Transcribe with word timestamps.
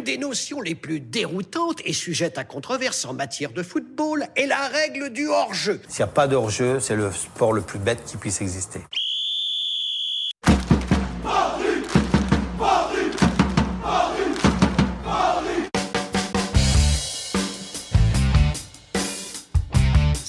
L'une 0.00 0.06
des 0.06 0.16
notions 0.16 0.62
les 0.62 0.74
plus 0.74 0.98
déroutantes 0.98 1.82
et 1.84 1.92
sujette 1.92 2.38
à 2.38 2.44
controverse 2.44 3.04
en 3.04 3.12
matière 3.12 3.52
de 3.52 3.62
football 3.62 4.28
est 4.34 4.46
la 4.46 4.66
règle 4.68 5.10
du 5.10 5.28
hors-jeu. 5.28 5.78
S'il 5.88 5.98
n'y 5.98 6.10
a 6.10 6.14
pas 6.14 6.26
de 6.26 6.36
hors-jeu, 6.36 6.80
c'est 6.80 6.96
le 6.96 7.12
sport 7.12 7.52
le 7.52 7.60
plus 7.60 7.78
bête 7.78 8.02
qui 8.06 8.16
puisse 8.16 8.40
exister. 8.40 8.80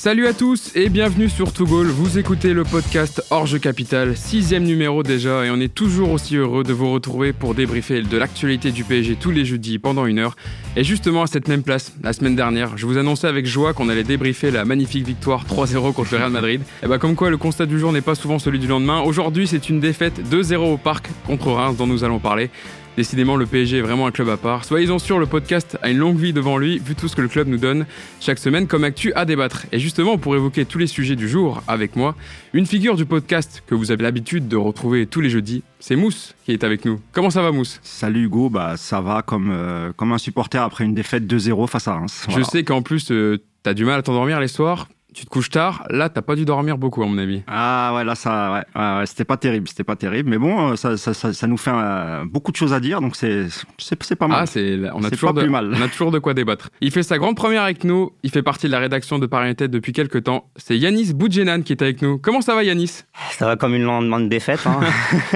Salut 0.03 0.25
à 0.25 0.33
tous 0.33 0.71
et 0.73 0.89
bienvenue 0.89 1.29
sur 1.29 1.53
To 1.53 1.63
Goal. 1.63 1.85
Vous 1.85 2.17
écoutez 2.17 2.53
le 2.53 2.63
podcast 2.63 3.23
Orge 3.29 3.59
Capital, 3.59 4.17
sixième 4.17 4.63
numéro 4.63 5.03
déjà, 5.03 5.45
et 5.45 5.51
on 5.51 5.59
est 5.59 5.71
toujours 5.71 6.09
aussi 6.09 6.37
heureux 6.37 6.63
de 6.63 6.73
vous 6.73 6.91
retrouver 6.91 7.33
pour 7.33 7.53
débriefer 7.53 8.01
de 8.01 8.17
l'actualité 8.17 8.71
du 8.71 8.83
PSG 8.83 9.15
tous 9.17 9.29
les 9.29 9.45
jeudis 9.45 9.77
pendant 9.77 10.07
une 10.07 10.17
heure. 10.17 10.35
Et 10.75 10.83
justement 10.83 11.21
à 11.21 11.27
cette 11.27 11.47
même 11.47 11.61
place, 11.61 11.93
la 12.01 12.13
semaine 12.13 12.35
dernière, 12.35 12.79
je 12.79 12.87
vous 12.87 12.97
annonçais 12.97 13.27
avec 13.27 13.45
joie 13.45 13.73
qu'on 13.73 13.89
allait 13.89 14.03
débriefer 14.03 14.49
la 14.49 14.65
magnifique 14.65 15.05
victoire 15.05 15.45
3-0 15.45 15.93
contre 15.93 16.13
le 16.13 16.17
Real 16.17 16.31
Madrid. 16.31 16.61
Et 16.81 16.87
bah 16.87 16.97
comme 16.97 17.13
quoi 17.13 17.29
le 17.29 17.37
constat 17.37 17.67
du 17.67 17.77
jour 17.77 17.91
n'est 17.91 18.01
pas 18.01 18.15
souvent 18.15 18.39
celui 18.39 18.57
du 18.57 18.65
lendemain. 18.65 19.01
Aujourd'hui 19.01 19.45
c'est 19.45 19.69
une 19.69 19.79
défaite 19.79 20.19
2-0 20.31 20.55
au 20.55 20.77
parc 20.77 21.09
contre 21.27 21.51
Reims 21.51 21.77
dont 21.77 21.85
nous 21.85 22.03
allons 22.03 22.17
parler. 22.17 22.49
Décidément, 22.97 23.37
le 23.37 23.45
PSG 23.45 23.77
est 23.77 23.81
vraiment 23.81 24.05
un 24.05 24.11
club 24.11 24.27
à 24.27 24.35
part. 24.35 24.65
Soyez-en 24.65 24.99
sûrs, 24.99 25.17
le 25.17 25.25
podcast 25.25 25.77
a 25.81 25.89
une 25.89 25.97
longue 25.97 26.17
vie 26.17 26.33
devant 26.33 26.57
lui, 26.57 26.77
vu 26.77 26.93
tout 26.93 27.07
ce 27.07 27.15
que 27.15 27.21
le 27.21 27.29
club 27.29 27.47
nous 27.47 27.57
donne 27.57 27.85
chaque 28.19 28.37
semaine 28.37 28.67
comme 28.67 28.83
actu 28.83 29.13
à 29.13 29.23
débattre. 29.23 29.65
Et 29.71 29.79
justement, 29.79 30.17
pour 30.17 30.35
évoquer 30.35 30.65
tous 30.65 30.77
les 30.77 30.87
sujets 30.87 31.15
du 31.15 31.29
jour 31.29 31.63
avec 31.69 31.95
moi, 31.95 32.15
une 32.53 32.65
figure 32.65 32.97
du 32.97 33.05
podcast 33.05 33.63
que 33.65 33.75
vous 33.75 33.91
avez 33.91 34.03
l'habitude 34.03 34.49
de 34.49 34.57
retrouver 34.57 35.05
tous 35.07 35.21
les 35.21 35.29
jeudis, 35.29 35.63
c'est 35.79 35.95
Mousse 35.95 36.35
qui 36.45 36.51
est 36.51 36.65
avec 36.65 36.83
nous. 36.83 36.99
Comment 37.13 37.29
ça 37.29 37.41
va, 37.41 37.51
Mousse? 37.51 37.79
Salut 37.81 38.25
Hugo, 38.25 38.49
bah 38.49 38.75
ça 38.75 38.99
va 38.99 39.21
comme, 39.21 39.51
euh, 39.51 39.93
comme 39.95 40.11
un 40.11 40.17
supporter 40.17 40.61
après 40.61 40.83
une 40.83 40.93
défaite 40.93 41.23
2-0 41.23 41.67
face 41.67 41.87
à 41.87 41.93
Reims. 41.93 42.27
Je 42.27 42.41
sais 42.43 42.63
qu'en 42.65 42.81
plus, 42.81 43.09
euh, 43.11 43.37
t'as 43.63 43.73
du 43.73 43.85
mal 43.85 43.99
à 43.99 44.01
t'endormir 44.01 44.41
les 44.41 44.49
soirs 44.49 44.89
tu 45.13 45.25
te 45.25 45.29
couches 45.29 45.49
tard, 45.49 45.85
là 45.89 46.09
t'as 46.09 46.21
pas 46.21 46.35
dû 46.35 46.45
dormir 46.45 46.77
beaucoup 46.77 47.03
à 47.03 47.05
mon 47.05 47.17
avis. 47.17 47.43
Ah 47.47 47.93
ouais 47.95 48.03
là 48.03 48.15
ça 48.15 48.63
ouais, 48.75 49.05
c'était 49.05 49.25
pas 49.25 49.37
terrible, 49.37 49.67
c'était 49.67 49.83
pas 49.83 49.95
terrible, 49.95 50.29
mais 50.29 50.37
bon 50.37 50.75
ça, 50.75 50.97
ça, 50.97 51.13
ça, 51.13 51.47
nous 51.47 51.57
fait 51.57 51.71
euh, 51.73 52.23
beaucoup 52.25 52.51
de 52.51 52.57
choses 52.57 52.73
à 52.73 52.79
dire 52.79 53.01
donc 53.01 53.15
c'est 53.15 53.47
c'est 53.77 54.15
pas 54.15 54.27
mal. 54.27 54.39
Ah 54.43 54.45
c'est 54.45 54.79
on 54.93 55.03
a 55.03 55.09
toujours 55.09 55.33
de, 55.33 55.45
mal. 55.47 55.73
on 55.75 55.81
a 55.81 55.87
toujours 55.87 56.11
de 56.11 56.19
quoi 56.19 56.33
débattre. 56.33 56.69
Il 56.81 56.91
fait 56.91 57.03
sa 57.03 57.17
grande 57.17 57.35
première 57.35 57.63
avec 57.63 57.83
nous, 57.83 58.11
il 58.23 58.31
fait 58.31 58.43
partie 58.43 58.67
de 58.67 58.71
la 58.71 58.79
rédaction 58.79 59.19
de 59.19 59.25
Paris 59.25 59.55
Tête 59.55 59.71
depuis 59.71 59.93
quelques 59.93 60.23
temps. 60.23 60.49
C'est 60.55 60.77
Yanis 60.77 61.13
Boudjenan 61.13 61.63
qui 61.63 61.73
est 61.73 61.81
avec 61.81 62.01
nous. 62.01 62.17
Comment 62.17 62.41
ça 62.41 62.55
va 62.55 62.63
Yanis? 62.63 63.03
Ça 63.31 63.45
va 63.47 63.55
comme 63.55 63.75
une 63.75 63.83
lendemain 63.83 64.19
de 64.19 64.27
défaite. 64.27 64.65
Hein. 64.65 64.79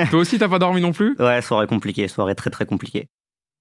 Toi 0.09 0.19
aussi 0.19 0.39
t'as 0.39 0.49
pas 0.49 0.59
dormi 0.59 0.81
non 0.81 0.93
plus? 0.93 1.15
Ouais 1.19 1.41
soirée 1.41 1.67
compliquée, 1.67 2.07
soirée 2.07 2.35
très 2.35 2.49
très 2.49 2.65
compliquée. 2.65 3.07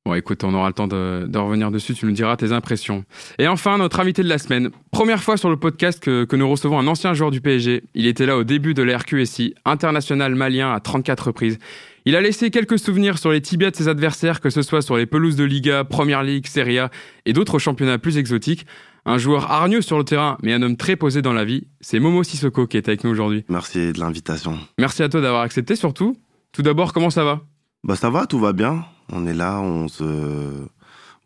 Bon, 0.06 0.12
écoute, 0.12 0.44
on 0.44 0.52
aura 0.52 0.68
le 0.68 0.74
temps 0.74 0.86
de, 0.86 1.26
revenir 1.34 1.70
dessus, 1.70 1.94
tu 1.94 2.04
nous 2.04 2.12
diras 2.12 2.36
tes 2.36 2.52
impressions. 2.52 3.06
Et 3.38 3.48
enfin, 3.48 3.78
notre 3.78 4.00
invité 4.00 4.22
de 4.22 4.28
la 4.28 4.36
semaine. 4.36 4.68
Première 4.90 5.22
fois 5.22 5.38
sur 5.38 5.48
le 5.48 5.56
podcast 5.56 5.98
que, 5.98 6.36
nous 6.36 6.50
recevons 6.50 6.78
un 6.78 6.86
ancien 6.88 7.14
joueur 7.14 7.30
du 7.30 7.40
PSG. 7.40 7.84
Il 7.94 8.06
était 8.06 8.26
là 8.26 8.36
au 8.36 8.44
début 8.44 8.74
de 8.74 8.82
l'RQSI, 8.82 9.54
international 9.64 10.34
malien 10.34 10.74
à 10.74 10.80
34 10.80 11.28
reprises. 11.28 11.58
Il 12.04 12.16
a 12.16 12.20
laissé 12.20 12.50
quelques 12.50 12.78
souvenirs 12.78 13.16
sur 13.16 13.30
les 13.30 13.40
tibias 13.40 13.70
de 13.70 13.76
ses 13.76 13.88
adversaires, 13.88 14.42
que 14.42 14.50
ce 14.50 14.60
soit 14.60 14.82
sur 14.82 14.98
les 14.98 15.06
pelouses 15.06 15.36
de 15.36 15.44
Liga, 15.44 15.84
Première 15.84 16.22
League, 16.22 16.46
Serie 16.48 16.78
A 16.78 16.90
et 17.24 17.32
d'autres 17.32 17.58
championnats 17.58 17.96
plus 17.96 18.18
exotiques. 18.18 18.66
Un 19.06 19.16
joueur 19.16 19.50
hargneux 19.50 19.80
sur 19.80 19.96
le 19.96 20.04
terrain, 20.04 20.36
mais 20.42 20.52
un 20.52 20.60
homme 20.60 20.76
très 20.76 20.96
posé 20.96 21.22
dans 21.22 21.32
la 21.32 21.46
vie. 21.46 21.66
C'est 21.80 21.98
Momo 21.98 22.22
Sissoko 22.24 22.66
qui 22.66 22.76
est 22.76 22.88
avec 22.88 23.04
nous 23.04 23.10
aujourd'hui. 23.10 23.46
Merci 23.48 23.94
de 23.94 24.00
l'invitation. 24.00 24.58
Merci 24.78 25.02
à 25.02 25.08
toi 25.08 25.22
d'avoir 25.22 25.40
accepté 25.40 25.76
surtout. 25.76 26.14
Tout 26.52 26.60
d'abord, 26.60 26.92
comment 26.92 27.08
ça 27.08 27.24
va? 27.24 27.40
Bah 27.84 27.96
ça 27.96 28.10
va, 28.10 28.26
tout 28.26 28.38
va 28.38 28.52
bien. 28.52 28.84
On 29.10 29.26
est 29.26 29.34
là, 29.34 29.60
on 29.60 29.88
se 29.88 30.66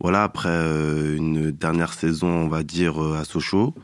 voilà 0.01 0.23
après 0.23 0.49
euh, 0.49 1.17
une 1.17 1.51
dernière 1.51 1.93
saison, 1.93 2.29
on 2.29 2.49
va 2.49 2.63
dire 2.63 3.03
euh, 3.03 3.19
à 3.19 3.25
Sochaux. 3.25 3.75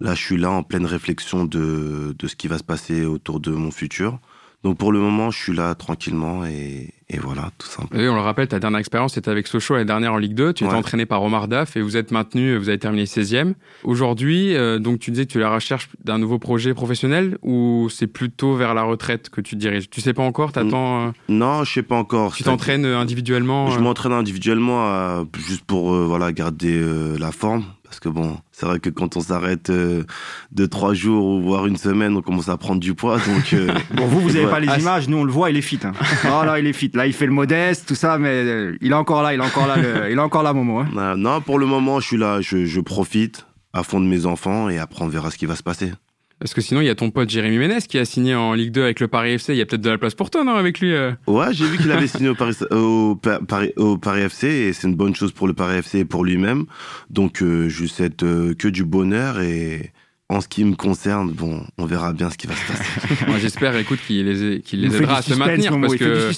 Là, 0.00 0.14
je 0.14 0.22
suis 0.22 0.36
là 0.36 0.50
en 0.50 0.62
pleine 0.62 0.86
réflexion 0.86 1.44
de, 1.44 2.14
de 2.18 2.26
ce 2.26 2.34
qui 2.36 2.48
va 2.48 2.58
se 2.58 2.64
passer 2.64 3.04
autour 3.04 3.38
de 3.40 3.52
mon 3.52 3.70
futur. 3.70 4.18
Donc 4.64 4.78
pour 4.78 4.92
le 4.92 4.98
moment, 4.98 5.30
je 5.30 5.38
suis 5.38 5.54
là 5.54 5.74
tranquillement 5.74 6.44
et, 6.44 6.92
et 7.12 7.18
voilà, 7.18 7.50
tout 7.58 7.66
simplement. 7.66 8.00
Et 8.00 8.08
on 8.08 8.14
le 8.14 8.20
rappelle, 8.20 8.46
ta 8.46 8.60
dernière 8.60 8.78
expérience 8.78 9.14
c'était 9.14 9.30
avec 9.30 9.48
Sochaux 9.48 9.74
l'année 9.74 9.86
dernière 9.86 10.12
en 10.12 10.18
Ligue 10.18 10.34
2. 10.34 10.52
Tu 10.52 10.64
étais 10.64 10.74
entraîné 10.74 11.06
par 11.06 11.22
Omar 11.24 11.48
Daf 11.48 11.76
et 11.76 11.82
vous 11.82 11.96
êtes 11.96 12.12
maintenu, 12.12 12.56
vous 12.56 12.68
avez 12.68 12.78
terminé 12.78 13.04
16e. 13.04 13.54
Aujourd'hui, 13.82 14.54
euh, 14.54 14.78
donc 14.78 15.00
tu 15.00 15.10
disais 15.10 15.26
que 15.26 15.32
tu 15.32 15.38
es 15.38 15.42
à 15.42 15.48
la 15.48 15.54
recherche 15.54 15.88
d'un 16.04 16.18
nouveau 16.18 16.38
projet 16.38 16.72
professionnel 16.72 17.36
ou 17.42 17.88
c'est 17.90 18.06
plutôt 18.06 18.54
vers 18.54 18.74
la 18.74 18.82
retraite 18.82 19.28
que 19.28 19.40
tu 19.40 19.56
diriges? 19.56 19.90
Tu 19.90 20.00
sais 20.00 20.14
pas 20.14 20.22
encore 20.22 20.52
T'attends 20.52 21.08
euh... 21.08 21.10
Non, 21.28 21.64
je 21.64 21.72
sais 21.72 21.82
pas 21.82 21.96
encore. 21.96 22.34
Tu 22.34 22.44
t'entraînes 22.44 22.86
individuellement 22.86 23.70
Je 23.70 23.78
euh? 23.78 23.82
m'entraîne 23.82 24.12
individuellement 24.12 24.86
euh, 24.86 25.24
juste 25.36 25.64
pour 25.64 25.92
voilà 25.92 26.30
garder 26.30 26.80
la 27.18 27.32
forme 27.32 27.64
parce 27.90 27.98
que 27.98 28.08
bon, 28.08 28.38
c'est 28.52 28.66
vrai 28.66 28.78
que 28.78 28.88
quand 28.88 29.16
on 29.16 29.20
s'arrête 29.20 29.68
euh, 29.68 30.04
deux, 30.52 30.68
trois 30.68 30.94
jours 30.94 31.26
ou 31.26 31.42
voire 31.42 31.66
une 31.66 31.76
semaine, 31.76 32.16
on 32.16 32.22
commence 32.22 32.48
à 32.48 32.56
prendre 32.56 32.78
du 32.78 32.94
poids. 32.94 33.18
Donc, 33.18 33.52
euh, 33.52 33.66
bon, 33.94 34.06
vous, 34.06 34.20
vous 34.20 34.30
n'avez 34.30 34.46
pas 34.46 34.60
les 34.60 34.68
ah, 34.68 34.78
images, 34.78 35.08
nous 35.08 35.16
on 35.16 35.24
le 35.24 35.32
voit, 35.32 35.50
il 35.50 35.56
est 35.56 35.60
fit. 35.60 35.80
Hein. 35.82 35.90
oh 36.26 36.44
là, 36.44 36.60
il 36.60 36.68
est 36.68 36.72
fit. 36.72 36.92
Là, 36.94 37.08
il 37.08 37.12
fait 37.12 37.26
le 37.26 37.32
modeste, 37.32 37.88
tout 37.88 37.96
ça, 37.96 38.16
mais 38.16 38.28
euh, 38.28 38.78
il 38.80 38.92
est 38.92 38.94
encore 38.94 39.24
là, 39.24 39.34
il 39.34 39.40
est 39.40 39.44
encore 39.44 39.66
là, 39.66 39.74
il 40.08 40.16
est 40.16 40.20
encore 40.20 40.44
là, 40.44 40.52
Momo. 40.52 40.78
Hein. 40.78 41.16
Non, 41.16 41.40
pour 41.40 41.58
le 41.58 41.66
moment, 41.66 41.98
je 41.98 42.06
suis 42.06 42.16
là, 42.16 42.40
je, 42.40 42.64
je 42.64 42.80
profite 42.80 43.44
à 43.72 43.82
fond 43.82 44.00
de 44.00 44.06
mes 44.06 44.24
enfants 44.24 44.68
et 44.68 44.78
après 44.78 45.02
on 45.02 45.08
verra 45.08 45.32
ce 45.32 45.36
qui 45.36 45.46
va 45.46 45.56
se 45.56 45.64
passer. 45.64 45.92
Parce 46.40 46.54
que 46.54 46.62
sinon, 46.62 46.80
il 46.80 46.86
y 46.86 46.88
a 46.88 46.94
ton 46.94 47.10
pote 47.10 47.28
Jérémy 47.28 47.58
Ménès 47.58 47.86
qui 47.86 47.98
a 47.98 48.06
signé 48.06 48.34
en 48.34 48.54
Ligue 48.54 48.72
2 48.72 48.82
avec 48.82 49.00
le 49.00 49.08
Paris 49.08 49.32
FC. 49.32 49.52
Il 49.52 49.58
y 49.58 49.60
a 49.60 49.66
peut-être 49.66 49.82
de 49.82 49.90
la 49.90 49.98
place 49.98 50.14
pour 50.14 50.30
toi, 50.30 50.42
non, 50.42 50.54
avec 50.54 50.80
lui 50.80 50.94
euh 50.94 51.12
Ouais, 51.26 51.52
j'ai 51.52 51.66
vu 51.66 51.76
qu'il 51.76 51.92
avait 51.92 52.06
signé 52.06 52.30
au 52.30 52.34
Paris, 52.34 52.56
au, 52.70 53.98
Paris, 53.98 54.22
FC 54.22 54.48
et 54.48 54.72
c'est 54.72 54.88
une 54.88 54.96
bonne 54.96 55.14
chose 55.14 55.32
pour 55.32 55.46
le 55.46 55.52
Paris 55.52 55.76
FC 55.76 55.98
et 55.98 56.04
pour 56.06 56.24
lui-même. 56.24 56.64
Donc, 57.10 57.42
euh, 57.42 57.68
je 57.68 57.82
lui 57.82 57.88
souhaite 57.90 58.22
euh, 58.22 58.54
que 58.54 58.68
du 58.68 58.86
bonheur 58.86 59.38
et 59.40 59.92
en 60.30 60.40
ce 60.40 60.46
qui 60.46 60.64
me 60.64 60.76
concerne, 60.76 61.32
bon, 61.32 61.60
on 61.76 61.86
verra 61.86 62.12
bien 62.12 62.30
ce 62.30 62.38
qui 62.38 62.46
va 62.46 62.54
se 62.54 62.64
passer. 62.64 63.24
Moi, 63.26 63.38
j'espère, 63.38 63.76
écoute, 63.76 63.98
qu'il 64.06 64.24
les, 64.24 64.62
les 64.72 64.96
aidera 64.96 65.16
à 65.16 65.22
se 65.22 65.34
maintenir 65.34 65.78
parce 65.80 65.96
que 65.96 66.30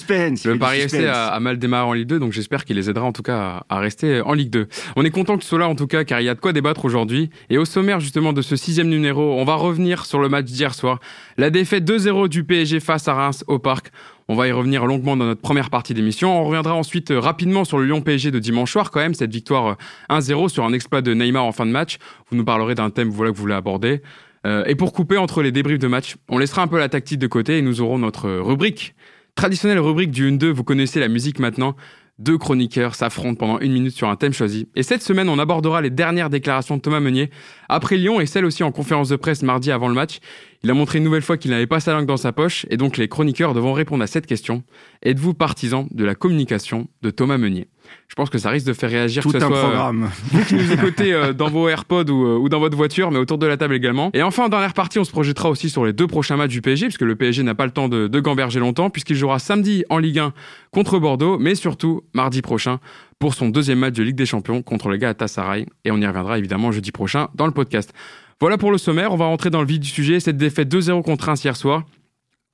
le 0.49 0.57
Paris 0.57 0.79
FC 0.79 1.05
a, 1.05 1.39
mal 1.39 1.59
démarré 1.59 1.85
en 1.85 1.93
Ligue 1.93 2.07
2, 2.07 2.19
donc 2.19 2.31
j'espère 2.31 2.65
qu'il 2.65 2.75
les 2.75 2.89
aidera 2.89 3.05
en 3.05 3.11
tout 3.11 3.21
cas 3.21 3.63
à, 3.69 3.79
rester 3.79 4.21
en 4.21 4.33
Ligue 4.33 4.49
2. 4.49 4.67
On 4.95 5.05
est 5.05 5.11
content 5.11 5.37
que 5.37 5.43
ce 5.43 5.49
soit 5.49 5.59
là 5.59 5.69
en 5.69 5.75
tout 5.75 5.85
cas, 5.85 6.05
car 6.05 6.19
il 6.21 6.23
y 6.23 6.29
a 6.29 6.33
de 6.33 6.39
quoi 6.39 6.53
débattre 6.53 6.85
aujourd'hui. 6.85 7.29
Et 7.51 7.59
au 7.59 7.65
sommaire 7.65 7.99
justement 7.99 8.33
de 8.33 8.41
ce 8.41 8.55
sixième 8.55 8.89
numéro, 8.89 9.39
on 9.39 9.45
va 9.45 9.53
revenir 9.53 10.07
sur 10.07 10.19
le 10.19 10.27
match 10.27 10.45
d'hier 10.45 10.73
soir, 10.73 10.99
la 11.37 11.51
défaite 11.51 11.87
2-0 11.87 12.29
du 12.29 12.43
PSG 12.43 12.79
face 12.79 13.07
à 13.07 13.13
Reims 13.13 13.43
au 13.45 13.59
Parc. 13.59 13.91
On 14.27 14.35
va 14.35 14.47
y 14.47 14.51
revenir 14.51 14.85
longuement 14.85 15.17
dans 15.17 15.25
notre 15.25 15.41
première 15.41 15.69
partie 15.69 15.93
d'émission. 15.93 16.39
On 16.41 16.45
reviendra 16.45 16.73
ensuite 16.73 17.11
euh, 17.11 17.19
rapidement 17.19 17.65
sur 17.65 17.77
le 17.77 17.85
Lyon 17.85 18.01
PSG 18.01 18.31
de 18.31 18.39
dimanche 18.39 18.71
soir 18.71 18.89
quand 18.91 18.99
même, 18.99 19.13
cette 19.13 19.33
victoire 19.33 19.77
1-0 20.09 20.45
euh, 20.45 20.47
sur 20.47 20.63
un 20.63 20.73
exploit 20.73 21.01
de 21.01 21.13
Neymar 21.13 21.43
en 21.43 21.51
fin 21.51 21.65
de 21.65 21.71
match. 21.71 21.97
Vous 22.29 22.37
nous 22.37 22.45
parlerez 22.45 22.75
d'un 22.75 22.89
thème 22.89 23.09
voilà, 23.09 23.31
que 23.31 23.35
vous 23.35 23.41
voulez 23.41 23.55
aborder. 23.55 24.01
Euh, 24.45 24.63
et 24.65 24.75
pour 24.75 24.93
couper 24.93 25.17
entre 25.17 25.41
les 25.41 25.51
débriefs 25.51 25.79
de 25.79 25.87
match, 25.87 26.15
on 26.29 26.37
laissera 26.37 26.61
un 26.61 26.67
peu 26.67 26.77
la 26.77 26.89
tactique 26.89 27.19
de 27.19 27.27
côté 27.27 27.57
et 27.57 27.61
nous 27.61 27.81
aurons 27.81 27.97
notre 27.97 28.29
rubrique. 28.29 28.95
Traditionnelle 29.35 29.79
rubrique 29.79 30.11
du 30.11 30.29
1-2, 30.29 30.51
vous 30.51 30.63
connaissez 30.63 30.99
la 30.99 31.07
musique 31.07 31.39
maintenant. 31.39 31.75
Deux 32.19 32.37
chroniqueurs 32.37 32.93
s'affrontent 32.93 33.35
pendant 33.35 33.59
une 33.59 33.73
minute 33.73 33.95
sur 33.95 34.07
un 34.07 34.15
thème 34.15 34.33
choisi. 34.33 34.67
Et 34.75 34.83
cette 34.83 35.01
semaine, 35.01 35.29
on 35.29 35.39
abordera 35.39 35.81
les 35.81 35.89
dernières 35.89 36.29
déclarations 36.29 36.77
de 36.77 36.81
Thomas 36.81 36.99
Meunier 36.99 37.31
après 37.69 37.97
Lyon 37.97 38.21
et 38.21 38.27
celle 38.27 38.45
aussi 38.45 38.63
en 38.63 38.71
conférence 38.71 39.09
de 39.09 39.15
presse 39.15 39.41
mardi 39.41 39.71
avant 39.71 39.87
le 39.87 39.95
match. 39.95 40.19
Il 40.65 40.71
a 40.71 40.73
montré 40.73 40.99
une 40.99 41.03
nouvelle 41.03 41.21
fois 41.21 41.35
qu'il 41.35 41.51
n'avait 41.51 41.67
pas 41.67 41.81
sa 41.81 41.91
langue 41.91 42.05
dans 42.05 42.15
sa 42.15 42.31
poche 42.31 42.65
et 42.69 42.77
donc 42.77 42.95
les 42.95 43.09
chroniqueurs 43.09 43.53
devront 43.53 43.73
répondre 43.73 44.01
à 44.01 44.07
cette 44.07 44.25
question. 44.25 44.63
Êtes-vous 45.01 45.33
partisan 45.33 45.87
de 45.91 46.05
la 46.05 46.15
communication 46.15 46.87
de 47.01 47.09
Thomas 47.09 47.37
Meunier? 47.37 47.67
Je 48.07 48.15
pense 48.15 48.29
que 48.29 48.37
ça 48.37 48.49
risque 48.49 48.65
de 48.65 48.71
faire 48.71 48.89
réagir 48.89 49.23
Tout 49.23 49.31
que 49.33 49.39
ce 49.39 49.43
un 49.43 49.49
soit 49.49 49.59
programme. 49.59 50.09
vous 50.31 50.45
qui 50.45 50.55
nous 50.55 50.71
écoutez 50.71 51.13
euh, 51.13 51.33
dans 51.33 51.49
vos 51.49 51.67
AirPods 51.67 52.09
ou, 52.09 52.25
euh, 52.25 52.37
ou, 52.37 52.47
dans 52.47 52.61
votre 52.61 52.77
voiture, 52.77 53.11
mais 53.11 53.19
autour 53.19 53.37
de 53.37 53.45
la 53.45 53.57
table 53.57 53.73
également. 53.73 54.09
Et 54.13 54.23
enfin, 54.23 54.45
en 54.45 54.49
dernière 54.49 54.73
partie, 54.73 54.99
on 54.99 55.03
se 55.03 55.11
projettera 55.11 55.49
aussi 55.49 55.69
sur 55.69 55.83
les 55.83 55.91
deux 55.91 56.07
prochains 56.07 56.37
matchs 56.37 56.51
du 56.51 56.61
PSG, 56.61 56.85
puisque 56.85 57.01
le 57.01 57.17
PSG 57.17 57.43
n'a 57.43 57.55
pas 57.55 57.65
le 57.65 57.71
temps 57.71 57.89
de, 57.89 58.07
de 58.07 58.19
gamberger 58.21 58.61
longtemps, 58.61 58.89
puisqu'il 58.89 59.15
jouera 59.15 59.39
samedi 59.39 59.83
en 59.89 59.97
Ligue 59.97 60.19
1 60.19 60.33
contre 60.71 60.97
Bordeaux, 60.97 61.37
mais 61.39 61.55
surtout 61.55 62.03
mardi 62.13 62.41
prochain 62.41 62.79
pour 63.19 63.33
son 63.33 63.49
deuxième 63.49 63.79
match 63.79 63.95
de 63.95 64.03
Ligue 64.03 64.15
des 64.15 64.25
Champions 64.25 64.61
contre 64.61 64.87
le 64.87 64.95
gars 64.95 65.09
à 65.09 65.13
Tassaray. 65.13 65.65
Et 65.83 65.91
on 65.91 65.97
y 65.97 66.07
reviendra 66.07 66.37
évidemment 66.37 66.71
jeudi 66.71 66.91
prochain 66.91 67.27
dans 67.35 67.47
le 67.47 67.53
podcast. 67.53 67.93
Voilà 68.39 68.57
pour 68.57 68.71
le 68.71 68.77
sommaire, 68.77 69.11
on 69.11 69.17
va 69.17 69.25
rentrer 69.25 69.49
dans 69.49 69.61
le 69.61 69.67
vif 69.67 69.79
du 69.79 69.89
sujet. 69.89 70.19
Cette 70.19 70.37
défaite 70.37 70.73
2-0 70.73 71.01
contre 71.03 71.29
1 71.29 71.35
hier 71.35 71.55
soir. 71.55 71.83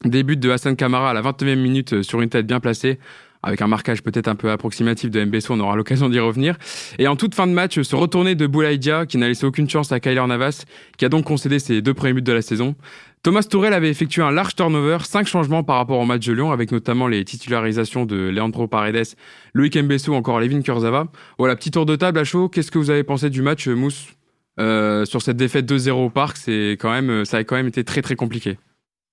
Début 0.06 0.38
de 0.38 0.50
Hassan 0.50 0.76
Kamara 0.76 1.10
à 1.10 1.14
la 1.14 1.22
29e 1.22 1.56
minute 1.56 1.94
euh, 1.94 2.04
sur 2.04 2.22
une 2.22 2.30
tête 2.30 2.48
bien 2.48 2.60
placée 2.60 3.00
avec 3.42 3.62
un 3.62 3.68
marquage 3.68 4.04
peut-être 4.04 4.28
un 4.28 4.36
peu 4.36 4.52
approximatif 4.52 5.10
de 5.10 5.24
MBSO, 5.24 5.54
on 5.54 5.60
aura 5.60 5.76
l'occasion 5.76 6.10
d'y 6.10 6.20
revenir. 6.20 6.58
Et 6.98 7.08
en 7.08 7.16
toute 7.16 7.36
fin 7.36 7.48
de 7.48 7.54
match, 7.54 7.81
se 7.81 7.96
retourner 7.96 8.36
de 8.36 8.48
Boulaïdia, 8.48 9.06
qui 9.06 9.18
n'a 9.18 9.28
laissé 9.28 9.46
aucune 9.46 9.70
chance 9.70 9.92
à 9.92 10.00
Kyler 10.00 10.26
Navas, 10.28 10.66
qui 10.98 11.06
a 11.06 11.10
donc 11.10 11.26
concédé 11.26 11.60
ses 11.60 11.82
deux 11.82 11.94
premiers 11.94 12.14
buts 12.14 12.22
de 12.22 12.34
la 12.34 12.42
saison. 12.42 12.75
Thomas 13.24 13.44
Tourel 13.44 13.74
avait 13.74 13.90
effectué 13.90 14.22
un 14.22 14.32
large 14.32 14.56
turnover, 14.56 15.00
cinq 15.04 15.28
changements 15.28 15.64
par 15.64 15.78
rapport 15.78 16.00
au 16.00 16.06
match 16.06 16.25
de 16.25 16.34
Lyon, 16.34 16.52
avec 16.52 16.72
notamment 16.72 17.08
les 17.08 17.24
titularisations 17.24 18.06
de 18.06 18.16
Leandro 18.30 18.68
Paredes, 18.68 19.16
Loïc 19.54 19.78
Mbesso 19.78 20.14
encore 20.14 20.40
Levin 20.40 20.62
Kurzava. 20.62 21.08
Voilà, 21.38 21.56
petit 21.56 21.72
tour 21.72 21.86
de 21.86 21.96
table 21.96 22.20
à 22.20 22.24
chaud. 22.24 22.50
Qu'est-ce 22.50 22.72
que 22.72 22.78
vous 22.78 22.90
avez 22.90 23.04
pensé 23.04 23.30
du 23.30 23.42
match, 23.42 23.68
Mousse? 23.68 24.19
Euh, 24.60 25.06
Sur 25.06 25.22
cette 25.22 25.38
défaite 25.38 25.70
2-0 25.70 25.92
au 25.92 26.10
parc, 26.10 26.38
c'est 26.38 26.78
quand 26.80 26.92
même, 26.92 27.26
ça 27.26 27.38
a 27.38 27.44
quand 27.44 27.56
même 27.56 27.68
été 27.68 27.84
très 27.84 28.02
très 28.02 28.16
compliqué. 28.16 28.58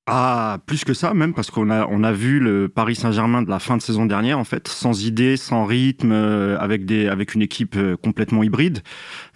Ah, 0.08 0.58
plus 0.66 0.84
que 0.84 0.94
ça 0.94 1.14
même, 1.14 1.34
parce 1.34 1.50
qu'on 1.50 1.68
a, 1.68 1.84
on 1.88 2.04
a 2.04 2.12
vu 2.12 2.38
le 2.38 2.68
Paris 2.68 2.94
Saint-Germain 2.94 3.42
de 3.42 3.50
la 3.50 3.58
fin 3.58 3.76
de 3.76 3.82
saison 3.82 4.06
dernière, 4.06 4.38
en 4.38 4.44
fait, 4.44 4.68
sans 4.68 5.04
idée, 5.04 5.36
sans 5.36 5.64
rythme, 5.64 6.12
euh, 6.12 6.56
avec, 6.60 6.84
des, 6.84 7.08
avec 7.08 7.34
une 7.34 7.42
équipe 7.42 7.74
euh, 7.76 7.96
complètement 7.96 8.44
hybride. 8.44 8.82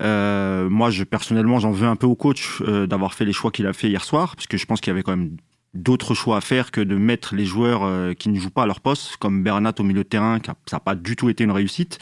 Euh, 0.01 0.71
moi, 0.71 0.91
je, 0.91 1.03
personnellement, 1.03 1.59
j'en 1.59 1.73
veux 1.73 1.89
un 1.89 1.97
peu 1.97 2.07
au 2.07 2.15
coach 2.15 2.63
d'avoir 2.63 3.15
fait 3.15 3.25
les 3.25 3.33
choix 3.33 3.51
qu'il 3.51 3.67
a 3.67 3.73
fait 3.73 3.89
hier 3.89 4.05
soir, 4.05 4.37
parce 4.37 4.47
que 4.47 4.57
je 4.57 4.65
pense 4.65 4.81
qu'il 4.81 4.93
y 4.93 4.95
avait 4.95 5.03
quand 5.03 5.17
même 5.17 5.37
d'autres 5.73 6.15
choix 6.15 6.37
à 6.39 6.41
faire 6.41 6.71
que 6.71 6.81
de 6.81 6.97
mettre 6.97 7.35
les 7.35 7.45
joueurs 7.45 8.15
qui 8.17 8.29
ne 8.29 8.39
jouent 8.39 8.51
pas 8.51 8.65
à 8.65 8.67
leur 8.67 8.81
poste, 8.81 9.17
comme 9.19 9.43
Bernat 9.43 9.75
au 9.79 9.83
milieu 9.83 10.03
de 10.03 10.09
terrain, 10.09 10.41
qui 10.41 10.51
ça 10.67 10.77
n'a 10.77 10.81
pas 10.81 10.95
du 10.95 11.17
tout 11.17 11.29
été 11.29 11.45
une 11.45 11.53
réussite. 11.53 11.99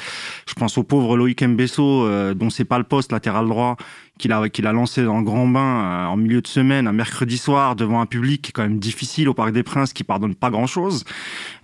Je 0.49 0.55
pense 0.55 0.79
au 0.79 0.85
pauvre 0.85 1.17
Loïc 1.17 1.43
Mbesso, 1.43 2.35
dont 2.35 2.51
c'est 2.51 2.65
pas 2.65 2.79
le 2.79 2.85
poste 2.85 3.13
latéral 3.13 3.47
droit, 3.47 3.77
qu'il 4.19 4.33
a, 4.33 4.49
qu'il 4.49 4.67
a 4.67 4.73
lancé 4.73 5.03
dans 5.05 5.19
le 5.19 5.25
grand 5.25 5.47
bain 5.47 5.61
euh, 5.61 6.07
en 6.07 6.17
milieu 6.17 6.41
de 6.41 6.47
semaine, 6.47 6.87
un 6.87 6.93
mercredi 6.93 7.39
soir, 7.39 7.77
devant 7.77 8.01
un 8.01 8.07
public 8.07 8.43
qui 8.43 8.51
est 8.51 8.53
quand 8.53 8.63
même 8.63 8.79
difficile 8.79 9.29
au 9.29 9.35
Parc 9.35 9.53
des 9.53 9.63
Princes, 9.63 9.93
qui 9.93 10.05
pardonne 10.05 10.35
pas 10.35 10.51
grand-chose. 10.51 11.05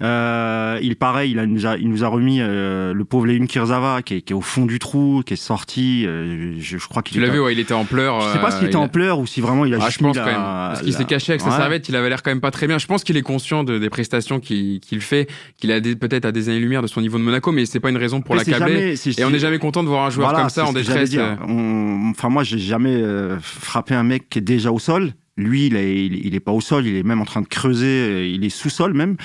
Euh, 0.02 0.78
il 0.82 0.96
pareil, 0.96 1.32
il, 1.32 1.38
a, 1.38 1.46
nous 1.46 1.66
a, 1.66 1.76
il 1.76 1.88
nous 1.88 2.04
a 2.04 2.08
remis 2.08 2.38
euh, 2.40 2.94
le 2.94 3.04
pauvre 3.04 3.26
Léon 3.26 3.46
Kirzava, 3.46 4.02
qui 4.02 4.14
est, 4.14 4.20
qui 4.22 4.32
est, 4.32 4.36
au 4.36 4.40
fond 4.40 4.66
du 4.66 4.78
trou, 4.78 5.22
qui 5.26 5.34
est 5.34 5.36
sorti. 5.36 6.04
Euh, 6.06 6.54
je, 6.58 6.78
je, 6.78 6.88
crois 6.88 7.02
qu'il. 7.02 7.16
Tu 7.16 7.20
l'as 7.20 7.32
vu, 7.32 7.40
ouais, 7.40 7.52
il 7.52 7.58
était 7.58 7.74
en 7.74 7.84
pleurs. 7.84 8.20
Je 8.20 8.32
sais 8.32 8.38
pas 8.38 8.50
s'il 8.50 8.66
était 8.66 8.76
en 8.76 8.88
pleurs 8.88 9.18
ou 9.18 9.26
si 9.26 9.40
vraiment 9.40 9.64
il 9.64 9.74
a 9.74 9.78
ah, 9.80 9.86
juste 9.86 9.98
je 9.98 10.04
pense 10.04 10.16
quand 10.16 10.24
même. 10.24 10.34
Parce 10.36 10.82
qu'il 10.82 10.92
s'est 10.92 11.04
caché 11.04 11.32
avec 11.32 11.40
sa 11.40 11.50
serviette, 11.50 11.88
il 11.88 11.96
avait 11.96 12.08
l'air 12.08 12.22
quand 12.22 12.30
même 12.30 12.40
pas 12.40 12.50
très 12.50 12.66
bien. 12.66 12.78
Je 12.78 12.86
pense 12.86 13.04
qu'il 13.04 13.16
est 13.16 13.22
conscient 13.22 13.64
de, 13.64 13.78
des 13.78 13.90
prestations 13.90 14.40
qu'il 14.40 14.80
fait, 15.00 15.28
qu'il 15.58 15.72
a 15.72 15.80
peut-être 15.80 16.24
à 16.24 16.32
des 16.32 16.48
années-lumière 16.48 16.82
de 16.82 16.86
son 16.86 17.00
niveau 17.00 17.18
de 17.18 17.22
Monaco, 17.22 17.52
mais 17.52 17.66
c'est 17.66 17.80
pas 17.80 17.90
une 17.90 17.96
raison 17.96 18.20
pour 18.20 18.34
l'accabler. 18.34 18.94
Et 19.18 19.24
on 19.24 19.30
n'est 19.30 19.38
jamais 19.38 19.58
content 19.58 19.82
de 19.82 19.88
voir 19.88 20.06
un 20.06 20.10
joueur 20.10 20.32
comme 20.32 20.50
ça 20.50 20.66
en 20.66 20.72
détresse. 20.72 21.16
Enfin, 21.16 22.28
moi, 22.28 22.44
j'ai 22.44 22.58
jamais 22.58 23.02
frapper 23.41 23.94
un 23.94 24.05
mec 24.05 24.29
qui 24.29 24.38
est 24.38 24.43
déjà 24.43 24.73
au 24.73 24.79
sol. 24.79 25.12
Lui, 25.37 25.67
il 25.67 26.35
est, 26.35 26.41
pas 26.41 26.52
au 26.52 26.61
sol, 26.61 26.87
il 26.87 26.94
est 26.94 27.02
même 27.02 27.20
en 27.20 27.25
train 27.25 27.41
de 27.41 27.49
creuser, 27.49 28.31
il 28.31 28.44
est 28.44 28.50
sous-sol 28.50 28.94
même. 28.94 29.17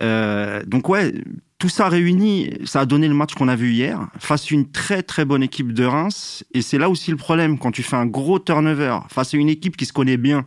Euh, 0.00 0.60
donc 0.66 0.88
ouais, 0.88 1.14
tout 1.58 1.68
ça 1.68 1.88
réuni, 1.88 2.50
ça 2.64 2.80
a 2.80 2.84
donné 2.84 3.06
le 3.06 3.14
match 3.14 3.34
qu'on 3.34 3.46
a 3.46 3.54
vu 3.54 3.70
hier 3.70 4.08
face 4.18 4.50
à 4.50 4.54
une 4.56 4.68
très 4.68 5.04
très 5.04 5.24
bonne 5.24 5.44
équipe 5.44 5.72
de 5.72 5.84
Reims. 5.84 6.42
Et 6.52 6.62
c'est 6.62 6.78
là 6.78 6.90
aussi 6.90 7.12
le 7.12 7.16
problème 7.16 7.58
quand 7.58 7.70
tu 7.70 7.84
fais 7.84 7.94
un 7.94 8.06
gros 8.06 8.40
turnover 8.40 8.98
face 9.08 9.34
à 9.34 9.36
une 9.36 9.48
équipe 9.48 9.76
qui 9.76 9.86
se 9.86 9.92
connaît 9.92 10.16
bien, 10.16 10.44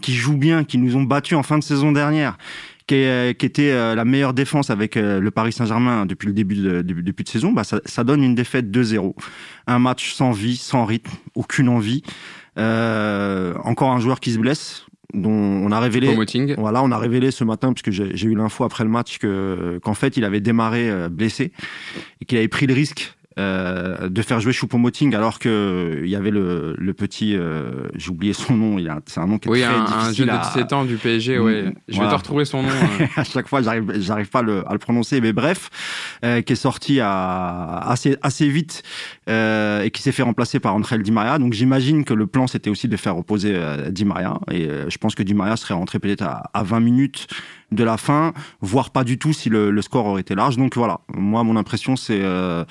qui 0.00 0.14
joue 0.14 0.36
bien, 0.36 0.62
qui 0.62 0.78
nous 0.78 0.94
ont 0.94 1.02
battus 1.02 1.36
en 1.36 1.42
fin 1.42 1.58
de 1.58 1.64
saison 1.64 1.90
dernière 1.90 2.38
qui, 2.86 2.96
était 2.96 3.70
euh, 3.70 3.94
la 3.94 4.04
meilleure 4.04 4.34
défense 4.34 4.70
avec 4.70 4.96
euh, 4.96 5.20
le 5.20 5.30
Paris 5.30 5.52
Saint-Germain 5.52 6.06
depuis 6.06 6.26
le 6.26 6.34
début 6.34 6.56
de, 6.56 6.82
début, 6.82 7.02
de 7.02 7.28
saison, 7.28 7.52
bah 7.52 7.64
ça, 7.64 7.80
ça 7.86 8.04
donne 8.04 8.22
une 8.22 8.34
défaite 8.34 8.70
2-0. 8.70 9.14
Un 9.66 9.78
match 9.78 10.12
sans 10.12 10.32
vie, 10.32 10.56
sans 10.56 10.84
rythme, 10.84 11.10
aucune 11.34 11.68
envie. 11.68 12.02
Euh, 12.58 13.54
encore 13.64 13.90
un 13.90 13.98
joueur 13.98 14.20
qui 14.20 14.32
se 14.32 14.38
blesse 14.38 14.86
dont 15.12 15.30
on 15.30 15.70
a 15.72 15.80
révélé 15.80 16.16
voilà 16.56 16.82
on 16.82 16.90
a 16.90 16.98
révélé 16.98 17.30
ce 17.30 17.44
matin 17.44 17.72
puisque 17.72 17.90
j'ai 17.90 18.26
eu 18.26 18.34
l'info 18.34 18.64
après 18.64 18.84
le 18.84 18.90
match 18.90 19.18
que 19.18 19.78
qu'en 19.82 19.94
fait 19.94 20.16
il 20.16 20.24
avait 20.24 20.40
démarré 20.40 20.88
euh, 20.88 21.08
blessé 21.08 21.52
et 22.20 22.24
qu'il 22.24 22.38
avait 22.38 22.48
pris 22.48 22.66
le 22.66 22.74
risque 22.74 23.14
euh, 23.38 24.08
de 24.08 24.22
faire 24.22 24.40
jouer 24.40 24.52
Choupo-Moting 24.52 25.14
alors 25.14 25.38
que 25.38 26.00
il 26.02 26.10
y 26.10 26.16
avait 26.16 26.30
le, 26.30 26.74
le 26.78 26.94
petit 26.94 27.36
euh, 27.36 27.88
j'ai 27.94 28.10
oublié 28.10 28.32
son 28.32 28.54
nom 28.54 28.78
il 28.78 28.92
c'est 29.06 29.20
un 29.20 29.26
nom 29.26 29.38
qui 29.38 29.48
est 29.48 29.50
oui, 29.50 29.62
très 29.62 29.74
un, 29.74 29.84
difficile 29.84 30.30
un 30.30 30.32
jeune 30.32 30.38
de 30.38 30.42
17 30.44 30.72
ans 30.72 30.84
du 30.84 30.96
PSG 30.96 31.38
ouais. 31.38 31.74
je 31.88 32.00
vais 32.00 32.08
te 32.08 32.14
retrouver 32.14 32.44
son 32.44 32.62
nom 32.62 32.68
hein. 32.68 33.06
à 33.16 33.24
chaque 33.24 33.48
fois 33.48 33.62
j'arrive 33.62 34.00
j'arrive 34.00 34.28
pas 34.28 34.40
à 34.40 34.42
le, 34.42 34.68
à 34.68 34.72
le, 34.72 34.78
prononcer 34.78 35.20
mais 35.20 35.32
bref 35.32 35.70
euh, 36.24 36.42
qui 36.42 36.52
est 36.52 36.56
sorti 36.56 37.00
à, 37.00 37.78
assez 37.78 38.16
assez 38.22 38.48
vite 38.48 38.82
euh, 39.28 39.82
et 39.82 39.90
qui 39.90 40.00
s'est 40.02 40.12
fait 40.12 40.22
remplacer 40.22 40.60
par 40.60 40.74
André 40.74 40.98
Di 40.98 41.12
Maria. 41.12 41.38
Donc 41.38 41.52
j'imagine 41.52 42.04
que 42.04 42.14
le 42.14 42.26
plan 42.26 42.46
c'était 42.46 42.70
aussi 42.70 42.88
de 42.88 42.96
faire 42.96 43.16
reposer 43.16 43.52
euh, 43.54 43.90
Di 43.90 44.04
Maria. 44.04 44.38
Et 44.50 44.68
je 44.88 44.98
pense 44.98 45.14
que 45.14 45.22
Di 45.22 45.34
Maria 45.34 45.56
serait 45.56 45.74
rentré 45.74 45.98
peut-être 45.98 46.22
à, 46.22 46.50
à 46.54 46.62
20 46.62 46.80
minutes 46.80 47.26
de 47.74 47.84
la 47.84 47.96
fin, 47.96 48.32
voire 48.60 48.90
pas 48.90 49.04
du 49.04 49.18
tout 49.18 49.32
si 49.32 49.48
le, 49.48 49.82
score 49.82 50.06
aurait 50.06 50.22
été 50.22 50.34
large. 50.34 50.56
Donc 50.56 50.76
voilà, 50.76 51.00
moi 51.14 51.42
mon 51.44 51.56
impression 51.56 51.96
c'est 51.96 52.20
euh, 52.22 52.64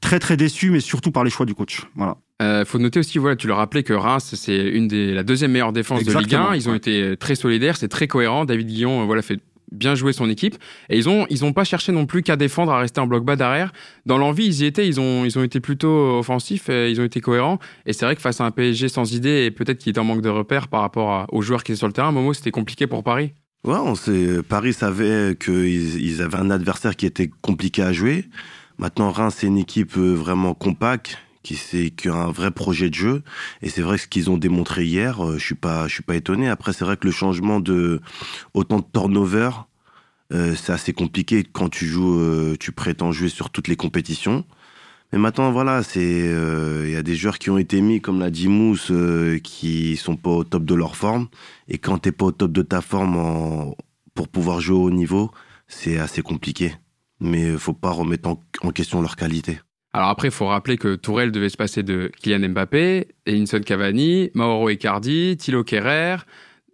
très 0.00 0.18
très 0.18 0.36
déçu, 0.36 0.70
mais 0.70 0.80
surtout 0.80 1.10
par 1.10 1.24
les 1.24 1.30
choix 1.30 1.46
du 1.46 1.54
coach. 1.54 1.82
Voilà. 1.94 2.16
Euh, 2.40 2.64
faut 2.64 2.78
noter 2.78 3.00
aussi, 3.00 3.18
voilà, 3.18 3.34
tu 3.34 3.48
le 3.48 3.52
rappelais 3.52 3.82
que 3.82 3.92
Reims, 3.92 4.34
c'est 4.36 4.56
une 4.56 4.86
des 4.86 5.12
la 5.12 5.24
deuxième 5.24 5.50
meilleure 5.50 5.72
défense 5.72 6.04
de 6.04 6.16
Ligue 6.16 6.34
1. 6.34 6.54
Ils 6.54 6.68
ont 6.68 6.74
été 6.74 7.16
très 7.18 7.34
solidaires, 7.34 7.76
c'est 7.76 7.88
très 7.88 8.06
cohérent. 8.06 8.44
David 8.44 8.68
Guillon, 8.68 9.02
euh, 9.02 9.04
voilà, 9.04 9.22
fait 9.22 9.40
bien 9.72 9.94
jouer 9.94 10.12
son 10.12 10.28
équipe 10.30 10.56
et 10.88 10.96
ils 10.96 11.08
ont 11.08 11.26
ils 11.30 11.44
ont 11.44 11.52
pas 11.52 11.64
cherché 11.64 11.92
non 11.92 12.06
plus 12.06 12.22
qu'à 12.22 12.36
défendre 12.36 12.72
à 12.72 12.78
rester 12.78 13.00
en 13.00 13.06
bloc 13.06 13.24
bas 13.24 13.36
derrière 13.36 13.72
dans 14.06 14.18
l'envie 14.18 14.46
ils 14.46 14.62
y 14.62 14.64
étaient 14.64 14.86
ils 14.86 15.00
ont 15.00 15.24
ils 15.24 15.38
ont 15.38 15.42
été 15.42 15.60
plutôt 15.60 16.18
offensifs 16.18 16.68
et 16.68 16.90
ils 16.90 17.00
ont 17.00 17.04
été 17.04 17.20
cohérents 17.20 17.58
et 17.86 17.92
c'est 17.92 18.04
vrai 18.04 18.16
que 18.16 18.22
face 18.22 18.40
à 18.40 18.44
un 18.44 18.50
PSG 18.50 18.88
sans 18.88 19.12
idée 19.12 19.44
et 19.44 19.50
peut-être 19.50 19.78
qu'il 19.78 19.90
était 19.90 19.98
en 19.98 20.04
manque 20.04 20.22
de 20.22 20.28
repères 20.28 20.68
par 20.68 20.80
rapport 20.80 21.26
aux 21.32 21.42
joueurs 21.42 21.64
qui 21.64 21.72
étaient 21.72 21.78
sur 21.78 21.86
le 21.86 21.92
terrain 21.92 22.12
Momo 22.12 22.32
c'était 22.32 22.50
compliqué 22.50 22.86
pour 22.86 23.02
Paris 23.02 23.32
Ouais, 23.64 23.76
on 23.76 23.94
sait, 23.94 24.42
Paris 24.42 24.72
savait 24.72 25.36
qu'ils 25.38 26.00
ils 26.00 26.22
avaient 26.22 26.38
un 26.38 26.50
adversaire 26.50 26.96
qui 26.96 27.06
était 27.06 27.28
compliqué 27.42 27.82
à 27.82 27.92
jouer. 27.92 28.24
Maintenant, 28.78 29.10
Reims, 29.10 29.36
c'est 29.38 29.48
une 29.48 29.58
équipe 29.58 29.96
euh, 29.96 30.14
vraiment 30.14 30.54
compacte, 30.54 31.18
qui, 31.42 32.08
a 32.08 32.14
un 32.14 32.30
vrai 32.30 32.50
projet 32.50 32.90
de 32.90 32.94
jeu. 32.94 33.22
Et 33.62 33.68
c'est 33.70 33.82
vrai 33.82 33.96
que 33.96 34.02
ce 34.02 34.08
qu'ils 34.08 34.30
ont 34.30 34.36
démontré 34.36 34.84
hier, 34.84 35.24
euh, 35.24 35.38
je 35.38 35.44
suis 35.44 35.54
pas, 35.54 35.88
suis 35.88 36.02
pas 36.02 36.16
étonné. 36.16 36.48
Après, 36.48 36.72
c'est 36.72 36.84
vrai 36.84 36.96
que 36.96 37.06
le 37.06 37.12
changement 37.12 37.60
de 37.60 38.00
autant 38.54 38.78
de 38.78 38.84
turnover, 38.92 39.50
euh, 40.32 40.54
c'est 40.54 40.72
assez 40.72 40.92
compliqué 40.92 41.44
quand 41.44 41.68
tu 41.68 41.86
joues, 41.86 42.18
euh, 42.20 42.56
tu 42.58 42.72
prétends 42.72 43.12
jouer 43.12 43.28
sur 43.28 43.50
toutes 43.50 43.68
les 43.68 43.76
compétitions. 43.76 44.44
Mais 45.12 45.18
maintenant, 45.18 45.50
voilà, 45.50 45.82
c'est 45.82 46.00
euh, 46.28 46.84
il 46.86 46.92
y 46.92 46.96
a 46.96 47.02
des 47.02 47.14
joueurs 47.14 47.38
qui 47.38 47.48
ont 47.48 47.56
été 47.56 47.80
mis, 47.80 48.00
comme 48.00 48.20
l'a 48.20 48.30
dit 48.30 48.48
Mousse, 48.48 48.90
euh, 48.90 49.38
qui 49.38 49.96
sont 49.96 50.16
pas 50.16 50.30
au 50.30 50.44
top 50.44 50.64
de 50.64 50.74
leur 50.74 50.96
forme. 50.96 51.28
Et 51.68 51.78
quand 51.78 51.98
t'es 51.98 52.12
pas 52.12 52.26
au 52.26 52.32
top 52.32 52.52
de 52.52 52.62
ta 52.62 52.82
forme 52.82 53.16
en, 53.16 53.74
pour 54.14 54.28
pouvoir 54.28 54.60
jouer 54.60 54.78
au 54.78 54.90
niveau, 54.90 55.30
c'est 55.66 55.98
assez 55.98 56.20
compliqué. 56.20 56.74
Mais 57.20 57.56
faut 57.56 57.72
pas 57.72 57.90
remettre 57.90 58.28
en, 58.28 58.70
question 58.70 59.00
leur 59.00 59.16
qualité. 59.16 59.60
Alors 59.94 60.10
après, 60.10 60.28
il 60.28 60.34
faut 60.34 60.46
rappeler 60.46 60.76
que 60.76 60.94
Tourelle 60.94 61.32
devait 61.32 61.48
se 61.48 61.56
passer 61.56 61.82
de 61.82 62.12
Kylian 62.20 62.50
Mbappé, 62.50 63.08
Edinson 63.24 63.60
Cavani, 63.60 64.30
Mauro 64.34 64.68
Icardi, 64.68 65.36
Thilo 65.38 65.64
Kerrer, 65.64 66.16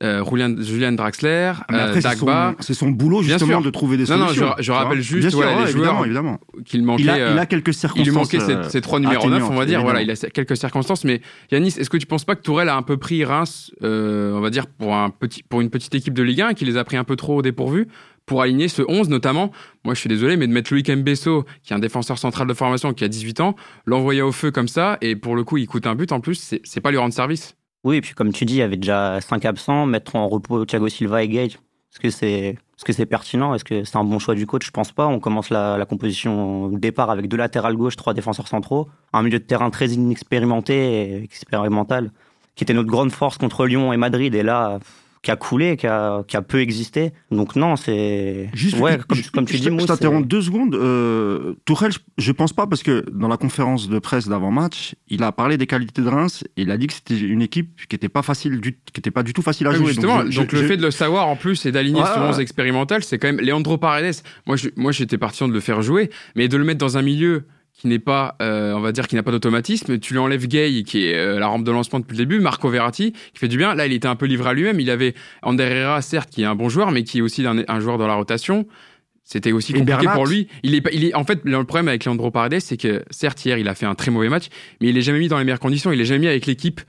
euh, 0.02 0.24
Julian, 0.60 0.92
Draxler, 0.92 1.52
ah, 1.68 1.72
euh. 1.72 2.52
C'est 2.60 2.74
son, 2.74 2.90
boulot 2.90 3.22
justement 3.22 3.60
de 3.60 3.70
trouver 3.70 3.96
des 3.96 4.06
solutions. 4.06 4.46
Non, 4.46 4.50
non, 4.50 4.54
je, 4.58 4.72
rappelle 4.72 5.00
juste 5.00 5.24
les 5.24 5.30
joueurs 5.72 6.38
qu'il 6.64 6.82
manquait. 6.82 7.02
Il 7.04 7.10
a, 7.10 7.32
il 7.32 7.38
a, 7.38 7.46
quelques 7.46 7.72
circonstances. 7.72 8.06
Il 8.06 8.10
lui 8.10 8.16
manquait 8.16 8.40
ces, 8.40 8.70
ces 8.70 8.80
trois 8.80 8.98
numéros 8.98 9.30
9, 9.30 9.50
on 9.50 9.54
va 9.54 9.66
dire. 9.66 9.82
Voilà, 9.82 10.02
il 10.02 10.10
a 10.10 10.16
quelques 10.16 10.56
circonstances. 10.56 11.04
Mais 11.04 11.20
Yanis, 11.52 11.74
est-ce 11.78 11.90
que 11.90 11.96
tu 11.96 12.06
penses 12.06 12.24
pas 12.24 12.34
que 12.34 12.42
Tourelle 12.42 12.68
a 12.68 12.76
un 12.76 12.82
peu 12.82 12.96
pris 12.96 13.24
Reims, 13.24 13.72
euh, 13.82 14.32
on 14.34 14.40
va 14.40 14.50
dire, 14.50 14.66
pour, 14.66 14.94
un 14.94 15.10
petit, 15.10 15.42
pour 15.42 15.60
une 15.60 15.70
petite 15.70 15.94
équipe 15.94 16.14
de 16.14 16.22
Ligue 16.22 16.40
1 16.40 16.50
et 16.50 16.54
qu'il 16.54 16.68
les 16.68 16.76
a 16.76 16.84
pris 16.84 16.96
un 16.96 17.04
peu 17.04 17.16
trop 17.16 17.36
au 17.36 17.42
dépourvu 17.42 17.88
pour 18.26 18.42
aligner 18.42 18.68
ce 18.68 18.82
11 18.86 19.08
notamment? 19.08 19.52
Moi, 19.84 19.94
je 19.94 20.00
suis 20.00 20.08
désolé, 20.08 20.36
mais 20.36 20.46
de 20.46 20.52
mettre 20.52 20.72
Loïc 20.72 20.90
Mbesso, 20.90 21.44
qui 21.62 21.72
est 21.72 21.76
un 21.76 21.78
défenseur 21.78 22.18
central 22.18 22.48
de 22.48 22.54
formation, 22.54 22.92
qui 22.94 23.04
a 23.04 23.08
18 23.08 23.40
ans, 23.40 23.54
l'envoyer 23.86 24.22
au 24.22 24.32
feu 24.32 24.50
comme 24.50 24.68
ça, 24.68 24.98
et 25.00 25.14
pour 25.14 25.36
le 25.36 25.44
coup, 25.44 25.56
il 25.56 25.66
coûte 25.66 25.86
un 25.86 25.94
but 25.94 26.10
en 26.12 26.20
plus, 26.20 26.56
c'est 26.64 26.80
pas 26.80 26.90
lui 26.90 26.98
rendre 26.98 27.14
service. 27.14 27.54
Oui, 27.84 27.96
et 27.96 28.00
puis 28.00 28.14
comme 28.14 28.32
tu 28.32 28.44
dis, 28.44 28.54
il 28.54 28.58
y 28.58 28.62
avait 28.62 28.78
déjà 28.78 29.20
cinq 29.20 29.44
absents, 29.44 29.86
mettre 29.86 30.16
en 30.16 30.26
repos 30.28 30.64
Thiago 30.64 30.88
Silva 30.88 31.22
et 31.22 31.28
Gage. 31.28 31.58
Est-ce 31.92 32.84
que 32.84 32.92
c'est 32.92 33.06
pertinent? 33.06 33.54
Est-ce 33.54 33.64
que 33.64 33.84
c'est 33.84 33.96
un 33.96 34.04
bon 34.04 34.18
choix 34.18 34.34
du 34.34 34.46
coach? 34.46 34.66
Je 34.66 34.70
pense 34.72 34.90
pas. 34.90 35.06
On 35.06 35.20
commence 35.20 35.50
la, 35.50 35.84
composition 35.88 36.64
au 36.64 36.78
départ 36.78 37.10
avec 37.10 37.28
deux 37.28 37.36
latérales 37.36 37.76
gauche, 37.76 37.94
trois 37.96 38.14
défenseurs 38.14 38.48
centraux, 38.48 38.88
un 39.12 39.22
milieu 39.22 39.38
de 39.38 39.44
terrain 39.44 39.70
très 39.70 39.88
inexpérimenté 39.88 41.22
expérimental, 41.22 42.10
qui 42.56 42.64
était 42.64 42.74
notre 42.74 42.88
grande 42.88 43.12
force 43.12 43.38
contre 43.38 43.66
Lyon 43.66 43.92
et 43.92 43.96
Madrid. 43.96 44.34
Et 44.34 44.42
là, 44.42 44.80
qui 45.24 45.30
a 45.30 45.36
coulé, 45.36 45.76
qui 45.76 45.86
a, 45.86 46.22
qui 46.28 46.36
a 46.36 46.42
peu 46.42 46.60
existé. 46.60 47.12
Donc 47.30 47.56
non, 47.56 47.76
c'est 47.76 48.50
juste 48.52 48.78
ouais, 48.78 48.98
comme, 49.08 49.18
comme 49.32 49.44
tu 49.46 49.56
dis. 49.56 49.64
Je 49.64 49.86
t'interromps 49.86 50.28
deux 50.28 50.42
secondes. 50.42 50.74
Euh, 50.74 51.54
Tourelle, 51.64 51.92
je 52.18 52.30
pense 52.30 52.52
pas 52.52 52.66
parce 52.66 52.82
que 52.82 53.04
dans 53.10 53.28
la 53.28 53.38
conférence 53.38 53.88
de 53.88 53.98
presse 53.98 54.28
d'avant-match, 54.28 54.94
il 55.08 55.22
a 55.22 55.32
parlé 55.32 55.56
des 55.56 55.66
qualités 55.66 56.02
de 56.02 56.08
Reims. 56.08 56.44
Et 56.56 56.62
il 56.62 56.70
a 56.70 56.76
dit 56.76 56.86
que 56.86 56.92
c'était 56.92 57.18
une 57.18 57.40
équipe 57.40 57.80
qui 57.88 57.96
était 57.96 58.10
pas 58.10 58.22
facile, 58.22 58.60
du, 58.60 58.78
qui 58.92 59.00
était 59.00 59.10
pas 59.10 59.22
du 59.22 59.32
tout 59.32 59.42
facile 59.42 59.66
à 59.66 59.72
jouer. 59.72 59.86
Justement, 59.88 60.22
donc, 60.22 60.52
le 60.52 60.62
fait 60.62 60.76
de 60.76 60.82
le 60.82 60.90
savoir 60.90 61.26
en 61.28 61.36
plus 61.36 61.64
et 61.64 61.72
d'aligner 61.72 62.02
ce 62.02 62.20
11 62.20 62.38
expérimental, 62.38 63.02
c'est 63.02 63.18
quand 63.18 63.28
même 63.28 63.40
Leandro 63.40 63.78
Paredes. 63.78 64.16
Moi, 64.46 64.56
je, 64.56 64.68
moi, 64.76 64.92
j'étais 64.92 65.18
parti 65.18 65.42
de 65.42 65.52
le 65.52 65.60
faire 65.60 65.80
jouer, 65.80 66.10
mais 66.36 66.48
de 66.48 66.56
le 66.58 66.64
mettre 66.64 66.78
dans 66.78 66.98
un 66.98 67.02
milieu 67.02 67.44
qui 67.76 67.88
n'est 67.88 67.98
pas, 67.98 68.36
euh, 68.40 68.72
on 68.72 68.80
va 68.80 68.92
dire, 68.92 69.08
qui 69.08 69.16
n'a 69.16 69.22
pas 69.22 69.32
d'automatisme. 69.32 69.98
Tu 69.98 70.14
lui 70.14 70.20
enlèves 70.20 70.46
Gay, 70.46 70.84
qui 70.84 71.06
est 71.06 71.14
euh, 71.14 71.40
la 71.40 71.48
rampe 71.48 71.64
de 71.64 71.72
lancement 71.72 71.98
depuis 71.98 72.16
le 72.16 72.24
début, 72.24 72.40
Marco 72.40 72.68
Verratti, 72.68 73.12
qui 73.12 73.38
fait 73.38 73.48
du 73.48 73.56
bien. 73.56 73.74
Là, 73.74 73.86
il 73.86 73.92
était 73.92 74.06
un 74.06 74.14
peu 74.14 74.26
livré 74.26 74.50
à 74.50 74.52
lui-même. 74.54 74.78
Il 74.78 74.90
avait 74.90 75.14
Ander 75.42 75.64
Herrera, 75.64 76.00
certes, 76.00 76.30
qui 76.30 76.42
est 76.42 76.46
un 76.46 76.54
bon 76.54 76.68
joueur, 76.68 76.92
mais 76.92 77.02
qui 77.02 77.18
est 77.18 77.20
aussi 77.20 77.44
un, 77.44 77.80
joueur 77.80 77.98
dans 77.98 78.06
la 78.06 78.14
rotation. 78.14 78.66
C'était 79.24 79.52
aussi 79.52 79.72
compliqué 79.72 80.06
pour 80.12 80.26
lui. 80.26 80.48
Il 80.62 80.74
est, 80.74 80.82
il 80.92 81.04
est, 81.04 81.14
en 81.14 81.24
fait, 81.24 81.40
le 81.44 81.64
problème 81.64 81.88
avec 81.88 82.04
Leandro 82.04 82.30
Paredes, 82.30 82.60
c'est 82.60 82.76
que 82.76 83.02
certes 83.10 83.44
hier, 83.44 83.58
il 83.58 83.68
a 83.68 83.74
fait 83.74 83.86
un 83.86 83.94
très 83.94 84.10
mauvais 84.10 84.28
match, 84.28 84.48
mais 84.80 84.90
il 84.90 84.98
est 84.98 85.02
jamais 85.02 85.18
mis 85.18 85.28
dans 85.28 85.38
les 85.38 85.44
meilleures 85.44 85.60
conditions. 85.60 85.90
Il 85.90 86.00
est 86.00 86.04
jamais 86.04 86.20
mis 86.20 86.28
avec 86.28 86.46
l'équipe, 86.46 86.80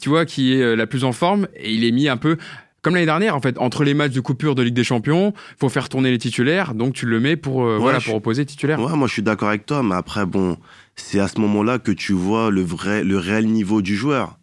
tu 0.00 0.08
vois, 0.08 0.24
qui 0.24 0.52
est 0.52 0.62
euh, 0.62 0.76
la 0.76 0.86
plus 0.86 1.04
en 1.04 1.12
forme, 1.12 1.48
et 1.56 1.72
il 1.72 1.84
est 1.84 1.90
mis 1.90 2.08
un 2.08 2.16
peu 2.16 2.36
comme 2.88 2.94
l'année 2.94 3.06
dernière, 3.06 3.36
en 3.36 3.40
fait, 3.40 3.58
entre 3.58 3.84
les 3.84 3.92
matchs 3.92 4.14
de 4.14 4.20
coupure 4.20 4.54
de 4.54 4.62
Ligue 4.62 4.74
des 4.74 4.82
Champions, 4.82 5.34
faut 5.60 5.68
faire 5.68 5.90
tourner 5.90 6.10
les 6.10 6.16
titulaires, 6.16 6.74
donc 6.74 6.94
tu 6.94 7.04
le 7.04 7.20
mets 7.20 7.36
pour, 7.36 7.66
euh, 7.66 7.76
voilà, 7.78 8.00
pour 8.00 8.14
opposer 8.14 8.46
titulaire. 8.46 8.80
Ouais, 8.80 8.96
moi 8.96 9.06
je 9.06 9.12
suis 9.12 9.22
d'accord 9.22 9.50
avec 9.50 9.66
toi, 9.66 9.82
mais 9.82 9.94
après, 9.94 10.24
bon, 10.24 10.56
c'est 10.96 11.20
à 11.20 11.28
ce 11.28 11.38
moment-là 11.40 11.78
que 11.78 11.92
tu 11.92 12.14
vois 12.14 12.50
le 12.50 12.62
vrai, 12.62 13.04
le 13.04 13.18
réel 13.18 13.46
niveau 13.46 13.82
du 13.82 13.94
joueur. 13.94 14.38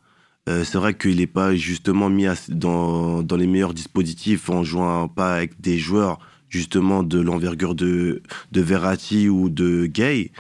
c'est 0.48 0.76
vrai 0.76 0.94
qu'il 0.94 1.18
n'est 1.18 1.26
pas 1.26 1.56
justement 1.56 2.08
mis 2.08 2.28
dans, 2.50 3.24
dans 3.24 3.36
les 3.36 3.48
meilleurs 3.48 3.74
dispositifs 3.74 4.48
en 4.52 4.64
jouant 4.64 5.08
pas 5.08 5.34
avec 5.34 5.60
des 5.60 5.80
joueurs 5.80 6.20
justement 6.50 7.02
de 7.02 7.20
l'envergure 7.20 7.74
de, 7.74 8.22
de 8.52 8.62
Verratti 8.62 9.28
ou 9.28 9.50
de 9.50 9.88
Gay. 9.88 10.32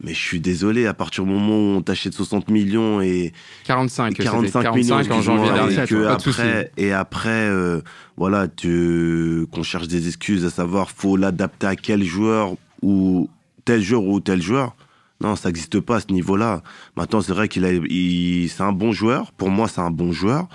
Mais 0.00 0.14
je 0.14 0.20
suis 0.20 0.40
désolé, 0.40 0.86
à 0.86 0.94
partir 0.94 1.24
du 1.24 1.30
moment 1.30 1.56
où 1.56 1.76
on 1.76 1.82
t'achète 1.82 2.14
60 2.14 2.50
millions 2.50 3.00
et 3.00 3.32
45, 3.64 4.14
45, 4.14 4.74
millions 4.74 4.94
en 4.94 5.22
janvier 5.22 5.52
dernier, 5.52 5.86
que 5.86 6.06
après, 6.06 6.70
et 6.76 6.92
après, 6.92 7.48
euh, 7.48 7.80
voilà, 8.16 8.46
tu, 8.46 9.46
qu'on 9.50 9.64
cherche 9.64 9.88
des 9.88 10.06
excuses 10.06 10.44
à 10.44 10.50
savoir 10.50 10.90
faut 10.90 11.16
l'adapter 11.16 11.66
à 11.66 11.74
quel 11.74 12.04
joueur 12.04 12.54
ou 12.80 13.28
tel 13.64 13.82
joueur 13.82 14.04
ou 14.04 14.20
tel 14.20 14.40
joueur. 14.40 14.76
Non, 15.20 15.34
ça 15.34 15.48
n'existe 15.48 15.80
pas 15.80 15.96
à 15.96 16.00
ce 16.00 16.12
niveau-là. 16.12 16.62
Maintenant, 16.96 17.20
c'est 17.20 17.32
vrai 17.32 17.48
qu'il 17.48 17.64
a, 17.64 17.70
c'est 17.70 18.62
un 18.62 18.72
bon 18.72 18.92
joueur. 18.92 19.32
Pour 19.32 19.50
moi, 19.50 19.66
c'est 19.66 19.80
un 19.80 19.90
bon 19.90 20.12
joueur 20.12 20.46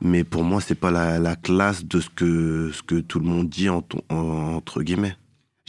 mais 0.00 0.24
pour 0.24 0.44
moi 0.44 0.60
c'est 0.60 0.74
pas 0.74 0.90
la, 0.90 1.36
classe 1.36 1.84
de 1.84 2.00
ce 2.00 2.08
que 2.08 2.70
ce 2.72 2.82
que 2.82 3.00
tout 3.00 3.18
le 3.18 3.26
monde 3.26 3.48
dit 3.48 3.68
entre 3.68 4.82
guillemets. 4.82 5.16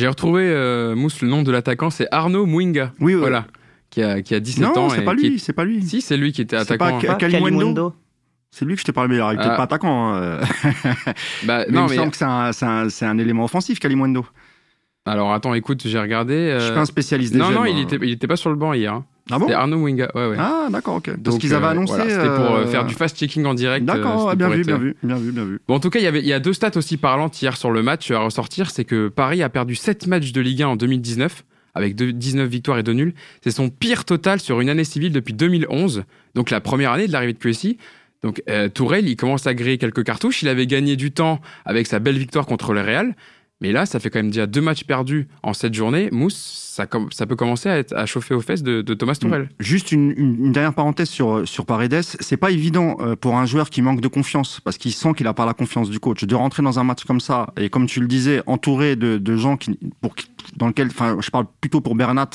J'ai 0.01 0.07
retrouvé 0.07 0.45
euh, 0.45 0.95
Mousse 0.95 1.21
le 1.21 1.27
nom 1.27 1.43
de 1.43 1.51
l'attaquant, 1.51 1.91
c'est 1.91 2.07
Arnaud 2.09 2.47
Mouinga. 2.47 2.91
Oui, 2.99 3.13
voilà. 3.13 3.45
Qui 3.91 4.01
a, 4.01 4.23
qui 4.23 4.33
a 4.33 4.39
17 4.39 4.65
ans. 4.65 4.73
Non, 4.75 4.89
c'est 4.89 5.03
pas 5.03 5.13
lui, 5.13 5.37
c'est 5.37 5.53
pas 5.53 5.63
lui. 5.63 5.83
Si, 5.83 6.01
c'est 6.01 6.17
lui 6.17 6.31
qui 6.31 6.41
était 6.41 6.55
attaquant. 6.55 6.99
C'est 6.99 7.05
pas 7.05 7.13
Kalimundo. 7.15 7.93
C'est 8.49 8.65
lui 8.65 8.73
que 8.73 8.81
je 8.81 8.85
te 8.85 8.91
parlais, 8.91 9.09
mais 9.09 9.17
il 9.17 9.29
n'est 9.29 9.35
peut-être 9.35 9.51
ah. 9.51 9.57
pas 9.57 9.63
attaquant. 9.63 10.15
Hein. 10.15 10.39
bah, 11.43 11.65
mais 11.69 11.75
non, 11.75 11.85
il 11.85 11.91
me 11.91 11.95
semble 11.97 12.11
que 12.11 12.17
c'est 12.17 12.25
un, 12.25 12.49
un, 12.49 12.87
un, 13.09 13.17
élément 13.19 13.43
offensif, 13.43 13.77
Kalimundo. 13.77 14.25
Alors 15.05 15.33
attends, 15.33 15.53
écoute, 15.53 15.83
j'ai 15.85 15.99
regardé. 15.99 16.33
Euh... 16.33 16.59
Je 16.59 16.65
suis 16.65 16.73
pas 16.73 16.81
un 16.81 16.85
spécialiste 16.85 17.33
des 17.33 17.39
Non, 17.39 17.51
non, 17.51 17.65
il 17.65 17.79
était, 17.79 17.99
il 18.01 18.09
était 18.09 18.27
pas 18.27 18.37
sur 18.37 18.49
le 18.49 18.55
banc 18.55 18.73
hier. 18.73 18.95
Hein. 18.95 19.05
Ah 19.29 19.37
bon 19.37 19.45
C'était 19.45 19.53
Arnaud 19.53 19.77
Winga. 19.77 20.11
Ouais, 20.15 20.27
ouais. 20.27 20.35
Ah, 20.39 20.67
d'accord, 20.71 20.95
ok. 20.95 21.19
Donc, 21.21 21.35
ce 21.35 21.39
qu'ils 21.39 21.53
avaient 21.53 21.67
euh, 21.67 21.69
annoncé. 21.69 21.93
C'était 22.01 22.35
pour 22.35 22.55
euh, 22.55 22.65
faire 22.65 22.85
du 22.85 22.95
fast-checking 22.95 23.45
en 23.45 23.53
direct. 23.53 23.85
D'accord, 23.85 24.29
euh, 24.29 24.35
bien, 24.35 24.49
vu, 24.49 24.63
bien 24.63 24.77
vu, 24.77 24.95
bien 25.03 25.15
vu, 25.17 25.31
bien 25.31 25.45
vu. 25.45 25.59
Bon, 25.67 25.75
en 25.75 25.79
tout 25.79 25.89
cas, 25.89 25.99
il 25.99 26.03
y, 26.03 26.07
avait, 26.07 26.19
il 26.19 26.27
y 26.27 26.33
a 26.33 26.39
deux 26.39 26.53
stats 26.53 26.71
aussi 26.75 26.97
parlantes 26.97 27.39
hier 27.41 27.55
sur 27.55 27.71
le 27.71 27.83
match 27.83 28.09
à 28.11 28.19
ressortir. 28.19 28.71
C'est 28.71 28.85
que 28.85 29.09
Paris 29.09 29.43
a 29.43 29.49
perdu 29.49 29.75
7 29.75 30.07
matchs 30.07 30.31
de 30.31 30.41
Ligue 30.41 30.63
1 30.63 30.67
en 30.69 30.75
2019 30.75 31.43
avec 31.73 31.95
19 31.95 32.49
victoires 32.49 32.79
et 32.79 32.83
2 32.83 32.93
nuls. 32.93 33.13
C'est 33.41 33.51
son 33.51 33.69
pire 33.69 34.03
total 34.03 34.39
sur 34.39 34.59
une 34.59 34.69
année 34.69 34.83
civile 34.83 35.13
depuis 35.13 35.33
2011, 35.33 36.03
donc 36.35 36.49
la 36.49 36.59
première 36.59 36.91
année 36.91 37.07
de 37.07 37.13
l'arrivée 37.13 37.31
de 37.31 37.37
QSI. 37.37 37.77
Donc 38.23 38.43
Tourelle, 38.73 39.07
il 39.07 39.15
commence 39.15 39.47
à 39.47 39.53
griller 39.53 39.77
quelques 39.77 40.03
cartouches. 40.03 40.43
Il 40.43 40.49
avait 40.49 40.67
gagné 40.67 40.97
du 40.97 41.11
temps 41.11 41.39
avec 41.65 41.87
sa 41.87 41.99
belle 41.99 42.17
victoire 42.17 42.45
contre 42.45 42.73
le 42.73 42.81
Real. 42.81 43.15
Mais 43.61 43.71
là, 43.71 43.85
ça 43.85 43.99
fait 43.99 44.09
quand 44.09 44.19
même 44.19 44.31
déjà 44.31 44.47
deux 44.47 44.61
matchs 44.61 44.83
perdus 44.83 45.27
en 45.43 45.53
cette 45.53 45.73
journée. 45.73 46.09
Mousse, 46.11 46.35
ça, 46.35 46.87
ça 47.11 47.27
peut 47.27 47.35
commencer 47.35 47.69
à, 47.69 47.77
être, 47.77 47.93
à 47.95 48.05
chauffer 48.05 48.33
aux 48.33 48.41
fesses 48.41 48.63
de, 48.63 48.81
Thomas 48.93 49.15
Tourelle. 49.15 49.49
Juste 49.59 49.91
une, 49.91 50.51
dernière 50.51 50.73
parenthèse 50.73 51.09
sur, 51.09 51.47
sur 51.47 51.65
Paredes. 51.65 52.01
C'est 52.01 52.37
pas 52.37 52.51
évident 52.51 52.97
euh, 52.99 53.15
pour 53.15 53.37
un 53.37 53.45
joueur 53.45 53.69
qui 53.69 53.81
manque 53.81 54.01
de 54.01 54.07
confiance, 54.07 54.59
parce 54.63 54.77
qu'il 54.77 54.93
sent 54.93 55.13
qu'il 55.15 55.27
a 55.27 55.33
pas 55.33 55.45
la 55.45 55.53
confiance 55.53 55.89
du 55.89 55.99
coach, 55.99 56.23
de 56.23 56.35
rentrer 56.35 56.63
dans 56.63 56.79
un 56.79 56.83
match 56.83 57.03
comme 57.03 57.19
ça, 57.19 57.53
et 57.57 57.69
comme 57.69 57.85
tu 57.85 57.99
le 57.99 58.07
disais, 58.07 58.41
entouré 58.47 58.95
de, 58.95 59.17
de 59.17 59.37
gens 59.37 59.57
qui, 59.57 59.77
pour, 60.01 60.15
dans 60.55 60.67
lequel, 60.67 60.87
enfin, 60.87 61.17
je 61.21 61.29
parle 61.29 61.45
plutôt 61.59 61.81
pour 61.81 61.95
Bernat, 61.95 62.29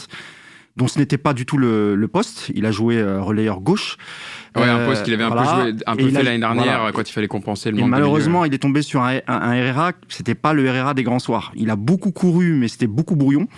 dont 0.77 0.89
ce 0.89 0.99
n'était 0.99 1.19
pas 1.19 1.33
du 1.33 1.47
tout 1.47 1.57
le, 1.57 1.95
le, 1.95 2.09
poste. 2.09 2.51
Il 2.55 2.67
a 2.67 2.71
joué 2.71 2.99
euh, 2.99 3.21
relayeur 3.23 3.61
gauche. 3.61 3.97
Ouais, 4.55 4.65
un 4.65 4.87
poste 4.87 5.05
qu'il 5.05 5.15
avait 5.15 5.25
un 5.25 5.31
peu, 5.31 5.45
joué, 5.45 5.75
un 5.87 5.97
peu 5.97 6.09
fait 6.09 6.23
l'année 6.23 6.39
dernière 6.39 6.91
quand 6.95 7.09
il 7.09 7.13
fallait 7.13 7.29
compenser 7.29 7.71
le 7.71 7.77
manque 7.77 7.91
Malheureusement, 7.91 8.45
il 8.45 8.55
est 8.55 8.59
tombé 8.59 8.83
sur 8.83 9.03
un, 9.03 9.19
un, 9.27 9.73
RRA. 9.73 9.93
C'était 10.09 10.35
pas 10.35 10.53
le 10.53 10.71
RRA 10.71 10.95
des 10.95 11.03
grands 11.03 11.19
soirs. 11.19 11.53
Il 11.57 11.71
a 11.71 11.77
beaucoup 11.77 12.11
couru, 12.11 12.53
mais 12.55 12.69
c'était 12.69 12.87
beaucoup 12.87 13.17
brouillon. 13.17 13.49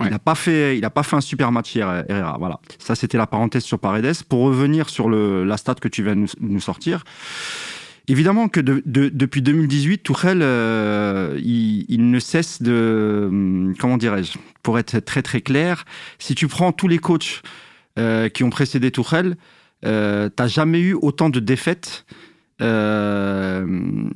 Il 0.00 0.10
n'a 0.10 0.18
pas 0.18 0.34
fait, 0.34 0.76
il 0.76 0.84
a 0.84 0.90
pas 0.90 1.02
fait 1.02 1.16
un 1.16 1.22
super 1.22 1.52
match 1.52 1.74
hier, 1.74 2.04
Herrera. 2.08 2.36
Voilà. 2.38 2.60
Ça, 2.78 2.94
c'était 2.94 3.18
la 3.18 3.26
parenthèse 3.26 3.64
sur 3.64 3.78
Paredes. 3.78 4.22
Pour 4.28 4.40
revenir 4.40 4.90
sur 4.90 5.08
le, 5.08 5.44
la 5.44 5.56
stat 5.56 5.76
que 5.76 5.88
tu 5.88 6.02
viens 6.02 6.14
nous, 6.14 6.28
nous 6.40 6.60
sortir. 6.60 7.04
Évidemment 8.08 8.48
que 8.48 8.60
de, 8.60 8.82
de, 8.86 9.08
depuis 9.08 9.42
2018, 9.42 9.98
Tourelle, 9.98 10.40
euh, 10.42 11.34
il, 11.42 11.86
il, 11.88 12.08
ne 12.10 12.18
cesse 12.20 12.62
de, 12.62 13.26
hum, 13.28 13.74
comment 13.78 13.96
dirais-je, 13.96 14.38
pour 14.62 14.78
être 14.78 15.00
très 15.00 15.22
très 15.22 15.40
clair, 15.40 15.84
si 16.18 16.36
tu 16.36 16.46
prends 16.46 16.70
tous 16.70 16.86
les 16.86 16.98
coachs 16.98 17.42
euh, 17.98 18.28
qui 18.28 18.44
ont 18.44 18.50
précédé 18.50 18.92
Tourelle, 18.92 19.36
euh, 19.84 20.28
t'as 20.28 20.46
jamais 20.46 20.80
eu 20.80 20.94
autant 20.94 21.30
de 21.30 21.40
défaites. 21.40 22.06
Même, 22.60 24.12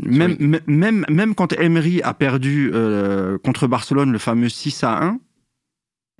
même, 0.67 1.05
même 1.09 1.35
quand 1.35 1.53
Emery 1.53 2.01
a 2.03 2.15
perdu 2.15 2.73
contre 3.45 3.67
Barcelone 3.67 4.13
le 4.13 4.19
fameux 4.19 4.49
6 4.49 4.85
à 4.85 5.05
1, 5.05 5.21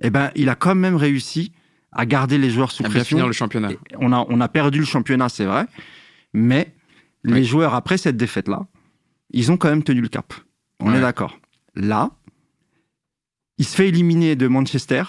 eh 0.03 0.09
ben, 0.09 0.29
il 0.35 0.49
a 0.49 0.55
quand 0.55 0.75
même 0.75 0.95
réussi 0.95 1.51
à 1.91 2.05
garder 2.05 2.37
les 2.37 2.49
joueurs 2.49 2.71
sous 2.71 2.83
pression. 2.83 3.17
finir 3.17 3.27
le 3.27 3.33
championnat. 3.33 3.69
On 3.97 4.11
a, 4.13 4.25
on 4.29 4.39
a 4.39 4.47
perdu 4.47 4.79
le 4.79 4.85
championnat, 4.85 5.29
c'est 5.29 5.45
vrai, 5.45 5.65
mais 6.33 6.73
les 7.23 7.43
joueurs, 7.43 7.73
après 7.73 7.97
cette 7.97 8.17
défaite-là, 8.17 8.67
ils 9.31 9.51
ont 9.51 9.57
quand 9.57 9.69
même 9.69 9.83
tenu 9.83 10.01
le 10.01 10.07
cap. 10.07 10.33
On 10.79 10.93
est 10.93 11.01
d'accord. 11.01 11.39
Là, 11.75 12.11
il 13.57 13.65
se 13.65 13.75
fait 13.75 13.87
éliminer 13.87 14.35
de 14.35 14.47
Manchester, 14.47 15.03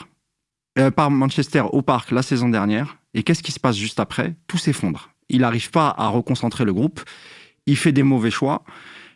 euh, 0.78 0.90
par 0.90 1.10
Manchester 1.10 1.64
au 1.72 1.82
parc 1.82 2.10
la 2.10 2.22
saison 2.22 2.48
dernière. 2.48 2.98
Et 3.14 3.22
qu'est-ce 3.22 3.42
qui 3.42 3.52
se 3.52 3.60
passe 3.60 3.76
juste 3.76 4.00
après? 4.00 4.34
Tout 4.46 4.58
s'effondre. 4.58 5.10
Il 5.28 5.40
n'arrive 5.40 5.70
pas 5.70 5.94
à 5.96 6.08
reconcentrer 6.08 6.64
le 6.64 6.72
groupe. 6.72 7.00
Il 7.66 7.76
fait 7.76 7.92
des 7.92 8.02
mauvais 8.02 8.30
choix. 8.30 8.64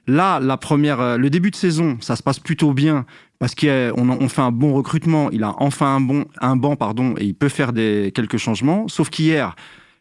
Là, 0.07 0.39
la 0.39 0.57
première, 0.57 1.01
euh, 1.01 1.17
le 1.17 1.31
début 1.31 1.51
de 1.51 1.57
saison, 1.57 1.99
ça 2.01 2.15
se 2.15 2.23
passe 2.23 2.39
plutôt 2.39 2.73
bien 2.73 3.07
parce 3.39 3.55
qu'on 3.55 4.09
on 4.09 4.29
fait 4.29 4.43
un 4.43 4.53
bon 4.53 4.73
recrutement. 4.75 5.31
Il 5.31 5.43
a 5.45 5.55
enfin 5.59 5.97
un 5.97 6.01
bon, 6.01 6.27
un 6.41 6.57
banc, 6.57 6.77
pardon, 6.77 7.15
et 7.19 7.25
il 7.25 7.35
peut 7.35 7.49
faire 7.49 7.73
des 7.73 8.13
quelques 8.15 8.39
changements. 8.39 8.87
Sauf 8.89 9.11
qu'hier, 9.11 9.57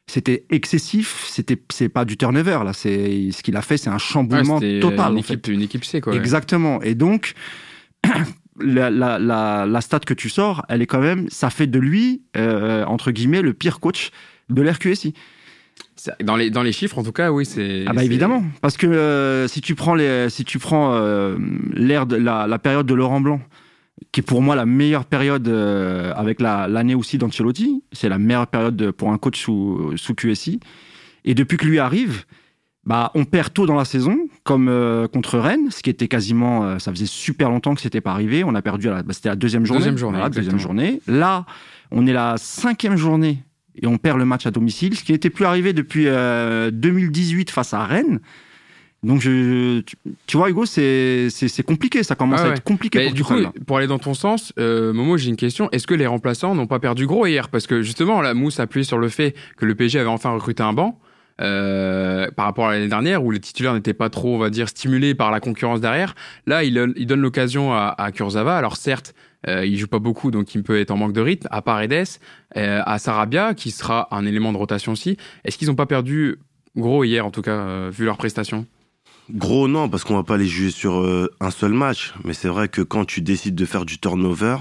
c'était 0.08 0.46
excessif. 0.50 1.26
C'était 1.28 1.62
c'est 1.72 1.90
pas 1.90 2.06
du 2.06 2.18
turnover 2.18 2.60
là. 2.64 2.74
C'est 2.74 3.32
ce 3.32 3.42
qu'il 3.44 3.56
a 3.56 3.62
fait, 3.62 3.78
c'est 3.78 3.90
un 3.90 3.98
chamboulement 3.98 4.60
total. 4.60 5.14
Une 5.14 5.20
équipe, 5.20 5.48
une 5.48 5.62
équipe 5.62 5.86
C 5.86 6.02
quoi. 6.02 6.16
Exactement. 6.16 6.82
Et 6.82 6.96
donc. 6.96 7.34
La, 8.58 8.90
la, 8.90 9.20
la, 9.20 9.66
la, 9.66 9.82
stat 9.82 10.00
que 10.00 10.14
tu 10.14 10.30
sors, 10.30 10.66
elle 10.70 10.82
est 10.82 10.86
quand 10.86 11.02
même, 11.02 11.30
ça 11.30 11.50
fait 11.50 11.68
de 11.68 11.78
lui, 11.78 12.22
euh, 12.38 12.86
entre 12.86 13.12
guillemets, 13.12 13.42
le 13.42 13.54
pire 13.54 13.82
coach 13.82 14.12
de 14.50 14.62
l'RQSI. 14.62 15.14
Dans 16.24 16.38
les, 16.38 16.50
dans 16.52 16.64
les 16.64 16.72
chiffres, 16.72 16.98
en 16.98 17.04
tout 17.04 17.12
cas, 17.12 17.32
oui, 17.32 17.46
c'est. 17.46 17.84
Ah 17.86 17.92
bah 17.92 18.06
évidemment, 18.06 18.46
parce 18.62 18.78
que 18.78 18.88
euh, 18.88 19.50
si 19.50 19.60
tu 19.60 19.76
prends 19.76 19.94
les, 19.94 20.30
si 20.30 20.46
tu 20.46 20.58
prends 20.58 20.94
euh, 20.94 21.38
l'ère 21.74 22.06
de 22.06 22.16
la, 22.16 22.48
la, 22.48 22.58
période 22.58 22.86
de 22.86 22.94
Laurent 22.94 23.20
Blanc, 23.20 23.42
qui 24.12 24.22
est 24.22 24.24
pour 24.24 24.42
moi 24.42 24.56
la 24.56 24.66
meilleure 24.66 25.06
période 25.06 25.48
euh, 25.48 26.14
avec 26.16 26.42
l'année 26.42 26.96
aussi 26.96 27.18
d'Ancelotti. 27.18 27.84
C'est 27.92 28.10
la 28.10 28.18
meilleure 28.18 28.48
période 28.48 28.92
pour 28.92 29.12
un 29.12 29.18
coach 29.18 29.42
sous, 29.42 29.94
sous 29.96 30.14
QSI. 30.14 30.60
Et 31.24 31.34
depuis 31.34 31.58
que 31.58 31.66
lui 31.66 31.80
arrive, 31.80 32.26
bah, 32.84 33.12
on 33.16 33.26
perd 33.26 33.54
tôt 33.54 33.66
dans 33.66 33.76
la 33.76 33.86
saison, 33.86 34.18
comme 34.44 34.68
euh, 34.70 35.08
contre 35.08 35.40
Rennes, 35.40 35.72
ce 35.72 35.82
qui 35.82 35.90
était 35.90 36.08
quasiment, 36.08 36.64
euh, 36.64 36.80
ça 36.80 36.92
faisait 36.92 37.08
super 37.08 37.50
longtemps 37.50 37.74
que 37.74 37.82
c'était 37.82 38.02
pas 38.02 38.12
arrivé. 38.12 38.44
On 38.44 38.54
a 38.54 38.62
perdu, 38.62 38.90
bah, 38.90 39.02
c'était 39.10 39.30
la 39.30 39.36
deuxième 39.36 39.66
journée. 39.66 39.80
Deuxième 39.80 39.98
journée, 39.98 40.20
deuxième 40.30 40.60
journée. 40.60 41.02
Là, 41.08 41.46
on 41.92 42.06
est 42.06 42.14
la 42.14 42.36
cinquième 42.38 42.98
journée 42.98 43.44
et 43.76 43.88
on 43.88 43.98
perd 43.98 44.20
le 44.20 44.26
match 44.26 44.46
à 44.46 44.52
domicile, 44.52 44.96
ce 44.96 45.04
qui 45.04 45.14
n'était 45.14 45.30
plus 45.30 45.46
arrivé 45.46 45.74
depuis 45.74 46.06
2018 46.06 47.50
face 47.50 47.74
à 47.74 47.84
Rennes. 47.84 48.20
Donc, 49.06 49.22
je, 49.22 49.82
tu, 50.28 50.38
vois, 50.38 50.50
Hugo, 50.50 50.66
c'est 50.66 51.30
compliqué. 51.66 52.04
Ça 52.04 52.16
commence 52.16 52.42
ah 52.44 52.50
à 52.50 52.54
être 52.54 52.64
compliqué 52.64 53.06
pour 53.06 53.14
du 53.14 53.24
coup, 53.24 53.36
pour 53.66 53.78
aller 53.78 53.88
dans 53.88 54.00
ton 54.00 54.14
sens, 54.14 54.54
euh, 54.60 54.94
Momo, 54.94 55.18
j'ai 55.18 55.30
une 55.30 55.36
question. 55.36 55.70
Est-ce 55.72 55.88
que 55.88 55.94
les 55.94 56.08
remplaçants 56.08 56.56
n'ont 56.56 56.68
pas 56.68 56.80
perdu 56.80 57.06
gros 57.06 57.26
hier? 57.26 57.50
Parce 57.50 57.68
que 57.68 57.82
justement, 57.82 58.22
la 58.22 58.34
mousse 58.34 58.60
appuyait 58.60 58.84
sur 58.84 58.98
le 58.98 59.10
fait 59.10 59.36
que 59.58 59.66
le 59.66 59.76
PSG 59.76 60.00
avait 60.00 60.10
enfin 60.10 60.32
recruté 60.32 60.64
un 60.64 60.74
banc. 60.74 61.00
Euh, 61.42 62.32
par 62.32 62.46
rapport 62.46 62.68
à 62.68 62.72
l'année 62.72 62.88
dernière 62.88 63.22
où 63.22 63.30
les 63.30 63.42
titulaires 63.42 63.74
n'étaient 63.74 63.94
pas 63.94 64.10
trop, 64.10 64.36
on 64.36 64.38
va 64.38 64.50
dire, 64.50 64.70
stimulés 64.70 65.16
par 65.16 65.32
la 65.32 65.42
concurrence 65.42 65.82
derrière. 65.82 66.16
Là, 66.48 66.64
il, 66.64 66.94
il 66.96 67.08
donne 67.08 67.20
l'occasion 67.20 67.74
à, 67.74 67.94
à 67.98 68.14
Kurzawa. 68.14 68.56
Alors 68.56 68.78
certes, 68.78 69.14
euh, 69.48 69.66
il 69.66 69.78
joue 69.78 69.88
pas 69.88 70.00
beaucoup, 70.00 70.32
donc 70.32 70.54
il 70.56 70.64
peut 70.64 70.80
être 70.80 70.92
en 70.92 70.98
manque 70.98 71.14
de 71.14 71.22
rythme. 71.22 71.48
À 71.52 71.62
Paredes, 71.62 72.08
euh, 72.58 72.82
à 72.86 73.00
Sarabia, 73.00 73.54
qui 73.54 73.72
sera 73.72 74.08
un 74.12 74.26
élément 74.26 74.52
de 74.52 74.58
rotation 74.58 74.94
aussi. 74.94 75.18
Est-ce 75.44 75.58
qu'ils 75.58 75.68
n'ont 75.68 75.76
pas 75.76 75.86
perdu 75.86 76.38
gros 76.76 77.04
hier, 77.04 77.26
en 77.26 77.32
tout 77.32 77.42
cas, 77.42 77.52
euh, 77.52 77.92
vu 77.94 78.06
leur 78.06 78.18
prestation 78.18 78.66
Gros 79.32 79.68
non, 79.68 79.90
parce 79.90 80.04
qu'on 80.04 80.16
va 80.16 80.24
pas 80.24 80.38
les 80.38 80.48
juger 80.48 80.72
sur 80.72 81.00
euh, 81.00 81.32
un 81.40 81.52
seul 81.52 81.74
match. 81.74 82.14
Mais 82.24 82.34
c'est 82.34 82.48
vrai 82.48 82.68
que 82.68 82.82
quand 82.82 83.06
tu 83.06 83.22
décides 83.22 83.56
de 83.56 83.66
faire 83.66 83.86
du 83.86 83.98
turnover, 83.98 84.58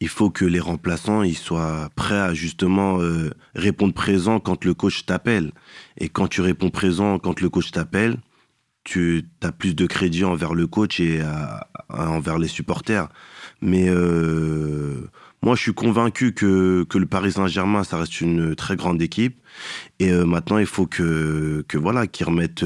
il 0.00 0.08
faut 0.08 0.30
que 0.30 0.44
les 0.44 0.60
remplaçants 0.60 1.22
ils 1.22 1.36
soient 1.36 1.88
prêts 1.94 2.18
à 2.18 2.34
justement 2.34 3.00
euh, 3.00 3.30
répondre 3.54 3.94
présent 3.94 4.40
quand 4.40 4.64
le 4.64 4.74
coach 4.74 5.06
t'appelle. 5.06 5.52
Et 5.98 6.08
quand 6.08 6.28
tu 6.28 6.40
réponds 6.40 6.70
présent 6.70 7.18
quand 7.18 7.40
le 7.40 7.48
coach 7.48 7.70
t'appelle, 7.70 8.18
tu 8.84 9.28
as 9.42 9.52
plus 9.52 9.74
de 9.74 9.86
crédit 9.86 10.24
envers 10.24 10.54
le 10.54 10.66
coach 10.66 10.98
et 10.98 11.22
envers 11.88 12.38
les 12.38 12.48
supporters. 12.48 13.08
Mais 13.60 13.88
euh, 13.88 15.08
moi, 15.44 15.56
je 15.56 15.62
suis 15.62 15.74
convaincu 15.74 16.32
que, 16.32 16.84
que 16.88 16.98
le 16.98 17.06
Paris 17.06 17.32
Saint-Germain, 17.32 17.82
ça 17.84 17.96
reste 17.96 18.20
une 18.20 18.54
très 18.54 18.76
grande 18.76 19.00
équipe. 19.02 19.40
Et 19.98 20.10
euh, 20.10 20.24
maintenant, 20.24 20.58
il 20.58 20.66
faut 20.66 20.86
que, 20.86 21.64
que 21.68 21.78
voilà, 21.78 22.06
qu'ils 22.06 22.26
remettent, 22.26 22.64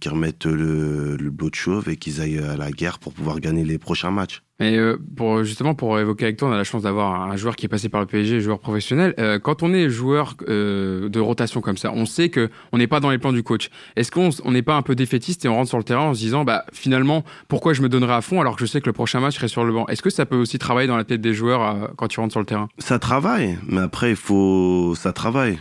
qu'ils 0.00 0.10
remettent 0.10 0.46
le, 0.46 1.16
le 1.16 1.30
de 1.30 1.54
chauve 1.54 1.88
et 1.88 1.96
qu'ils 1.96 2.20
aillent 2.20 2.38
à 2.38 2.56
la 2.56 2.70
guerre 2.70 2.98
pour 2.98 3.12
pouvoir 3.12 3.40
gagner 3.40 3.64
les 3.64 3.78
prochains 3.78 4.10
matchs. 4.10 4.42
Et 4.60 4.78
euh, 4.78 4.96
pour 5.16 5.42
justement 5.42 5.74
pour 5.74 5.98
évoquer 5.98 6.26
avec 6.26 6.36
toi, 6.36 6.48
on 6.48 6.52
a 6.52 6.56
la 6.56 6.62
chance 6.62 6.82
d'avoir 6.82 7.22
un 7.22 7.36
joueur 7.36 7.56
qui 7.56 7.66
est 7.66 7.68
passé 7.68 7.88
par 7.88 8.00
le 8.00 8.06
PSG, 8.06 8.40
joueur 8.40 8.60
professionnel. 8.60 9.12
Euh, 9.18 9.40
quand 9.40 9.64
on 9.64 9.74
est 9.74 9.90
joueur 9.90 10.36
euh, 10.48 11.08
de 11.08 11.18
rotation 11.18 11.60
comme 11.60 11.76
ça, 11.76 11.90
on 11.92 12.06
sait 12.06 12.28
que 12.28 12.50
on 12.70 12.78
n'est 12.78 12.86
pas 12.86 13.00
dans 13.00 13.10
les 13.10 13.18
plans 13.18 13.32
du 13.32 13.42
coach. 13.42 13.68
Est-ce 13.96 14.12
qu'on 14.12 14.50
n'est 14.52 14.62
pas 14.62 14.76
un 14.76 14.82
peu 14.82 14.94
défaitiste 14.94 15.44
et 15.44 15.48
on 15.48 15.56
rentre 15.56 15.70
sur 15.70 15.78
le 15.78 15.84
terrain 15.84 16.04
en 16.04 16.14
se 16.14 16.20
disant 16.20 16.44
bah 16.44 16.64
finalement 16.72 17.24
pourquoi 17.48 17.72
je 17.72 17.82
me 17.82 17.88
donnerai 17.88 18.12
à 18.12 18.20
fond 18.20 18.40
alors 18.40 18.54
que 18.54 18.60
je 18.60 18.66
sais 18.66 18.80
que 18.80 18.86
le 18.86 18.92
prochain 18.92 19.18
match 19.18 19.34
serait 19.34 19.48
sur 19.48 19.64
le 19.64 19.72
banc? 19.72 19.88
Est-ce 19.88 20.02
que 20.02 20.10
ça 20.10 20.24
peut 20.24 20.36
aussi 20.36 20.58
travailler 20.58 20.86
dans 20.86 20.96
la 20.96 21.04
tête 21.04 21.20
des 21.20 21.34
joueurs 21.34 21.90
quand 21.96 22.06
tu 22.06 22.20
rentres 22.20 22.32
sur 22.32 22.40
le 22.40 22.46
terrain? 22.46 22.68
Ça 22.78 23.00
travaille, 23.00 23.58
mais 23.66 23.80
après 23.80 24.10
il 24.10 24.16
faut 24.16 24.94
ça 24.94 25.12
travaille. 25.12 25.58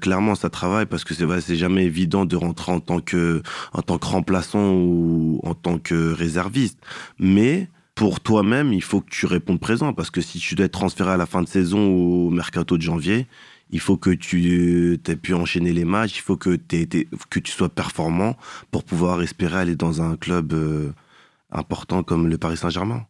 Clairement, 0.00 0.34
ça 0.34 0.50
travaille 0.50 0.86
parce 0.86 1.04
que 1.04 1.14
c'est 1.14 1.56
jamais 1.56 1.84
évident 1.84 2.24
de 2.24 2.36
rentrer 2.36 2.72
en 2.72 2.80
tant 2.80 3.00
que 3.00 3.42
en 3.72 3.82
tant 3.82 3.98
que 3.98 4.06
remplaçant 4.06 4.72
ou 4.72 5.40
en 5.42 5.54
tant 5.54 5.78
que 5.78 6.12
réserviste. 6.12 6.78
Mais 7.18 7.68
pour 7.96 8.20
toi-même, 8.20 8.72
il 8.72 8.82
faut 8.82 9.00
que 9.00 9.10
tu 9.10 9.26
répondes 9.26 9.58
présent 9.58 9.92
parce 9.92 10.10
que 10.10 10.20
si 10.20 10.38
tu 10.38 10.54
dois 10.54 10.66
être 10.66 10.72
transféré 10.72 11.12
à 11.12 11.16
la 11.16 11.26
fin 11.26 11.42
de 11.42 11.48
saison 11.48 11.88
au 11.88 12.30
mercato 12.30 12.76
de 12.76 12.82
janvier, 12.82 13.26
il 13.70 13.80
faut 13.80 13.96
que 13.96 14.10
tu 14.10 15.00
aies 15.08 15.16
pu 15.16 15.34
enchaîner 15.34 15.72
les 15.72 15.84
matchs, 15.84 16.18
il 16.18 16.22
faut 16.22 16.36
que, 16.36 16.56
tu 16.56 17.50
sois 17.50 17.68
performant 17.68 18.36
pour 18.70 18.84
pouvoir 18.84 19.22
espérer 19.22 19.58
aller 19.58 19.76
dans 19.76 20.02
un 20.02 20.16
club 20.16 20.52
euh, 20.52 20.92
important 21.50 22.02
comme 22.02 22.28
le 22.28 22.38
Paris 22.38 22.58
Saint-Germain. 22.58 23.06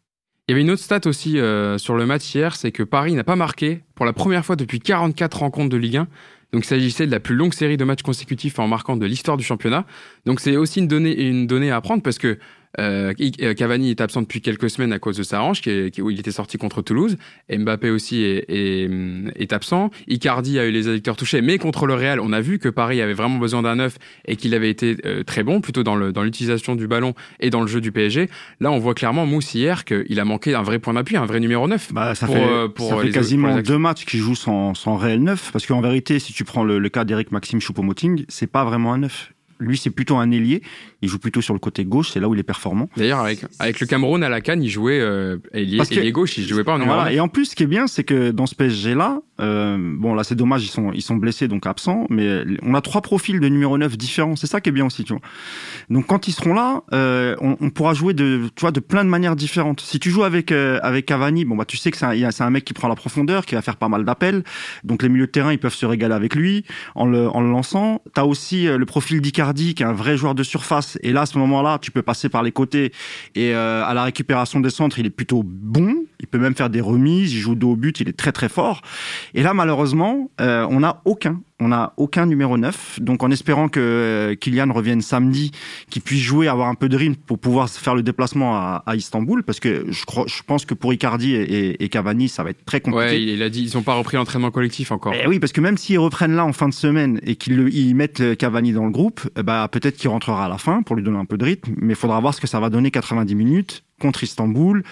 Il 0.49 0.53
y 0.53 0.55
avait 0.55 0.63
une 0.63 0.71
autre 0.71 0.83
stat 0.83 1.01
aussi 1.07 1.41
euh, 1.41 1.77
sur 1.77 1.97
le 1.97 2.07
match 2.07 2.33
hier, 2.33 2.55
c'est 2.55 2.71
que 2.71 2.85
Paris 2.85 3.15
n'a 3.15 3.25
pas 3.25 3.35
marqué 3.35 3.83
pour 3.97 4.07
la 4.07 4.13
première 4.13 4.47
fois 4.47 4.55
depuis 4.55 4.79
44 4.79 5.41
rencontres 5.41 5.71
de 5.71 5.77
Ligue 5.77 5.97
1. 5.97 6.09
Donc 6.53 6.65
il 6.65 6.69
s'agissait 6.69 7.07
de 7.07 7.11
la 7.11 7.21
plus 7.21 7.35
longue 7.35 7.53
série 7.53 7.77
de 7.77 7.85
matchs 7.85 8.03
consécutifs 8.03 8.59
en 8.59 8.69
marquant 8.69 8.97
de 8.97 9.07
l'histoire 9.07 9.37
du 9.37 9.45
championnat. 9.45 9.85
Donc 10.25 10.41
c'est 10.41 10.57
aussi 10.57 10.81
une 10.81 10.89
donnée, 10.89 11.21
une 11.21 11.47
donnée 11.47 11.71
à 11.71 11.81
prendre 11.81 12.03
parce 12.03 12.19
que 12.19 12.39
euh, 12.79 13.13
euh, 13.43 13.55
Cavani 13.55 13.91
est 13.91 14.01
absent 14.01 14.23
depuis 14.23 14.41
quelques 14.41 14.71
semaines 14.71 14.93
à 14.93 14.99
cause 14.99 15.17
de 15.17 15.23
sa 15.23 15.43
hanche, 15.43 15.61
qui 15.61 16.03
où 16.03 16.11
il 16.11 16.21
était 16.21 16.31
sorti 16.31 16.59
contre 16.59 16.83
Toulouse. 16.83 17.17
Mbappé 17.51 17.91
aussi 17.91 18.23
est, 18.23 18.45
est, 18.49 19.53
absent. 19.53 19.91
Icardi 20.09 20.59
a 20.59 20.67
eu 20.67 20.71
les 20.71 20.89
adducteurs 20.89 21.17
touchés, 21.17 21.41
mais 21.41 21.59
contre 21.59 21.87
le 21.87 21.95
Real, 21.95 22.21
on 22.21 22.33
a 22.33 22.41
vu 22.41 22.59
que 22.59 22.69
Paris 22.69 23.01
avait 23.01 23.15
vraiment 23.15 23.39
besoin 23.39 23.63
d'un 23.63 23.77
neuf 23.77 23.97
et 24.27 24.37
qu'il 24.37 24.55
avait 24.55 24.71
été 24.71 24.97
euh, 25.05 25.23
très 25.23 25.43
bon, 25.43 25.61
plutôt 25.61 25.83
dans 25.83 25.97
l'utilisation 25.97 26.75
dans 26.75 26.79
du 26.79 26.87
ballon 26.87 27.15
et 27.41 27.51
dans 27.51 27.61
le 27.61 27.67
jeu 27.67 27.81
du 27.81 27.93
PSG. 27.93 28.29
Là, 28.61 28.71
on 28.71 28.79
voit 28.79 28.95
clairement 28.95 29.27
Mousse 29.27 29.55
hier 29.55 29.85
qu'il 29.85 30.21
a 30.21 30.25
manqué 30.25 30.55
un 30.55 30.63
vrai 30.63 30.79
point 30.79 30.95
d'appui, 30.95 31.17
un 31.17 31.27
vrai 31.27 31.41
numéro 31.41 31.69
9. 31.69 31.93
Bah, 31.93 32.15
ça 32.15 32.27
fait, 32.27 32.47
ça 32.79 32.97
fait 32.99 33.11
quasiment 33.11 33.61
deux 33.61 33.79
matchs 33.79 34.05
qu'il 34.05 34.21
joue 34.21 34.35
sans, 34.35 34.75
sans 34.75 34.97
réel 34.97 35.23
neuf, 35.23 35.51
parce 35.53 35.67
qu'en 35.67 35.81
vérité, 35.81 36.19
si 36.19 36.33
tu 36.33 36.45
prends 36.45 36.65
le, 36.65 36.79
le 36.79 36.89
cas 36.89 37.05
d'Eric 37.05 37.33
Maxime 37.33 37.61
Choupo-Moting, 37.61 38.25
c'est 38.29 38.47
pas 38.47 38.65
vraiment 38.65 38.93
un 38.93 38.99
neuf. 38.99 39.33
Lui, 39.59 39.79
c'est 39.79 39.91
plutôt 39.91 40.17
un 40.17 40.31
ailier. 40.31 40.63
Il 41.07 41.09
joue 41.09 41.21
plutôt 41.21 41.41
sur 41.41 41.55
le 41.55 41.61
côté 41.61 41.85
gauche. 41.85 42.11
C'est 42.11 42.19
là 42.19 42.29
où 42.29 42.35
il 42.35 42.41
est 42.41 42.43
performant. 42.43 42.89
D'ailleurs, 42.97 43.21
avec, 43.21 43.45
avec 43.61 43.79
le 43.79 43.87
Cameroun 43.87 44.25
à 44.25 44.29
la 44.29 44.41
canne, 44.41 44.61
il 44.61 44.69
jouait 44.69 44.99
euh, 44.99 45.37
ailier, 45.53 46.11
gauche. 46.11 46.37
Il 46.37 46.49
jouait 46.49 46.65
pas 46.65 46.75
en 46.75 46.81
numéro 46.81 47.07
Et 47.07 47.21
en 47.21 47.29
plus, 47.29 47.47
ce 47.47 47.55
qui 47.55 47.63
est 47.63 47.69
bien, 47.69 47.87
c'est 47.87 48.03
que 48.03 48.33
dans 48.33 48.47
ce 48.47 48.57
PSG-là, 48.57 49.21
euh, 49.41 49.77
bon, 49.79 50.15
là, 50.15 50.25
c'est 50.25 50.35
dommage, 50.35 50.65
ils 50.65 50.71
sont, 50.71 50.93
ils 50.93 51.03
sont 51.03 51.17
blessés, 51.17 51.49
donc 51.49 51.67
absents. 51.67 52.07
Mais 52.11 52.43
on 52.63 52.75
a 52.75 52.81
trois 52.81 53.03
profils 53.03 53.39
de 53.39 53.49
numéro 53.49 53.77
9 53.79 53.97
différents. 53.97 54.37
C'est 54.37 54.47
ça 54.47 54.61
qui 54.61 54.71
est 54.71 54.73
bien 54.73 54.87
aussi, 54.87 55.05
tu 55.05 55.13
vois. 55.13 55.23
Donc, 55.91 56.07
quand 56.07 56.29
ils 56.29 56.33
seront 56.33 56.55
là, 56.55 56.83
euh, 56.93 57.37
on, 57.41 57.57
on, 57.61 57.71
pourra 57.71 57.95
jouer 57.95 58.15
de, 58.15 58.49
tu 58.55 58.61
vois, 58.63 58.73
de 58.73 58.81
plein 58.81 59.05
de 59.05 59.11
manières 59.11 59.37
différentes. 59.37 59.81
Si 59.81 60.01
tu 60.01 60.11
joues 60.11 60.25
avec 60.25 60.53
euh, 60.53 60.79
avec 60.83 61.07
Cavani, 61.07 61.45
bon, 61.45 61.57
bah, 61.57 61.65
tu 61.65 61.77
sais 61.77 61.91
que 61.91 61.97
c'est 61.97 62.07
un, 62.07 62.31
un 62.47 62.51
mec 62.51 62.65
qui 62.65 62.73
prend 62.73 62.89
la 62.89 62.95
profondeur, 62.95 63.47
qui 63.47 63.55
va 63.55 63.63
faire 63.63 63.77
pas 63.77 63.89
mal 63.89 64.05
d'appels. 64.05 64.43
Donc, 64.85 65.03
les 65.03 65.09
milieux 65.09 65.27
de 65.27 65.33
terrain, 65.33 65.53
ils 65.53 65.59
peuvent 65.59 65.75
se 65.75 65.87
régaler 65.87 66.15
avec 66.15 66.35
lui 66.35 66.65
en 66.95 67.07
le, 67.07 67.29
en 67.29 67.41
le 67.41 67.51
lançant. 67.51 68.03
T'as 68.15 68.25
aussi 68.25 68.67
euh, 68.67 68.79
le 68.79 68.87
profil 68.87 69.21
d'Icardi, 69.21 69.75
qui 69.75 69.83
est 69.83 69.87
un 69.87 69.93
vrai 69.93 70.17
joueur 70.17 70.35
de 70.35 70.43
surface. 70.43 70.96
Et 71.03 71.13
là, 71.13 71.23
à 71.23 71.27
ce 71.27 71.39
moment-là, 71.39 71.79
tu 71.81 71.91
peux 71.91 72.03
passer 72.03 72.29
par 72.29 72.43
les 72.43 72.53
côtés. 72.53 72.93
Et 73.35 73.55
euh, 73.55 73.85
à 73.85 73.95
la 73.95 74.05
récupération 74.05 74.61
des 74.61 74.71
centres, 74.71 74.99
il 74.99 75.07
est 75.07 75.11
plutôt 75.11 75.43
bon. 75.45 76.06
Il 76.21 76.27
peut 76.27 76.39
même 76.39 76.55
faire 76.55 76.71
des 76.71 76.81
remises. 76.81 77.33
Il 77.33 77.39
joue 77.39 77.55
dos 77.55 77.73
au 77.73 77.77
but. 77.77 78.01
Il 78.01 78.09
est 78.09 78.17
très 78.17 78.33
très 78.33 78.49
fort. 78.49 78.83
Et 79.35 79.43
là, 79.43 79.55
malheureusement, 79.55 80.31
euh, 80.41 80.67
on 80.71 80.81
n'a 80.81 81.03
aucun 81.05 81.41
on 81.59 81.69
n'a 81.69 81.95
aucun 81.97 82.27
numéro 82.27 82.59
9. 82.59 83.01
Donc 83.01 83.23
en 83.23 83.31
espérant 83.31 83.69
que 83.69 83.81
euh, 83.81 84.35
Kylian 84.35 84.73
revienne 84.73 85.01
samedi, 85.01 85.53
qu'il 85.91 86.03
puisse 86.03 86.21
jouer, 86.21 86.49
avoir 86.49 86.69
un 86.69 86.75
peu 86.75 86.89
de 86.89 86.97
rythme 86.97 87.15
pour 87.15 87.39
pouvoir 87.39 87.69
faire 87.69 87.95
le 87.95 88.03
déplacement 88.03 88.57
à, 88.57 88.83
Istanbul, 88.95 89.43
parce 89.43 89.61
que 89.61 89.87
je, 89.89 90.05
crois, 90.05 90.25
je 90.27 90.43
pense 90.47 90.65
que 90.65 90.75
pour 90.75 90.93
Icardi 90.93 91.35
et, 91.35 91.89
Cavani, 91.89 92.29
ça 92.29 92.43
va 92.43 92.51
être 92.51 92.65
très 92.65 92.81
compliqué. 92.81 93.07
Ouais, 93.07 93.23
il 93.23 93.43
a 93.43 93.49
dit, 93.49 93.65
ils 93.65 93.77
n'ont 93.77 93.83
pas 93.83 93.95
repris 93.95 94.17
l'entraînement 94.17 94.51
collectif 94.51 94.93
encore. 94.93 95.15
Et 95.15 95.23
eh 95.25 95.27
oui, 95.27 95.39
parce 95.39 95.53
que 95.53 95.61
même 95.61 95.79
s'ils 95.79 95.99
reprennent 95.99 96.35
là 96.35 96.45
en 96.45 96.53
fin 96.53 96.69
de 96.69 96.75
semaine 96.75 97.21
et 97.23 97.37
qu'ils 97.37 97.95
mettent 97.95 98.21
euh, 98.21 98.35
Cavani 98.35 98.73
dans 98.73 98.85
le 98.85 98.91
groupe, 98.91 99.21
bah 99.43 99.69
peut-être 99.71 99.97
qu'il 99.97 100.11
rentrera 100.11 100.45
à 100.45 100.49
la 100.49 100.59
fin 100.59 100.83
pour 100.83 100.97
lui 100.97 101.03
donner 101.03 101.19
un 101.19 101.25
peu 101.25 101.39
de 101.39 101.45
rythme, 101.45 101.73
mais 101.77 101.93
il 101.93 101.97
faudra 101.97 102.21
voir 102.21 102.35
ce 102.35 102.41
que 102.41 102.47
ça 102.47 102.61
va 102.61 102.71
donner 102.71 102.91
90 102.91 103.35
minutes 103.35 103.85
contre 104.01 104.25
Istanbul. 104.25 104.83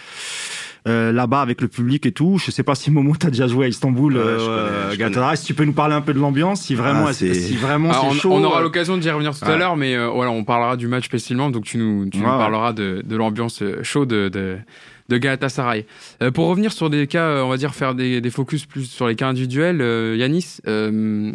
Euh, 0.87 1.13
là-bas 1.13 1.41
avec 1.41 1.63
le 1.63 1.69
public 1.69 2.05
et 2.05 2.13
tout. 2.13 2.39
Je 2.39 2.51
sais 2.51 2.63
pas 2.63 2.75
si 2.75 2.91
Momo 2.91 3.15
t'as 3.19 3.31
déjà 3.31 3.47
joué 3.47 3.65
à 3.65 3.69
Istanbul, 3.69 4.19
euh, 4.19 4.91
Si 5.37 5.47
tu 5.47 5.55
peux 5.55 5.65
nous 5.65 5.73
parler 5.73 5.95
un 5.95 6.03
peu 6.03 6.13
de 6.13 6.19
l'ambiance, 6.19 6.61
si 6.61 6.75
vraiment, 6.75 7.07
ah, 7.09 7.13
si 7.15 7.57
vraiment 7.57 7.91
c'est 7.93 8.07
on, 8.07 8.13
chaud. 8.13 8.33
On 8.33 8.45
aura 8.45 8.61
euh, 8.61 8.63
l'occasion 8.63 8.99
d'y 8.99 9.09
revenir 9.09 9.39
tout 9.39 9.47
à 9.47 9.57
l'heure, 9.57 9.77
mais 9.77 9.95
euh, 9.95 10.09
voilà, 10.09 10.31
on 10.31 10.45
parlera 10.45 10.77
du 10.77 10.87
match 10.87 11.07
spécialement, 11.07 11.49
donc 11.49 11.65
tu 11.65 11.79
nous, 11.79 12.11
tu 12.11 12.19
nous 12.19 12.25
parleras 12.25 12.75
de, 12.75 13.03
de 13.03 13.17
l'ambiance 13.17 13.63
chaude 13.83 14.11
de, 14.11 14.29
de 14.29 14.59
de 15.09 15.19
Galatasaray. 15.19 15.87
Euh, 16.23 16.31
pour 16.31 16.49
revenir 16.49 16.73
sur 16.73 16.91
des 16.91 17.07
cas, 17.07 17.43
on 17.45 17.49
va 17.49 17.57
dire 17.57 17.75
faire 17.75 17.95
des, 17.95 18.21
des 18.21 18.31
focus 18.31 18.67
plus 18.67 18.85
sur 18.85 19.07
les 19.07 19.17
cas 19.17 19.29
individuels, 19.29 19.81
euh, 19.81 20.17
Yanis, 20.17 20.59
euh, 20.67 21.33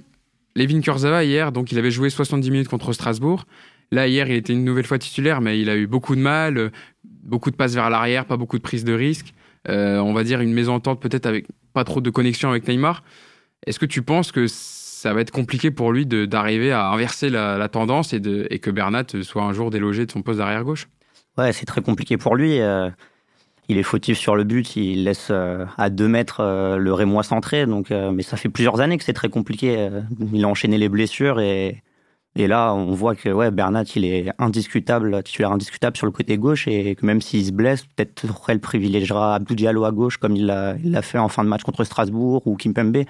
Levin 0.56 0.82
Kurzava 0.82 1.24
hier, 1.24 1.52
donc 1.52 1.72
il 1.72 1.78
avait 1.78 1.92
joué 1.92 2.10
70 2.10 2.52
minutes 2.52 2.68
contre 2.68 2.94
Strasbourg. 2.94 3.46
Là 3.92 4.08
hier, 4.08 4.28
il 4.30 4.36
était 4.36 4.54
une 4.54 4.66
nouvelle 4.66 4.86
fois 4.86 5.00
titulaire, 5.00 5.42
mais 5.42 5.60
il 5.60 5.70
a 5.70 5.76
eu 5.76 5.88
beaucoup 5.88 6.16
de 6.16 6.22
mal, 6.22 6.72
beaucoup 7.04 7.50
de 7.52 7.56
passes 7.56 7.74
vers 7.74 7.90
l'arrière, 7.90 8.26
pas 8.26 8.38
beaucoup 8.38 8.58
de 8.58 8.64
prise 8.64 8.84
de 8.84 8.94
risque. 8.94 9.34
Euh, 9.68 9.98
on 9.98 10.14
va 10.14 10.24
dire 10.24 10.40
une 10.42 10.54
mésentente 10.54 11.02
peut-être 11.02 11.26
avec 11.26 11.48
pas 11.74 11.84
trop 11.84 12.02
de 12.02 12.10
connexion 12.10 12.50
avec 12.50 12.68
Neymar. 12.68 13.04
Est-ce 13.66 13.80
que 13.80 13.86
tu 13.86 14.02
penses 14.02 14.32
que 14.32 14.48
ça 14.48 15.14
va 15.14 15.22
être 15.22 15.32
compliqué 15.32 15.72
pour 15.72 15.92
lui 15.92 16.06
d'arriver 16.06 16.72
à 16.72 16.88
inverser 16.90 17.30
la, 17.30 17.68
tendance 17.68 18.14
et, 18.14 18.20
de, 18.20 18.48
et, 18.50 18.60
que 18.60 18.72
Bernat 18.72 19.06
soit 19.22 19.44
un 19.44 19.54
jour 19.54 19.70
délogé 19.70 20.06
de 20.06 20.12
son 20.12 20.22
poste 20.22 20.40
d'arrière 20.40 20.64
gauche? 20.64 20.88
Ouais, 21.38 21.52
c'est 21.52 21.66
très 21.66 21.82
compliqué 21.82 22.18
pour 22.18 22.36
lui. 22.36 22.60
Euh, 22.60 22.90
il 23.68 23.78
est 23.78 23.84
fautif 23.84 24.18
sur 24.18 24.36
le 24.36 24.44
but, 24.44 24.76
il 24.76 25.04
laisse 25.04 25.28
euh, 25.30 25.66
à 25.78 25.90
deux 25.90 26.08
mètres 26.08 26.42
le 26.78 26.94
Rémois 26.94 27.24
centré. 27.24 27.66
Donc, 27.66 27.92
mais 27.92 28.24
ça 28.24 28.38
fait 28.38 28.50
plusieurs 28.50 28.82
années 28.82 28.98
que 28.98 29.04
c'est 29.04 29.14
très 29.14 29.30
compliqué. 29.30 29.90
Il 30.34 30.44
a 30.44 30.48
enchaîné 30.48 30.78
les 30.78 30.90
blessures 30.90 31.40
et 31.40 31.84
et 32.40 32.48
là, 32.48 32.74
on 32.74 32.94
voit 32.94 33.16
que 33.16 33.28
ouais, 33.28 33.52
Bernat, 33.52 33.84
il 33.98 34.06
est 34.06 34.32
indiscutable, 34.40 35.22
titulaire 35.24 35.52
indiscutable 35.52 35.98
sur 35.98 36.06
le 36.06 36.14
côté 36.14 36.38
gauche 36.38 36.70
et 36.70 36.96
que 36.96 37.06
même 37.06 37.20
s'il 37.20 37.46
se 37.46 37.52
blesse, 37.52 37.84
peut-être 37.84 38.50
il 38.50 38.62
privilégiera 38.62 39.36
Abdou 39.36 39.56
Diallo 39.56 39.84
à 39.84 39.92
gauche 39.92 40.16
comme 40.16 40.38
il 40.38 40.46
l'a 40.46 41.02
fait 41.02 41.18
en 41.18 41.28
fin 41.28 41.44
de 41.44 41.50
match 41.50 41.64
contre 41.64 41.84
Strasbourg 41.84 42.48
ou 42.48 42.56
Kimpembe. 42.56 43.04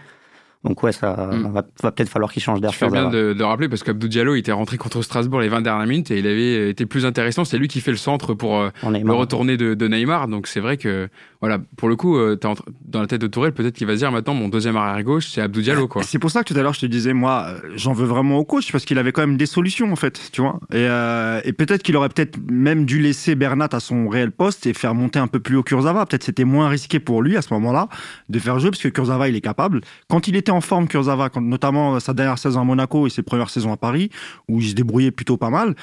Donc 0.65 0.84
ouais, 0.84 0.91
ça 0.91 1.30
hmm. 1.32 1.54
va, 1.54 1.91
peut-être 1.91 2.10
falloir 2.10 2.34
qu'il 2.34 2.43
change 2.43 2.60
d'air. 2.60 2.74
C'est 2.74 2.89
bien 2.91 3.10
de, 3.10 3.32
de, 3.32 3.43
rappeler 3.43 3.69
parce 3.69 3.82
qu'Abdou 3.82 4.10
Diallo 4.10 4.36
était 4.36 4.52
rentré 4.52 4.78
contre 4.78 5.02
Strasbourg 5.02 5.39
les 5.39 5.48
20 5.48 5.62
dernières 5.62 5.88
minutes 5.88 6.12
et 6.12 6.19
il 6.19 6.28
avait 6.28 6.69
été 6.69 6.86
plus 6.86 7.06
intéressant. 7.06 7.45
C'est 7.45 7.58
lui 7.58 7.69
qui 7.69 7.80
fait 7.80 7.91
le 7.91 7.98
centre 7.98 8.34
pour 8.34 8.58
euh, 8.58 8.69
le 8.84 9.13
retourner 9.13 9.56
de, 9.56 9.74
de 9.74 9.88
Neymar. 9.88 10.28
Donc 10.28 10.48
c'est 10.48 10.60
vrai 10.60 10.76
que 10.76 11.08
voilà, 11.41 11.58
pour 11.78 11.88
le 11.88 11.95
coup, 11.95 12.17
euh, 12.17 12.38
dans 12.41 13.00
la 13.00 13.08
tête 13.08 13.22
de 13.22 13.28
Tourelle, 13.28 13.54
peut-être 13.54 13.76
qu'il 13.76 13.88
va 13.88 13.93
se 13.93 14.00
dire 14.00 14.12
maintenant 14.12 14.34
mon 14.34 14.50
deuxième 14.50 14.76
arrière 14.76 15.02
gauche, 15.04 15.30
c'est 15.30 15.39
Abdou 15.39 15.62
Diallo 15.62 15.88
quoi. 15.88 16.04
C'est 16.04 16.19
pour 16.19 16.32
ça 16.32 16.43
que 16.43 16.54
tout 16.54 16.60
à 16.60 16.62
l'heure 16.63 16.74
je 16.74 16.82
te 16.82 16.86
disais 16.86 17.13
moi, 17.13 17.45
euh, 17.48 17.72
j'en 17.76 17.93
veux 17.93 18.06
vraiment 18.06 18.39
au 18.39 18.43
coach 18.43 18.74
parce 18.74 18.84
qu'il 18.84 18.98
avait 18.98 19.13
quand 19.13 19.22
même 19.22 19.38
des 19.38 19.45
solutions 19.45 19.89
en 19.89 19.95
fait, 19.95 20.19
tu 20.34 20.41
vois. 20.41 20.60
Et, 20.74 20.86
euh, 20.89 21.39
et 21.45 21.54
peut-être 21.54 21.82
qu'il 21.82 21.95
aurait 21.95 22.10
peut-être 22.10 22.38
même 22.52 22.84
dû 22.84 23.00
laisser 23.00 23.36
Bernat 23.36 23.69
à 23.72 23.80
son 23.80 24.10
réel 24.10 24.32
poste 24.32 24.67
et 24.67 24.74
faire 24.74 24.93
monter 24.93 25.19
un 25.19 25.28
peu 25.28 25.39
plus 25.39 25.56
haut 25.56 25.63
Kurzawa. 25.63 26.06
Peut-être 26.06 26.26
c'était 26.26 26.43
moins 26.43 26.67
risqué 26.67 27.00
pour 27.00 27.22
lui 27.22 27.38
à 27.38 27.41
ce 27.41 27.54
moment-là 27.54 27.88
de 28.28 28.38
faire 28.38 28.60
jouer 28.60 28.72
parce 28.72 28.84
que 28.84 28.89
Kurzawa 28.89 29.30
il 29.30 29.36
est 29.38 29.41
capable. 29.41 29.80
Quand 30.10 30.28
il 30.28 30.36
était 30.36 30.49
en 30.52 30.62
forme 30.62 30.88
Kurzawa, 30.88 31.30
quand, 31.30 31.42
notamment 31.42 32.00
sa 32.00 32.14
dernière 32.14 32.38
saison 32.38 32.62
à 32.62 32.64
Monaco 32.64 33.08
et 33.08 33.10
ses 33.10 33.22
premières 33.22 33.50
saisons 33.50 33.72
à 33.72 33.78
Paris 33.78 34.10
où 34.48 34.60
il 34.60 34.70
se 34.70 34.76
débrouillait 34.76 35.12
plutôt 35.12 35.38
pas 35.38 35.50
mal, 35.50 35.76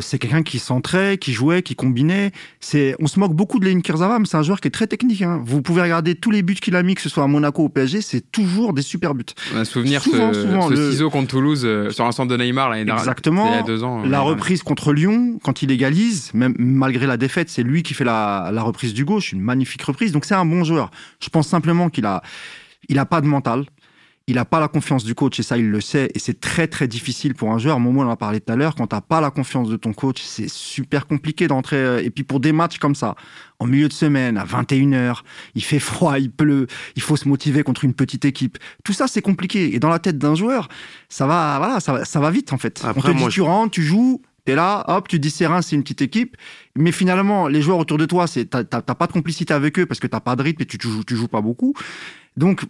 c'est 0.00 0.18
quelqu'un 0.18 0.42
qui 0.42 0.58
centrait, 0.58 1.18
qui 1.18 1.32
jouait, 1.32 1.62
qui 1.62 1.74
combinait. 1.74 2.32
C'est, 2.60 2.94
on 3.00 3.06
se 3.06 3.18
moque 3.18 3.34
beaucoup 3.34 3.58
de 3.58 3.64
Léon 3.64 3.80
Kurzawa, 3.80 4.18
mais 4.18 4.26
c'est 4.26 4.36
un 4.36 4.42
joueur 4.42 4.60
qui 4.60 4.68
est 4.68 4.70
très 4.70 4.86
technique. 4.86 5.22
Hein. 5.22 5.40
Vous 5.44 5.62
pouvez 5.62 5.82
regarder 5.82 6.14
tous 6.14 6.30
les 6.30 6.42
buts 6.42 6.54
qu'il 6.54 6.76
a 6.76 6.82
mis, 6.82 6.94
que 6.94 7.00
ce 7.02 7.08
soit 7.08 7.24
à 7.24 7.26
Monaco 7.26 7.62
ou 7.62 7.66
au 7.66 7.68
PSG, 7.68 8.00
c'est 8.00 8.30
toujours 8.30 8.72
des 8.72 8.82
super 8.82 9.14
buts. 9.14 9.24
A 9.56 9.64
souvenir 9.64 10.02
souvent, 10.02 10.32
ce, 10.32 10.42
ce 10.42 10.70
le... 10.70 10.90
ciseau 10.90 11.10
contre 11.10 11.28
Toulouse 11.28 11.62
euh, 11.64 11.90
sur 11.90 12.04
un 12.04 12.12
centre 12.12 12.30
de 12.30 12.42
Neymar 12.42 12.70
l'année 12.70 12.84
dernière. 12.84 13.02
Exactement. 13.02 13.46
Il 13.52 13.56
y 13.56 13.58
a 13.58 13.62
deux 13.62 13.84
ans. 13.84 14.02
La 14.04 14.20
reprise 14.20 14.62
contre 14.62 14.92
Lyon, 14.92 15.38
quand 15.42 15.62
il 15.62 15.70
égalise, 15.70 16.32
même 16.34 16.54
malgré 16.58 17.06
la 17.06 17.16
défaite, 17.16 17.50
c'est 17.50 17.62
lui 17.62 17.82
qui 17.82 17.94
fait 17.94 18.04
la, 18.04 18.50
la 18.52 18.62
reprise 18.62 18.94
du 18.94 19.04
gauche, 19.04 19.32
une 19.32 19.40
magnifique 19.40 19.82
reprise. 19.82 20.12
Donc 20.12 20.24
c'est 20.24 20.34
un 20.34 20.44
bon 20.44 20.64
joueur. 20.64 20.90
Je 21.22 21.28
pense 21.28 21.48
simplement 21.48 21.90
qu'il 21.90 22.06
a, 22.06 22.22
il 22.88 22.98
a 22.98 23.06
pas 23.06 23.20
de 23.20 23.26
mental 23.26 23.64
il 24.30 24.36
n'a 24.36 24.44
pas 24.44 24.60
la 24.60 24.68
confiance 24.68 25.02
du 25.02 25.16
coach 25.16 25.40
et 25.40 25.42
ça, 25.42 25.58
il 25.58 25.68
le 25.70 25.80
sait. 25.80 26.08
Et 26.14 26.20
c'est 26.20 26.38
très, 26.38 26.68
très 26.68 26.86
difficile 26.86 27.34
pour 27.34 27.50
un 27.50 27.58
joueur. 27.58 27.80
Momo, 27.80 28.02
on 28.02 28.06
en 28.06 28.10
a 28.10 28.16
parlé 28.16 28.40
tout 28.40 28.52
à 28.52 28.56
l'heure. 28.56 28.76
Quand 28.76 28.86
tu 28.86 28.94
n'as 28.94 29.00
pas 29.00 29.20
la 29.20 29.32
confiance 29.32 29.68
de 29.68 29.76
ton 29.76 29.92
coach, 29.92 30.22
c'est 30.22 30.48
super 30.48 31.08
compliqué 31.08 31.48
d'entrer. 31.48 31.78
Euh, 31.78 32.04
et 32.04 32.10
puis 32.10 32.22
pour 32.22 32.38
des 32.38 32.52
matchs 32.52 32.78
comme 32.78 32.94
ça, 32.94 33.16
en 33.58 33.66
milieu 33.66 33.88
de 33.88 33.92
semaine, 33.92 34.38
à 34.38 34.44
21h, 34.44 35.22
il 35.56 35.64
fait 35.64 35.80
froid, 35.80 36.20
il 36.20 36.30
pleut, 36.30 36.68
il 36.94 37.02
faut 37.02 37.16
se 37.16 37.28
motiver 37.28 37.64
contre 37.64 37.84
une 37.84 37.92
petite 37.92 38.24
équipe. 38.24 38.56
Tout 38.84 38.92
ça, 38.92 39.08
c'est 39.08 39.20
compliqué. 39.20 39.74
Et 39.74 39.80
dans 39.80 39.88
la 39.88 39.98
tête 39.98 40.16
d'un 40.16 40.36
joueur, 40.36 40.68
ça 41.08 41.26
va, 41.26 41.58
voilà, 41.58 41.80
ça, 41.80 42.20
va 42.20 42.30
vite 42.30 42.52
en 42.52 42.58
fait. 42.58 42.80
Après, 42.84 43.10
On 43.10 43.14
te 43.14 43.18
dit, 43.18 43.28
tu 43.30 43.42
rentres, 43.42 43.72
tu 43.72 43.82
joues, 43.82 44.22
T'es 44.46 44.54
là, 44.54 44.84
hop, 44.88 45.06
tu 45.06 45.18
dis 45.18 45.28
Serein, 45.28 45.60
c'est 45.60 45.76
une 45.76 45.82
petite 45.82 46.02
équipe. 46.02 46.36
Mais 46.74 46.92
finalement, 46.92 47.46
les 47.46 47.60
joueurs 47.60 47.78
autour 47.78 47.98
de 47.98 48.06
toi, 48.06 48.26
c'est, 48.26 48.46
t'as, 48.46 48.64
pas 48.64 49.06
de 49.06 49.12
complicité 49.12 49.52
avec 49.52 49.78
eux 49.78 49.86
parce 49.86 50.00
que 50.00 50.06
t'as 50.06 50.20
pas 50.20 50.34
de 50.34 50.42
rythme 50.42 50.62
et 50.62 50.66
tu, 50.66 50.78
tu, 50.78 50.88
joues, 50.88 51.04
tu 51.04 51.14
joues 51.14 51.28
pas 51.28 51.42
beaucoup. 51.42 51.74
Donc, 52.36 52.64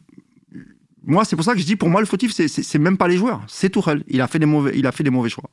moi, 1.04 1.24
c'est 1.24 1.36
pour 1.36 1.44
ça 1.44 1.54
que 1.54 1.60
je 1.60 1.64
dis, 1.64 1.76
pour 1.76 1.88
moi, 1.88 2.00
le 2.00 2.06
fautif, 2.06 2.32
c'est, 2.32 2.48
c'est, 2.48 2.78
même 2.78 2.96
pas 2.96 3.08
les 3.08 3.16
joueurs, 3.16 3.42
c'est 3.46 3.70
Tourelle. 3.70 4.04
Il 4.08 4.20
a 4.20 4.28
fait 4.28 4.38
des 4.38 4.46
mauvais, 4.46 4.72
il 4.76 4.86
a 4.86 4.92
fait 4.92 5.04
des 5.04 5.10
mauvais 5.10 5.28
choix. 5.28 5.50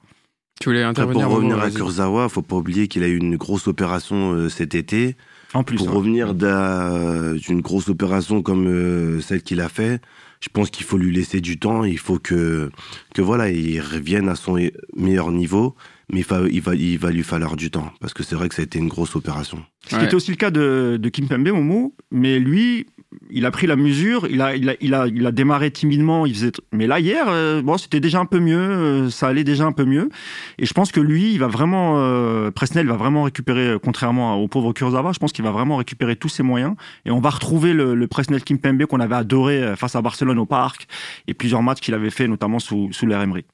Tu 0.60 0.70
voulais 0.70 0.84
intervenir 0.84 1.28
Pour 1.28 1.36
revenir 1.36 1.60
à 1.60 1.70
Kurzawa, 1.70 2.30
faut 2.30 2.42
pas 2.42 2.56
oublier 2.56 2.88
qu'il 2.88 3.04
a 3.04 3.08
eu 3.08 3.18
une 3.18 3.38
grosse 3.38 3.68
opération 3.68 4.34
euh, 4.34 4.50
cet 4.50 4.74
été. 4.74 5.16
En 5.54 5.64
plus. 5.64 5.78
Pour 5.78 5.92
revenir 5.92 6.34
d'une 6.34 7.62
grosse 7.62 7.90
opération 7.90 8.42
comme 8.42 8.68
euh, 8.68 9.22
celle 9.22 9.44
qu'il 9.44 9.62
a 9.62 9.70
fait, 9.70 10.02
je 10.42 10.50
pense 10.50 10.70
qu'il 10.70 10.86
faut 10.86 10.98
lui 10.98 11.14
laisser 11.14 11.42
du 11.42 11.58
temps. 11.60 11.84
Il 11.84 12.00
faut 12.00 12.20
que, 12.20 12.72
que 13.14 13.22
voilà, 13.22 13.50
il 13.50 13.80
revienne 13.80 14.30
à 14.30 14.36
son 14.36 14.58
meilleur 14.96 15.32
niveau 15.32 15.76
mais 16.12 16.22
il 16.22 16.26
va, 16.26 16.42
il 16.50 16.62
va, 16.62 16.76
il 16.76 16.98
va 16.98 17.12
lui 17.12 17.24
falloir 17.24 17.56
du 17.56 17.70
temps 17.70 17.92
parce 18.00 18.14
que 18.14 18.24
c'est 18.24 18.36
vrai 18.36 18.48
que 18.48 18.56
ça 18.56 18.62
a 18.62 18.66
été 18.66 18.80
une 18.80 18.88
grosse 18.88 19.16
opération. 19.16 19.64
C'était 19.88 20.16
aussi 20.16 20.32
le 20.32 20.38
cas 20.38 20.52
de, 20.52 20.98
de 21.02 21.10
Kim 21.10 21.28
Pembe, 21.28 21.48
Momo, 21.48 21.96
mais 22.12 22.40
lui, 22.40 22.88
il 23.30 23.46
a 23.46 23.52
pris 23.52 23.68
la 23.68 23.78
mesure, 23.78 24.28
il 24.30 24.42
a, 24.42 24.56
il 24.56 24.70
a, 24.70 24.76
il 24.82 24.94
a, 24.94 25.08
il 25.08 25.26
a 25.26 25.32
démarré 25.32 25.72
timidement. 25.72 26.26
Il 26.26 26.34
faisait, 26.34 26.52
mais 26.74 26.88
là 26.88 27.00
hier, 27.00 27.26
euh, 27.28 27.62
bon, 27.62 27.78
c'était 27.78 28.02
déjà 28.02 28.20
un 28.20 28.26
peu 28.26 28.40
mieux, 28.40 28.58
euh, 28.58 29.10
ça 29.10 29.28
allait 29.28 29.46
déjà 29.46 29.66
un 29.66 29.72
peu 29.72 29.86
mieux. 29.86 30.10
Et 30.60 30.66
je 30.66 30.74
pense 30.74 30.92
que 30.92 31.00
lui, 31.00 31.32
il 31.34 31.40
va 31.40 31.48
vraiment, 31.48 31.96
euh, 31.98 32.52
Presnel 32.52 32.88
va 32.88 32.96
vraiment 32.96 33.24
récupérer, 33.24 33.78
contrairement 33.82 34.36
au 34.36 34.48
pauvre 34.48 34.74
Kurzawa, 34.74 35.12
je 35.14 35.20
pense 35.20 35.32
qu'il 35.32 35.46
va 35.46 35.52
vraiment 35.52 35.78
récupérer 35.78 36.16
tous 36.16 36.30
ses 36.30 36.44
moyens. 36.44 36.76
Et 37.06 37.12
on 37.12 37.20
va 37.20 37.30
retrouver 37.30 37.74
le, 37.74 37.96
le 37.96 38.08
Presnel 38.08 38.44
Kimpembe 38.44 38.86
qu'on 38.86 39.00
avait 39.00 39.16
adoré 39.16 39.74
face 39.78 39.96
à 39.96 40.02
Barcelone 40.02 40.40
au 40.40 40.46
parc 40.46 40.88
et 41.28 41.34
plusieurs 41.34 41.64
matchs 41.64 41.80
qu'il 41.80 41.94
avait 41.94 42.10
fait, 42.10 42.28
notamment 42.28 42.60
sous, 42.60 42.90
sous 42.92 43.10
Emery. 43.10 43.46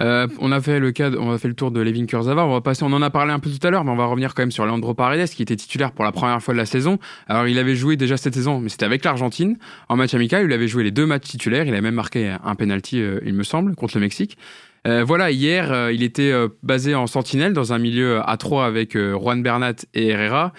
Euh, 0.00 0.26
on 0.38 0.50
a 0.50 0.60
fait 0.60 0.78
le 0.78 0.92
cas, 0.92 1.10
on 1.10 1.30
a 1.30 1.38
fait 1.38 1.48
le 1.48 1.54
tour 1.54 1.70
de 1.70 1.80
Levin 1.80 2.06
Kurzawa. 2.06 2.44
On 2.44 2.52
va 2.52 2.60
passer, 2.60 2.84
on 2.84 2.92
en 2.92 3.02
a 3.02 3.10
parlé 3.10 3.32
un 3.32 3.38
peu 3.38 3.50
tout 3.50 3.66
à 3.66 3.70
l'heure, 3.70 3.84
mais 3.84 3.90
on 3.90 3.96
va 3.96 4.06
revenir 4.06 4.34
quand 4.34 4.42
même 4.42 4.50
sur 4.50 4.64
Leandro 4.64 4.94
Paredes 4.94 5.28
qui 5.28 5.42
était 5.42 5.56
titulaire 5.56 5.92
pour 5.92 6.04
la 6.04 6.12
première 6.12 6.42
fois 6.42 6.54
de 6.54 6.58
la 6.58 6.66
saison. 6.66 6.98
Alors 7.26 7.46
il 7.48 7.58
avait 7.58 7.76
joué 7.76 7.96
déjà 7.96 8.16
cette 8.16 8.34
saison, 8.34 8.60
mais 8.60 8.70
c'était 8.70 8.86
avec 8.86 9.04
l'Argentine 9.04 9.58
en 9.88 9.96
match 9.96 10.14
amical. 10.14 10.44
Il 10.44 10.52
avait 10.52 10.68
joué 10.68 10.84
les 10.84 10.90
deux 10.90 11.06
matchs 11.06 11.28
titulaires. 11.28 11.66
Il 11.66 11.74
a 11.74 11.80
même 11.80 11.94
marqué 11.94 12.34
un 12.42 12.54
penalty, 12.54 13.00
euh, 13.00 13.20
il 13.24 13.34
me 13.34 13.42
semble, 13.42 13.74
contre 13.74 13.96
le 13.96 14.00
Mexique. 14.00 14.38
Euh, 14.86 15.04
voilà, 15.04 15.30
hier, 15.30 15.90
il 15.90 16.02
était 16.02 16.32
basé 16.62 16.94
en 16.94 17.06
sentinelle 17.06 17.52
dans 17.52 17.74
un 17.74 17.78
milieu 17.78 18.20
à 18.26 18.36
trois 18.38 18.64
avec 18.64 18.96
Juan 18.96 19.42
Bernat 19.42 19.74
et 19.92 20.08
Herrera. 20.08 20.54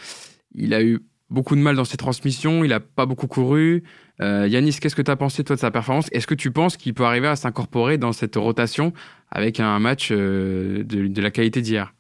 Il 0.54 0.76
a 0.76 0.84
eu 0.84 1.00
beaucoup 1.32 1.56
de 1.56 1.62
mal 1.62 1.76
dans 1.76 1.86
ses 1.86 1.98
transmissions. 1.98 2.64
Il 2.64 2.74
a 2.74 2.80
pas 2.80 3.08
beaucoup 3.08 3.26
couru. 3.26 3.84
Euh, 4.22 4.48
Yanis, 4.48 4.78
qu'est-ce 4.80 4.96
que 4.96 5.02
tu 5.02 5.12
as 5.12 5.16
pensé 5.16 5.44
toi 5.44 5.56
de 5.56 5.62
sa 5.62 5.72
performance? 5.72 6.08
Est-ce 6.12 6.28
que 6.28 6.36
tu 6.36 6.52
penses 6.52 6.78
qu'il 6.78 6.94
peut 6.94 7.06
arriver 7.06 7.28
à 7.28 7.36
s'incorporer 7.36 7.98
dans 7.98 8.12
cette 8.12 8.36
rotation 8.36 8.94
avec 9.32 9.60
un 9.60 9.80
match 9.80 10.10
euh, 10.12 10.84
de, 10.84 11.22
la 11.22 11.32
qualité 11.32 11.62
d'hier? 11.62 11.94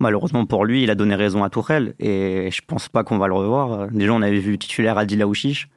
Malheureusement 0.00 0.46
pour 0.46 0.64
lui, 0.64 0.82
il 0.82 0.90
a 0.90 0.94
donné 0.94 1.14
raison 1.14 1.44
à 1.44 1.50
Tourelle 1.50 1.94
et 1.98 2.50
je 2.52 2.62
pense 2.66 2.88
pas 2.88 3.04
qu'on 3.04 3.18
va 3.18 3.28
le 3.28 3.34
revoir. 3.34 3.88
Déjà, 3.90 4.12
on 4.12 4.22
avait 4.22 4.38
vu 4.38 4.58
titulaire 4.58 4.98
Adil 4.98 5.22
Aouchiche 5.22 5.68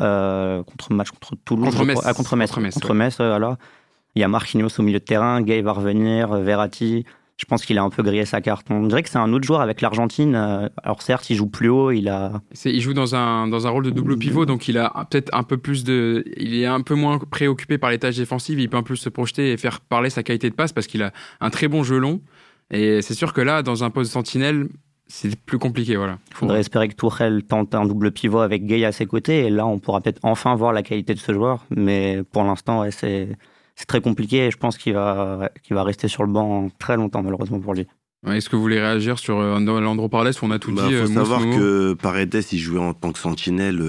euh, 0.00 0.62
contre 0.62 0.92
match 0.92 1.10
contre 1.10 1.36
Toulouse, 1.44 1.66
contre 1.66 1.84
Metz, 1.84 2.00
contre 2.16 2.36
Metz, 2.36 2.50
contre 2.52 2.94
Metz, 2.94 3.16
voilà. 3.16 3.58
Il 4.14 4.20
y 4.20 4.24
a 4.24 4.28
Marquinhos 4.28 4.68
au 4.78 4.82
milieu 4.82 4.98
de 4.98 5.04
terrain, 5.04 5.40
Gay 5.42 5.60
va 5.60 5.72
revenir, 5.72 6.34
Verratti 6.34 7.04
je 7.40 7.46
pense 7.46 7.64
qu'il 7.64 7.78
a 7.78 7.82
un 7.82 7.88
peu 7.88 8.02
grillé 8.02 8.26
sa 8.26 8.42
carte. 8.42 8.66
On 8.68 8.86
dirait 8.86 9.02
que 9.02 9.08
c'est 9.08 9.16
un 9.16 9.32
autre 9.32 9.44
joueur 9.44 9.62
avec 9.62 9.80
l'Argentine. 9.80 10.34
Euh, 10.34 10.68
alors 10.82 11.00
certes, 11.00 11.30
il 11.30 11.36
joue 11.36 11.46
plus 11.46 11.70
haut, 11.70 11.90
il 11.90 12.10
a. 12.10 12.42
Il 12.66 12.82
joue 12.82 12.92
dans 12.92 13.14
un 13.14 13.48
dans 13.48 13.66
un 13.66 13.70
rôle 13.70 13.84
de 13.84 13.90
double 13.90 14.18
pivot, 14.18 14.44
donc 14.44 14.68
il 14.68 14.76
a 14.76 14.92
peut-être 15.10 15.30
un 15.32 15.42
peu 15.42 15.56
plus 15.56 15.82
de, 15.82 16.22
il 16.36 16.54
est 16.54 16.66
un 16.66 16.82
peu 16.82 16.94
moins 16.94 17.18
préoccupé 17.18 17.78
par 17.78 17.88
les 17.90 17.98
tâches 17.98 18.18
défensives. 18.18 18.60
Il 18.60 18.68
peut 18.68 18.76
un 18.76 18.82
peu 18.82 18.94
se 18.94 19.08
projeter 19.08 19.52
et 19.52 19.56
faire 19.56 19.80
parler 19.80 20.10
sa 20.10 20.22
qualité 20.22 20.50
de 20.50 20.54
passe 20.54 20.72
parce 20.72 20.86
qu'il 20.86 21.02
a 21.02 21.12
un 21.40 21.48
très 21.48 21.66
bon 21.66 21.82
jeu 21.82 21.96
long. 21.96 22.20
Et 22.70 23.00
c'est 23.00 23.14
sûr 23.14 23.32
que 23.32 23.40
là, 23.40 23.62
dans 23.62 23.84
un 23.84 23.90
poste 23.90 24.12
sentinelle, 24.12 24.68
c'est 25.06 25.34
plus 25.34 25.58
compliqué, 25.58 25.96
voilà. 25.96 26.18
Il 26.28 26.34
faudrait 26.34 26.60
espérer 26.60 26.88
que 26.88 26.94
Tourelle 26.94 27.42
tente 27.42 27.74
un 27.74 27.86
double 27.86 28.12
pivot 28.12 28.40
avec 28.40 28.66
Gay 28.66 28.84
à 28.84 28.92
ses 28.92 29.06
côtés, 29.06 29.46
et 29.46 29.50
là, 29.50 29.66
on 29.66 29.78
pourra 29.78 30.02
peut-être 30.02 30.20
enfin 30.22 30.54
voir 30.54 30.74
la 30.74 30.82
qualité 30.82 31.14
de 31.14 31.18
ce 31.18 31.32
joueur. 31.32 31.64
Mais 31.74 32.22
pour 32.32 32.44
l'instant, 32.44 32.82
ouais, 32.82 32.90
c'est 32.90 33.30
c'est 33.80 33.86
très 33.86 34.02
compliqué 34.02 34.46
et 34.46 34.50
je 34.50 34.58
pense 34.58 34.76
qu'il 34.76 34.92
va, 34.92 35.50
qu'il 35.62 35.74
va 35.74 35.82
rester 35.82 36.06
sur 36.06 36.22
le 36.22 36.30
banc 36.30 36.68
très 36.78 36.96
longtemps, 36.96 37.22
malheureusement 37.22 37.60
pour 37.60 37.72
lui. 37.72 37.86
Est-ce 38.26 38.50
que 38.50 38.56
vous 38.56 38.60
voulez 38.60 38.78
réagir 38.78 39.18
sur 39.18 39.38
euh, 39.40 39.58
Landro 39.58 40.10
Parles 40.10 40.32
On 40.42 40.50
a 40.50 40.58
tout 40.58 40.74
bah, 40.74 40.86
dit. 40.86 40.92
Il 40.92 40.98
faut 40.98 41.10
euh, 41.10 41.14
savoir 41.14 41.40
que 41.40 41.94
Paredes, 41.94 42.44
il 42.52 42.58
jouait 42.58 42.78
en 42.78 42.92
tant 42.92 43.10
que 43.10 43.18
sentinelle 43.18 43.80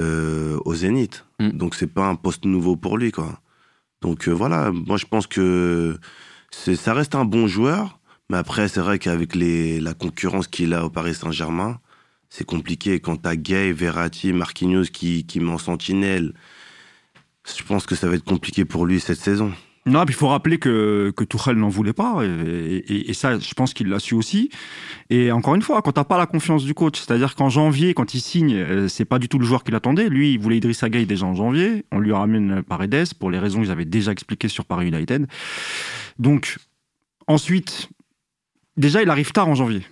euh, 0.00 0.58
au 0.64 0.74
Zénith. 0.74 1.26
Donc, 1.38 1.52
mm. 1.52 1.58
Donc, 1.58 1.74
c'est 1.74 1.92
pas 1.92 2.06
un 2.06 2.14
poste 2.14 2.46
nouveau 2.46 2.76
pour 2.76 2.96
lui. 2.96 3.12
Quoi. 3.12 3.40
Donc, 4.00 4.26
voilà, 4.28 4.72
moi, 4.72 4.96
je 4.96 5.04
pense 5.04 5.26
que 5.26 5.98
ça 6.50 6.94
reste 6.94 7.14
un 7.14 7.26
bon 7.26 7.46
joueur. 7.46 7.98
Mais 8.30 8.38
après, 8.38 8.68
c'est 8.68 8.80
vrai 8.80 8.98
qu'avec 8.98 9.34
la 9.34 9.92
concurrence 9.92 10.48
qu'il 10.48 10.72
a 10.72 10.86
au 10.86 10.88
Paris 10.88 11.14
Saint-Germain, 11.14 11.78
c'est 12.30 12.46
compliqué. 12.46 13.00
Quand 13.00 13.16
t'as 13.16 13.36
Gay, 13.36 13.72
Verratti, 13.72 14.32
Marquinhos 14.32 14.84
qui, 14.90 15.26
qui 15.26 15.40
met 15.40 15.52
en 15.52 15.58
sentinelle, 15.58 16.32
je 17.46 17.62
pense 17.62 17.86
que 17.86 17.94
ça 17.94 18.08
va 18.08 18.14
être 18.14 18.24
compliqué 18.24 18.64
pour 18.64 18.86
lui 18.86 19.00
cette 19.00 19.18
saison. 19.18 19.52
Non, 19.86 20.04
il 20.08 20.14
faut 20.14 20.28
rappeler 20.28 20.56
que, 20.56 21.12
que 21.14 21.24
Tuchel 21.24 21.56
n'en 21.56 21.68
voulait 21.68 21.92
pas, 21.92 22.22
et, 22.24 23.12
ça, 23.12 23.38
je 23.38 23.52
pense 23.52 23.74
qu'il 23.74 23.88
l'a 23.88 23.98
su 23.98 24.14
aussi. 24.14 24.48
Et 25.10 25.30
encore 25.30 25.54
une 25.54 25.60
fois, 25.60 25.82
quand 25.82 25.92
t'as 25.92 26.04
pas 26.04 26.16
la 26.16 26.24
confiance 26.24 26.64
du 26.64 26.72
coach, 26.72 26.98
c'est-à-dire 27.00 27.34
qu'en 27.34 27.50
janvier, 27.50 27.92
quand 27.92 28.14
il 28.14 28.20
signe, 28.20 28.54
euh, 28.54 28.88
c'est 28.88 29.04
pas 29.04 29.18
du 29.18 29.28
tout 29.28 29.38
le 29.38 29.44
joueur 29.44 29.62
qu'il 29.62 29.74
attendait. 29.74 30.08
Lui, 30.08 30.32
il 30.32 30.38
voulait 30.38 30.56
Idrissa 30.56 30.88
Gueye 30.88 31.04
déjà 31.04 31.26
en 31.26 31.34
janvier. 31.34 31.84
On 31.92 31.98
lui 31.98 32.12
ramène 32.12 32.62
Paredes 32.62 33.12
pour 33.18 33.30
les 33.30 33.38
raisons 33.38 33.60
qu'ils 33.60 33.70
avaient 33.70 33.84
déjà 33.84 34.12
expliquées 34.12 34.48
sur 34.48 34.64
Paris 34.64 34.88
United. 34.88 35.26
Donc, 36.18 36.56
ensuite, 37.26 37.90
déjà, 38.78 39.02
il 39.02 39.10
arrive 39.10 39.32
tard 39.32 39.48
en 39.48 39.54
janvier. 39.54 39.82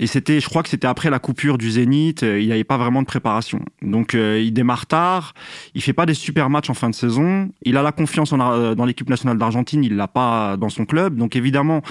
Et 0.00 0.06
c'était, 0.06 0.40
je 0.40 0.48
crois 0.48 0.62
que 0.62 0.68
c'était 0.68 0.86
après 0.86 1.10
la 1.10 1.18
coupure 1.18 1.58
du 1.58 1.70
Zénith, 1.70 2.22
euh, 2.22 2.40
il 2.40 2.46
n'y 2.46 2.52
avait 2.52 2.64
pas 2.64 2.76
vraiment 2.76 3.02
de 3.02 3.06
préparation. 3.06 3.60
Donc 3.82 4.14
euh, 4.14 4.40
il 4.40 4.52
démarre 4.52 4.86
tard, 4.86 5.34
il 5.74 5.82
fait 5.82 5.92
pas 5.92 6.06
des 6.06 6.14
super 6.14 6.50
matchs 6.50 6.70
en 6.70 6.74
fin 6.74 6.88
de 6.88 6.94
saison, 6.94 7.50
il 7.62 7.76
a 7.76 7.82
la 7.82 7.92
confiance 7.92 8.32
en, 8.32 8.40
euh, 8.40 8.74
dans 8.74 8.84
l'équipe 8.84 9.10
nationale 9.10 9.38
d'Argentine, 9.38 9.82
il 9.82 9.96
l'a 9.96 10.08
pas 10.08 10.56
dans 10.56 10.68
son 10.68 10.84
club. 10.84 11.16
Donc 11.16 11.34
évidemment, 11.34 11.82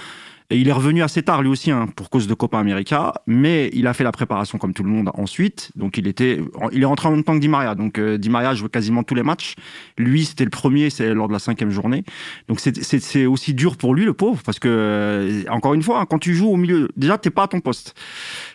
et 0.49 0.57
il 0.57 0.69
est 0.69 0.73
revenu 0.73 1.03
assez 1.03 1.23
tard 1.23 1.41
lui 1.41 1.49
aussi, 1.49 1.71
hein, 1.71 1.87
pour 1.93 2.09
cause 2.09 2.25
de 2.25 2.33
Copa 2.33 2.57
América, 2.57 3.13
mais 3.27 3.69
il 3.73 3.85
a 3.85 3.93
fait 3.93 4.05
la 4.05 4.13
préparation 4.13 4.57
comme 4.57 4.73
tout 4.73 4.83
le 4.83 4.89
monde 4.89 5.11
ensuite. 5.13 5.71
Donc 5.75 5.97
il 5.97 6.07
était, 6.07 6.39
il 6.71 6.81
est 6.81 6.85
rentré 6.85 7.09
en 7.09 7.11
même 7.11 7.25
temps 7.25 7.33
que 7.33 7.39
Di 7.39 7.49
Maria. 7.49 7.75
Donc 7.75 7.99
euh, 7.99 8.17
Di 8.17 8.29
Maria 8.29 8.53
joue 8.55 8.69
quasiment 8.69 9.03
tous 9.03 9.13
les 9.13 9.23
matchs. 9.23 9.55
Lui, 9.97 10.23
c'était 10.23 10.45
le 10.45 10.49
premier, 10.49 10.89
c'est 10.89 11.13
lors 11.13 11.27
de 11.27 11.33
la 11.33 11.39
cinquième 11.39 11.69
journée. 11.69 12.05
Donc 12.47 12.61
c'est 12.61 13.25
aussi 13.25 13.53
dur 13.53 13.75
pour 13.75 13.93
lui, 13.93 14.05
le 14.05 14.13
pauvre, 14.13 14.41
parce 14.41 14.57
que 14.57 14.69
euh, 14.69 15.43
encore 15.49 15.73
une 15.73 15.83
fois, 15.83 15.99
hein, 15.99 16.05
quand 16.09 16.19
tu 16.19 16.33
joues 16.33 16.49
au 16.49 16.57
milieu, 16.57 16.87
déjà 16.95 17.17
t'es 17.17 17.29
pas 17.29 17.43
à 17.43 17.47
ton 17.49 17.59
poste. 17.59 17.93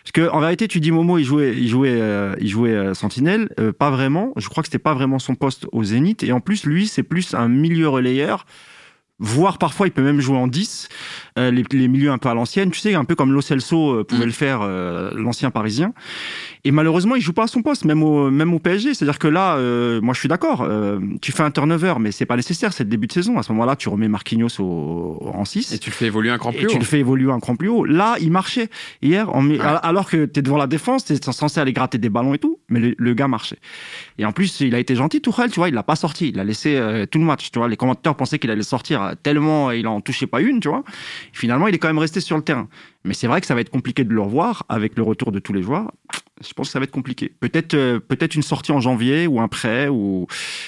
Parce 0.03 0.13
que 0.13 0.31
en 0.31 0.39
vérité, 0.39 0.67
tu 0.67 0.79
dis 0.79 0.89
Momo, 0.89 1.19
il 1.19 1.25
jouait, 1.25 1.53
il 1.55 1.67
jouait, 1.67 2.01
euh, 2.01 2.35
il 2.41 2.47
jouait 2.47 2.73
euh, 2.73 2.95
Sentinelle, 2.95 3.49
pas 3.77 3.91
vraiment. 3.91 4.33
Je 4.37 4.49
crois 4.49 4.63
que 4.63 4.67
c'était 4.67 4.79
pas 4.79 4.95
vraiment 4.95 5.19
son 5.19 5.35
poste 5.35 5.67
au 5.71 5.83
Zénith. 5.83 6.23
Et 6.23 6.31
en 6.31 6.39
plus, 6.39 6.65
lui, 6.65 6.87
c'est 6.87 7.03
plus 7.03 7.35
un 7.35 7.49
milieu 7.49 7.87
relayeur 7.87 8.47
voire 9.19 9.57
parfois 9.57 9.87
il 9.87 9.91
peut 9.91 10.03
même 10.03 10.19
jouer 10.19 10.37
en 10.37 10.47
10, 10.47 10.89
euh, 11.37 11.51
les, 11.51 11.63
les, 11.71 11.87
milieux 11.87 12.11
un 12.11 12.17
peu 12.17 12.29
à 12.29 12.33
l'ancienne, 12.33 12.71
tu 12.71 12.79
sais, 12.79 12.93
un 12.93 13.05
peu 13.05 13.15
comme 13.15 13.31
Lo 13.31 13.41
Celso 13.41 13.91
euh, 13.91 14.03
pouvait 14.03 14.23
mm. 14.23 14.27
le 14.27 14.31
faire, 14.31 14.59
euh, 14.61 15.11
l'ancien 15.15 15.51
parisien. 15.51 15.93
Et 16.63 16.71
malheureusement, 16.71 17.15
il 17.15 17.21
joue 17.21 17.33
pas 17.33 17.43
à 17.43 17.47
son 17.47 17.61
poste, 17.61 17.85
même 17.85 18.03
au, 18.03 18.29
même 18.29 18.53
au 18.53 18.59
PSG. 18.59 18.93
C'est-à-dire 18.93 19.19
que 19.19 19.27
là, 19.27 19.57
moi 20.01 20.13
je 20.13 20.19
suis 20.19 20.29
d'accord, 20.29 20.67
tu 21.21 21.33
fais 21.33 21.43
un 21.43 21.51
turnover, 21.51 21.95
mais 21.99 22.11
c'est 22.11 22.25
pas 22.25 22.37
nécessaire, 22.37 22.71
c'est 22.71 22.85
le 22.85 22.89
début 22.89 23.07
de 23.07 23.11
saison. 23.11 23.37
À 23.37 23.43
ce 23.43 23.51
moment-là, 23.51 23.75
tu 23.75 23.89
remets 23.89 24.07
Marquinhos 24.07 24.59
au, 24.59 25.19
en 25.33 25.43
6. 25.43 25.73
Et 25.73 25.79
tu 25.79 25.89
le 25.89 25.95
fais 25.95 26.05
évoluer 26.05 26.29
un 26.29 26.37
cran 26.37 26.53
plus 26.53 26.65
haut. 26.65 26.69
tu 26.69 26.79
le 26.79 26.85
fais 26.85 26.99
évoluer 26.99 27.31
un 27.31 27.39
cran 27.41 27.57
plus 27.57 27.67
haut. 27.67 27.83
Là, 27.83 28.15
il 28.21 28.31
marchait. 28.31 28.69
Hier, 29.01 29.29
alors 29.83 30.09
que 30.09 30.25
tu 30.25 30.39
es 30.39 30.41
devant 30.41 30.57
la 30.57 30.67
défense, 30.67 31.03
tu 31.03 31.13
es 31.13 31.17
censé 31.21 31.59
aller 31.59 31.73
gratter 31.73 31.97
des 31.97 32.09
ballons 32.09 32.33
et 32.33 32.39
tout, 32.39 32.59
mais 32.69 32.95
le, 32.97 33.13
gars 33.13 33.27
marchait. 33.27 33.59
Et 34.17 34.25
en 34.25 34.31
plus, 34.31 34.61
il 34.61 34.73
a 34.73 34.79
été 34.79 34.95
gentil, 34.95 35.19
Tourelle, 35.19 35.51
tu 35.51 35.59
vois, 35.59 35.67
il 35.67 35.75
l'a 35.75 35.83
pas 35.83 35.97
sorti. 35.97 36.29
Il 36.29 36.39
a 36.39 36.45
laissé 36.45 36.81
tout 37.11 37.19
le 37.19 37.25
match, 37.25 37.51
tu 37.51 37.59
vois. 37.59 37.67
Les 37.67 37.75
commentateurs 37.75 38.15
pensaient 38.15 38.39
qu'il 38.39 38.51
allait 38.51 38.63
sortir 38.63 39.15
tellement 39.21 39.71
il 39.71 39.87
en 39.87 40.01
touchait 40.01 40.27
pas 40.27 40.41
une, 40.41 40.59
tu 40.59 40.69
vois. 40.69 40.83
Finalement, 41.31 41.67
il 41.67 41.75
est 41.75 41.77
quand 41.77 41.87
même 41.87 41.97
resté 41.97 42.19
sur 42.19 42.37
le 42.37 42.43
terrain. 42.43 42.67
Mais 43.03 43.13
c'est 43.13 43.27
vrai 43.27 43.41
que 43.41 43.47
ça 43.47 43.55
va 43.55 43.61
être 43.61 43.69
compliqué 43.69 44.03
de 44.03 44.13
le 44.13 44.21
revoir 44.21 44.63
avec 44.69 44.97
le 44.97 45.03
retour 45.03 45.31
de 45.31 45.39
tous 45.39 45.53
les 45.53 45.61
joueurs. 45.61 45.91
Je 46.45 46.51
pense 46.53 46.67
que 46.67 46.71
ça 46.73 46.79
va 46.79 46.83
être 46.83 46.91
compliqué. 46.91 47.33
Peut-être, 47.39 47.73
euh, 47.73 47.99
peut-être 47.99 48.35
une 48.35 48.41
sortie 48.41 48.71
en 48.71 48.79
janvier 48.79 49.27
ou 49.27 49.39
un 49.39 49.47
prêt 49.47 49.87
ou, 49.87 50.27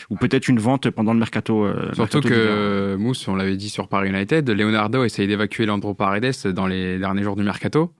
ou 0.10 0.15
peut-être 0.15 0.48
une 0.48 0.60
vente 0.60 0.89
pendant 0.89 1.13
le 1.13 1.20
mercato. 1.20 1.65
Euh, 1.65 1.94
Surtout 1.94 2.22
que 2.22 2.96
Mousse, 2.98 3.28
on 3.28 3.36
l'avait 3.36 3.58
dit 3.58 3.70
sur 3.70 3.88
Paris 3.88 4.10
United, 4.10 4.50
Leonardo 4.50 5.04
essaye 5.04 5.28
d'évacuer 5.28 5.65
Landro 5.65 5.94
Paredes 5.94 6.48
dans 6.48 6.68
les 6.68 6.98
derniers 7.00 7.24
jours 7.24 7.36
du 7.36 7.44
mercato. 7.44 7.91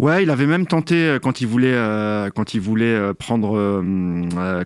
Ouais, 0.00 0.22
il 0.22 0.30
avait 0.30 0.46
même 0.46 0.66
tenté 0.66 0.94
euh, 0.94 1.18
quand 1.18 1.42
il 1.42 1.46
voulait 1.46 1.74
euh, 1.74 2.30
quand 2.34 2.54
il 2.54 2.60
voulait 2.60 2.86
euh, 2.86 3.12
prendre 3.12 3.50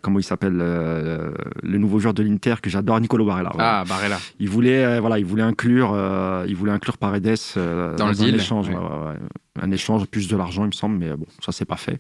comment 0.00 0.18
il 0.20 0.22
s'appelle 0.22 0.56
le 0.56 1.78
nouveau 1.78 1.98
joueur 1.98 2.14
de 2.14 2.22
l'Inter 2.22 2.54
que 2.62 2.70
j'adore 2.70 3.00
Nicolo 3.00 3.26
Barella. 3.26 3.50
Ah 3.58 3.84
Barella. 3.86 4.18
Il 4.38 4.48
voulait 4.48 5.00
voilà 5.00 5.18
il 5.18 5.24
voulait 5.24 5.42
inclure 5.42 5.96
il 6.46 6.54
voulait 6.54 6.72
inclure 6.72 6.98
Paredes 6.98 7.36
dans, 7.56 8.08
le 8.08 8.14
deal. 8.14 8.36
l'échange. 8.36 8.70
Un 9.60 9.70
échange 9.70 10.06
plus 10.06 10.26
de 10.26 10.36
l'argent, 10.36 10.64
il 10.64 10.68
me 10.68 10.72
semble, 10.72 10.98
mais 10.98 11.10
bon, 11.10 11.26
ça 11.40 11.52
c'est 11.52 11.64
pas 11.64 11.76
fait. 11.76 11.98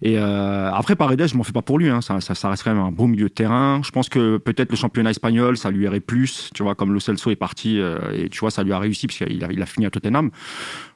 Et 0.00 0.18
euh, 0.18 0.70
après 0.72 0.96
Paredes, 0.96 1.26
je 1.26 1.36
m'en 1.36 1.42
fais 1.42 1.52
pas 1.52 1.62
pour 1.62 1.78
lui, 1.78 1.90
hein, 1.90 2.00
ça, 2.00 2.20
ça, 2.20 2.34
ça, 2.34 2.48
reste 2.48 2.62
quand 2.64 2.72
même 2.72 2.82
un 2.82 2.90
beau 2.90 3.06
milieu 3.06 3.28
de 3.28 3.34
terrain. 3.34 3.80
Je 3.84 3.90
pense 3.90 4.08
que 4.08 4.38
peut-être 4.38 4.70
le 4.70 4.76
championnat 4.76 5.10
espagnol, 5.10 5.58
ça 5.58 5.70
lui 5.70 5.84
irait 5.84 6.00
plus, 6.00 6.50
tu 6.54 6.62
vois, 6.62 6.74
comme 6.74 6.94
Lo 6.94 7.00
Celso 7.00 7.30
est 7.30 7.36
parti 7.36 7.78
euh, 7.80 7.98
et 8.14 8.30
tu 8.30 8.40
vois, 8.40 8.50
ça 8.50 8.62
lui 8.62 8.72
a 8.72 8.78
réussi 8.78 9.06
parce 9.06 9.18
qu'il 9.18 9.44
a, 9.44 9.52
il 9.52 9.62
a 9.62 9.66
fini 9.66 9.84
à 9.84 9.90
Tottenham. 9.90 10.30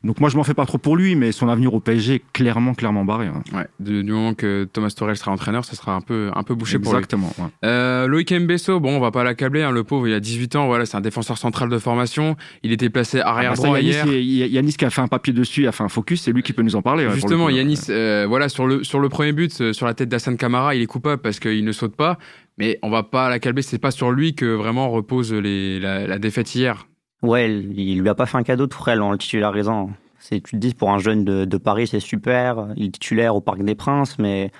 Donc 0.03 0.21
moi, 0.21 0.31
je 0.31 0.37
m'en 0.39 0.45
fais 0.45 0.55
pas 0.55 0.65
trop 0.65 0.79
pour 0.79 0.97
lui, 0.97 1.15
mais 1.15 1.33
son 1.33 1.51
avenir 1.51 1.75
au 1.75 1.81
PSG 1.81 2.15
est 2.15 2.23
clairement, 2.33 2.73
clairement 2.73 3.05
barré. 3.05 3.27
Hein. 3.27 3.43
Ouais, 3.53 3.67
du, 3.79 4.03
moment 4.03 4.33
que 4.33 4.67
Thomas 4.73 4.91
Torel 4.97 5.17
sera 5.17 5.33
entraîneur, 5.33 5.67
ça 5.67 5.77
sera 5.77 5.95
un 5.95 6.01
peu, 6.01 6.31
un 6.35 6.43
peu 6.43 6.55
bouché 6.55 6.79
pour 6.79 6.93
lui. 6.93 6.99
Exactement. 6.99 7.31
Ouais. 7.39 7.45
Euh, 7.67 8.07
Loïc 8.07 8.33
Mbesso, 8.33 8.81
bon, 8.81 8.97
on 8.97 9.01
va 9.01 9.11
pas 9.11 9.25
l'accabler, 9.25 9.63
hein, 9.63 9.71
le 9.71 9.85
pauvre, 9.85 10.09
il 10.09 10.15
a 10.15 10.21
18 10.21 10.57
ans, 10.57 10.67
voilà, 10.67 10.87
c'est 10.87 10.97
un 10.97 11.03
défenseur 11.03 11.37
central 11.37 11.69
de 11.69 11.79
formation. 11.79 12.37
Il 12.63 12.73
était 12.73 12.89
placé 12.89 13.21
arrière 13.21 13.53
ah 13.59 13.63
bah 13.63 13.81
qui 13.81 14.85
a 14.85 14.91
fait 14.91 15.03
un 15.03 15.09
papier 15.09 15.35
dessus, 15.35 15.67
a 15.67 15.73
fait 15.73 15.85
un 15.85 15.90
focus, 15.91 16.23
c'est 16.23 16.33
lui 16.33 16.43
qui 16.43 16.53
peut 16.53 16.63
nous 16.63 16.77
en 16.77 16.83
parler. 16.83 17.09
Justement, 17.11 17.49
Yanis, 17.49 17.87
euh, 17.91 18.27
voilà, 18.29 18.49
sur 18.49 18.67
le, 18.67 18.83
sur 18.85 19.01
le 19.01 19.09
premier 19.09 19.33
but, 19.33 19.61
euh, 19.61 19.73
sur 19.73 19.87
la 19.87 19.95
tête 19.95 20.09
d'Hassan 20.09 20.37
Kamara, 20.37 20.75
il 20.75 20.83
est 20.83 20.87
coupable 20.87 21.21
parce 21.21 21.39
qu'il 21.39 21.65
ne 21.65 21.73
saute 21.73 21.95
pas. 21.95 22.19
Mais 22.59 22.79
on 22.83 22.91
va 22.91 23.03
pas 23.03 23.29
l'accabler, 23.29 23.63
c'est 23.63 23.79
pas 23.79 23.91
sur 23.91 24.11
lui 24.11 24.35
que 24.35 24.47
vraiment 24.47 24.91
repose 24.91 25.33
les, 25.33 25.81
la, 25.81 26.19
défaite 26.19 26.55
hier. 26.55 26.87
Ouais, 27.23 27.51
il 27.51 28.01
lui 28.01 28.09
a 28.09 28.15
pas 28.15 28.27
fait 28.27 28.39
un 28.39 28.43
cadeau 28.43 28.67
de 28.67 28.75
frêle 28.75 29.03
en 29.03 29.13
le 29.13 29.19
titularisant. 29.19 29.91
C'est, 30.19 30.43
tu 30.43 30.53
te 30.53 30.57
dis, 30.57 30.75
pour 30.75 30.91
un 30.91 30.99
jeune 30.99 31.25
de, 31.25 31.45
de 31.45 31.57
Paris, 31.57 31.87
c'est 31.87 32.01
super. 32.01 32.69
Il 32.77 32.87
est 32.87 32.91
titulaire 32.91 33.35
au 33.35 33.41
Parc 33.41 33.63
des 33.63 33.75
Princes, 33.75 34.19
mais 34.19 34.51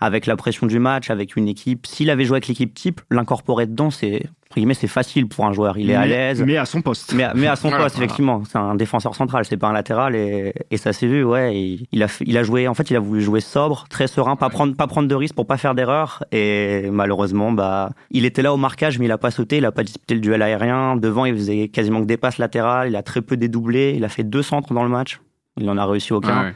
avec 0.00 0.26
la 0.26 0.36
pression 0.36 0.66
du 0.66 0.78
match, 0.78 1.10
avec 1.10 1.36
une 1.36 1.48
équipe. 1.48 1.86
S'il 1.86 2.10
avait 2.10 2.24
joué 2.24 2.36
avec 2.36 2.48
l'équipe 2.48 2.72
type, 2.74 3.00
l'incorporer 3.10 3.66
dedans, 3.66 3.90
c'est 3.90 4.26
c'est 4.74 4.86
facile 4.86 5.28
pour 5.28 5.44
un 5.44 5.52
joueur. 5.52 5.76
Il 5.76 5.90
est 5.90 5.94
à 5.94 6.06
l'aise. 6.06 6.42
Mais 6.42 6.56
à 6.56 6.64
son 6.64 6.80
poste. 6.80 7.12
Mais, 7.14 7.26
mais 7.34 7.46
à 7.46 7.56
son 7.56 7.70
poste, 7.76 7.96
effectivement. 7.96 8.42
C'est 8.48 8.58
un 8.58 8.74
défenseur 8.74 9.14
central, 9.14 9.44
c'est 9.44 9.56
pas 9.56 9.68
un 9.68 9.72
latéral 9.72 10.14
et, 10.14 10.54
et 10.70 10.76
ça 10.76 10.92
s'est 10.92 11.06
vu. 11.06 11.24
Ouais, 11.24 11.78
il 11.90 12.02
a 12.02 12.06
il 12.24 12.38
a 12.38 12.42
joué. 12.42 12.68
En 12.68 12.74
fait, 12.74 12.90
il 12.90 12.96
a 12.96 13.00
voulu 13.00 13.20
jouer 13.20 13.40
sobre, 13.40 13.86
très 13.90 14.06
serein, 14.06 14.36
pas 14.36 14.48
prendre 14.48 14.74
pas 14.74 14.86
prendre 14.86 15.08
de 15.08 15.14
risques 15.14 15.34
pour 15.34 15.46
pas 15.46 15.56
faire 15.56 15.74
d'erreur. 15.74 16.24
Et 16.32 16.88
malheureusement, 16.90 17.52
bah, 17.52 17.90
il 18.10 18.24
était 18.24 18.42
là 18.42 18.54
au 18.54 18.56
marquage, 18.56 18.98
mais 18.98 19.06
il 19.06 19.12
a 19.12 19.18
pas 19.18 19.30
sauté, 19.30 19.58
il 19.58 19.64
a 19.64 19.72
pas 19.72 19.82
disputé 19.82 20.14
le 20.14 20.20
duel 20.20 20.42
aérien. 20.42 20.96
Devant, 20.96 21.24
il 21.24 21.34
faisait 21.34 21.68
quasiment 21.68 22.00
que 22.00 22.06
des 22.06 22.16
passes 22.16 22.38
latérales. 22.38 22.88
Il 22.88 22.96
a 22.96 23.02
très 23.02 23.22
peu 23.22 23.36
dédoublé. 23.36 23.94
Il 23.96 24.04
a 24.04 24.08
fait 24.08 24.24
deux 24.24 24.42
centres 24.42 24.72
dans 24.72 24.84
le 24.84 24.90
match. 24.90 25.20
Il 25.58 25.68
en 25.68 25.76
a 25.76 25.84
réussi 25.84 26.12
aucun. 26.12 26.54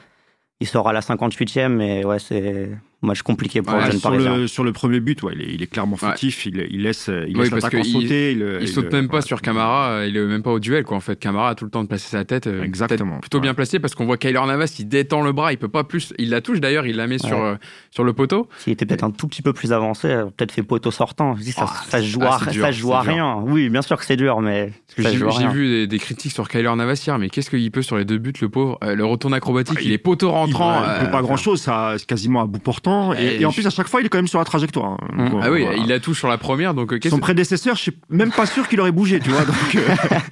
Il 0.61 0.67
sort 0.67 0.89
à 0.89 0.93
la 0.93 1.01
58e, 1.01 1.69
mais 1.69 2.05
ouais, 2.05 2.19
c'est 2.19 2.71
match 3.03 3.23
compliqué 3.23 3.63
pour 3.63 3.75
ouais, 3.75 3.93
sur 3.93 4.11
le, 4.11 4.47
sur 4.47 4.65
le 4.65 4.73
premier 4.73 5.01
but, 5.01 5.23
ouais, 5.23 5.33
il, 5.35 5.43
est, 5.43 5.55
il 5.55 5.63
est 5.63 5.67
clairement 5.67 5.97
fautif. 5.97 6.47
Il, 6.47 6.67
il, 6.71 6.83
laisse, 6.83 7.09
il 7.09 7.37
laisse 7.37 7.51
l'attaquant 7.51 7.83
sauter. 7.83 8.33
Il, 8.33 8.59
il, 8.61 8.69
saute 8.69 8.93
même 8.93 9.09
pas 9.09 9.23
sur 9.23 9.41
Camara. 9.41 10.07
Il 10.07 10.17
est 10.17 10.25
même 10.25 10.43
pas 10.43 10.51
au 10.51 10.61
duel, 10.61 10.85
quoi. 10.85 10.97
En 10.97 11.01
fait, 11.01 11.19
Camara 11.19 11.51
a 11.51 11.55
tout 11.55 11.65
le 11.65 11.71
temps 11.71 11.83
de 11.83 11.89
placer 11.89 12.09
sa 12.09 12.25
tête. 12.25 12.47
Euh, 12.47 12.63
Exactement. 12.63 13.19
Plutôt 13.19 13.41
bien 13.41 13.55
placé 13.55 13.79
parce 13.79 13.95
qu'on 13.95 14.05
voit 14.05 14.17
Kyler 14.17 14.41
Navas, 14.47 14.75
il 14.79 14.89
détend 14.89 15.23
le 15.23 15.33
bras. 15.33 15.53
Il 15.53 15.59
peut 15.59 15.69
pas 15.69 15.85
plus. 15.85 16.13
Il 16.19 16.31
la 16.31 16.41
touche 16.41 16.61
d'ailleurs. 16.61 16.87
Il 16.87 16.97
la 16.97 17.07
met 17.07 17.19
sur 17.19 17.43
euh, 17.43 17.57
sur 17.91 18.05
le 18.05 18.13
poteau. 18.13 18.49
S'il 18.59 18.73
était 18.73 18.87
peut-être 18.87 19.05
un 19.05 19.11
tout 19.11 19.29
petit 19.29 19.43
peu 19.43 19.53
plus 19.53 19.73
avancé, 19.73 20.09
peut-être 20.37 20.53
fait 20.53 20.63
poteau 20.63 20.91
sortant. 20.91 21.37
Ça, 21.37 21.65
ah, 21.67 21.83
ça, 21.89 21.99
se 22.01 22.07
joue, 22.07 22.23
à, 22.23 22.39
ça 22.39 22.73
se 22.73 22.79
joue 22.79 22.93
à 22.93 23.01
rien. 23.01 23.37
Oui, 23.47 23.69
bien 23.69 23.83
sûr 23.83 23.99
que 23.99 24.05
c'est 24.05 24.17
dur, 24.17 24.41
mais 24.41 24.73
j'ai 24.97 25.49
vu 25.49 25.87
des, 25.87 25.99
critiques 25.99 26.33
sur 26.33 26.49
Kyler 26.49 26.75
Navas 26.77 27.03
hier. 27.07 27.19
Mais 27.19 27.29
qu'est-ce 27.29 27.51
qu'il 27.51 27.71
peut 27.71 27.83
sur 27.83 27.97
les 27.97 28.05
deux 28.05 28.19
buts, 28.19 28.33
le 28.41 28.49
pauvre. 28.49 28.79
Euh, 28.85 28.95
le 28.95 29.05
retour 29.05 29.33
acrobatique, 29.33 29.79
ah, 29.79 29.83
il, 29.83 29.93
est 29.93 29.99
poteau 29.99 30.31
rentrant. 30.31 30.83
Il 30.99 31.07
peut 31.07 31.11
pas 31.11 31.23
grand 31.23 31.37
chose. 31.37 31.61
Ça, 31.61 31.95
quasiment 32.07 32.43
à 32.43 32.47
bout 32.47 32.59
portant. 32.59 32.90
Et 33.19 33.45
en 33.45 33.53
plus 33.53 33.67
à 33.67 33.71
chaque 33.71 33.89
fois, 33.89 34.01
il 34.01 34.07
est 34.07 34.09
quand 34.09 34.19
même 34.19 34.29
sur 34.29 34.39
la 34.39 34.45
trajectoire. 34.45 34.93
Hein. 34.93 34.99
Mmh. 35.13 35.41
ah 35.43 35.51
oui, 35.51 35.67
il 35.79 35.89
la 35.89 36.01
touche 36.01 36.19
sur 36.19 36.29
la 36.29 36.39
première. 36.39 36.75
Donc, 36.75 36.95
Son 37.09 37.19
prédécesseur, 37.19 37.77
je 37.77 37.83
suis 37.83 37.93
même 38.09 38.33
pas 38.33 38.47
sûr 38.47 38.69
qu'il 38.69 38.81
aurait 38.81 38.93
bougé, 38.93 39.21
tu 39.21 39.31
vois. 39.31 39.45
Donc, 39.45 39.75
euh. 39.75 39.81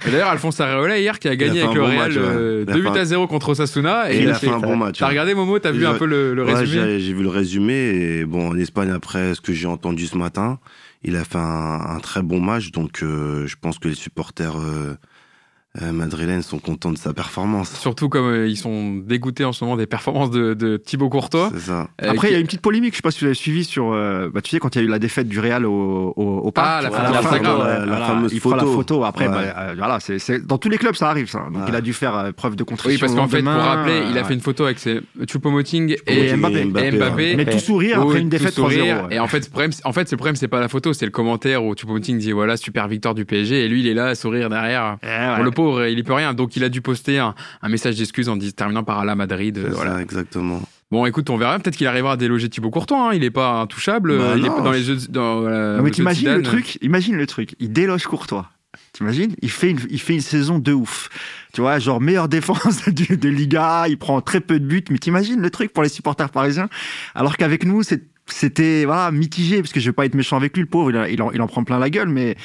D'ailleurs, 0.11 0.29
Alphonse 0.29 0.59
Areola, 0.59 0.99
hier, 0.99 1.19
qui 1.19 1.27
a 1.27 1.35
gagné 1.35 1.61
avec 1.61 1.75
le 1.75 1.83
Real 1.83 2.13
2 2.13 2.19
euh, 2.19 2.65
buts 2.65 2.87
à 2.87 3.05
0 3.05 3.27
contre 3.27 3.49
Osasuna. 3.49 4.11
Et 4.11 4.21
il, 4.21 4.29
a 4.29 4.35
fait, 4.35 4.49
un 4.49 4.59
bon 4.59 4.75
match. 4.75 4.99
T'as 4.99 5.07
regardé 5.07 5.33
Momo, 5.33 5.59
t'as 5.59 5.71
vu 5.71 5.85
un 5.85 5.95
peu 5.95 6.05
le, 6.05 6.41
résumé 6.43 6.99
J'ai 6.99 7.13
vu 7.13 7.23
le 7.23 7.29
résumé. 7.29 7.73
Et 7.73 8.25
bon, 8.25 8.49
en 8.49 8.57
Espagne, 8.57 8.91
après 8.91 9.35
ce 9.35 9.41
que 9.41 9.53
j'ai 9.53 9.67
entendu 9.67 10.07
ce 10.07 10.17
matin, 10.17 10.59
il 11.03 11.15
a 11.15 11.23
fait 11.23 11.37
un, 11.37 11.99
très 12.01 12.21
bon 12.21 12.39
match. 12.39 12.71
Donc, 12.71 13.03
euh, 13.03 13.47
je 13.47 13.55
pense 13.59 13.79
que 13.79 13.87
les 13.87 13.95
supporters 13.95 14.57
euh, 14.57 14.95
madrilènes 15.91 16.41
sont 16.41 16.59
contents 16.59 16.91
de 16.91 16.97
sa 16.97 17.13
performance. 17.13 17.71
Surtout 17.79 18.09
comme 18.09 18.27
euh, 18.27 18.47
ils 18.47 18.57
sont 18.57 18.95
dégoûtés 18.95 19.45
en 19.45 19.53
ce 19.53 19.63
moment 19.63 19.77
des 19.77 19.87
performances 19.87 20.31
de, 20.31 20.53
de 20.53 20.77
Thibaut 20.77 21.09
Courtois. 21.09 21.49
C'est 21.53 21.67
ça. 21.71 21.87
Euh, 22.01 22.11
Après, 22.11 22.29
il 22.29 22.33
y 22.33 22.35
a 22.35 22.39
une 22.39 22.45
petite 22.45 22.61
polémique, 22.61 22.93
je 22.93 22.97
sais 22.97 23.01
pas 23.01 23.11
si 23.11 23.19
vous 23.21 23.27
avez 23.27 23.35
suivi 23.35 23.63
sur, 23.63 23.91
bah, 23.91 24.41
tu 24.41 24.51
sais, 24.51 24.59
quand 24.59 24.75
il 24.75 24.79
y 24.79 24.81
a 24.81 24.85
eu 24.85 24.89
la 24.89 24.99
défaite 24.99 25.27
du 25.27 25.39
Real 25.39 25.65
au, 25.65 26.13
au, 26.15 26.23
au 26.39 26.51
parc. 26.51 26.67
Ah, 26.69 26.81
la, 26.81 26.89
la, 26.89 27.85
la, 27.85 27.97
fameuse 28.05 28.33
il 28.33 28.39
photo. 28.39 28.55
la 28.55 28.63
photo. 28.63 29.03
Après, 29.03 29.27
bah, 29.27 29.73
voilà, 29.77 29.99
c'est, 29.99 30.45
dans 30.45 30.57
tous 30.57 30.69
les 30.69 30.77
clubs, 30.77 30.95
ça 30.95 31.09
arrive, 31.09 31.29
ça. 31.29 31.45
Donc, 31.51 31.63
il 31.67 31.75
a 31.75 31.81
dû 31.81 31.93
faire 31.93 32.33
preuve 32.35 32.55
de 32.55 32.63
contrition. 32.63 32.89
Oui, 32.91 32.99
parce 32.99 33.13
qu'en 33.13 33.27
fait, 33.27 33.41
pour 33.41 33.53
rappeler, 33.53 34.03
il 34.09 34.17
a 34.17 34.23
fait 34.23 34.33
une 34.33 34.41
photo 34.41 34.65
avec 34.65 34.79
ses 34.79 35.01
Choupo-Moting 35.27 35.95
et, 36.07 36.33
Mbappé. 36.35 36.59
Et 36.59 36.91
Mbappé. 36.91 37.35
Mais 37.35 37.45
tout 37.45 37.59
sourire 37.59 38.01
après 38.01 38.19
une 38.19 38.29
défaite 38.29 38.57
3-0. 38.57 39.11
Et 39.11 39.19
en 39.19 39.27
fait, 39.27 39.45
le 39.45 39.49
problème, 39.51 39.71
en 39.83 39.93
fait, 39.93 40.11
le 40.11 40.17
problème, 40.17 40.35
c'est 40.35 40.47
pas 40.47 40.59
la 40.59 40.67
photo, 40.67 40.93
c'est 40.93 41.05
le 41.05 41.11
commentaire 41.11 41.63
où 41.63 41.73
Choupo-Moting 41.73 42.17
dit 42.17 42.31
voilà, 42.31 42.57
super 42.57 42.87
victoire 42.87 43.15
du 43.15 43.25
PSG, 43.25 43.65
et 43.65 43.67
lui, 43.67 43.81
il 43.81 43.87
est 43.87 43.93
là 43.93 44.07
à 44.07 44.15
sourire 44.15 44.49
derrière. 44.49 44.97
Eh 45.03 45.43
le 45.43 45.51
pauvre, 45.51 45.68
il 45.77 45.97
y 45.97 46.03
peut 46.03 46.13
rien 46.13 46.33
donc 46.33 46.55
il 46.55 46.63
a 46.63 46.69
dû 46.69 46.81
poster 46.81 47.17
un, 47.17 47.35
message 47.67 47.97
d'excuse 47.97 48.29
en 48.29 48.37
terminant 48.55 48.83
par 48.83 49.05
la 49.05 49.15
Madrid. 49.15 49.57
Euh, 49.57 49.69
voilà, 49.71 50.01
exactement. 50.01 50.61
Bon, 50.91 51.05
écoute, 51.05 51.29
on 51.29 51.37
verra. 51.37 51.59
Peut-être 51.59 51.77
qu'il 51.77 51.85
arrivera 51.85 52.13
à 52.13 52.17
déloger 52.17 52.49
Thibaut 52.49 52.71
Courtois. 52.71 53.09
Hein. 53.09 53.13
Il 53.13 53.23
est 53.23 53.29
pas 53.29 53.61
intouchable. 53.61 54.17
Bah 54.17 54.33
il 54.35 54.45
est 54.45 54.47
dans 54.47 54.71
les 54.71 54.81
jeux. 54.81 54.97
Dans, 55.09 55.41
non, 55.41 55.83
mais 55.83 55.91
t'imagines 55.91 56.33
le 56.33 56.41
truc. 56.41 56.79
Imagine 56.81 57.15
le 57.15 57.27
truc. 57.27 57.55
Il 57.59 57.71
déloge 57.71 58.05
Courtois. 58.05 58.49
T'imagines? 58.93 59.35
Il 59.41 59.51
fait 59.51 59.71
une, 59.71 59.79
il 59.89 59.99
fait 59.99 60.13
une 60.13 60.21
saison 60.21 60.59
de 60.59 60.73
ouf. 60.73 61.09
Tu 61.53 61.61
vois, 61.61 61.79
genre 61.79 62.01
meilleure 62.01 62.27
défense 62.29 62.85
de, 62.85 63.15
de 63.15 63.29
Liga. 63.29 63.87
Il 63.87 63.97
prend 63.97 64.21
très 64.21 64.39
peu 64.39 64.59
de 64.59 64.65
buts. 64.65 64.83
Mais 64.89 64.97
t'imagines 64.97 65.41
le 65.41 65.49
truc 65.49 65.73
pour 65.73 65.83
les 65.83 65.89
supporters 65.89 66.29
parisiens? 66.29 66.69
Alors 67.13 67.37
qu'avec 67.37 67.65
nous, 67.65 67.83
c'était 68.27 68.85
voilà 68.85 69.11
mitigé 69.11 69.61
parce 69.61 69.73
que 69.73 69.79
je 69.79 69.89
vais 69.89 69.93
pas 69.93 70.05
être 70.05 70.15
méchant 70.15 70.37
avec 70.37 70.55
lui, 70.55 70.63
le 70.63 70.69
pauvre. 70.69 70.91
Il, 70.91 71.13
il, 71.13 71.21
en, 71.21 71.31
il 71.31 71.41
en 71.41 71.47
prend 71.47 71.63
plein 71.63 71.77
la 71.77 71.89
gueule, 71.89 72.09
mais 72.09 72.35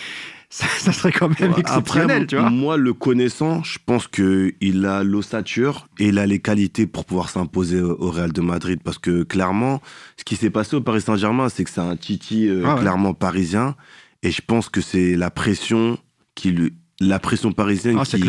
ça, 0.55 0.93
serait 0.93 1.11
quand 1.11 1.40
même 1.40 1.55
exceptionnel, 1.57 2.29
tu 2.29 2.37
vois. 2.37 2.49
Moi, 2.49 2.77
le 2.77 2.93
connaissant, 2.93 3.64
je 3.64 3.79
pense 3.85 4.07
qu'il 4.07 4.87
a 4.87 5.03
l'ossature 5.03 5.88
et 5.99 6.09
il 6.09 6.19
a 6.21 6.27
les 6.27 6.38
qualités 6.38 6.87
pour 6.87 7.05
pouvoir 7.05 7.29
s'imposer 7.29 7.81
au 7.81 8.11
Real 8.11 8.33
de 8.33 8.40
Madrid. 8.40 8.79
Parce 8.85 8.99
que 8.99 9.25
clairement, 9.25 9.83
ce 10.17 10.23
qui 10.23 10.37
s'est 10.37 10.51
passé 10.51 10.77
au 10.77 10.81
Paris 10.81 11.01
Saint-Germain, 11.01 11.49
c'est 11.49 11.64
que 11.64 11.71
c'est 11.71 11.81
un 11.81 11.97
Titi 11.97 12.49
euh, 12.49 12.62
ah 12.67 12.77
clairement 12.79 13.14
parisien. 13.14 13.75
Et 14.23 14.31
je 14.31 14.43
pense 14.47 14.69
que 14.69 14.81
c'est 14.81 15.17
la 15.17 15.31
pression 15.31 15.99
qui 16.37 16.53
lui, 16.53 16.73
la 17.01 17.19
pression 17.19 17.51
parisienne 17.51 17.97
ah, 17.99 18.05
qui, 18.05 18.23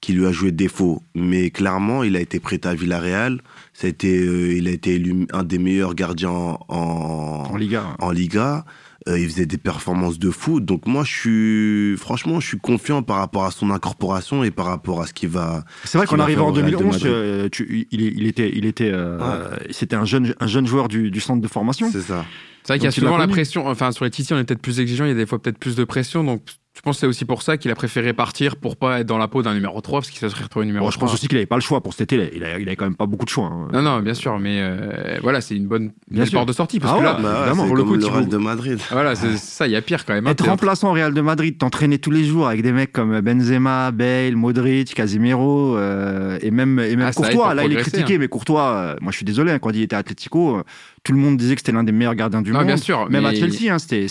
qui, 0.00 0.12
lui 0.14 0.26
a 0.26 0.32
joué 0.32 0.52
défaut. 0.52 1.02
Mais 1.14 1.50
clairement, 1.50 2.02
il 2.02 2.16
a 2.16 2.20
été 2.20 2.40
prêté 2.40 2.66
à 2.66 2.74
Villarreal. 2.74 3.42
Ça 3.74 3.86
a 3.86 3.90
été, 3.90 4.18
euh, 4.18 4.54
il 4.54 4.68
a 4.68 4.70
été 4.70 4.94
élu 4.94 5.26
un 5.34 5.42
des 5.42 5.58
meilleurs 5.58 5.94
gardiens 5.94 6.30
en, 6.30 7.44
en 7.50 7.56
Liga. 7.56 7.84
En 7.98 8.10
Liga. 8.10 8.64
Euh, 9.08 9.18
il 9.18 9.28
faisait 9.28 9.46
des 9.46 9.56
performances 9.56 10.18
de 10.18 10.30
fou. 10.30 10.60
Donc 10.60 10.86
moi, 10.86 11.02
je 11.02 11.12
suis 11.12 11.96
franchement, 11.96 12.40
je 12.40 12.48
suis 12.48 12.58
confiant 12.58 13.02
par 13.02 13.16
rapport 13.16 13.44
à 13.44 13.50
son 13.50 13.70
incorporation 13.70 14.44
et 14.44 14.50
par 14.50 14.66
rapport 14.66 15.00
à 15.00 15.06
ce 15.06 15.14
qu'il 15.14 15.30
va. 15.30 15.64
C'est 15.84 15.96
vrai 15.96 16.06
qu'en 16.06 16.18
arrivant 16.18 16.48
en 16.48 16.52
2011, 16.52 17.02
euh, 17.04 17.48
il, 17.58 17.86
il, 17.90 18.26
était, 18.26 18.50
il 18.54 18.66
était, 18.66 18.90
euh, 18.92 19.48
c'était 19.70 19.96
un 19.96 20.04
jeune, 20.04 20.34
un 20.40 20.46
jeune 20.46 20.66
joueur 20.66 20.88
du, 20.88 21.10
du 21.10 21.20
centre 21.20 21.40
de 21.40 21.48
formation. 21.48 21.90
C'est 21.90 22.02
ça. 22.02 22.26
C'est 22.64 22.74
vrai 22.74 22.78
qu'il 22.78 22.84
y 22.84 22.88
a 22.88 22.92
souvent 22.92 23.16
la 23.16 23.28
pression. 23.28 23.66
Enfin, 23.66 23.92
sur 23.92 24.04
les 24.04 24.10
Titi, 24.10 24.32
on 24.34 24.38
est 24.38 24.44
peut-être 24.44 24.60
plus 24.60 24.78
exigeant. 24.78 25.06
Il 25.06 25.08
y 25.08 25.12
a 25.12 25.14
des 25.14 25.26
fois 25.26 25.40
peut-être 25.40 25.58
plus 25.58 25.74
de 25.74 25.84
pression. 25.84 26.22
Donc 26.22 26.42
je 26.78 26.82
pense 26.82 26.94
que 26.94 27.00
c'est 27.00 27.06
aussi 27.08 27.24
pour 27.24 27.42
ça 27.42 27.56
qu'il 27.56 27.72
a 27.72 27.74
préféré 27.74 28.12
partir 28.12 28.54
pour 28.54 28.76
pas 28.76 29.00
être 29.00 29.06
dans 29.08 29.18
la 29.18 29.26
peau 29.26 29.42
d'un 29.42 29.52
numéro 29.52 29.80
3 29.80 29.98
parce 29.98 30.10
qu'il 30.10 30.20
se 30.20 30.28
serait 30.28 30.44
retrouvé 30.44 30.64
numéro 30.64 30.84
bon, 30.84 30.90
3. 30.92 30.94
Je 30.94 31.00
pense 31.00 31.12
aussi 31.12 31.26
qu'il 31.26 31.36
avait 31.36 31.44
pas 31.44 31.56
le 31.56 31.60
choix 31.60 31.80
pour 31.80 31.92
cet 31.92 32.12
été. 32.12 32.30
Il, 32.36 32.44
a, 32.44 32.56
il 32.56 32.68
avait 32.68 32.76
quand 32.76 32.84
même 32.84 32.94
pas 32.94 33.06
beaucoup 33.06 33.24
de 33.24 33.30
choix. 33.30 33.46
Hein. 33.46 33.66
Non, 33.72 33.82
non, 33.82 33.98
bien 33.98 34.14
sûr, 34.14 34.38
mais 34.38 34.60
euh, 34.60 35.18
voilà, 35.20 35.40
c'est 35.40 35.56
une 35.56 35.66
bonne 35.66 35.90
bien 36.08 36.24
porte 36.26 36.46
de 36.46 36.52
sortie 36.52 36.78
parce 36.78 36.94
ah 36.94 36.98
que 37.00 37.02
là, 37.02 37.18
bah 37.20 37.52
pour 37.52 37.74
le 37.74 37.82
coup, 37.82 37.96
le 37.96 38.06
Real 38.06 38.28
de 38.28 38.36
Madrid. 38.36 38.78
Voilà, 38.92 39.16
c'est 39.16 39.36
ça, 39.38 39.66
il 39.66 39.72
y 39.72 39.76
a 39.76 39.82
pire 39.82 40.04
quand 40.04 40.14
même. 40.14 40.28
Hein, 40.28 40.30
être 40.30 40.46
remplaçant 40.46 40.90
au 40.90 40.92
Real 40.92 41.12
de 41.12 41.20
Madrid, 41.20 41.58
t'entraîner 41.58 41.98
tous 41.98 42.12
les 42.12 42.22
jours 42.22 42.46
avec 42.46 42.62
des 42.62 42.70
mecs 42.70 42.92
comme 42.92 43.20
Benzema, 43.22 43.90
Bale, 43.90 44.36
Modric, 44.36 44.94
Casemiro 44.94 45.76
euh, 45.76 46.38
et 46.42 46.52
même 46.52 46.78
et 46.78 46.94
même 46.94 47.08
ah, 47.08 47.12
Courtois. 47.12 47.54
Là, 47.54 47.64
il 47.64 47.72
est 47.72 47.80
critiqué, 47.80 48.14
hein. 48.14 48.18
mais 48.20 48.28
Courtois, 48.28 48.68
euh, 48.68 48.96
moi, 49.00 49.10
je 49.10 49.16
suis 49.16 49.26
désolé 49.26 49.58
quand 49.60 49.70
il 49.70 49.82
était 49.82 49.96
à 49.96 49.98
Atlético 49.98 50.62
tout 51.04 51.12
le 51.12 51.18
monde 51.18 51.36
disait 51.36 51.54
que 51.54 51.60
c'était 51.60 51.72
l'un 51.72 51.84
des 51.84 51.92
meilleurs 51.92 52.14
gardiens 52.14 52.42
du 52.42 52.52
monde. 52.52 52.66
Bien 52.66 52.76
sûr, 52.76 53.08
même 53.10 53.24
à 53.24 53.34
Chelsea, 53.34 53.70
hein, 53.72 53.78
c'était, 53.78 54.06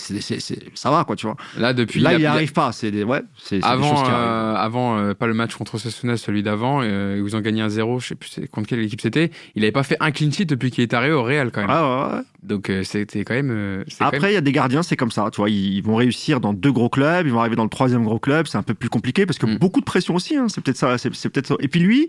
ça 0.74 0.90
va 0.90 1.04
quoi, 1.04 1.16
tu 1.16 1.26
vois. 1.26 1.36
Là 1.56 1.72
depuis, 1.72 2.00
là 2.00 2.14
il 2.14 2.20
n'y 2.20 2.26
arrive 2.26 2.52
pas. 2.52 2.72
C'est 2.72 2.90
des, 2.90 3.04
ouais, 3.04 3.22
c'est, 3.36 3.62
avant, 3.64 4.02
des 4.02 4.10
euh, 4.10 4.54
avant 4.54 4.98
euh, 4.98 5.14
pas 5.14 5.26
le 5.26 5.34
match 5.34 5.54
contre 5.54 5.78
Sassuolo, 5.78 6.16
celui 6.16 6.42
d'avant, 6.42 6.80
euh, 6.82 7.20
où 7.20 7.26
ils 7.26 7.36
ont 7.36 7.40
gagné 7.40 7.62
un 7.62 7.68
0 7.68 8.00
Je 8.00 8.08
sais 8.08 8.14
plus 8.14 8.30
contre 8.50 8.68
quelle 8.68 8.80
équipe 8.80 9.00
c'était. 9.00 9.30
Il 9.54 9.62
n'avait 9.62 9.72
pas 9.72 9.82
fait 9.82 9.96
un 10.00 10.10
clean 10.10 10.30
sheet 10.30 10.46
depuis 10.46 10.70
qu'il 10.70 10.82
est 10.82 10.94
arrivé 10.94 11.14
au 11.14 11.22
Real 11.22 11.50
quand 11.50 11.60
même. 11.60 11.70
Ah, 11.70 12.16
ouais, 12.16 12.22
Donc 12.42 12.72
c'était 12.84 13.24
quand 13.24 13.34
même. 13.34 13.84
Après, 14.00 14.32
il 14.32 14.34
y 14.34 14.38
a 14.38 14.42
des 14.42 14.52
gardiens, 14.52 14.82
c'est 14.82 14.96
comme 14.96 15.10
ça. 15.10 15.28
Tu 15.32 15.36
vois, 15.36 15.50
ils 15.50 15.82
vont 15.82 15.96
réussir 15.96 16.40
dans 16.40 16.52
deux 16.52 16.72
gros 16.72 16.88
clubs, 16.88 17.26
ils 17.26 17.32
vont 17.32 17.40
arriver 17.40 17.56
dans 17.56 17.64
le 17.64 17.70
troisième 17.70 18.04
gros 18.04 18.18
club. 18.18 18.46
C'est 18.46 18.58
un 18.58 18.62
peu 18.62 18.74
plus 18.74 18.88
compliqué 18.88 19.26
parce 19.26 19.38
que 19.38 19.46
mm. 19.46 19.58
beaucoup 19.58 19.80
de 19.80 19.84
pression 19.84 20.14
aussi. 20.14 20.36
Hein, 20.36 20.46
c'est 20.48 20.62
peut-être 20.62 20.76
ça. 20.76 20.96
C'est, 20.98 21.10
peut-être. 21.10 21.56
Et 21.60 21.68
puis 21.68 21.80
lui, 21.80 22.08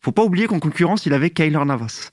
faut 0.00 0.12
pas 0.12 0.24
oublier 0.24 0.46
qu'en 0.46 0.60
concurrence, 0.60 1.06
il 1.06 1.12
avait 1.12 1.30
Kyler 1.30 1.64
Navas. 1.64 2.10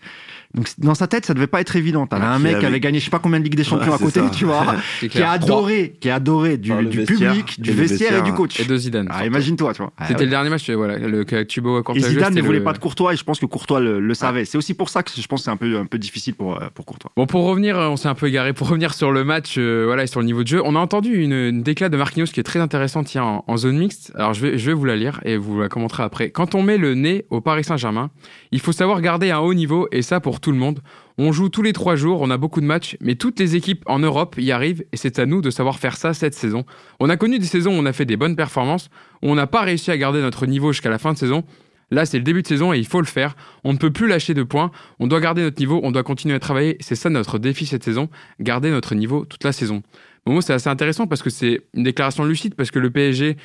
Donc 0.56 0.70
dans 0.78 0.96
sa 0.96 1.08
tête, 1.08 1.26
ça 1.26 1.34
devait 1.34 1.48
pas 1.48 1.62
être 1.62 1.76
évident. 1.76 2.08
T'avais 2.08 2.26
un 2.26 2.39
mec 2.39 2.60
qui 2.60 2.65
avait 2.65 2.80
gagné 2.80 3.00
je 3.00 3.06
sais 3.06 3.12
pas 3.12 3.20
combien 3.20 3.39
de 3.39 3.44
Ligue 3.44 3.56
des 3.56 3.63
Champions 3.63 3.94
à 3.94 3.98
côté, 3.98 4.22
tu 4.32 4.46
vois, 4.46 4.76
qui 5.00 5.22
a 5.22 5.32
adoré, 5.32 5.98
qui 6.00 6.10
a 6.10 6.15
adoré 6.15 6.58
du, 6.58 6.72
public, 7.06 7.60
du 7.60 7.72
vestiaire, 7.72 8.20
et 8.20 8.22
du 8.22 8.34
coach. 8.34 8.60
Et 8.60 8.65
de 8.65 8.78
Zidane. 8.78 9.08
Ah, 9.12 9.26
imagine-toi, 9.26 9.74
tu 9.74 9.82
vois. 9.82 9.91
C'était 10.08 10.24
le 10.24 10.30
dernier 10.30 10.50
match, 10.50 10.70
voilà, 10.70 10.98
le 10.98 11.26
Thibaut 11.46 11.84
Et 11.94 12.00
Zidane 12.00 12.34
ne 12.34 12.41
voulait 12.41 12.62
pas 12.62 12.74
de 12.74 12.78
Courtois 12.78 13.13
et 13.13 13.18
je 13.18 13.24
pense 13.24 13.39
que 13.39 13.46
Courtois 13.46 13.80
le, 13.80 14.13
savait. 14.13 14.46
C'est 14.46 14.58
aussi 14.58 14.74
pour 14.74 14.89
ça 14.89 15.04
que 15.04 15.12
je 15.15 15.28
pense 15.28 15.41
que 15.41 15.46
c'est 15.46 15.52
un 15.52 15.58
peu, 15.58 15.78
un 15.78 15.86
peu 15.86 15.98
difficile 15.98 16.36
pour, 16.36 16.62
euh, 16.62 16.68
pour 16.74 16.86
Courtois. 16.86 17.12
Bon, 17.18 17.26
pour 17.26 17.44
revenir, 17.46 17.76
on 17.76 17.98
s'est 17.98 18.08
un 18.08 18.15
peu 18.15 18.28
égaré, 18.28 18.54
pour 18.54 18.70
revenir 18.70 18.94
sur 18.94 19.12
le 19.12 19.26
match, 19.26 19.56
euh, 19.58 19.84
voilà, 19.86 20.04
et 20.04 20.08
sur 20.08 20.22
le 20.22 20.26
niveau 20.26 20.44
de 20.44 20.48
jeu, 20.48 20.62
on 20.63 20.76
a 20.76 20.80
entendu 20.80 21.15
une, 21.15 21.34
une 21.34 21.63
déclat 21.63 21.89
de 21.89 21.98
Marquinhos 21.98 22.28
qui 22.28 22.39
est 22.39 22.44
très 22.44 22.60
intéressante 22.60 23.13
hier 23.13 23.26
en, 23.26 23.44
en, 23.48 23.58
zone 23.58 23.78
mixte. 23.78 24.13
Alors 24.15 24.34
je 24.34 24.41
vais, 24.41 24.58
je 24.58 24.65
vais 24.68 24.74
vous 24.74 24.86
la 24.86 24.96
lire 24.96 25.20
et 25.26 25.36
vous 25.36 25.60
la 25.60 25.68
commenterez 25.68 26.04
après. 26.04 26.30
Quand 26.30 26.56
on 26.56 26.63
met 26.63 26.78
le 26.78 26.96
nez 26.96 27.26
au 27.30 27.41
Paris 27.41 27.65
Saint-Germain, 27.65 28.10
il 28.52 28.62
faut 28.62 28.72
savoir 28.72 29.02
garder 29.02 29.32
un 29.32 29.39
haut 29.39 29.54
niveau 29.54 29.88
et 29.91 30.02
ça 30.02 30.20
pour 30.20 30.39
le 30.51 30.58
monde. 30.58 30.81
On 31.17 31.31
joue 31.31 31.49
tous 31.49 31.62
les 31.62 31.73
trois 31.73 31.95
jours, 31.95 32.21
on 32.21 32.29
a 32.29 32.38
beaucoup 32.38 32.62
de 32.62 32.65
matchs, 32.65 32.97
mais 33.01 33.15
toutes 33.15 33.39
les 33.39 33.55
équipes 33.55 33.84
en 33.86 33.99
Europe 33.99 34.36
y 34.38 34.51
arrivent 34.51 34.84
et 34.91 34.97
c'est 34.97 35.19
à 35.19 35.25
nous 35.25 35.41
de 35.41 35.49
savoir 35.49 35.79
faire 35.79 35.95
ça 35.95 36.13
cette 36.13 36.34
saison. 36.34 36.65
On 36.99 37.10
a 37.10 37.17
connu 37.17 37.39
des 37.39 37.45
saisons 37.45 37.71
où 37.71 37.79
on 37.79 37.86
a 37.86 37.93
fait 37.93 38.05
des 38.05 38.17
bonnes 38.17 38.36
performances, 38.36 38.89
où 39.21 39.29
on 39.29 39.36
n'a 39.36 39.47
pas 39.47 39.62
réussi 39.62 39.91
à 39.91 39.97
garder 39.97 40.21
notre 40.21 40.45
niveau 40.45 40.71
jusqu'à 40.71 40.89
la 40.89 40.97
fin 40.97 41.13
de 41.13 41.17
saison. 41.17 41.43
Là, 41.91 42.05
c'est 42.05 42.17
le 42.17 42.23
début 42.23 42.41
de 42.41 42.47
saison 42.47 42.73
et 42.73 42.79
il 42.79 42.88
faut 42.88 42.99
le 42.99 43.05
faire. 43.05 43.36
On 43.63 43.73
ne 43.73 43.77
peut 43.77 43.91
plus 43.91 44.08
lâcher 44.08 44.34
de 44.34 44.43
points. 44.43 44.71
On 44.99 45.08
doit 45.08 45.21
garder 45.21 45.43
notre 45.43 45.60
niveau, 45.60 45.79
on 45.84 45.91
doit 45.91 46.03
continuer 46.03 46.36
à 46.36 46.39
travailler. 46.39 46.77
C'est 46.79 46.95
ça 46.95 47.10
notre 47.10 47.38
défi 47.38 47.65
cette 47.65 47.84
saison, 47.84 48.10
garder 48.39 48.71
notre 48.71 48.95
niveau 48.95 49.25
toute 49.25 49.43
la 49.43 49.51
saison. 49.51 49.84
Bon, 50.25 50.41
c'est 50.41 50.53
assez 50.53 50.69
intéressant 50.69 51.05
parce 51.05 51.21
que 51.21 51.29
c'est 51.29 51.62
une 51.75 51.84
déclaration 51.84 52.25
lucide 52.25 52.55
parce 52.55 52.71
que 52.71 52.79
le 52.79 52.89
PSG 52.89 53.38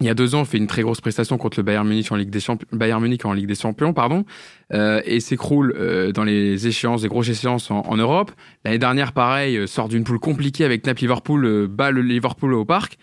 il 0.00 0.06
y 0.06 0.10
a 0.10 0.14
deux 0.14 0.34
ans, 0.34 0.46
fait 0.46 0.56
une 0.56 0.66
très 0.66 0.82
grosse 0.82 1.02
prestation 1.02 1.36
contre 1.36 1.58
le 1.58 1.62
Bayern 1.62 1.86
Munich 1.86 2.10
en 2.10 2.16
Ligue 2.16 2.30
des 2.30 2.40
Champions, 2.40 2.66
Bayern 2.72 3.02
Munich 3.02 3.24
en 3.26 3.34
Ligue 3.34 3.46
des 3.46 3.54
Champions, 3.54 3.92
pardon, 3.92 4.24
euh, 4.72 5.02
et 5.04 5.20
s'écroule 5.20 5.74
euh, 5.76 6.10
dans 6.10 6.24
les 6.24 6.66
échéances, 6.66 7.02
des 7.02 7.08
grosses 7.08 7.28
échéances 7.28 7.70
en, 7.70 7.96
Europe. 7.96 8.32
L'année 8.64 8.78
dernière, 8.78 9.12
pareil, 9.12 9.58
euh, 9.58 9.66
sort 9.66 9.88
d'une 9.88 10.04
poule 10.04 10.18
compliquée 10.18 10.64
avec 10.64 10.86
Nap 10.86 10.98
Liverpool, 10.98 11.66
bat 11.68 11.90
le 11.90 12.00
Liverpool 12.00 12.54
au 12.54 12.64
parc, 12.64 12.96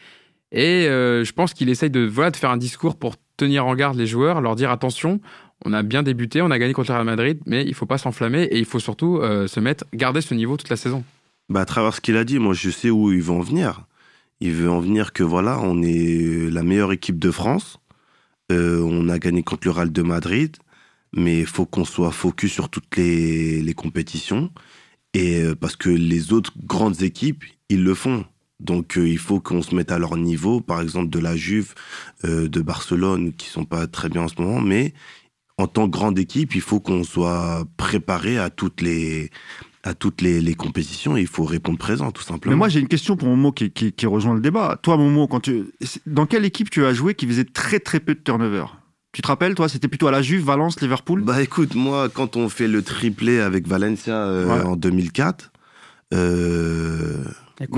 et 0.51 0.85
je 0.85 1.31
pense 1.33 1.53
qu'il 1.53 1.69
essaye 1.69 1.89
de 1.89 2.05
voilà 2.05 2.31
de 2.31 2.37
faire 2.37 2.51
un 2.51 2.57
discours 2.57 2.95
pour 2.95 3.15
tenir 3.35 3.67
en 3.67 3.75
garde 3.75 3.97
les 3.97 4.07
joueurs, 4.07 4.41
leur 4.41 4.55
dire 4.55 4.71
attention, 4.71 5.19
on 5.65 5.73
a 5.73 5.83
bien 5.83 6.03
débuté, 6.03 6.41
on 6.41 6.51
a 6.51 6.57
gagné 6.57 6.73
contre 6.73 6.91
le 6.91 6.95
Real 6.95 7.05
Madrid, 7.05 7.39
mais 7.45 7.63
il 7.65 7.73
faut 7.73 7.85
pas 7.85 7.97
s'enflammer 7.97 8.43
et 8.43 8.57
il 8.57 8.65
faut 8.65 8.79
surtout 8.79 9.21
se 9.21 9.59
mettre, 9.59 9.83
garder 9.93 10.21
ce 10.21 10.33
niveau 10.33 10.55
toute 10.55 10.69
la 10.69 10.77
saison. 10.77 11.03
Bah 11.49 11.61
à 11.61 11.65
travers 11.65 11.93
ce 11.93 12.01
qu'il 12.01 12.15
a 12.15 12.23
dit, 12.23 12.39
moi 12.39 12.53
je 12.53 12.69
sais 12.69 12.89
où 12.89 13.11
ils 13.11 13.21
vont 13.21 13.39
en 13.39 13.43
venir. 13.43 13.85
Il 14.39 14.53
veut 14.53 14.69
en 14.69 14.79
venir 14.79 15.13
que 15.13 15.23
voilà, 15.23 15.59
on 15.59 15.81
est 15.81 16.49
la 16.51 16.63
meilleure 16.63 16.91
équipe 16.91 17.19
de 17.19 17.31
France. 17.31 17.79
Euh, 18.51 18.81
on 18.81 19.09
a 19.09 19.19
gagné 19.19 19.43
contre 19.43 19.67
le 19.67 19.71
Real 19.71 19.91
de 19.91 20.01
Madrid, 20.01 20.55
mais 21.13 21.39
il 21.39 21.45
faut 21.45 21.65
qu'on 21.65 21.85
soit 21.85 22.11
focus 22.11 22.51
sur 22.51 22.69
toutes 22.69 22.95
les, 22.97 23.73
compétitions. 23.75 24.51
Et 25.13 25.41
euh, 25.41 25.55
parce 25.55 25.75
que 25.75 25.89
les 25.89 26.33
autres 26.33 26.53
grandes 26.63 27.01
équipes, 27.01 27.43
ils 27.69 27.83
le 27.83 27.93
font. 27.95 28.25
Donc 28.59 28.97
euh, 28.97 29.07
il 29.07 29.17
faut 29.17 29.39
qu'on 29.39 29.61
se 29.61 29.75
mette 29.75 29.91
à 29.91 29.99
leur 29.99 30.17
niveau, 30.17 30.61
par 30.61 30.81
exemple 30.81 31.09
de 31.09 31.19
la 31.19 31.35
Juve, 31.35 31.73
de 32.23 32.61
Barcelone, 32.61 33.33
qui 33.33 33.47
sont 33.47 33.65
pas 33.65 33.87
très 33.87 34.09
bien 34.09 34.23
en 34.23 34.27
ce 34.27 34.41
moment, 34.41 34.61
mais 34.61 34.93
en 35.57 35.67
tant 35.67 35.85
que 35.85 35.91
grande 35.91 36.19
équipe, 36.19 36.55
il 36.55 36.61
faut 36.61 36.79
qu'on 36.79 37.03
soit 37.03 37.65
préparé 37.77 38.37
à 38.37 38.49
toutes 38.49 38.81
les 38.81 39.31
à 39.83 39.93
toutes 39.93 40.21
les, 40.21 40.55
compétitions 40.55 41.17
il 41.17 41.27
faut 41.27 41.45
répondre 41.45 41.77
présent, 41.77 42.11
tout 42.11 42.23
simplement. 42.23 42.53
Mais 42.53 42.57
moi, 42.57 42.69
j'ai 42.69 42.79
une 42.79 42.87
question 42.87 43.15
pour 43.15 43.27
Momo 43.27 43.51
qui, 43.51 43.71
qui, 43.71 44.05
rejoint 44.05 44.33
le 44.33 44.41
débat. 44.41 44.79
Toi, 44.81 44.97
Momo, 44.97 45.27
quand 45.27 45.39
tu, 45.39 45.65
dans 46.05 46.25
quelle 46.25 46.45
équipe 46.45 46.69
tu 46.69 46.85
as 46.85 46.93
joué 46.93 47.13
qui 47.13 47.27
faisait 47.27 47.45
très 47.45 47.79
très 47.79 47.99
peu 47.99 48.15
de 48.15 48.19
turnover 48.19 48.65
tu 49.13 49.23
te 49.23 49.27
rappelles, 49.29 49.55
toi, 49.55 49.67
c'était 49.67 49.87
plutôt 49.87 50.07
à 50.07 50.11
la 50.11 50.21
Juve, 50.21 50.45
Valence, 50.45 50.79
Liverpool? 50.79 51.23
Bah 51.23 51.41
écoute, 51.41 51.73
moi, 51.73 52.07
quand 52.07 52.35
on 52.35 52.49
fait 52.49 52.67
le 52.67 52.83
triplé 52.83 53.39
avec 53.39 53.67
Valencia 53.67 54.13
euh, 54.13 54.61
en 54.61 54.75
2004, 54.75 55.51
euh... 56.13 57.23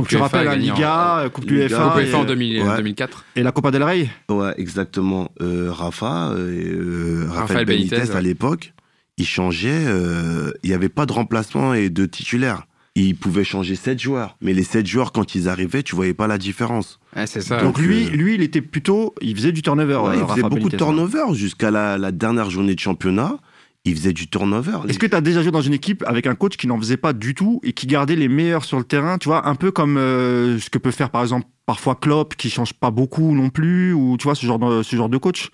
tu 0.05 0.17
rappelles 0.17 0.45
la 0.45 0.57
Liga, 0.57 1.29
Coupe 1.31 1.45
du 1.45 1.59
UEFA. 1.59 1.91
Coupe 1.91 2.01
UEFA 2.01 2.17
en 2.17 2.25
2004. 2.25 3.25
Et 3.37 3.43
la 3.43 3.53
Copa 3.53 3.71
del 3.71 3.83
Rey? 3.83 4.09
Ouais, 4.27 4.53
exactement. 4.57 5.31
Euh, 5.41 5.71
Rafa, 5.71 6.31
euh, 6.31 7.25
Rafael 7.29 7.65
Benitez, 7.65 8.11
à 8.11 8.19
l'époque 8.19 8.73
il 9.19 9.27
changeait, 9.27 9.85
euh, 9.85 10.51
il 10.63 10.69
n'y 10.69 10.75
avait 10.75 10.89
pas 10.89 11.05
de 11.05 11.11
remplacement 11.11 11.73
et 11.73 11.89
de 11.89 12.05
titulaire. 12.05 12.63
Il 12.95 13.15
pouvait 13.15 13.43
changer 13.43 13.75
sept 13.75 13.99
joueurs, 13.99 14.37
mais 14.41 14.53
les 14.53 14.63
sept 14.63 14.87
joueurs 14.87 15.11
quand 15.11 15.35
ils 15.35 15.47
arrivaient, 15.47 15.83
tu 15.83 15.95
voyais 15.95 16.13
pas 16.13 16.25
la 16.25 16.37
différence. 16.37 16.99
c'est 17.27 17.41
ça. 17.41 17.61
Donc, 17.61 17.77
lui, 17.77 18.07
euh, 18.07 18.09
lui, 18.09 18.35
il 18.35 18.41
était 18.41 18.61
plutôt, 18.61 19.13
il 19.21 19.35
faisait 19.35 19.51
du 19.51 19.61
turnover. 19.61 20.01
il 20.15 20.25
faisait 20.25 20.41
beaucoup 20.41 20.69
de 20.69 20.77
turnover 20.77 21.33
jusqu'à 21.33 21.69
la, 21.69 22.11
dernière 22.11 22.49
journée 22.49 22.75
de 22.75 22.79
championnat. 22.79 23.37
Il 23.85 23.95
faisait 23.95 24.11
du 24.11 24.27
turnover. 24.27 24.79
Est-ce 24.89 24.99
que 24.99 25.05
tu 25.05 25.15
as 25.15 25.21
déjà 25.21 25.41
joué 25.41 25.51
dans 25.51 25.61
une 25.61 25.73
équipe 25.73 26.03
avec 26.05 26.27
un 26.27 26.35
coach 26.35 26.57
qui 26.57 26.67
n'en 26.67 26.77
faisait 26.77 26.97
pas 26.97 27.13
du 27.13 27.33
tout 27.33 27.61
et 27.63 27.71
qui 27.71 27.87
gardait 27.87 28.17
les 28.17 28.27
meilleurs 28.27 28.65
sur 28.65 28.77
le 28.77 28.83
terrain, 28.83 29.17
tu 29.17 29.29
vois, 29.29 29.47
un 29.47 29.55
peu 29.55 29.71
comme 29.71 29.97
euh, 29.97 30.59
ce 30.59 30.69
que 30.69 30.77
peut 30.77 30.91
faire 30.91 31.09
par 31.09 31.21
exemple 31.21 31.47
parfois 31.65 31.95
Klopp 31.95 32.35
qui 32.35 32.49
change 32.49 32.73
pas 32.73 32.91
beaucoup 32.91 33.33
non 33.33 33.49
plus 33.49 33.93
ou 33.93 34.17
tu 34.17 34.25
vois 34.25 34.35
ce 34.35 34.45
genre 34.45 34.59
de, 34.59 34.83
ce 34.83 34.95
genre 34.97 35.07
de 35.07 35.17
coach? 35.17 35.49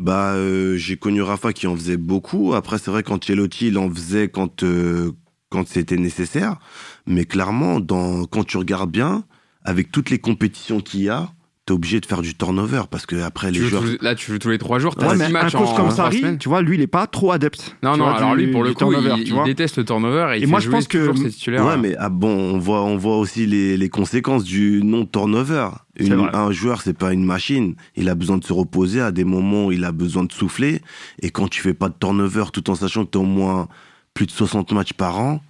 Bah, 0.00 0.32
euh, 0.32 0.76
j'ai 0.76 0.96
connu 0.96 1.20
Rafa 1.20 1.52
qui 1.52 1.66
en 1.66 1.76
faisait 1.76 1.98
beaucoup. 1.98 2.54
Après, 2.54 2.78
c'est 2.78 2.90
vrai 2.90 3.02
qu'Ancelotti, 3.02 3.68
il 3.68 3.76
en 3.76 3.90
faisait 3.90 4.28
quand 4.28 4.62
euh, 4.62 5.12
quand 5.50 5.68
c'était 5.68 5.98
nécessaire. 5.98 6.58
Mais 7.06 7.26
clairement, 7.26 7.80
dans, 7.80 8.24
quand 8.24 8.44
tu 8.44 8.56
regardes 8.56 8.90
bien, 8.90 9.24
avec 9.62 9.92
toutes 9.92 10.08
les 10.08 10.18
compétitions 10.18 10.80
qu'il 10.80 11.02
y 11.02 11.10
a, 11.10 11.30
t'es 11.70 11.74
obligé 11.74 12.00
de 12.00 12.06
faire 12.06 12.20
du 12.20 12.34
turnover 12.34 12.82
parce 12.90 13.06
que 13.06 13.14
après 13.22 13.52
les 13.52 13.60
joueurs. 13.60 13.84
là, 14.00 14.16
tu 14.16 14.32
joues 14.32 14.40
tous 14.40 14.50
les 14.50 14.58
trois 14.58 14.80
jours. 14.80 14.96
T'as 14.96 15.14
ouais, 15.14 15.28
matchs 15.30 15.54
un 15.54 15.58
coach 15.58 15.76
comme 15.76 15.90
Sarri, 15.92 16.36
tu 16.38 16.48
vois, 16.48 16.62
lui, 16.62 16.74
il 16.74 16.80
est 16.80 16.88
pas 16.88 17.06
trop 17.06 17.30
adepte. 17.30 17.76
Non, 17.84 17.96
non. 17.96 18.06
alors 18.06 18.34
lui, 18.34 18.48
pour 18.48 18.64
le 18.64 18.74
coup, 18.74 18.92
il, 18.92 19.42
déteste 19.44 19.78
le 19.78 19.84
turnover 19.84 20.36
et, 20.36 20.46
moi, 20.46 20.58
je 20.58 20.68
pense 20.68 20.88
que 20.88 21.10
Ouais, 21.10 21.58
hein. 21.58 21.76
mais 21.76 21.94
ah 21.98 22.08
bon, 22.08 22.28
on 22.28 22.58
voit, 22.58 22.82
on 22.82 22.96
voit 22.96 23.18
aussi 23.18 23.46
les, 23.46 23.76
les 23.76 23.88
conséquences 23.88 24.42
du 24.42 24.82
non 24.82 25.06
turnover. 25.06 25.68
un 26.00 26.50
joueur, 26.50 26.82
c'est 26.82 26.98
pas 26.98 27.12
une 27.12 27.24
machine. 27.24 27.76
Il 27.94 28.08
a 28.08 28.16
besoin 28.16 28.38
de 28.38 28.44
se 28.44 28.52
reposer 28.52 29.00
à 29.00 29.12
des 29.12 29.24
moments 29.24 29.66
où 29.66 29.72
il 29.72 29.84
a 29.84 29.92
besoin 29.92 30.24
de 30.24 30.32
souffler. 30.32 30.80
Et 31.22 31.30
quand 31.30 31.46
tu 31.46 31.60
fais 31.62 31.74
pas 31.74 31.88
de 31.88 31.94
turnover, 31.98 32.46
tout 32.52 32.68
en 32.68 32.74
sachant 32.74 33.04
que 33.04 33.10
t'as 33.10 33.20
au 33.20 33.24
moins 33.24 33.68
plus 34.12 34.26
de 34.26 34.32
60 34.32 34.72
matchs 34.72 34.92
par 34.92 35.20
an, 35.20 35.40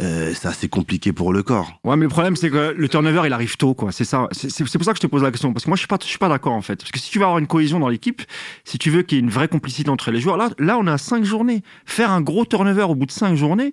euh, 0.00 0.32
c'est 0.34 0.68
compliqué 0.68 1.12
pour 1.12 1.32
le 1.32 1.42
corps. 1.42 1.78
Ouais, 1.84 1.96
mais 1.96 2.04
le 2.04 2.08
problème, 2.08 2.36
c'est 2.36 2.50
que 2.50 2.74
le 2.76 2.88
turnover, 2.88 3.22
il 3.26 3.32
arrive 3.32 3.56
tôt, 3.56 3.74
quoi. 3.74 3.92
C'est 3.92 4.04
ça. 4.04 4.28
C'est 4.32 4.64
pour 4.64 4.84
ça 4.84 4.92
que 4.92 4.96
je 4.96 5.02
te 5.02 5.06
pose 5.06 5.22
la 5.22 5.30
question. 5.30 5.52
Parce 5.52 5.64
que 5.64 5.70
moi, 5.70 5.76
je 5.76 5.80
suis 5.80 5.88
pas, 5.88 5.98
je 6.00 6.08
suis 6.08 6.18
pas 6.18 6.28
d'accord, 6.28 6.54
en 6.54 6.62
fait. 6.62 6.76
Parce 6.76 6.90
que 6.90 6.98
si 6.98 7.10
tu 7.10 7.18
veux 7.18 7.24
avoir 7.24 7.38
une 7.38 7.46
cohésion 7.46 7.78
dans 7.78 7.88
l'équipe, 7.88 8.22
si 8.64 8.78
tu 8.78 8.90
veux 8.90 9.02
qu'il 9.02 9.18
y 9.18 9.20
ait 9.20 9.24
une 9.24 9.30
vraie 9.30 9.48
complicité 9.48 9.90
entre 9.90 10.10
les 10.10 10.20
joueurs, 10.20 10.36
là, 10.36 10.50
là, 10.58 10.78
on 10.78 10.86
a 10.86 10.96
cinq 10.96 11.24
journées. 11.24 11.62
Faire 11.84 12.10
un 12.10 12.22
gros 12.22 12.44
turnover 12.46 12.84
au 12.84 12.94
bout 12.94 13.06
de 13.06 13.10
cinq 13.10 13.34
journées, 13.34 13.72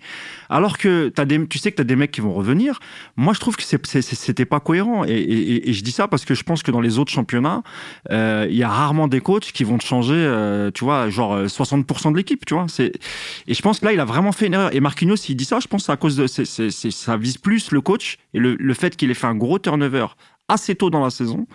alors 0.50 0.78
que 0.78 1.13
as 1.18 1.26
des, 1.26 1.48
tu 1.48 1.60
sais 1.60 1.72
que 1.72 1.78
tu 1.78 1.82
as 1.82 1.86
des 1.86 1.96
mecs 1.96 2.12
qui 2.12 2.22
vont 2.22 2.34
revenir. 2.34 2.80
Moi, 3.16 3.34
je 3.34 3.40
trouve 3.40 3.56
que 3.56 3.63
c'était 3.63 4.46
pas 4.46 4.60
cohérent. 4.60 5.06
Et, 5.06 5.72
je 5.72 5.84
dis 5.84 5.92
ça 5.92 6.08
parce 6.08 6.26
que 6.26 6.34
je 6.34 6.44
pense 6.44 6.63
que 6.63 6.72
dans 6.72 6.82
les 6.82 7.00
autres 7.00 7.12
championnats, 7.12 7.63
euh, 8.12 8.48
il 8.50 8.58
y 8.58 8.63
a 8.63 8.70
rarement 8.70 9.08
des 9.08 9.22
coachs 9.22 9.52
qui 9.52 9.63
vont 9.63 9.80
changer, 9.80 10.16
euh, 10.16 10.72
tu 10.72 10.84
vois, 10.84 11.10
genre 11.10 11.46
60% 11.46 12.12
de 12.12 12.18
l'équipe, 12.18 12.46
tu 12.46 12.54
vois. 12.54 12.66
Et 12.80 13.54
je 13.54 13.62
pense 13.62 13.80
que 13.80 13.86
là, 13.86 13.94
il 13.94 14.00
a 14.00 14.06
vraiment 14.06 14.32
fait 14.32 14.48
une 14.48 14.54
erreur. 14.54 14.76
Et 14.76 14.80
Marquinhos, 14.80 15.16
il 15.30 15.36
dit 15.36 15.46
ça, 15.46 15.60
je 15.60 15.68
pense, 15.68 15.90
à 15.90 15.98
cause 15.98 16.16
ça 16.25 17.17
vise 17.17 17.38
plus 17.38 17.71
le 17.71 17.82
coach 17.82 18.17
et 18.34 18.39
le, 18.39 18.73
fait 18.73 18.95
qu'il 18.95 19.12
ait 19.12 19.13
fait 19.13 19.27
un 19.27 19.36
gros 19.36 19.60
turnover 19.60 20.08
assez 20.47 20.75
tôt 20.75 20.89
dans 20.89 21.03
la 21.03 21.10
saison. 21.10 21.47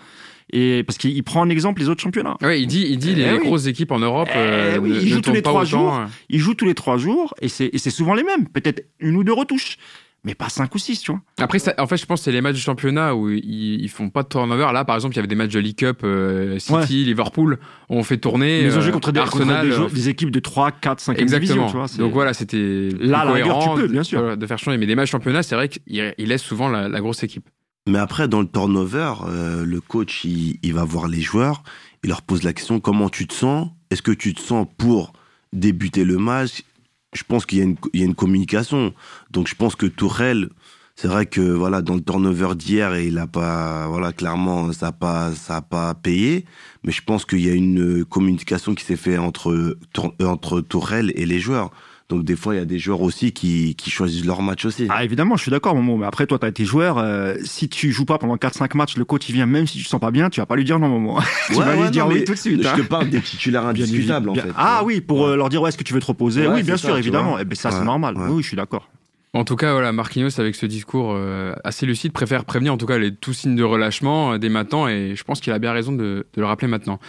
Et 0.51 0.83
parce 0.83 0.97
qu'il 0.97 1.23
prend 1.23 1.41
en 1.41 1.49
exemple 1.49 1.81
les 1.81 1.89
autres 1.89 2.01
championnats. 2.01 2.37
Oui, 2.41 2.61
il 2.61 2.67
dit, 2.67 2.85
il 2.87 2.97
dit 2.97 3.15
les 3.15 3.27
eh 3.35 3.39
grosses 3.39 3.65
équipes 3.65 3.91
en 3.91 3.99
Europe. 3.99 4.29
Eh 4.31 4.37
euh, 4.37 4.79
il 4.83 5.07
joue 5.07 5.21
tous 5.21 5.31
les 5.31 5.41
trois 5.41 5.65
jours. 5.65 5.99
Il 6.29 6.39
joue 6.39 6.53
tous 6.53 6.65
les 6.65 6.75
trois 6.75 6.97
jours 6.97 7.33
et 7.41 7.47
c'est 7.47 7.89
souvent 7.89 8.13
les 8.13 8.23
mêmes. 8.23 8.47
Peut-être 8.47 8.85
une 8.99 9.15
ou 9.15 9.23
deux 9.23 9.33
retouches 9.33 9.77
mais 10.25 10.35
pas 10.35 10.47
5 10.47 10.73
ou 10.73 10.77
6, 10.77 11.01
tu 11.01 11.11
vois. 11.11 11.21
Après, 11.37 11.59
en 11.77 11.87
fait, 11.87 11.97
je 11.97 12.05
pense 12.05 12.21
que 12.21 12.25
c'est 12.25 12.31
les 12.31 12.39
matchs 12.39 12.55
du 12.55 12.61
championnat 12.61 13.13
où 13.13 13.29
ils, 13.29 13.89
font 13.89 14.09
pas 14.09 14.23
de 14.23 14.29
turnover. 14.29 14.69
Là, 14.73 14.85
par 14.85 14.95
exemple, 14.95 15.13
il 15.15 15.17
y 15.17 15.19
avait 15.19 15.27
des 15.27 15.35
matchs 15.35 15.51
de 15.51 15.59
League 15.59 15.75
Cup, 15.75 15.99
euh, 16.03 16.57
City, 16.59 17.03
Liverpool, 17.03 17.59
on 17.89 18.03
fait 18.03 18.17
tourner. 18.17 18.61
ils 18.61 18.77
ont 18.77 18.81
joué 18.81 18.91
contre 18.91 19.11
des, 19.11 19.19
Arsenal, 19.19 19.69
contre 19.69 19.93
des, 19.93 20.09
équipes 20.09 20.31
de 20.31 20.39
3, 20.39 20.71
4, 20.71 20.99
5 20.99 21.19
Exactement. 21.19 21.67
tu 21.67 21.75
vois, 21.75 21.87
Donc 21.97 22.13
voilà, 22.13 22.33
c'était. 22.33 22.89
Là, 22.99 23.25
la 23.25 23.41
tu 23.41 23.69
peux, 23.75 23.87
bien 23.87 24.03
sûr. 24.03 24.37
De 24.37 24.47
faire 24.47 24.57
changer. 24.57 24.77
Mais 24.77 24.85
des 24.85 24.95
matchs 24.95 25.11
championnat, 25.11 25.43
c'est 25.43 25.55
vrai 25.55 25.67
qu'il 25.67 26.13
laisse 26.17 26.43
souvent 26.43 26.69
la, 26.69 27.01
grosse 27.01 27.23
équipe. 27.23 27.49
Mais 27.85 27.99
après, 27.99 28.29
dans 28.29 28.39
le 28.39 28.47
turnover, 28.47 29.13
euh, 29.27 29.65
le 29.65 29.81
coach, 29.81 30.23
il, 30.23 30.57
il 30.63 30.73
va 30.73 30.85
voir 30.85 31.09
les 31.09 31.19
joueurs, 31.19 31.63
il 32.05 32.09
leur 32.09 32.21
pose 32.21 32.43
la 32.43 32.53
question 32.53 32.79
comment 32.79 33.09
tu 33.09 33.27
te 33.27 33.33
sens? 33.33 33.67
Est-ce 33.89 34.01
que 34.01 34.13
tu 34.13 34.33
te 34.33 34.39
sens 34.39 34.65
pour 34.77 35.11
débuter 35.51 36.05
le 36.05 36.17
match? 36.17 36.63
Je 37.13 37.23
pense 37.23 37.45
qu'il 37.45 37.59
y, 37.59 38.01
a 38.01 38.05
une 38.05 38.15
communication. 38.15 38.93
Donc 39.31 39.47
je 39.47 39.55
pense 39.55 39.75
que 39.75 39.85
Tourelle, 39.85 40.49
c'est 40.95 41.07
vrai 41.07 41.25
que 41.25 41.41
voilà 41.41 41.81
dans 41.81 41.95
le 41.95 42.01
turnover 42.01 42.55
d'hier, 42.55 42.97
il 42.97 43.17
a 43.17 43.27
pas 43.27 43.87
voilà 43.87 44.13
clairement 44.13 44.71
ça 44.71 44.87
a 44.87 44.91
pas 44.91 45.31
ça 45.31 45.61
pas 45.61 45.93
payé, 45.95 46.45
mais 46.83 46.91
je 46.91 47.01
pense 47.01 47.25
qu'il 47.25 47.41
y 47.41 47.49
a 47.49 47.53
une 47.53 48.05
communication 48.05 48.75
qui 48.75 48.83
s'est 48.83 48.95
faite 48.95 49.19
entre 49.19 49.77
entre 50.21 50.61
Tourelle 50.61 51.11
et 51.15 51.25
les 51.25 51.39
joueurs. 51.39 51.71
Donc 52.09 52.23
des 52.23 52.35
fois, 52.35 52.53
il 52.53 52.57
y 52.57 52.61
a 52.61 52.65
des 52.65 52.79
joueurs 52.79 53.01
aussi 53.01 53.31
qui, 53.31 53.75
qui 53.75 53.89
choisissent 53.89 54.25
leur 54.25 54.41
match 54.41 54.65
aussi. 54.65 54.87
Ah 54.89 55.03
évidemment, 55.03 55.35
je 55.35 55.41
suis 55.41 55.51
d'accord, 55.51 55.73
Momo. 55.75 55.97
Mais 55.97 56.05
après, 56.05 56.27
toi, 56.27 56.37
tu 56.37 56.45
as 56.45 56.49
été 56.49 56.65
joueur. 56.65 56.97
Euh, 56.97 57.35
si 57.43 57.69
tu 57.69 57.91
joues 57.91 58.05
pas 58.05 58.17
pendant 58.17 58.35
4-5 58.35 58.75
matchs, 58.75 58.97
le 58.97 59.05
coach 59.05 59.27
il 59.29 59.35
vient, 59.35 59.45
même 59.45 59.67
si 59.67 59.77
tu 59.77 59.83
te 59.83 59.89
sens 59.89 60.01
pas 60.01 60.11
bien, 60.11 60.29
tu 60.29 60.39
vas 60.39 60.45
pas 60.45 60.55
lui 60.55 60.65
dire 60.65 60.79
non, 60.79 60.89
Momo. 60.89 61.19
tu 61.47 61.53
vas 61.53 61.75
lui 61.75 61.89
dire 61.91 62.07
oui 62.07 62.23
tout 62.23 62.33
de 62.33 62.37
suite. 62.37 62.61
Je 62.61 62.67
hein. 62.67 62.75
te 62.77 62.81
parle 62.81 63.09
des 63.09 63.21
titulaires 63.21 63.65
indiscutables 63.65 64.29
en 64.29 64.35
fait. 64.35 64.51
Ah 64.55 64.83
oui, 64.85 65.01
pour 65.01 65.27
euh, 65.27 65.35
leur 65.35 65.49
dire 65.49 65.61
ouais, 65.61 65.69
est-ce 65.69 65.77
que 65.77 65.83
tu 65.83 65.93
veux 65.93 66.01
te 66.01 66.05
reposer 66.05 66.47
Oui, 66.47 66.63
bien 66.63 66.77
sûr, 66.77 66.97
évidemment. 66.97 67.37
Et 67.37 67.41
eh 67.43 67.45
ben 67.45 67.55
ça, 67.55 67.71
c'est 67.71 67.83
normal. 67.83 68.15
Oui, 68.17 68.43
je 68.43 68.47
suis 68.47 68.57
d'accord. 68.57 68.89
En 69.35 69.45
tout 69.45 69.55
cas, 69.55 69.73
voilà, 69.73 69.91
Marquinhos, 69.91 70.39
avec 70.39 70.53
ce 70.53 70.67
discours 70.67 71.13
euh, 71.15 71.55
assez 71.63 71.87
lucide, 71.87 72.11
préfère 72.11 72.45
prévenir 72.45 72.71
en 72.71 72.77
tout 72.77 72.85
cas 72.85 72.99
les 72.99 73.15
tous 73.15 73.33
signes 73.33 73.55
de 73.55 73.63
relâchement 73.63 74.33
euh, 74.33 74.37
dès 74.37 74.49
maintenant, 74.49 74.87
et 74.87 75.15
je 75.15 75.23
pense 75.23 75.41
qu'il 75.41 75.51
a 75.51 75.57
bien 75.57 75.71
raison 75.71 75.91
de, 75.91 76.27
de 76.31 76.39
le 76.39 76.45
rappeler 76.45 76.67
maintenant. 76.67 76.99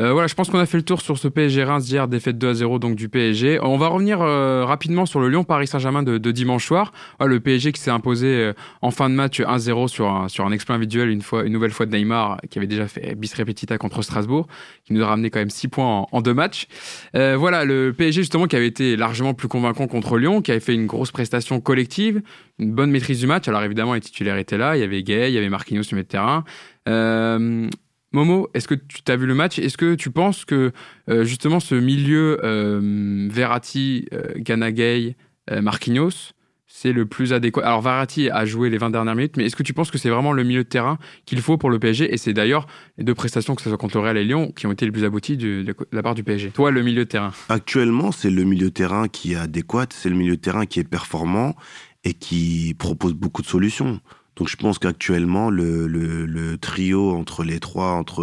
Euh, 0.00 0.12
voilà, 0.12 0.26
je 0.26 0.34
pense 0.34 0.50
qu'on 0.50 0.58
a 0.58 0.66
fait 0.66 0.76
le 0.76 0.82
tour 0.82 1.00
sur 1.00 1.16
ce 1.16 1.26
PSG 1.26 1.64
Reims 1.64 1.86
d'hier, 1.86 2.06
défaite 2.06 2.36
2 2.36 2.48
à 2.48 2.54
0 2.54 2.78
donc 2.78 2.96
du 2.96 3.08
PSG. 3.08 3.58
On 3.62 3.78
va 3.78 3.88
revenir 3.88 4.20
euh, 4.20 4.64
rapidement 4.64 5.06
sur 5.06 5.20
le 5.20 5.28
Lyon 5.30 5.44
Paris 5.44 5.66
Saint-Germain 5.66 6.02
de, 6.02 6.18
de, 6.18 6.30
dimanche 6.32 6.66
soir. 6.66 6.92
le 7.18 7.40
PSG 7.40 7.72
qui 7.72 7.80
s'est 7.80 7.90
imposé 7.90 8.52
en 8.82 8.90
fin 8.90 9.08
de 9.08 9.14
match 9.14 9.40
1-0 9.40 9.88
sur 9.88 10.08
un, 10.08 10.28
sur 10.28 10.44
un 10.44 10.52
exploit 10.52 10.76
individuel 10.76 11.08
une 11.08 11.22
fois 11.22 11.44
une 11.44 11.52
nouvelle 11.52 11.70
fois 11.70 11.86
de 11.86 11.96
Neymar 11.96 12.40
qui 12.50 12.58
avait 12.58 12.66
déjà 12.66 12.88
fait 12.88 13.14
bis 13.14 13.32
repetita 13.34 13.78
contre 13.78 14.02
Strasbourg, 14.02 14.46
qui 14.84 14.92
nous 14.92 15.02
a 15.02 15.06
ramené 15.06 15.30
quand 15.30 15.38
même 15.38 15.50
6 15.50 15.68
points 15.68 15.86
en, 15.86 16.08
en 16.12 16.20
deux 16.20 16.34
matchs. 16.34 16.66
voilà, 17.14 17.64
le 17.64 17.92
PSG 17.96 18.22
justement 18.22 18.46
qui 18.46 18.56
avait 18.56 18.66
été 18.66 18.96
largement 18.96 19.32
plus 19.32 19.48
convaincant 19.48 19.86
contre 19.86 20.18
Lyon, 20.18 20.42
qui 20.42 20.50
avait 20.50 20.60
fait 20.60 20.74
une 20.74 20.86
grosse 20.86 21.10
prestation 21.10 21.60
collective, 21.60 22.22
une 22.58 22.72
bonne 22.72 22.90
maîtrise 22.90 23.20
du 23.20 23.26
match. 23.26 23.48
Alors 23.48 23.62
évidemment, 23.62 23.94
les 23.94 24.00
titulaires 24.00 24.36
étaient 24.36 24.58
là. 24.58 24.76
Il 24.76 24.80
y 24.80 24.84
avait 24.84 25.02
Gay, 25.02 25.30
il 25.30 25.34
y 25.34 25.38
avait 25.38 25.48
Marquinhos 25.48 25.84
sur 25.84 25.96
le 25.96 26.04
terrain. 26.04 26.44
Euh, 26.88 27.68
Momo, 28.12 28.48
est-ce 28.54 28.68
que 28.68 28.74
tu 28.74 29.10
as 29.10 29.16
vu 29.16 29.26
le 29.26 29.34
match? 29.34 29.58
Est-ce 29.58 29.76
que 29.76 29.94
tu 29.94 30.10
penses 30.10 30.44
que 30.44 30.72
euh, 31.10 31.24
justement 31.24 31.60
ce 31.60 31.74
milieu 31.74 32.38
euh, 32.44 33.28
Verratti, 33.30 34.06
euh, 34.12 34.32
Ganagay, 34.36 35.16
Marquinhos, 35.62 36.32
c'est 36.66 36.92
le 36.92 37.06
plus 37.06 37.32
adéquat? 37.32 37.64
Alors 37.64 37.80
Verratti 37.80 38.30
a 38.30 38.44
joué 38.44 38.70
les 38.70 38.78
20 38.78 38.90
dernières 38.90 39.14
minutes, 39.14 39.36
mais 39.36 39.46
est-ce 39.46 39.56
que 39.56 39.62
tu 39.62 39.72
penses 39.72 39.90
que 39.90 39.98
c'est 39.98 40.08
vraiment 40.08 40.32
le 40.32 40.42
milieu 40.44 40.64
de 40.64 40.68
terrain 40.68 40.98
qu'il 41.24 41.40
faut 41.40 41.56
pour 41.56 41.70
le 41.70 41.78
PSG 41.78 42.12
Et 42.12 42.16
c'est 42.16 42.32
d'ailleurs 42.32 42.66
les 42.98 43.04
deux 43.04 43.14
prestations, 43.14 43.54
que 43.54 43.62
ce 43.62 43.68
soit 43.68 43.78
contre 43.78 43.96
le 43.96 44.02
Real 44.02 44.16
et 44.16 44.24
Lyon, 44.24 44.52
qui 44.56 44.66
ont 44.66 44.72
été 44.72 44.84
les 44.84 44.92
plus 44.92 45.04
abouties 45.04 45.36
de, 45.36 45.64
la 45.92 46.02
part 46.02 46.14
du 46.14 46.24
PSG. 46.24 46.50
Toi, 46.50 46.70
le 46.70 46.82
milieu 46.82 47.04
de 47.04 47.08
terrain 47.08 47.32
Actuellement, 47.48 48.12
c'est 48.12 48.30
le 48.30 48.44
milieu 48.44 48.66
de 48.66 48.74
terrain 48.74 49.08
qui 49.08 49.32
est 49.32 49.36
adéquat, 49.36 49.86
c'est 49.90 50.08
le 50.08 50.16
milieu 50.16 50.36
de 50.36 50.40
terrain 50.40 50.66
qui 50.66 50.80
est 50.80 50.84
performant 50.84 51.54
et 52.02 52.14
qui 52.14 52.74
propose 52.78 53.14
beaucoup 53.14 53.42
de 53.42 53.46
solutions. 53.46 54.00
Donc 54.36 54.48
je 54.48 54.56
pense 54.56 54.78
qu'actuellement, 54.78 55.50
le, 55.50 55.86
le, 55.86 56.58
trio 56.58 57.10
entre 57.14 57.42
les 57.42 57.58
trois, 57.58 57.92
entre 57.92 58.22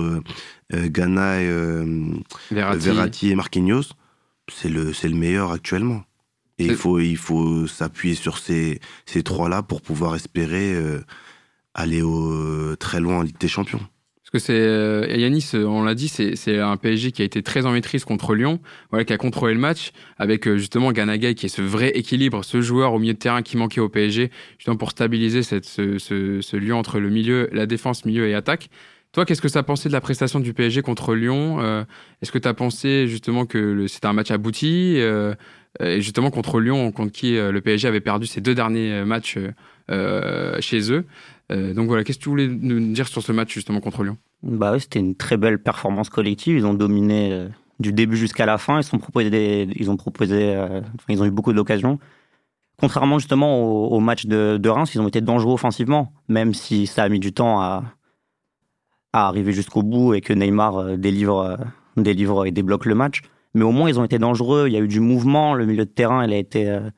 euh, 0.74 0.88
Ghana, 0.88 1.41
et, 1.41 1.47
euh, 1.47 2.14
Verratti. 2.51 3.32
et 3.32 3.36
Marquinhos, 3.36 3.93
c'est 4.51 4.70
le, 4.70 4.91
le 4.91 5.16
meilleur 5.16 5.51
actuellement. 5.51 6.03
Et 6.59 6.66
il 6.66 6.76
faut, 6.76 6.99
il 6.99 7.18
faut 7.18 7.66
s'appuyer 7.66 8.14
sur 8.14 8.38
ces, 8.38 8.80
ces 9.07 9.24
trois-là 9.24 9.64
pour 9.64 9.82
pouvoir 9.82 10.16
espérer 10.16 10.76
euh, 10.76 11.03
aller 11.74 12.03
au, 12.03 12.76
très 12.76 12.99
loin 12.99 13.18
en 13.18 13.22
Ligue 13.24 13.39
des 13.39 13.47
Champions. 13.47 13.82
Que 14.34 14.39
c'est 14.39 14.53
euh, 14.57 15.05
Yanis, 15.15 15.51
on 15.53 15.84
l'a 15.84 15.93
dit, 15.93 16.07
c'est 16.07 16.59
un 16.59 16.75
PSG 16.75 17.11
qui 17.11 17.21
a 17.21 17.25
été 17.25 17.43
très 17.43 17.67
en 17.67 17.71
maîtrise 17.71 18.03
contre 18.03 18.34
Lyon, 18.34 18.59
voilà, 18.89 19.05
qui 19.05 19.13
a 19.13 19.17
contrôlé 19.17 19.53
le 19.53 19.59
match 19.59 19.91
avec 20.17 20.47
euh, 20.47 20.57
justement 20.57 20.91
Ganagay 20.91 21.36
qui 21.36 21.45
est 21.45 21.49
ce 21.49 21.61
vrai 21.61 21.89
équilibre, 21.89 22.43
ce 22.43 22.59
joueur 22.59 22.93
au 22.93 22.99
milieu 22.99 23.13
de 23.13 23.19
terrain 23.19 23.43
qui 23.43 23.57
manquait 23.57 23.79
au 23.79 23.89
PSG, 23.89 24.31
justement 24.57 24.75
pour 24.75 24.89
stabiliser 24.89 25.43
cette, 25.43 25.65
ce, 25.65 25.99
ce, 25.99 26.41
ce 26.41 26.57
lien 26.57 26.75
entre 26.75 26.99
le 26.99 27.11
milieu, 27.11 27.47
la 27.51 27.67
défense, 27.67 28.05
milieu 28.05 28.27
et 28.27 28.34
attaque. 28.34 28.69
Toi, 29.11 29.25
qu'est-ce 29.25 29.43
que 29.43 29.47
tu 29.47 29.57
as 29.59 29.61
pensé 29.61 29.88
de 29.88 29.93
la 29.93 30.01
prestation 30.01 30.39
du 30.39 30.55
PSG 30.55 30.81
contre 30.81 31.13
Lyon 31.13 31.86
Est-ce 32.23 32.31
que 32.31 32.39
tu 32.39 32.47
as 32.47 32.55
pensé 32.55 33.07
justement 33.07 33.45
que 33.45 33.86
c'était 33.86 34.07
un 34.07 34.13
match 34.13 34.31
abouti 34.31 34.99
euh, 35.81 35.88
et 35.88 36.01
justement 36.01 36.29
contre 36.29 36.59
Lyon, 36.59 36.91
contre 36.91 37.11
qui 37.11 37.38
euh, 37.38 37.51
le 37.51 37.61
PSG 37.61 37.88
avait 37.88 38.01
perdu 38.01 38.27
ses 38.27 38.41
deux 38.41 38.53
derniers 38.53 38.91
euh, 38.91 39.05
matchs 39.05 39.38
chez 40.59 40.91
eux. 40.91 41.05
Donc 41.54 41.88
voilà, 41.88 42.04
qu'est-ce 42.04 42.18
que 42.18 42.24
tu 42.24 42.30
voulais 42.30 42.47
nous 42.47 42.93
dire 42.93 43.08
sur 43.08 43.22
ce 43.22 43.32
match 43.32 43.54
justement 43.54 43.80
contre 43.80 44.04
Lyon? 44.04 44.18
Bah 44.41 44.80
c'était 44.80 44.99
une 44.99 45.16
très 45.16 45.38
belle 45.38 45.62
performance 45.62 46.10
collective. 46.10 46.58
Ils 46.58 46.66
ont 46.66 46.74
dominé 46.74 47.47
du 47.80 47.93
début 47.93 48.18
jusqu'à 48.18 48.45
la 48.45 48.58
fin. 48.58 48.80
Ils 48.80 48.84
sont 48.84 48.97
ils 48.97 49.89
ont 49.89 49.97
proposé, 49.97 50.58
ils 51.10 51.22
ont 51.22 51.26
eu 51.26 51.32
beaucoup 51.32 51.54
d'occasions. 51.54 51.99
Contrairement 52.78 53.20
justement 53.20 53.64
au, 53.64 53.99
match 53.99 54.26
de, 54.26 54.68
Reims, 54.68 54.95
ils 54.95 55.01
ont 55.01 55.08
été 55.08 55.22
dangereux 55.22 55.54
offensivement, 55.54 56.12
même 56.28 56.54
si 56.54 56.88
ça 56.88 57.04
a 57.04 57.10
mis 57.10 57.20
du 57.20 57.32
temps 57.32 57.62
à, 57.62 57.84
à 59.14 59.28
arriver 59.28 59.54
jusqu'au 59.54 59.84
bout 59.84 60.16
et 60.16 60.22
que 60.22 60.34
Neymar 60.34 60.97
délivre, 60.97 61.58
délivre 61.95 62.45
et 62.45 62.51
débloque 62.51 62.86
le 62.86 62.95
match 62.95 63.22
mais 63.54 63.64
au 63.64 63.72
moins 63.72 63.89
ils 63.89 63.99
ont 63.99 64.04
été 64.04 64.20
dangereux. 64.20 64.68
Il 64.68 64.74
y 64.74 64.78
a 64.78 64.80
eu 64.80 64.88
du 64.88 64.99
mouvement, 64.99 65.54
le 65.54 65.66
milieu 65.66 65.86
de 65.86 65.89
terrain, 65.89 66.26
il 66.26 66.34
a 66.34 66.38
été, 66.38 66.70
euh, 66.70 66.89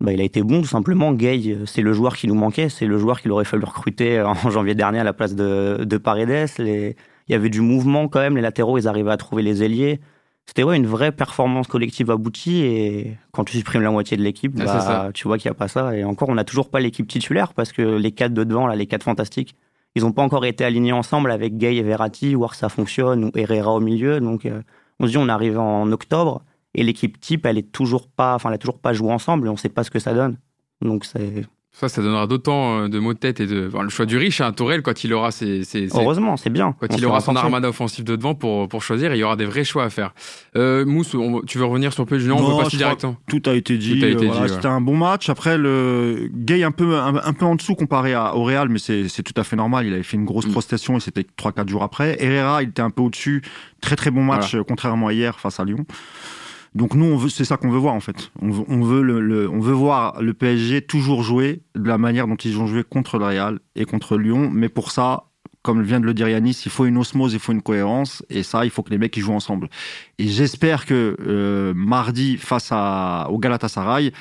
bah, 0.00 0.12
il 0.12 0.20
a 0.20 0.24
été 0.24 0.42
bon 0.42 0.62
tout 0.62 0.68
simplement. 0.68 1.12
Gay, 1.12 1.42
euh, 1.48 1.66
c'est 1.66 1.82
le 1.82 1.92
joueur 1.92 2.16
qui 2.16 2.26
nous 2.26 2.34
manquait, 2.34 2.68
c'est 2.68 2.86
le 2.86 2.98
joueur 2.98 3.20
qu'il 3.20 3.30
aurait 3.32 3.44
fallu 3.44 3.64
recruter 3.64 4.20
en 4.20 4.50
janvier 4.50 4.74
dernier 4.74 5.00
à 5.00 5.04
la 5.04 5.12
place 5.12 5.34
de, 5.34 5.84
de 5.84 5.96
Paredes. 5.98 6.48
Les... 6.58 6.96
Il 7.28 7.32
y 7.32 7.34
avait 7.34 7.50
du 7.50 7.60
mouvement 7.60 8.08
quand 8.08 8.20
même, 8.20 8.36
les 8.36 8.42
latéraux, 8.42 8.78
ils 8.78 8.88
arrivaient 8.88 9.12
à 9.12 9.16
trouver 9.16 9.42
les 9.42 9.62
ailiers. 9.62 10.00
C'était 10.46 10.64
ouais, 10.64 10.76
une 10.76 10.86
vraie 10.86 11.12
performance 11.12 11.68
collective 11.68 12.10
aboutie 12.10 12.62
et 12.62 13.16
quand 13.30 13.44
tu 13.44 13.56
supprimes 13.56 13.82
la 13.82 13.90
moitié 13.92 14.16
de 14.16 14.22
l'équipe, 14.22 14.52
ah, 14.58 14.64
bah, 14.64 15.10
tu 15.14 15.28
vois 15.28 15.38
qu'il 15.38 15.48
n'y 15.48 15.54
a 15.54 15.58
pas 15.58 15.68
ça. 15.68 15.96
Et 15.96 16.02
encore, 16.02 16.28
on 16.28 16.34
n'a 16.34 16.42
toujours 16.42 16.70
pas 16.70 16.80
l'équipe 16.80 17.06
titulaire 17.06 17.54
parce 17.54 17.70
que 17.70 17.82
les 17.82 18.10
quatre 18.10 18.34
de 18.34 18.42
devant, 18.42 18.66
là, 18.66 18.74
les 18.74 18.86
quatre 18.86 19.04
fantastiques, 19.04 19.54
ils 19.94 20.02
n'ont 20.02 20.10
pas 20.10 20.22
encore 20.22 20.44
été 20.44 20.64
alignés 20.64 20.92
ensemble 20.92 21.30
avec 21.30 21.56
Gay 21.56 21.76
et 21.76 21.82
Verratti, 21.82 22.34
voir 22.34 22.50
que 22.50 22.56
ça 22.56 22.68
fonctionne, 22.68 23.26
ou 23.26 23.30
Herrera 23.36 23.74
au 23.74 23.80
milieu. 23.80 24.18
Donc, 24.18 24.44
euh, 24.44 24.62
on 24.98 25.06
se 25.06 25.10
dit, 25.10 25.18
on 25.18 25.28
arrive 25.28 25.58
en 25.58 25.92
octobre 25.92 26.42
et 26.74 26.82
l'équipe 26.82 27.20
type, 27.20 27.46
elle 27.46 27.58
est 27.58 27.72
toujours 27.72 28.08
pas, 28.08 28.34
enfin, 28.34 28.50
elle 28.50 28.56
a 28.56 28.58
toujours 28.58 28.78
pas 28.78 28.92
joué 28.92 29.12
ensemble 29.12 29.46
et 29.46 29.50
on 29.50 29.56
sait 29.56 29.68
pas 29.68 29.84
ce 29.84 29.90
que 29.90 29.98
ça 29.98 30.14
donne. 30.14 30.38
Donc 30.82 31.04
c'est 31.04 31.44
ça, 31.72 31.88
ça 31.88 32.02
donnera 32.02 32.26
d'autant 32.26 32.80
euh, 32.80 32.88
de 32.88 32.98
mots 32.98 33.14
de 33.14 33.18
tête 33.18 33.38
et 33.38 33.46
de. 33.46 33.70
le 33.72 33.88
choix 33.90 34.04
du 34.04 34.16
riche, 34.16 34.40
hein, 34.40 34.52
Tourelle, 34.52 34.82
quand 34.82 35.04
il 35.04 35.14
aura 35.14 35.30
ses. 35.30 35.62
Heureusement, 35.94 36.36
c'est 36.36 36.50
bien. 36.50 36.74
Quand 36.80 36.88
il 36.96 37.06
aura 37.06 37.20
son 37.20 37.36
armada 37.36 37.68
offensif 37.68 38.04
de 38.04 38.16
devant 38.16 38.34
pour, 38.34 38.68
pour 38.68 38.82
choisir, 38.82 39.14
il 39.14 39.18
y 39.18 39.22
aura 39.22 39.36
des 39.36 39.44
vrais 39.44 39.62
choix 39.62 39.84
à 39.84 39.90
faire. 39.90 40.12
Euh, 40.56 40.84
Mousse, 40.84 41.14
tu 41.46 41.58
veux 41.58 41.64
revenir 41.64 41.92
sur 41.92 42.02
le 42.02 42.08
PSG 42.08 42.28
Non, 42.28 42.38
on 42.38 42.56
veut 42.56 42.64
passer 42.64 42.76
directement. 42.76 43.16
Tout 43.28 43.42
a 43.46 43.54
été 43.54 43.78
dit. 43.78 44.00
Euh, 44.02 44.48
c'était 44.48 44.66
un 44.66 44.80
bon 44.80 44.96
match. 44.96 45.28
Après, 45.28 45.56
le 45.56 46.28
Gay 46.34 46.64
un 46.64 46.72
peu, 46.72 46.98
un, 46.98 47.32
peu 47.32 47.44
en 47.44 47.54
dessous 47.54 47.76
comparé 47.76 48.14
à, 48.14 48.34
au 48.34 48.42
Real, 48.42 48.68
mais 48.68 48.78
c'est 48.80 49.22
tout 49.22 49.40
à 49.40 49.44
fait 49.44 49.56
normal. 49.56 49.86
Il 49.86 49.94
avait 49.94 50.02
fait 50.02 50.16
une 50.16 50.24
grosse 50.24 50.48
mm. 50.48 50.52
prestation 50.52 50.96
et 50.96 51.00
c'était 51.00 51.24
3-4 51.38 51.68
jours 51.68 51.84
après. 51.84 52.16
Herrera, 52.22 52.64
il 52.64 52.70
était 52.70 52.82
un 52.82 52.90
peu 52.90 53.02
au-dessus. 53.02 53.42
Très 53.80 53.96
très 53.96 54.10
bon 54.10 54.24
match, 54.24 54.56
contrairement 54.66 55.06
à 55.06 55.12
hier 55.12 55.38
face 55.38 55.60
à 55.60 55.64
Lyon. 55.64 55.86
Donc 56.74 56.94
nous, 56.94 57.04
on 57.04 57.16
veut, 57.16 57.28
c'est 57.28 57.44
ça 57.44 57.56
qu'on 57.56 57.70
veut 57.70 57.78
voir 57.78 57.94
en 57.94 58.00
fait. 58.00 58.30
On 58.40 58.50
veut, 58.50 58.64
on 58.68 58.82
veut, 58.82 59.02
le, 59.02 59.48
on 59.48 59.60
veut 59.60 59.72
voir 59.72 60.22
le 60.22 60.34
PSG 60.34 60.82
toujours 60.82 61.22
jouer 61.22 61.62
de 61.74 61.88
la 61.88 61.98
manière 61.98 62.26
dont 62.26 62.36
ils 62.36 62.58
ont 62.58 62.66
joué 62.66 62.84
contre 62.84 63.18
le 63.18 63.24
Real 63.24 63.58
et 63.74 63.84
contre 63.84 64.16
Lyon. 64.16 64.50
Mais 64.52 64.68
pour 64.68 64.92
ça, 64.92 65.30
comme 65.62 65.82
vient 65.82 66.00
de 66.00 66.06
le 66.06 66.14
dire 66.14 66.28
Yanis, 66.28 66.62
il 66.64 66.70
faut 66.70 66.86
une 66.86 66.96
osmose, 66.96 67.34
il 67.34 67.38
faut 67.38 67.52
une 67.52 67.60
cohérence, 67.60 68.24
et 68.30 68.42
ça, 68.42 68.64
il 68.64 68.70
faut 68.70 68.82
que 68.82 68.90
les 68.90 68.98
mecs 68.98 69.14
ils 69.16 69.20
jouent 69.20 69.34
ensemble. 69.34 69.68
Et 70.18 70.26
j'espère 70.26 70.86
que 70.86 71.16
euh, 71.20 71.74
mardi, 71.74 72.38
face 72.38 72.68
à, 72.70 73.28
au 73.30 73.38
Galatasaray, 73.38 74.12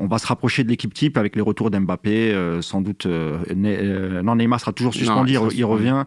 on 0.00 0.06
va 0.06 0.18
se 0.18 0.26
rapprocher 0.26 0.64
de 0.64 0.68
l'équipe 0.68 0.92
type 0.92 1.16
avec 1.16 1.36
les 1.36 1.42
retours 1.42 1.70
d'Mbappé, 1.70 2.32
euh, 2.32 2.60
sans 2.60 2.80
doute. 2.80 3.06
Euh, 3.06 3.38
euh, 3.50 4.22
non, 4.22 4.34
Neymar 4.34 4.58
sera 4.58 4.72
toujours 4.72 4.94
suspendu, 4.94 5.34
il, 5.34 5.58
il, 5.58 5.64
revient. 5.64 6.04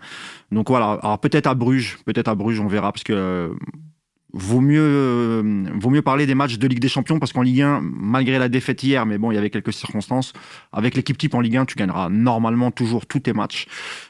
Donc 0.51 0.69
voilà. 0.69 0.99
Alors 1.01 1.19
peut-être 1.19 1.47
à 1.47 1.53
Bruges, 1.53 1.97
peut-être 2.05 2.27
à 2.27 2.35
Bruges, 2.35 2.59
on 2.59 2.67
verra, 2.67 2.91
parce 2.91 3.03
que 3.03 3.55
vaut 4.34 4.61
mieux, 4.61 4.81
euh, 4.81 5.65
vaut 5.75 5.91
mieux 5.91 6.01
parler 6.01 6.25
des 6.25 6.34
matchs 6.34 6.57
de 6.57 6.67
Ligue 6.67 6.79
des 6.79 6.88
Champions 6.88 7.19
parce 7.19 7.31
qu'en 7.34 7.43
Ligue 7.43 7.61
1, 7.61 7.81
malgré 7.84 8.39
la 8.39 8.49
défaite 8.49 8.81
hier, 8.84 9.05
mais 9.05 9.17
bon, 9.17 9.31
il 9.31 9.36
y 9.36 9.38
avait 9.38 9.51
quelques 9.51 9.73
circonstances, 9.73 10.34
avec 10.71 10.95
l'équipe 10.95 11.17
type 11.17 11.36
en 11.36 11.39
Ligue 11.39 11.57
1, 11.57 11.65
tu 11.65 11.75
gagneras 11.75 12.09
normalement 12.09 12.71
toujours 12.71 13.05
tous 13.05 13.19
tes 13.19 13.34
matchs. 13.34 13.67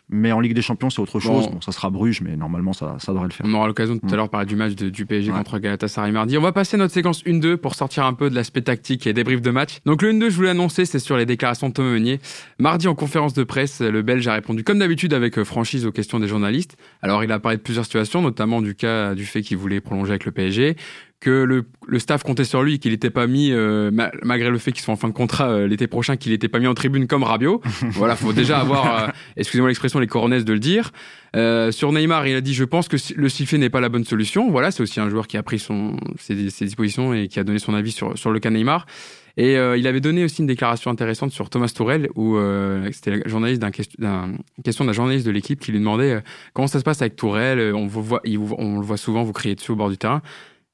Mais 0.09 0.31
en 0.31 0.41
Ligue 0.41 0.53
des 0.53 0.61
Champions, 0.61 0.89
c'est 0.89 1.01
autre 1.01 1.19
chose. 1.19 1.49
Bon. 1.49 1.61
ça 1.61 1.71
sera 1.71 1.89
Bruges, 1.89 2.21
mais 2.21 2.35
normalement, 2.35 2.73
ça, 2.73 2.97
ça 2.99 3.13
devrait 3.13 3.27
le 3.27 3.33
faire. 3.33 3.45
On 3.49 3.53
aura 3.53 3.67
l'occasion 3.67 3.97
tout 3.97 4.05
à 4.05 4.11
mm. 4.11 4.15
l'heure 4.15 4.25
de 4.25 4.31
parler 4.31 4.45
du 4.45 4.55
match 4.55 4.73
du 4.73 5.05
PSG 5.05 5.31
contre 5.31 5.59
Galatasaray 5.59 6.11
mardi. 6.11 6.37
On 6.37 6.41
va 6.41 6.51
passer 6.51 6.77
notre 6.77 6.93
séquence 6.93 7.23
1-2 7.23 7.57
pour 7.57 7.75
sortir 7.75 8.05
un 8.05 8.13
peu 8.13 8.29
de 8.29 8.35
l'aspect 8.35 8.61
tactique 8.61 9.07
et 9.07 9.13
débrief 9.13 9.41
de 9.41 9.49
match. 9.49 9.79
Donc 9.85 10.01
le 10.01 10.11
1-2, 10.11 10.29
je 10.29 10.35
voulais 10.35 10.49
annoncer, 10.49 10.85
c'est 10.85 10.99
sur 10.99 11.17
les 11.17 11.25
déclarations 11.25 11.69
de 11.69 11.73
Thomas 11.73 11.91
Meunier. 11.91 12.19
Mardi, 12.59 12.87
en 12.87 12.95
conférence 12.95 13.33
de 13.33 13.43
presse, 13.43 13.81
le 13.81 14.01
Belge 14.01 14.27
a 14.27 14.33
répondu 14.33 14.63
comme 14.63 14.79
d'habitude 14.79 15.13
avec 15.13 15.37
euh, 15.39 15.45
franchise 15.45 15.85
aux 15.85 15.91
questions 15.91 16.19
des 16.19 16.27
journalistes. 16.27 16.77
Alors 17.01 17.23
il 17.23 17.31
a 17.31 17.39
parlé 17.39 17.57
de 17.57 17.63
plusieurs 17.63 17.85
situations, 17.85 18.21
notamment 18.21 18.61
du 18.61 18.75
cas 18.75 19.15
du 19.15 19.25
fait 19.25 19.41
qu'il 19.41 19.57
voulait 19.57 19.81
prolonger 19.81 20.11
avec 20.11 20.25
le 20.25 20.31
PSG, 20.31 20.75
que 21.23 21.43
le, 21.43 21.63
le, 21.87 21.99
staff 21.99 22.21
comptait 22.21 22.43
sur 22.43 22.63
lui, 22.63 22.79
qu'il 22.79 22.91
n'était 22.91 23.09
pas 23.09 23.27
mis, 23.27 23.51
euh, 23.51 23.91
malgré 24.23 24.49
le 24.49 24.57
fait 24.57 24.73
qu'il 24.73 24.81
soit 24.81 24.93
en 24.93 24.97
fin 24.97 25.07
de 25.07 25.13
contrat 25.13 25.49
euh, 25.49 25.67
l'été 25.67 25.87
prochain, 25.87 26.17
qu'il 26.17 26.33
n'était 26.33 26.49
pas 26.49 26.59
mis 26.59 26.67
en 26.67 26.73
tribune 26.73 27.07
comme 27.07 27.23
Rabiot. 27.23 27.61
voilà, 27.91 28.17
faut 28.17 28.33
déjà 28.33 28.59
avoir, 28.59 29.03
euh, 29.03 29.07
excusez-moi 29.37 29.69
l'expression, 29.69 29.99
les 29.99 30.07
coronets 30.07 30.43
de 30.43 30.53
le 30.53 30.59
dire. 30.59 30.91
sur 31.71 31.93
Neymar, 31.93 32.27
il 32.27 32.35
a 32.35 32.41
dit, 32.41 32.53
je 32.53 32.65
pense 32.65 32.89
que 32.89 32.97
le 33.15 33.29
sifflet 33.29 33.57
n'est 33.57 33.69
pas 33.69 33.79
la 33.79 33.87
bonne 33.87 34.03
solution. 34.03 34.51
Voilà, 34.51 34.69
c'est 34.71 34.83
aussi 34.83 34.99
un 34.99 35.09
joueur 35.09 35.27
qui 35.27 35.37
a 35.37 35.43
pris 35.43 35.59
son, 35.59 35.95
ses, 36.19 36.49
ses, 36.49 36.65
dispositions 36.65 37.13
et 37.13 37.29
qui 37.29 37.39
a 37.39 37.45
donné 37.45 37.59
son 37.59 37.73
avis 37.73 37.91
sur, 37.91 38.17
sur 38.17 38.29
le 38.29 38.39
cas 38.39 38.49
Neymar. 38.49 38.85
Et 39.35 39.53
il 39.53 39.87
avait 39.87 39.99
donné 39.99 40.23
aussi 40.23 40.41
une 40.41 40.47
déclaration 40.47 40.91
intéressante 40.91 41.31
sur 41.31 41.49
Thomas 41.49 41.73
Tourel, 41.75 42.07
où 42.13 42.37
c'était 42.91 43.17
la 43.17 43.27
journaliste 43.27 43.59
d'un 43.63 43.71
question 43.71 44.85
d'un 44.85 44.93
journaliste 44.93 45.25
de 45.25 45.31
l'équipe 45.31 45.59
qui 45.59 45.71
lui 45.71 45.79
demandait 45.79 46.21
comment 46.53 46.67
ça 46.67 46.77
se 46.77 46.83
passe 46.83 47.01
avec 47.01 47.15
Tourel. 47.15 47.73
On, 47.73 47.87
vous 47.87 48.03
voit, 48.03 48.21
on 48.59 48.77
le 48.77 48.85
voit 48.85 48.97
souvent 48.97 49.23
vous 49.23 49.33
crier 49.33 49.55
dessus 49.55 49.71
au 49.71 49.75
bord 49.75 49.89
du 49.89 49.97
terrain. 49.97 50.21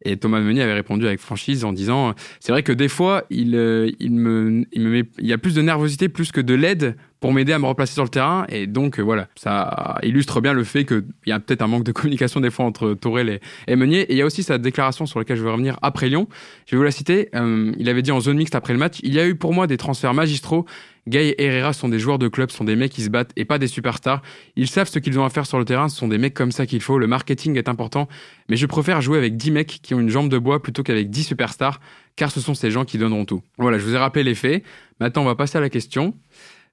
Et 0.05 0.17
Thomas 0.17 0.39
Meunier 0.39 0.61
avait 0.61 0.73
répondu 0.73 1.05
avec 1.05 1.19
franchise 1.19 1.65
en 1.65 1.73
disant 1.73 2.13
c'est 2.39 2.51
vrai 2.51 2.63
que 2.63 2.71
des 2.71 2.87
fois 2.87 3.25
il, 3.29 3.55
euh, 3.55 3.91
il 3.99 4.13
me 4.13 4.65
il 4.71 4.81
me 4.81 4.89
met 4.89 5.03
il 5.19 5.27
y 5.27 5.33
a 5.33 5.37
plus 5.37 5.55
de 5.55 5.61
nervosité 5.61 6.07
plus 6.07 6.31
que 6.31 6.39
de 6.39 6.53
l'aide 6.53 6.95
pour 7.19 7.33
m'aider 7.33 7.51
à 7.51 7.59
me 7.59 7.65
replacer 7.65 7.93
sur 7.93 8.03
le 8.03 8.09
terrain. 8.09 8.45
Et 8.47 8.65
donc 8.65 8.99
euh, 8.99 9.01
voilà 9.01 9.27
ça 9.35 9.99
illustre 10.03 10.39
bien 10.39 10.53
le 10.53 10.63
fait 10.63 10.85
qu'il 10.85 11.03
y 11.25 11.33
a 11.33 11.39
peut-être 11.39 11.61
un 11.61 11.67
manque 11.67 11.83
de 11.83 11.91
communication 11.99 12.39
des 12.39 12.49
fois 12.49 12.63
entre 12.63 12.93
Tourelle 12.93 13.41
et, 13.67 13.75
Meunier. 13.75 14.01
Et 14.01 14.13
il 14.13 14.17
y 14.17 14.21
a 14.21 14.25
aussi 14.25 14.41
sa 14.41 14.57
déclaration 14.57 15.05
sur 15.05 15.19
laquelle 15.19 15.37
je 15.37 15.43
vais 15.43 15.51
revenir 15.51 15.77
après 15.81 16.07
Lyon. 16.07 16.29
Je 16.65 16.71
vais 16.71 16.77
vous 16.77 16.83
la 16.83 16.91
citer. 16.91 17.27
Euh, 17.35 17.73
il 17.77 17.89
avait 17.89 18.01
dit 18.01 18.11
en 18.11 18.21
zone 18.21 18.37
mixte 18.37 18.55
après 18.55 18.73
le 18.73 18.79
match 18.79 18.99
il 19.03 19.13
y 19.13 19.19
a 19.19 19.27
eu 19.27 19.35
pour 19.35 19.53
moi 19.53 19.67
des 19.67 19.77
transferts 19.77 20.13
magistraux 20.13 20.65
Gay 21.09 21.29
et 21.29 21.43
Herrera 21.43 21.73
sont 21.73 21.89
des 21.89 21.99
joueurs 21.99 22.19
de 22.19 22.27
club, 22.27 22.51
sont 22.51 22.63
des 22.63 22.75
mecs 22.75 22.91
qui 22.91 23.01
se 23.01 23.09
battent 23.09 23.31
et 23.35 23.43
pas 23.43 23.57
des 23.57 23.67
superstars. 23.67 24.21
Ils 24.55 24.67
savent 24.67 24.87
ce 24.87 24.99
qu'ils 24.99 25.19
ont 25.19 25.25
à 25.25 25.29
faire 25.29 25.45
sur 25.45 25.59
le 25.59 25.65
terrain, 25.65 25.89
ce 25.89 25.97
sont 25.97 26.07
des 26.07 26.17
mecs 26.17 26.33
comme 26.33 26.51
ça 26.51 26.65
qu'il 26.65 26.81
faut. 26.81 26.97
Le 26.97 27.07
marketing 27.07 27.57
est 27.57 27.67
important, 27.67 28.07
mais 28.47 28.55
je 28.55 28.65
préfère 28.65 29.01
jouer 29.01 29.17
avec 29.17 29.35
10 29.35 29.51
mecs 29.51 29.79
qui 29.81 29.93
ont 29.93 29.99
une 29.99 30.09
jambe 30.09 30.29
de 30.29 30.37
bois 30.37 30.61
plutôt 30.61 30.83
qu'avec 30.83 31.09
10 31.09 31.23
superstars, 31.23 31.81
car 32.15 32.31
ce 32.31 32.39
sont 32.39 32.53
ces 32.53 32.71
gens 32.71 32.85
qui 32.85 32.97
donneront 32.97 33.25
tout. 33.25 33.41
Voilà, 33.57 33.79
je 33.79 33.83
vous 33.83 33.95
ai 33.95 33.97
rappelé 33.97 34.23
les 34.23 34.35
faits. 34.35 34.63
Maintenant, 34.99 35.23
on 35.23 35.25
va 35.25 35.35
passer 35.35 35.57
à 35.57 35.61
la 35.61 35.69
question. 35.69 36.15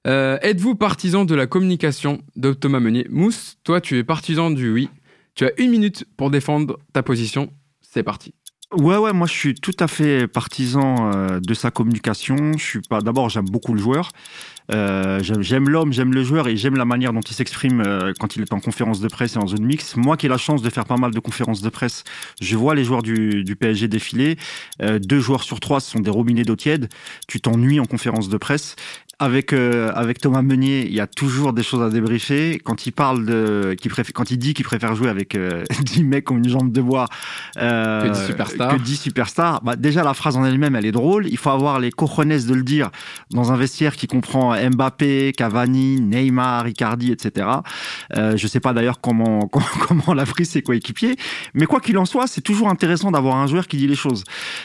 Euh, 0.05 0.37
êtes-vous 0.41 0.75
partisan 0.75 1.25
de 1.25 1.35
la 1.35 1.47
communication 1.47 2.21
de 2.35 2.53
Thomas 2.53 2.79
Meunier? 2.79 3.07
Mousse, 3.09 3.57
toi, 3.63 3.81
tu 3.81 3.97
es 3.97 4.03
partisan 4.03 4.51
du 4.51 4.71
oui. 4.71 4.89
Tu 5.35 5.45
as 5.45 5.51
une 5.59 5.71
minute 5.71 6.05
pour 6.15 6.31
défendre 6.31 6.79
ta 6.93 7.03
position. 7.03 7.51
C'est 7.81 8.03
parti. 8.03 8.33
Ouais, 8.73 8.97
ouais, 8.97 9.13
moi 9.13 9.27
je 9.27 9.33
suis 9.33 9.55
tout 9.55 9.75
à 9.79 9.87
fait 9.87 10.27
partisan 10.27 11.09
euh, 11.13 11.39
de 11.39 11.53
sa 11.53 11.71
communication. 11.71 12.51
Je 12.57 12.63
suis 12.63 12.81
pas. 12.81 12.99
D'abord, 13.01 13.29
j'aime 13.29 13.45
beaucoup 13.45 13.73
le 13.73 13.79
joueur. 13.79 14.11
Euh, 14.73 15.19
j'aime 15.23 15.69
l'homme, 15.69 15.93
j'aime 15.93 16.13
le 16.13 16.23
joueur 16.23 16.47
et 16.49 16.57
j'aime 16.57 16.75
la 16.75 16.85
manière 16.85 17.13
dont 17.13 17.21
il 17.21 17.33
s'exprime 17.33 17.81
euh, 17.81 18.13
quand 18.19 18.35
il 18.35 18.41
est 18.41 18.53
en 18.53 18.59
conférence 18.59 18.99
de 18.99 19.07
presse 19.07 19.35
et 19.35 19.39
en 19.39 19.47
zone 19.47 19.63
mixte. 19.63 19.95
Moi 19.95 20.17
qui 20.17 20.25
ai 20.25 20.29
la 20.29 20.37
chance 20.37 20.61
de 20.61 20.69
faire 20.69 20.85
pas 20.85 20.97
mal 20.97 21.11
de 21.11 21.19
conférences 21.19 21.61
de 21.61 21.69
presse, 21.69 22.03
je 22.41 22.57
vois 22.57 22.75
les 22.75 22.83
joueurs 22.83 23.03
du, 23.03 23.45
du 23.45 23.55
PSG 23.55 23.87
défiler. 23.87 24.37
Euh, 24.81 24.99
deux 24.99 25.19
joueurs 25.21 25.43
sur 25.43 25.59
trois 25.61 25.79
sont 25.79 25.99
des 26.01 26.09
robinets 26.11 26.43
d'eau 26.43 26.57
tiède. 26.57 26.89
Tu 27.27 27.39
t'ennuies 27.39 27.79
en 27.79 27.85
conférence 27.85 28.29
de 28.29 28.37
presse 28.37 28.75
avec 29.19 29.51
euh, 29.51 29.91
avec 29.95 30.19
Thomas 30.19 30.43
Meunier, 30.43 30.85
il 30.85 30.93
y 30.93 30.99
a 30.99 31.07
toujours 31.07 31.51
des 31.51 31.63
choses 31.63 31.81
à 31.81 31.89
débriefer. 31.89 32.61
Quand 32.63 32.85
il 32.85 32.91
parle 32.91 33.25
de, 33.25 33.75
qui 33.79 33.89
préfère, 33.89 34.13
quand 34.13 34.29
il 34.29 34.37
dit 34.37 34.53
qu'il 34.53 34.65
préfère 34.65 34.93
jouer 34.93 35.09
avec 35.09 35.33
euh, 35.33 35.63
10 35.83 36.03
mecs 36.03 36.29
ont 36.29 36.37
une 36.37 36.47
jambe 36.47 36.71
de 36.71 36.81
bois 36.81 37.07
euh, 37.57 38.03
que 38.03 38.13
10 38.13 38.27
superstars, 38.27 38.75
que 38.75 38.81
10 38.81 38.95
superstars, 38.97 39.61
bah 39.63 39.75
déjà 39.75 40.03
la 40.03 40.13
phrase 40.13 40.37
en 40.37 40.45
elle-même, 40.45 40.75
elle 40.75 40.85
est 40.85 40.91
drôle. 40.91 41.27
Il 41.27 41.37
faut 41.37 41.49
avoir 41.49 41.79
les 41.79 41.89
cojones 41.89 42.27
de 42.27 42.53
le 42.53 42.61
dire 42.61 42.91
dans 43.31 43.51
un 43.51 43.57
vestiaire 43.57 43.95
qui 43.95 44.05
comprend 44.05 44.55
Mbappé, 44.55 45.33
Cavani, 45.35 45.99
Neymar, 45.99 46.67
Icardi, 46.67 47.11
etc. 47.11 47.47
Euh, 48.15 48.37
je 48.37 48.47
sais 48.47 48.59
pas 48.59 48.73
d'ailleurs 48.73 49.01
comment 49.01 49.49
comment 49.87 50.13
l'a 50.13 50.25
pris 50.25 50.45
ses 50.45 50.61
coéquipiers, 50.61 51.15
mais 51.55 51.65
quoi 51.65 51.79
qu'il 51.79 51.97
en 51.97 52.05
soit, 52.05 52.27
c'est 52.27 52.41
toujours 52.41 52.69
intéressant 52.69 53.09
d'avoir 53.09 53.37
un 53.37 53.47
joueur 53.47 53.67
qui 53.67 53.77
dit 53.77 53.87
les 53.87 53.95
choses. 53.95 54.23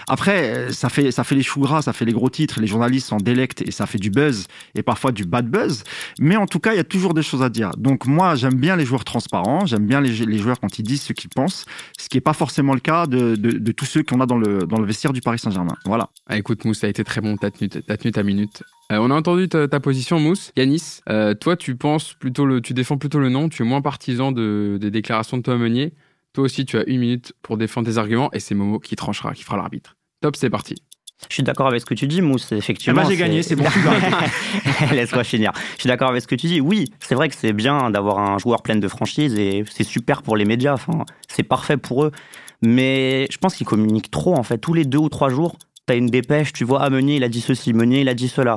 Après, 0.08 0.50
euh, 0.50 0.72
ça 0.72 0.90
fait 0.90 1.10
ça 1.10 1.24
fait 1.24 1.36
les 1.36 1.42
choux 1.42 1.60
gras, 1.60 1.80
ça 1.80 1.94
fait 1.94 2.04
les 2.04 2.12
gros 2.12 2.28
titres, 2.28 2.60
les 2.60 2.66
journalistes 2.66 3.08
s'en 3.08 3.16
délectent 3.16 3.62
et 3.62 3.70
ça 3.70 3.86
fait 3.86 3.98
du 3.98 4.10
buzz 4.10 4.41
et 4.74 4.82
parfois 4.82 5.12
du 5.12 5.24
bad 5.24 5.48
buzz. 5.48 5.84
Mais 6.18 6.36
en 6.36 6.46
tout 6.46 6.60
cas, 6.60 6.72
il 6.72 6.76
y 6.76 6.80
a 6.80 6.84
toujours 6.84 7.14
des 7.14 7.22
choses 7.22 7.42
à 7.42 7.48
dire. 7.48 7.70
Donc 7.76 8.06
moi, 8.06 8.34
j'aime 8.34 8.54
bien 8.54 8.76
les 8.76 8.84
joueurs 8.84 9.04
transparents, 9.04 9.66
j'aime 9.66 9.86
bien 9.86 10.00
les, 10.00 10.12
joueurs 10.38 10.60
quand 10.60 10.78
ils 10.78 10.82
disent 10.82 11.02
ce 11.02 11.12
qu'ils 11.12 11.30
pensent, 11.30 11.66
ce 11.98 12.08
qui 12.08 12.16
n'est 12.16 12.22
pas 12.22 12.32
forcément 12.32 12.74
le 12.74 12.80
cas 12.80 13.06
de, 13.06 13.72
tous 13.72 13.84
ceux 13.84 14.02
qu'on 14.02 14.20
a 14.20 14.26
dans 14.26 14.38
le, 14.38 14.84
vestiaire 14.84 15.12
du 15.12 15.20
Paris 15.20 15.38
Saint-Germain. 15.38 15.76
Voilà. 15.84 16.10
Ah, 16.26 16.36
écoute, 16.36 16.64
Mousse, 16.64 16.80
ça 16.80 16.86
a 16.86 16.90
été 16.90 17.04
très 17.04 17.20
bon, 17.20 17.36
t'as 17.36 17.50
tenu, 17.50 18.12
ta 18.12 18.22
minute. 18.22 18.62
Euh, 18.90 18.98
on 19.00 19.10
a 19.10 19.14
entendu 19.14 19.48
ta, 19.48 19.68
position, 19.80 20.20
Mousse. 20.20 20.52
Yanis, 20.56 21.00
euh, 21.08 21.34
toi, 21.34 21.56
tu 21.56 21.76
penses 21.76 22.14
plutôt 22.14 22.60
tu 22.60 22.74
défends 22.74 22.98
plutôt 22.98 23.18
le 23.18 23.28
non, 23.28 23.48
tu 23.48 23.62
es 23.62 23.66
moins 23.66 23.80
partisan 23.80 24.32
de, 24.32 24.78
des 24.80 24.90
déclarations 24.90 25.36
de 25.36 25.42
Thomas 25.42 25.58
Meunier. 25.58 25.92
Toi 26.32 26.44
aussi, 26.44 26.64
tu 26.64 26.78
as 26.78 26.88
une 26.88 27.00
minute 27.00 27.34
pour 27.42 27.56
défendre 27.56 27.88
tes 27.88 27.98
arguments 27.98 28.30
et 28.32 28.40
c'est 28.40 28.54
Momo 28.54 28.78
qui 28.78 28.96
tranchera, 28.96 29.34
qui 29.34 29.42
fera 29.42 29.56
l'arbitre. 29.56 29.96
Top, 30.22 30.36
c'est 30.36 30.50
parti. 30.50 30.76
Je 31.28 31.34
suis 31.34 31.42
d'accord 31.42 31.66
avec 31.66 31.80
ce 31.80 31.86
que 31.86 31.94
tu 31.94 32.06
dis, 32.06 32.20
Mousse. 32.20 32.52
Effectivement. 32.52 33.00
Ah 33.00 33.04
bah 33.04 33.10
j'ai 33.10 33.16
gagné, 33.16 33.42
c'est 33.42 33.56
bon. 33.56 33.64
Laisse-moi 34.92 35.24
finir. 35.24 35.52
Je 35.76 35.80
suis 35.80 35.88
d'accord 35.88 36.10
avec 36.10 36.22
ce 36.22 36.26
que 36.26 36.34
tu 36.34 36.46
dis. 36.46 36.60
Oui, 36.60 36.92
c'est 37.00 37.14
vrai 37.14 37.28
que 37.28 37.34
c'est 37.34 37.52
bien 37.52 37.90
d'avoir 37.90 38.18
un 38.18 38.38
joueur 38.38 38.62
plein 38.62 38.76
de 38.76 38.88
franchise 38.88 39.34
et 39.38 39.64
c'est 39.70 39.84
super 39.84 40.22
pour 40.22 40.36
les 40.36 40.44
médias. 40.44 40.74
Enfin, 40.74 41.04
c'est 41.28 41.42
parfait 41.42 41.76
pour 41.76 42.04
eux. 42.04 42.12
Mais 42.60 43.26
je 43.30 43.38
pense 43.38 43.54
qu'ils 43.54 43.66
communiquent 43.66 44.10
trop, 44.10 44.34
en 44.36 44.42
fait. 44.42 44.58
Tous 44.58 44.74
les 44.74 44.84
deux 44.84 44.98
ou 44.98 45.08
trois 45.08 45.30
jours, 45.30 45.56
tu 45.86 45.92
as 45.92 45.96
une 45.96 46.06
dépêche, 46.06 46.52
tu 46.52 46.64
vois, 46.64 46.82
ah, 46.82 46.90
Meunier, 46.90 47.16
il 47.16 47.24
a 47.24 47.28
dit 47.28 47.40
ceci, 47.40 47.72
Meunier, 47.72 48.02
il 48.02 48.08
a 48.08 48.14
dit 48.14 48.28
cela. 48.28 48.56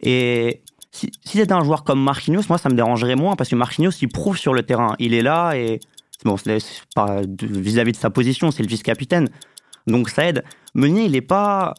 Et 0.00 0.62
si, 0.90 1.12
si 1.24 1.38
c'était 1.38 1.52
un 1.52 1.62
joueur 1.62 1.84
comme 1.84 2.02
Marquinhos, 2.02 2.42
moi, 2.48 2.58
ça 2.58 2.68
me 2.68 2.74
dérangerait 2.74 3.16
moins 3.16 3.36
parce 3.36 3.50
que 3.50 3.56
Marquinhos, 3.56 3.92
il 4.00 4.08
prouve 4.08 4.36
sur 4.36 4.54
le 4.54 4.62
terrain. 4.62 4.96
Il 4.98 5.14
est 5.14 5.22
là 5.22 5.54
et, 5.54 5.80
bon, 6.24 6.36
c'est 6.36 6.58
pas 6.94 7.20
vis-à-vis 7.40 7.92
de 7.92 7.96
sa 7.96 8.10
position, 8.10 8.50
c'est 8.50 8.62
le 8.62 8.68
vice-capitaine. 8.68 9.28
Donc 9.86 10.08
ça 10.08 10.26
aide. 10.26 10.42
Meunier, 10.74 11.04
il 11.04 11.14
est 11.14 11.20
pas, 11.20 11.74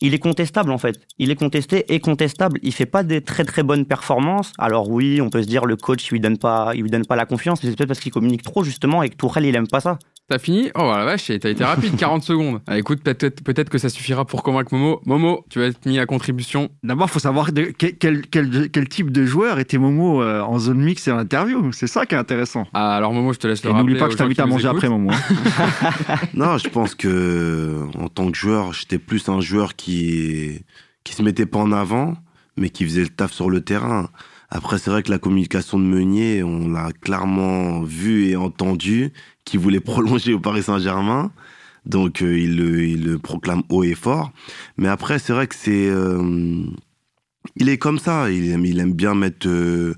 il 0.00 0.14
est 0.14 0.18
contestable 0.18 0.70
en 0.70 0.78
fait. 0.78 1.00
Il 1.18 1.30
est 1.30 1.36
contesté 1.36 1.92
et 1.92 2.00
contestable. 2.00 2.58
Il 2.62 2.72
fait 2.72 2.86
pas 2.86 3.02
des 3.02 3.20
très 3.20 3.44
très 3.44 3.62
bonnes 3.62 3.84
performances. 3.84 4.52
Alors 4.58 4.90
oui, 4.90 5.20
on 5.20 5.30
peut 5.30 5.42
se 5.42 5.48
dire 5.48 5.64
le 5.64 5.76
coach 5.76 6.06
il 6.08 6.14
lui 6.14 6.20
donne 6.20 6.38
pas, 6.38 6.72
il 6.74 6.82
lui 6.82 6.90
donne 6.90 7.06
pas 7.06 7.16
la 7.16 7.26
confiance. 7.26 7.60
C'est 7.60 7.74
peut-être 7.74 7.88
parce 7.88 8.00
qu'il 8.00 8.12
communique 8.12 8.42
trop 8.42 8.62
justement 8.62 9.02
et 9.02 9.08
que 9.08 9.16
Tourelle 9.16 9.44
il 9.44 9.56
aime 9.56 9.68
pas 9.68 9.80
ça. 9.80 9.98
T'as 10.30 10.38
fini? 10.38 10.70
Oh 10.74 10.82
la 10.82 11.06
vache, 11.06 11.28
t'as 11.40 11.48
été 11.48 11.64
rapide, 11.64 11.96
40 11.98 12.22
secondes. 12.22 12.60
Ah, 12.66 12.76
écoute, 12.76 13.02
peut-être 13.02 13.42
peut 13.42 13.54
que 13.54 13.78
ça 13.78 13.88
suffira 13.88 14.26
pour 14.26 14.42
convaincre 14.42 14.74
Momo. 14.74 15.00
Momo, 15.06 15.46
tu 15.48 15.58
vas 15.58 15.68
être 15.68 15.86
mis 15.86 15.98
à 15.98 16.04
contribution. 16.04 16.68
D'abord, 16.82 17.08
faut 17.08 17.18
savoir 17.18 17.50
de, 17.50 17.62
quel, 17.62 17.96
quel, 18.26 18.70
quel, 18.70 18.88
type 18.90 19.10
de 19.10 19.24
joueur 19.24 19.58
était 19.58 19.78
Momo 19.78 20.22
euh, 20.22 20.42
en 20.42 20.58
zone 20.58 20.82
mix 20.82 21.08
et 21.08 21.12
en 21.12 21.18
interview. 21.18 21.72
C'est 21.72 21.86
ça 21.86 22.04
qui 22.04 22.14
est 22.14 22.18
intéressant. 22.18 22.66
Ah, 22.74 22.94
alors 22.94 23.14
Momo, 23.14 23.32
je 23.32 23.38
te 23.38 23.46
laisse 23.46 23.64
le 23.64 23.70
et 23.70 23.72
N'oublie 23.72 23.96
pas 23.96 24.04
que 24.04 24.12
je 24.12 24.18
t'invite 24.18 24.38
à 24.38 24.44
manger 24.44 24.68
après, 24.68 24.90
Momo. 24.90 25.12
Hein. 25.12 26.16
non, 26.34 26.58
je 26.58 26.68
pense 26.68 26.94
que 26.94 27.86
en 27.98 28.08
tant 28.08 28.30
que 28.30 28.36
joueur, 28.36 28.74
j'étais 28.74 28.98
plus 28.98 29.26
un 29.30 29.40
joueur 29.40 29.76
qui 29.76 30.62
qui 31.04 31.14
se 31.14 31.22
mettait 31.22 31.46
pas 31.46 31.60
en 31.60 31.72
avant, 31.72 32.18
mais 32.58 32.68
qui 32.68 32.84
faisait 32.84 33.00
le 33.00 33.08
taf 33.08 33.32
sur 33.32 33.48
le 33.48 33.62
terrain. 33.62 34.10
Après, 34.50 34.78
c'est 34.78 34.90
vrai 34.90 35.02
que 35.02 35.10
la 35.10 35.18
communication 35.18 35.78
de 35.78 35.84
Meunier, 35.84 36.42
on 36.42 36.68
l'a 36.68 36.90
clairement 36.92 37.82
vu 37.82 38.26
et 38.28 38.36
entendu, 38.36 39.12
qui 39.44 39.56
voulait 39.56 39.80
prolonger 39.92 40.32
au 40.32 40.40
Paris 40.40 40.62
Saint-Germain. 40.62 41.30
Donc, 41.84 42.22
euh, 42.22 42.38
il, 42.38 42.56
le, 42.56 42.84
il, 42.84 43.04
le, 43.04 43.18
proclame 43.18 43.62
haut 43.68 43.84
et 43.84 43.94
fort. 43.94 44.32
Mais 44.76 44.88
après, 44.88 45.18
c'est 45.18 45.32
vrai 45.32 45.46
que 45.46 45.54
c'est... 45.54 45.88
Euh, 45.88 46.62
il 47.56 47.68
est 47.68 47.78
comme 47.78 47.98
ça. 47.98 48.30
Il 48.30 48.50
aime, 48.50 48.64
il 48.64 48.80
aime 48.80 48.92
bien 48.92 49.14
mettre... 49.14 49.48
Euh, 49.48 49.94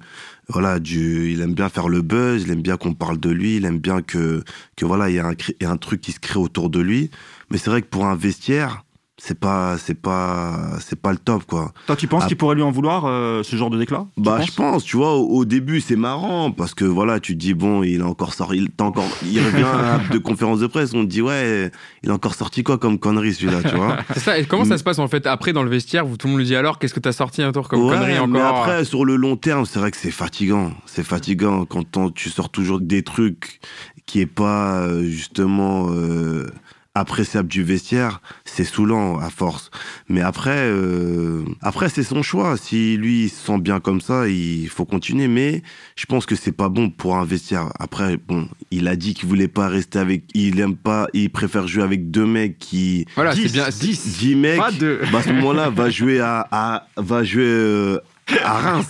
voilà, 0.49 0.81
du, 0.81 1.31
il 1.33 1.41
aime 1.43 1.55
bien 1.55 1.69
faire 1.69 1.89
le 1.89 2.03
buzz, 2.03 2.43
il 2.43 2.51
aime 2.51 2.63
bien 2.63 2.77
qu'on 2.77 2.93
parle 2.93 3.21
de 3.21 3.31
lui, 3.31 3.57
il 3.57 3.65
aime 3.65 3.79
bien 3.79 4.03
que, 4.03 4.43
que 4.77 4.85
voilà, 4.85 5.09
il 5.09 5.15
y, 5.15 5.21
a 5.21 5.31
il 5.31 5.63
y 5.63 5.65
a 5.65 5.71
un 5.71 5.77
truc 5.77 6.01
qui 6.01 6.11
se 6.11 6.19
crée 6.19 6.41
autour 6.41 6.71
de 6.71 6.81
lui. 6.81 7.11
Mais 7.51 7.59
c'est 7.59 7.71
vrai 7.71 7.83
que 7.83 7.87
pour 7.87 8.07
un 8.07 8.17
vestiaire, 8.17 8.85
c'est 9.23 9.39
pas 9.39 9.77
c'est 9.77 10.01
pas 10.01 10.79
c'est 10.81 10.99
pas 10.99 11.13
le 11.13 11.19
top 11.19 11.45
quoi. 11.45 11.73
Toi 11.87 11.95
tu 11.95 12.09
penses 12.09 12.25
qu'il 12.25 12.39
pourrait 12.39 12.55
lui 12.55 12.63
en 12.63 12.71
vouloir 12.71 13.05
euh, 13.05 13.43
ce 13.43 13.55
genre 13.55 13.69
de 13.69 13.79
déclat? 13.79 14.07
Bah 14.17 14.41
je 14.41 14.51
pense, 14.53 14.83
tu 14.83 14.97
vois 14.97 15.15
au, 15.17 15.45
début 15.45 15.83
c'est 15.83 15.97
marrant 15.97 16.51
parce 16.51 16.73
que 16.73 16.87
voilà, 16.87 17.21
tu 17.21 17.35
te 17.35 17.39
dis 17.39 17.53
bon, 17.53 17.83
il 17.83 18.01
a 18.01 18.07
encore 18.07 18.33
sorti 18.33 18.57
il 18.57 18.71
encore 18.83 19.05
il 19.23 19.39
revient 19.41 20.09
de 20.11 20.19
conférence 20.19 20.61
de 20.61 20.67
presse, 20.67 20.95
on 20.95 21.03
te 21.03 21.11
dit 21.11 21.21
ouais, 21.21 21.71
il 22.03 22.11
a 22.11 22.15
encore 22.15 22.35
sorti 22.35 22.63
quoi 22.63 22.79
comme 22.79 22.99
connerie 22.99 23.35
celui-là, 23.35 23.63
tu 23.63 23.77
vois? 23.77 23.99
C'est 24.15 24.21
ça, 24.21 24.39
et 24.39 24.47
comment 24.47 24.65
ça 24.65 24.79
se 24.79 24.85
passe 24.85 24.99
en 24.99 25.09
fait 25.09 25.27
après 25.27 25.53
dans 25.53 25.63
le 25.63 25.71
vestiaire, 25.71 26.07
vous 26.07 26.17
tout 26.17 26.27
le 26.27 26.33
monde 26.33 26.41
lui 26.41 26.47
dit 26.47 26.57
alors 26.57 26.79
qu'est-ce 26.79 26.95
que 26.95 27.01
t'as 27.01 27.13
sorti 27.13 27.43
un 27.43 27.53
tour 27.53 27.69
comme 27.69 27.81
connerie 27.81 28.19
encore? 28.19 28.29
mais 28.29 28.41
après 28.41 28.85
sur 28.87 29.05
le 29.05 29.17
long 29.17 29.37
terme, 29.37 29.67
c'est 29.67 29.79
vrai 29.79 29.91
que 29.91 29.99
c'est 29.99 30.11
fatigant, 30.11 30.73
c'est 30.87 31.05
fatigant 31.05 31.67
quand 31.67 32.15
tu 32.15 32.31
sors 32.31 32.49
toujours 32.49 32.81
des 32.81 33.03
trucs 33.03 33.61
qui 34.07 34.21
est 34.21 34.27
pas 34.27 34.81
euh, 34.81 35.05
justement 35.05 35.89
euh, 35.91 36.51
appréciable 36.95 37.49
du 37.49 37.63
vestiaire, 37.63 38.21
c'est 38.45 38.65
saoulant 38.65 39.19
à 39.19 39.31
force. 39.31 39.71
Mais 40.09 40.21
après, 40.21 40.59
euh, 40.59 41.45
après 41.61 41.89
c'est 41.89 42.03
son 42.03 42.23
choix. 42.23 42.57
Si 42.57 42.97
lui 42.97 43.25
il 43.25 43.29
se 43.29 43.47
sent 43.47 43.59
bien 43.59 43.81
comme 43.81 44.01
ça, 44.01 44.29
il 44.29 44.69
faut 44.69 44.85
continuer. 44.85 45.29
Mais 45.29 45.63
je 45.97 46.07
pense 46.07 46.27
que 46.27 46.35
c'est 46.35 46.53
pas 46.53 46.69
bon 46.69 46.91
pour 46.91 47.17
un 47.17 47.25
vestiaire. 47.25 47.73
Après, 47.79 48.17
bon, 48.17 48.49
il 48.71 48.89
a 48.89 48.97
dit 48.97 49.15
qu'il 49.15 49.29
voulait 49.29 49.49
pas 49.49 49.69
rester 49.69 49.99
avec, 49.99 50.25
il 50.35 50.59
aime 50.61 50.77
pas, 50.77 51.07
il 51.13 51.31
préfère 51.31 51.69
jouer 51.69 51.85
avec 51.85 52.11
deux 52.11 52.27
mecs 52.27 52.59
qui. 52.59 53.07
Voilà, 53.15 53.35
c'est 53.35 53.53
bien 53.53 53.69
10, 53.69 54.19
10 54.19 54.35
mecs. 54.37 54.59
Pas 54.59 54.73
deux. 54.73 55.01
Bah, 55.13 55.19
à 55.19 55.23
ce 55.23 55.31
moment-là, 55.31 55.71
va 55.71 55.91
jouer 55.91 56.21
à, 56.21 56.47
à 56.51 56.87
va 56.97 57.23
jouer 57.23 57.45
euh, 57.45 58.01
à 58.45 58.59
Reims. 58.59 58.87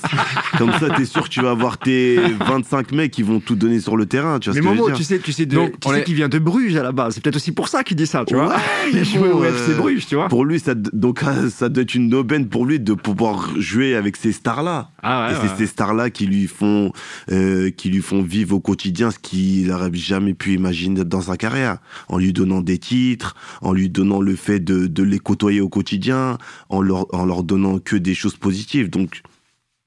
Comme 0.59 0.73
ça, 0.73 0.91
t'es 0.91 1.05
sûr 1.05 1.25
que 1.25 1.29
tu 1.29 1.41
vas 1.41 1.51
avoir 1.51 1.79
tes 1.79 2.17
25 2.17 2.93
mecs 2.93 3.11
qui 3.11 3.23
vont 3.23 3.41
tout 3.41 3.55
donner 3.55 3.81
sur 3.81 3.97
le 3.97 4.07
terrain. 4.07 4.39
Tu 4.39 4.51
vois 4.51 4.61
mais 4.61 4.67
ce 4.67 4.69
que 4.69 4.77
Momo, 4.77 4.89
je 4.89 4.93
veux 4.93 4.99
tu 4.99 5.05
sais, 5.05 5.19
tu 5.19 5.33
sais, 5.33 5.47
de, 5.47 5.57
tu 5.81 5.89
sais 5.89 6.05
qu'il 6.05 6.15
vient 6.15 6.29
de 6.29 6.39
Bruges 6.39 6.77
à 6.77 6.83
la 6.83 6.93
base. 6.93 7.15
C'est 7.15 7.23
peut-être 7.23 7.37
aussi 7.37 7.53
pour 7.53 7.69
ça 7.69 7.83
qu'il 7.85 7.97
dit 7.97 8.07
ça, 8.07 8.25
tu 8.27 8.35
vois. 8.35 8.57
il 8.93 9.05
joue 9.05 9.25
au 9.25 9.45
FC 9.45 9.75
Bruges, 9.75 10.07
tu 10.07 10.15
vois. 10.15 10.29
Pour 10.29 10.45
lui, 10.45 10.61
ça, 10.61 10.75
donc 10.75 11.23
ça 11.51 11.69
doit 11.69 11.83
être 11.83 11.95
une 11.95 12.13
aubaine 12.15 12.49
pour 12.49 12.67
lui 12.67 12.81
de 12.81 12.95
pouvoir 12.95 13.51
jouer 13.59 13.95
avec 13.95 14.17
ces 14.17 14.33
stars-là. 14.33 14.91
Ah 15.03 15.29
ouais, 15.29 15.35
Et 15.35 15.49
c'est 15.49 15.57
ces 15.57 15.67
stars-là 15.67 16.11
qui 16.11 16.27
lui 16.27 16.47
font, 16.47 16.93
euh, 17.31 17.71
qui 17.71 17.89
lui 17.89 18.03
font 18.03 18.23
vivre 18.23 18.57
au 18.57 18.61
quotidien 18.61 19.11
ce 19.11 19.19
qu'il 19.19 19.69
n'aurait 19.69 19.91
jamais 19.95 20.35
pu 20.35 20.55
imaginer 20.55 21.05
dans 21.05 21.23
sa 21.23 21.37
carrière, 21.37 21.79
en 22.09 22.19
lui 22.19 22.33
donnant 22.33 22.61
des 22.61 22.79
titres, 22.79 23.35
en 23.63 23.73
lui 23.73 23.89
donnant 23.89 24.21
le 24.21 24.37
fait 24.37 24.61
de, 24.61 24.87
de 24.87 25.03
les 25.03 25.19
côtoyer 25.19 25.61
au 25.61 25.69
quotidien, 25.69 26.39
en 26.69 26.83
leur, 26.83 27.07
en 27.15 27.25
leur 27.25 27.43
donnant 27.43 27.79
que 27.79 27.97
des 27.97 28.15
choses 28.15 28.37
positives. 28.37 28.91
Donc 28.91 29.23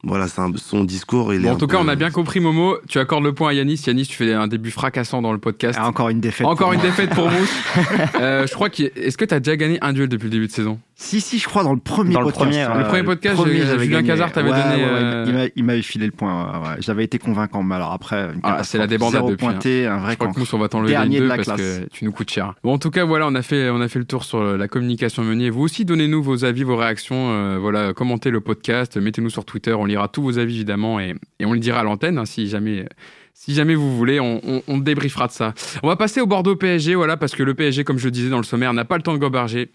voilà, 0.05 0.27
son 0.27 0.83
discours. 0.83 1.33
Il 1.33 1.47
en 1.47 1.55
tout 1.55 1.67
cas, 1.67 1.77
on 1.79 1.87
a 1.87 1.95
bien 1.95 2.11
compris, 2.11 2.41
Momo. 2.41 2.77
Tu 2.89 2.99
accordes 2.99 3.23
le 3.23 3.33
point 3.33 3.51
à 3.51 3.53
Yanis. 3.53 3.81
Yanis, 3.87 4.07
tu 4.07 4.15
fais 4.17 4.33
un 4.33 4.47
début 4.47 4.69
fracassant 4.69 5.21
dans 5.21 5.31
le 5.31 5.37
podcast. 5.37 5.79
Ah, 5.81 5.87
encore 5.87 6.09
une 6.09 6.19
défaite. 6.19 6.45
Encore 6.45 6.73
une 6.73 6.81
défaite 6.81 7.11
pour 7.11 7.29
Mousse. 7.29 7.53
euh, 8.19 8.45
je 8.45 8.53
crois 8.53 8.69
que. 8.69 8.83
Est-ce 8.83 9.17
que 9.17 9.23
tu 9.23 9.33
as 9.33 9.39
déjà 9.39 9.55
gagné 9.55 9.77
un 9.81 9.93
duel 9.93 10.09
depuis 10.09 10.25
le 10.25 10.31
début 10.31 10.47
de 10.47 10.51
saison? 10.51 10.77
Si, 11.03 11.19
si, 11.19 11.37
je 11.37 11.47
crois 11.49 11.63
dans 11.63 11.73
le 11.73 11.79
premier 11.79 12.13
dans 12.13 12.23
podcast. 12.23 12.45
Le 12.45 12.63
premier, 12.63 12.79
le 12.79 12.87
premier 12.87 13.03
podcast, 13.03 13.37
Julien 13.77 14.03
Cazard 14.03 14.31
t'avait 14.31 14.49
donné. 14.49 14.83
Euh... 14.83 15.49
Il 15.57 15.65
m'avait 15.65 15.81
filé 15.81 16.05
le 16.05 16.13
point. 16.13 16.77
J'avais 16.79 17.03
été 17.03 17.19
convaincant, 17.19 17.61
mais 17.61 17.75
alors 17.75 17.91
après. 17.91 18.29
Ah, 18.41 18.63
c'est 18.63 18.77
la 18.77 18.87
débandade 18.87 19.27
depuis. 19.27 19.45
Hein. 19.45 19.51
Pointé, 19.51 19.85
un 19.85 19.97
vrai 19.97 20.13
je 20.13 20.17
crois 20.17 20.31
que 20.31 20.39
Mousse, 20.39 20.53
on 20.53 20.59
va 20.59 20.69
t'enlever 20.69 20.97
les 21.07 21.19
deux 21.19 21.27
parce 21.27 21.49
que 21.49 21.85
tu 21.89 22.05
nous 22.05 22.13
coûtes 22.13 22.31
cher. 22.31 22.53
Bon, 22.63 22.73
en 22.73 22.77
tout 22.77 22.89
cas, 22.89 23.03
voilà, 23.03 23.27
on 23.27 23.35
a 23.35 23.41
fait, 23.41 23.69
on 23.69 23.81
a 23.81 23.87
fait 23.89 23.99
le 23.99 24.05
tour 24.05 24.23
sur 24.23 24.41
la 24.41 24.67
communication 24.69 25.23
menée. 25.23 25.49
Vous 25.49 25.61
aussi, 25.61 25.83
donnez-nous 25.83 26.23
vos 26.23 26.45
avis, 26.45 26.63
vos 26.63 26.77
réactions. 26.77 27.31
Euh, 27.31 27.57
voilà, 27.59 27.93
commentez 27.93 28.31
le 28.31 28.39
podcast, 28.39 28.95
mettez-nous 28.95 29.29
sur 29.29 29.43
Twitter. 29.43 29.73
On 29.73 29.85
lira 29.85 30.07
tous 30.07 30.21
vos 30.21 30.39
avis, 30.39 30.55
évidemment, 30.55 31.01
et, 31.01 31.15
et 31.39 31.45
on 31.45 31.51
le 31.51 31.59
dira 31.59 31.81
à 31.81 31.83
l'antenne 31.83 32.17
hein, 32.17 32.25
si 32.25 32.47
jamais 32.47 32.87
si 33.33 33.53
jamais 33.53 33.75
vous 33.75 33.95
voulez, 33.97 34.19
on, 34.19 34.39
on, 34.47 34.61
on, 34.67 34.77
débriefera 34.77 35.27
de 35.27 35.31
ça. 35.31 35.53
On 35.81 35.87
va 35.87 35.95
passer 35.95 36.21
au 36.21 36.27
Bordeaux 36.27 36.55
PSG, 36.55 36.95
voilà, 36.95 37.17
parce 37.17 37.33
que 37.33 37.43
le 37.43 37.53
PSG, 37.53 37.83
comme 37.83 37.97
je 37.97 38.05
le 38.05 38.11
disais 38.11 38.29
dans 38.29 38.37
le 38.37 38.43
sommaire, 38.43 38.73
n'a 38.73 38.85
pas 38.85 38.95
le 38.95 39.03
temps 39.03 39.13
de 39.13 39.17
goberger. 39.17 39.71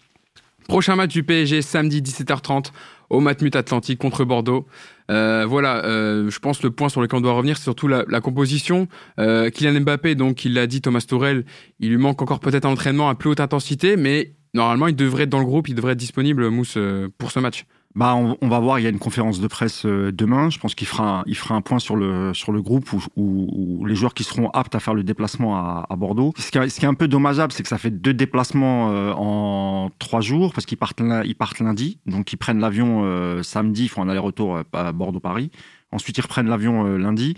Prochain 0.69 0.95
match 0.95 1.11
du 1.11 1.23
PSG, 1.23 1.63
samedi 1.63 1.99
17h30, 2.03 2.67
au 3.09 3.21
Matmut 3.21 3.55
Atlantique 3.55 3.97
contre 3.97 4.23
Bordeaux. 4.23 4.67
Euh, 5.09 5.43
voilà, 5.47 5.83
euh, 5.83 6.29
je 6.29 6.37
pense 6.37 6.61
le 6.61 6.69
point 6.69 6.89
sur 6.89 7.01
lequel 7.01 7.17
on 7.17 7.21
doit 7.21 7.33
revenir, 7.33 7.57
c'est 7.57 7.63
surtout 7.63 7.87
la, 7.87 8.03
composition. 8.21 8.87
Euh, 9.19 9.49
Kylian 9.49 9.81
Mbappé, 9.81 10.13
donc 10.13 10.45
il 10.45 10.53
l'a 10.53 10.67
dit 10.67 10.79
Thomas 10.79 11.03
Tourel, 11.07 11.43
il 11.79 11.89
lui 11.89 11.97
manque 11.97 12.21
encore 12.21 12.39
peut-être 12.39 12.65
un 12.65 12.73
entraînement 12.73 13.09
à 13.09 13.15
plus 13.15 13.31
haute 13.31 13.39
intensité, 13.39 13.97
mais 13.97 14.35
normalement 14.53 14.87
il 14.87 14.95
devrait 14.95 15.23
être 15.23 15.29
dans 15.29 15.39
le 15.39 15.45
groupe, 15.45 15.69
il 15.69 15.73
devrait 15.73 15.93
être 15.93 15.97
disponible, 15.97 16.47
Mousse, 16.49 16.75
euh, 16.77 17.09
pour 17.17 17.31
ce 17.31 17.39
match. 17.39 17.65
Bah, 17.95 18.13
on, 18.15 18.37
on, 18.41 18.47
va 18.47 18.59
voir. 18.59 18.79
Il 18.79 18.83
y 18.83 18.85
a 18.85 18.89
une 18.89 18.99
conférence 18.99 19.41
de 19.41 19.47
presse 19.47 19.85
euh, 19.85 20.11
demain. 20.11 20.51
Je 20.51 20.59
pense 20.59 20.75
qu'il 20.75 20.85
fera, 20.85 21.21
un, 21.21 21.23
il 21.25 21.35
fera 21.35 21.55
un 21.55 21.61
point 21.61 21.79
sur 21.79 21.95
le 21.95 22.35
sur 22.35 22.51
le 22.51 22.61
groupe 22.61 22.93
où, 22.93 23.03
où, 23.15 23.79
où, 23.79 23.85
les 23.85 23.95
joueurs 23.95 24.13
qui 24.13 24.23
seront 24.23 24.49
aptes 24.51 24.75
à 24.75 24.79
faire 24.79 24.93
le 24.93 25.03
déplacement 25.03 25.57
à, 25.57 25.87
à 25.89 25.95
Bordeaux. 25.95 26.33
Ce 26.37 26.51
qui, 26.51 26.59
est, 26.59 26.69
ce 26.69 26.79
qui, 26.79 26.85
est, 26.85 26.89
un 26.89 26.93
peu 26.93 27.07
dommageable, 27.07 27.51
c'est 27.51 27.63
que 27.63 27.69
ça 27.69 27.79
fait 27.79 27.89
deux 27.89 28.13
déplacements 28.13 28.91
euh, 28.91 29.11
en 29.13 29.89
trois 29.97 30.21
jours 30.21 30.53
parce 30.53 30.67
qu'ils 30.67 30.77
partent 30.77 31.01
ils 31.25 31.35
partent 31.35 31.59
lundi, 31.59 31.99
donc 32.05 32.31
ils 32.31 32.37
prennent 32.37 32.59
l'avion 32.59 33.01
euh, 33.05 33.41
samedi, 33.41 33.85
ils 33.85 33.89
font 33.89 34.03
un 34.03 34.09
aller-retour 34.09 34.61
à 34.71 34.91
Bordeaux-Paris. 34.91 35.49
Ensuite, 35.91 36.19
ils 36.19 36.21
reprennent 36.21 36.47
l'avion 36.47 36.83
lundi. 36.83 37.35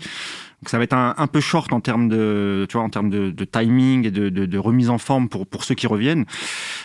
Donc 0.62 0.68
ça 0.68 0.78
va 0.78 0.84
être 0.84 0.92
un, 0.92 1.14
un, 1.18 1.26
peu 1.26 1.40
short 1.40 1.72
en 1.72 1.80
termes 1.80 2.08
de, 2.08 2.66
tu 2.68 2.74
vois, 2.74 2.84
en 2.84 2.88
termes 2.88 3.10
de, 3.10 3.30
de 3.30 3.44
timing 3.44 4.06
et 4.06 4.12
de, 4.12 4.28
de, 4.28 4.46
de, 4.46 4.58
remise 4.58 4.90
en 4.90 4.98
forme 4.98 5.28
pour 5.28 5.44
pour 5.44 5.64
ceux 5.64 5.74
qui 5.74 5.88
reviennent. 5.88 6.24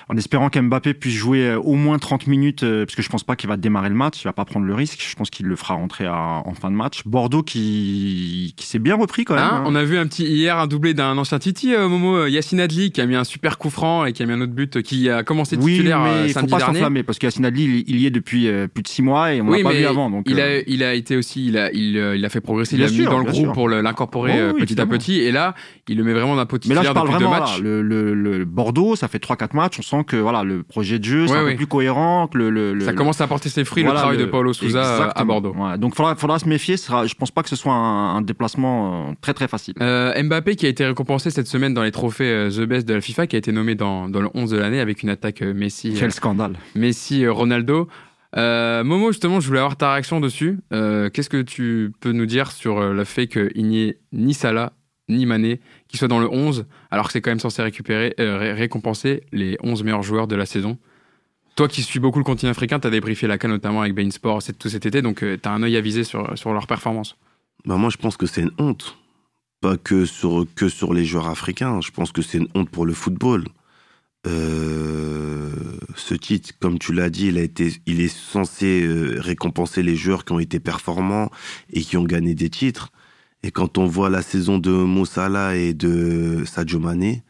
En 0.09 0.17
espérant 0.17 0.49
qu'Mbappé 0.49 0.95
puisse 0.95 1.13
jouer 1.13 1.53
au 1.53 1.75
moins 1.75 1.99
30 1.99 2.25
minutes, 2.25 2.63
euh, 2.63 2.85
parce 2.85 2.95
que 2.95 3.03
je 3.03 3.09
pense 3.09 3.23
pas 3.23 3.35
qu'il 3.35 3.49
va 3.49 3.55
démarrer 3.55 3.89
le 3.89 3.95
match, 3.95 4.21
il 4.21 4.23
va 4.23 4.33
pas 4.33 4.45
prendre 4.45 4.65
le 4.65 4.73
risque. 4.73 5.05
Je 5.07 5.15
pense 5.15 5.29
qu'il 5.29 5.45
le 5.45 5.55
fera 5.55 5.75
rentrer 5.75 6.07
à, 6.07 6.41
en 6.43 6.53
fin 6.55 6.71
de 6.71 6.75
match. 6.75 7.03
Bordeaux 7.05 7.43
qui 7.43 8.55
qui 8.57 8.65
s'est 8.65 8.79
bien 8.79 8.95
repris 8.95 9.25
quand 9.25 9.35
même. 9.35 9.43
Hein, 9.43 9.61
hein. 9.61 9.63
On 9.67 9.75
a 9.75 9.83
vu 9.83 9.99
un 9.99 10.07
petit 10.07 10.25
hier 10.25 10.57
un 10.57 10.65
doublé 10.65 10.95
d'un 10.95 11.15
ancien 11.17 11.37
Titi, 11.37 11.75
euh, 11.75 11.87
Momo 11.87 12.25
Yacine 12.25 12.59
Adli, 12.59 12.91
qui 12.91 13.01
a 13.01 13.05
mis 13.05 13.15
un 13.15 13.23
super 13.23 13.57
coup 13.57 13.69
franc 13.69 14.05
et 14.05 14.13
qui 14.13 14.23
a 14.23 14.25
mis 14.25 14.33
un 14.33 14.41
autre 14.41 14.53
but, 14.53 14.81
qui 14.81 15.09
a 15.09 15.21
commencé 15.21 15.55
titulaire 15.57 15.99
oui, 16.01 16.09
mais 16.09 16.17
euh, 16.17 16.27
il 16.27 16.33
faut 16.33 16.47
pas 16.47 16.59
s'enflammer 16.59 17.03
parce 17.03 17.19
que 17.19 17.27
Yacine 17.27 17.45
Adli 17.45 17.63
il, 17.63 17.83
il, 17.87 17.99
y 17.99 18.05
est 18.07 18.11
depuis 18.11 18.47
euh, 18.47 18.67
plus 18.67 18.81
de 18.81 18.87
six 18.87 19.01
mois 19.01 19.33
et 19.33 19.41
on 19.41 19.47
oui, 19.49 19.59
l'a 19.61 19.69
pas 19.69 19.75
vu 19.75 19.85
avant. 19.85 20.09
Donc 20.09 20.25
il 20.27 20.41
a 20.41 20.61
il 20.61 20.83
a 20.83 20.93
été 20.95 21.15
aussi 21.15 21.45
il 21.45 21.57
a 21.57 21.71
il, 21.71 21.95
il 22.15 22.25
a 22.25 22.29
fait 22.29 22.41
progresser, 22.41 22.75
il 22.75 22.81
l'a 22.81 22.89
mis 22.89 23.03
dans 23.03 23.19
le 23.19 23.25
groupe 23.25 23.35
sûr. 23.35 23.53
pour 23.53 23.66
l'incorporer. 23.67 24.33
Oh, 24.41 24.47
oui, 24.47 24.53
petit 24.53 24.63
évidemment. 24.63 24.93
à 24.93 24.97
petit. 24.97 25.19
Et 25.19 25.31
là, 25.31 25.55
il 25.87 25.97
le 25.97 26.03
met 26.03 26.13
vraiment 26.13 26.35
d'un 26.35 26.45
petit 26.45 26.69
Mais 26.69 26.75
là, 26.75 26.83
je 26.83 26.91
parle 26.91 27.09
vraiment 27.09 27.31
là, 27.31 27.45
le, 27.61 27.81
le, 27.81 28.13
le, 28.13 28.45
Bordeaux, 28.45 28.95
ça 28.95 29.07
fait 29.07 29.23
3-4 29.23 29.55
matchs. 29.55 29.79
On 29.79 29.81
sent 29.81 30.03
que 30.05 30.17
voilà, 30.17 30.43
le 30.43 30.63
projet 30.63 30.99
de 30.99 31.03
jeu, 31.03 31.27
c'est 31.27 31.33
ouais, 31.33 31.39
un 31.39 31.43
ouais. 31.43 31.51
peu 31.51 31.57
plus 31.57 31.67
cohérent. 31.67 32.27
Que 32.27 32.37
le, 32.37 32.79
ça 32.81 32.93
commence 32.93 33.21
à 33.21 33.27
porter 33.27 33.49
ses 33.49 33.65
fruits, 33.65 33.83
voilà, 33.83 33.99
le 33.99 34.01
travail 34.01 34.17
de 34.17 34.25
Paulo 34.25 34.53
Souza 34.53 34.79
exactement. 34.79 35.11
à 35.13 35.23
Bordeaux. 35.23 35.55
Ouais. 35.57 35.77
Donc, 35.77 35.93
il 35.93 35.97
faudra, 35.97 36.15
faudra 36.15 36.39
se 36.39 36.47
méfier. 36.47 36.77
Sera, 36.77 37.05
je 37.05 37.15
pense 37.15 37.31
pas 37.31 37.43
que 37.43 37.49
ce 37.49 37.55
soit 37.55 37.73
un, 37.73 38.17
un 38.17 38.21
déplacement 38.21 39.15
très 39.21 39.33
très 39.33 39.47
facile. 39.47 39.75
Euh, 39.81 40.21
Mbappé 40.21 40.55
qui 40.55 40.65
a 40.65 40.69
été 40.69 40.85
récompensé 40.85 41.29
cette 41.29 41.47
semaine 41.47 41.73
dans 41.73 41.83
les 41.83 41.91
trophées 41.91 42.25
euh, 42.25 42.49
The 42.49 42.61
Best 42.61 42.87
de 42.87 42.93
la 42.93 43.01
FIFA, 43.01 43.27
qui 43.27 43.35
a 43.35 43.39
été 43.39 43.51
nommé 43.51 43.75
dans, 43.75 44.09
dans 44.09 44.21
le 44.21 44.29
11 44.33 44.51
de 44.51 44.57
l'année 44.57 44.79
avec 44.79 45.03
une 45.03 45.09
attaque 45.09 45.41
euh, 45.41 45.53
Messi. 45.53 45.95
Quel 45.97 46.11
scandale. 46.11 46.53
Messi, 46.75 47.27
Ronaldo. 47.27 47.87
Euh, 48.35 48.83
Momo, 48.83 49.11
justement, 49.11 49.39
je 49.39 49.47
voulais 49.47 49.59
avoir 49.59 49.77
ta 49.77 49.93
réaction 49.93 50.19
dessus. 50.19 50.59
Euh, 50.73 51.09
Qu'est-ce 51.09 51.29
que 51.29 51.41
tu 51.41 51.93
peux 51.99 52.11
nous 52.11 52.25
dire 52.25 52.51
sur 52.51 52.81
le 52.81 53.03
fait 53.03 53.27
qu'il 53.27 53.65
n'y 53.65 53.83
ait 53.83 53.99
ni 54.11 54.33
Salah 54.33 54.73
ni 55.09 55.25
Mané 55.25 55.61
qui 55.87 55.97
soit 55.97 56.07
dans 56.07 56.19
le 56.19 56.29
11, 56.29 56.65
alors 56.91 57.07
que 57.07 57.13
c'est 57.13 57.21
quand 57.21 57.31
même 57.31 57.39
censé 57.39 57.61
récupérer, 57.61 58.13
euh, 58.19 58.37
ré 58.37 58.53
récompenser 58.53 59.23
les 59.31 59.57
11 59.63 59.83
meilleurs 59.83 60.03
joueurs 60.03 60.27
de 60.27 60.35
la 60.35 60.45
saison? 60.45 60.77
Toi 61.55 61.67
qui 61.67 61.81
suis 61.81 61.99
beaucoup 61.99 62.19
le 62.19 62.23
continent 62.23 62.51
africain, 62.51 62.79
tu 62.79 62.87
as 62.87 62.91
débriefé 62.91 63.25
la 63.25 63.37
CAN 63.37 63.47
notamment 63.47 63.81
avec 63.81 63.95
Bain 63.95 64.11
Sport 64.11 64.41
tout 64.59 64.69
cet 64.69 64.85
été, 64.85 65.01
donc 65.01 65.23
euh, 65.23 65.37
tu 65.41 65.47
as 65.47 65.51
un 65.51 65.63
œil 65.63 65.77
avisé 65.77 66.03
sur, 66.03 66.37
sur 66.37 66.53
leur 66.53 66.67
performance. 66.67 67.17
Bah 67.65 67.77
moi, 67.77 67.89
je 67.89 67.97
pense 67.97 68.15
que 68.17 68.25
c'est 68.25 68.41
une 68.41 68.51
honte. 68.59 68.97
Pas 69.59 69.75
que 69.75 70.05
sur, 70.05 70.45
que 70.55 70.69
sur 70.69 70.93
les 70.93 71.03
joueurs 71.03 71.27
africains. 71.27 71.81
Je 71.81 71.89
pense 71.89 72.11
que 72.11 72.21
c'est 72.21 72.37
une 72.37 72.47
honte 72.53 72.69
pour 72.69 72.85
le 72.85 72.93
football. 72.93 73.45
Euh, 74.27 75.49
ce 75.95 76.13
titre, 76.13 76.51
comme 76.59 76.79
tu 76.79 76.93
l'as 76.93 77.09
dit, 77.09 77.27
il, 77.27 77.37
a 77.37 77.41
été, 77.41 77.73
il 77.85 78.01
est 78.01 78.13
censé 78.13 78.83
euh, 78.83 79.19
récompenser 79.19 79.83
les 79.83 79.95
joueurs 79.95 80.25
qui 80.25 80.33
ont 80.33 80.39
été 80.39 80.59
performants 80.59 81.29
et 81.71 81.81
qui 81.81 81.97
ont 81.97 82.03
gagné 82.03 82.35
des 82.35 82.49
titres. 82.49 82.91
Et 83.43 83.51
quand 83.51 83.77
on 83.77 83.85
voit 83.85 84.09
la 84.09 84.21
saison 84.21 84.57
de 84.57 84.71
Moussala 84.71 85.55
et 85.55 85.73
de 85.73 86.43
Sadio 86.45 86.79
Mané, 86.79 87.23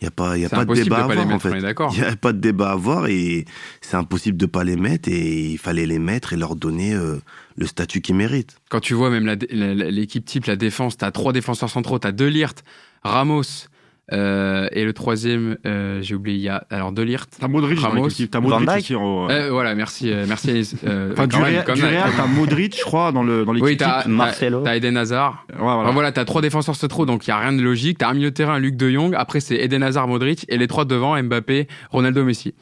il 0.00 0.04
n'y 0.04 0.08
a 0.08 0.10
pas, 0.10 0.36
y 0.36 0.44
a 0.44 0.48
pas 0.48 0.64
de 0.64 0.74
débat 0.74 0.96
de 0.96 1.00
à 1.00 1.04
avoir 1.04 1.26
mettre, 1.26 1.34
en 1.34 1.38
fait. 1.38 1.58
Il 1.96 2.00
n'y 2.00 2.04
a 2.04 2.16
pas 2.16 2.32
de 2.32 2.38
débat 2.38 2.70
à 2.70 2.72
avoir 2.72 3.06
et 3.06 3.44
c'est 3.80 3.96
impossible 3.96 4.36
de 4.36 4.46
pas 4.46 4.64
les 4.64 4.76
mettre 4.76 5.08
et 5.08 5.52
il 5.52 5.58
fallait 5.58 5.86
les 5.86 6.00
mettre 6.00 6.32
et 6.32 6.36
leur 6.36 6.56
donner 6.56 6.94
euh, 6.94 7.18
le 7.56 7.66
statut 7.66 8.00
qu'ils 8.00 8.16
méritent. 8.16 8.56
Quand 8.68 8.80
tu 8.80 8.92
vois 8.94 9.08
même 9.08 9.26
l'équipe 9.50 10.24
type, 10.24 10.46
la 10.46 10.56
défense, 10.56 10.98
tu 10.98 11.04
as 11.04 11.12
trois 11.12 11.32
défenseurs 11.32 11.70
centraux, 11.70 11.98
tu 11.98 12.06
as 12.06 12.12
deux 12.12 12.26
Lirt, 12.26 12.64
Ramos, 13.02 13.68
euh, 14.12 14.68
et 14.72 14.84
le 14.84 14.92
troisième, 14.92 15.56
euh, 15.64 16.02
j'ai 16.02 16.14
oublié, 16.14 16.36
il 16.36 16.42
y 16.42 16.48
a 16.50 16.66
alors 16.68 16.92
Delirte. 16.92 17.36
T'as 17.40 17.48
Modric 17.48 17.78
Ramos, 17.80 17.96
dans 17.96 18.06
l'équipe. 18.06 18.30
T'as 18.30 18.40
Modric 18.40 18.68
aussi 18.68 18.94
en... 18.94 19.30
euh, 19.30 19.50
Voilà, 19.50 19.74
merci, 19.74 20.12
merci. 20.28 20.72
Euh, 20.86 21.12
enfin, 21.12 21.26
du 21.26 21.36
Real, 21.36 21.64
t'as 21.64 22.26
Modric, 22.26 22.76
je 22.78 22.82
crois, 22.82 23.12
dans 23.12 23.22
le 23.22 23.44
dans 23.44 23.52
l'équipe. 23.52 23.66
Oui, 23.66 23.76
t'as 23.76 24.06
Marcelo. 24.06 24.62
T'as 24.62 24.76
Eden 24.76 24.96
Hazard. 24.96 25.46
Ouais, 25.50 25.56
voilà. 25.58 25.80
Enfin, 25.80 25.92
voilà, 25.92 26.12
t'as 26.12 26.24
trois 26.26 26.42
défenseurs 26.42 26.76
centraux, 26.76 27.06
donc 27.06 27.26
il 27.26 27.30
y 27.30 27.32
a 27.32 27.38
rien 27.38 27.52
de 27.52 27.62
logique. 27.62 27.98
T'as 27.98 28.10
un 28.10 28.14
milieu 28.14 28.30
de 28.30 28.34
terrain, 28.34 28.58
Luc 28.58 28.76
De 28.76 28.90
Jong. 28.90 29.14
Après, 29.16 29.40
c'est 29.40 29.56
Eden 29.56 29.82
Hazard, 29.82 30.06
Modric, 30.06 30.44
et 30.48 30.58
les 30.58 30.66
trois 30.66 30.84
devant, 30.84 31.20
Mbappé, 31.22 31.66
Ronaldo, 31.90 32.24
Messi. 32.24 32.54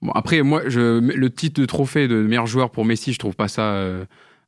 Bon, 0.00 0.12
après, 0.12 0.42
moi, 0.42 0.62
je, 0.66 1.00
le 1.00 1.30
titre 1.30 1.60
de 1.60 1.66
trophée 1.66 2.08
de 2.08 2.16
meilleur 2.22 2.46
joueur 2.46 2.70
pour 2.70 2.84
Messi, 2.86 3.12
je 3.12 3.18
trouve 3.18 3.34
pas 3.36 3.48
ça. 3.48 3.84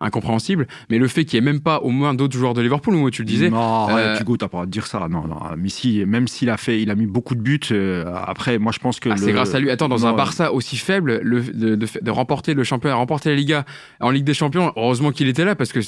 Incompréhensible, 0.01 0.68
mais 0.90 0.99
le 0.99 1.09
fait 1.09 1.24
qu'il 1.24 1.40
n'y 1.40 1.49
ait 1.49 1.53
même 1.53 1.61
pas 1.61 1.80
au 1.80 1.90
moins 1.90 2.14
d'autres 2.14 2.38
joueurs 2.38 2.55
de 2.55 2.62
Liverpool, 2.62 2.94
où 2.94 3.11
tu 3.11 3.22
le 3.22 3.26
disais. 3.26 3.51
Non, 3.51 3.88
euh... 3.90 4.16
Hugo, 4.20 4.36
t'as 4.36 4.46
pas 4.46 4.62
à 4.62 4.66
dire 4.66 4.86
ça. 4.86 5.09
Non, 5.11 5.26
non. 5.26 5.40
Messi, 5.57 6.05
même 6.07 6.28
s'il 6.28 6.51
a 6.51 6.57
fait, 6.57 6.80
il 6.80 6.92
a 6.92 6.94
mis 6.94 7.07
beaucoup 7.07 7.34
de 7.34 7.40
buts. 7.40 7.59
Euh, 7.72 8.05
après, 8.14 8.59
moi, 8.59 8.70
je 8.70 8.78
pense 8.78 9.01
que 9.01 9.09
ah, 9.09 9.14
le... 9.16 9.20
c'est 9.20 9.32
grâce 9.32 9.57
à 9.57 9.59
lui. 9.59 9.70
Attends, 9.70 9.88
dans 9.88 9.99
non, 9.99 10.07
un 10.07 10.12
Barça 10.12 10.53
aussi 10.53 10.76
faible, 10.76 11.18
le, 11.24 11.40
de, 11.40 11.74
de, 11.74 11.88
de, 12.01 12.11
remporter 12.12 12.55
le 12.55 12.62
championnat, 12.62 12.94
remporter 12.94 13.30
la 13.30 13.34
Liga 13.34 13.64
en 13.99 14.11
Ligue 14.11 14.22
des 14.22 14.34
Champions. 14.34 14.72
Heureusement 14.76 15.11
qu'il 15.11 15.26
était 15.26 15.44
là 15.44 15.57
parce 15.57 15.72
que. 15.72 15.80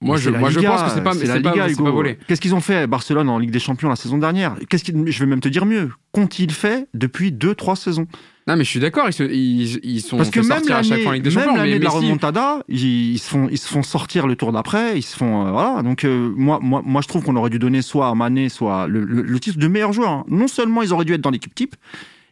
Moi, 0.00 0.16
je, 0.16 0.30
moi 0.30 0.48
Liga, 0.48 0.60
je 0.60 0.66
pense 0.66 0.82
que 0.82 0.90
c'est 0.90 1.04
pas, 1.04 1.12
c'est 1.14 1.26
la 1.26 1.40
pas, 1.40 1.52
Liga, 1.52 1.68
Hugo. 1.70 1.84
pas 1.84 1.90
volé. 1.92 2.18
Qu'est-ce 2.26 2.40
qu'ils 2.40 2.56
ont 2.56 2.60
fait 2.60 2.88
Barcelone 2.88 3.28
en 3.28 3.38
Ligue 3.38 3.52
des 3.52 3.60
Champions 3.60 3.88
la 3.88 3.94
saison 3.94 4.18
dernière? 4.18 4.56
Qu'est-ce 4.68 4.82
qu'ils, 4.82 5.08
je 5.08 5.20
vais 5.20 5.26
même 5.26 5.40
te 5.40 5.48
dire 5.48 5.66
mieux. 5.66 5.90
Qu'ont-ils 6.10 6.50
fait 6.50 6.88
depuis 6.94 7.30
deux, 7.30 7.54
trois 7.54 7.76
saisons? 7.76 8.08
Non, 8.48 8.56
mais 8.56 8.64
je 8.64 8.70
suis 8.70 8.80
d'accord, 8.80 9.06
ils, 9.08 9.12
se, 9.12 9.22
ils, 9.22 9.78
ils, 9.84 10.00
sont 10.00 10.16
Parce 10.16 10.30
que 10.30 10.40
même 10.40 10.62
à 10.72 10.82
chaque 10.82 11.02
fois 11.02 11.14
Ligue 11.14 11.22
des 11.22 11.30
même 11.30 11.44
Champions. 11.44 11.56
l'année 11.56 11.78
de 11.78 11.84
la 11.84 11.90
remontada, 11.90 12.64
ils, 12.68 13.12
ils, 13.12 13.18
se 13.18 13.28
font, 13.28 13.48
ils 13.50 13.58
se 13.58 13.68
font 13.68 13.82
sortir 13.84 14.26
le 14.26 14.34
tour 14.34 14.50
d'après, 14.52 14.98
ils 14.98 15.02
se 15.02 15.16
font, 15.16 15.46
euh, 15.46 15.50
voilà. 15.52 15.82
Donc, 15.82 16.04
euh, 16.04 16.32
moi, 16.36 16.58
moi, 16.60 16.82
moi, 16.84 17.02
je 17.02 17.08
trouve 17.08 17.22
qu'on 17.22 17.36
aurait 17.36 17.50
dû 17.50 17.58
donner 17.60 17.82
soit 17.82 18.08
à 18.08 18.14
Mané, 18.16 18.48
soit 18.48 18.88
le, 18.88 19.04
le, 19.04 19.22
le 19.22 19.40
titre 19.40 19.58
de 19.58 19.68
meilleur 19.68 19.92
joueur. 19.92 20.10
hein. 20.10 20.24
Non 20.28 20.48
seulement 20.48 20.82
ils 20.82 20.92
auraient 20.92 21.04
dû 21.04 21.14
être 21.14 21.20
dans 21.20 21.30
l'équipe 21.30 21.54
type, 21.54 21.76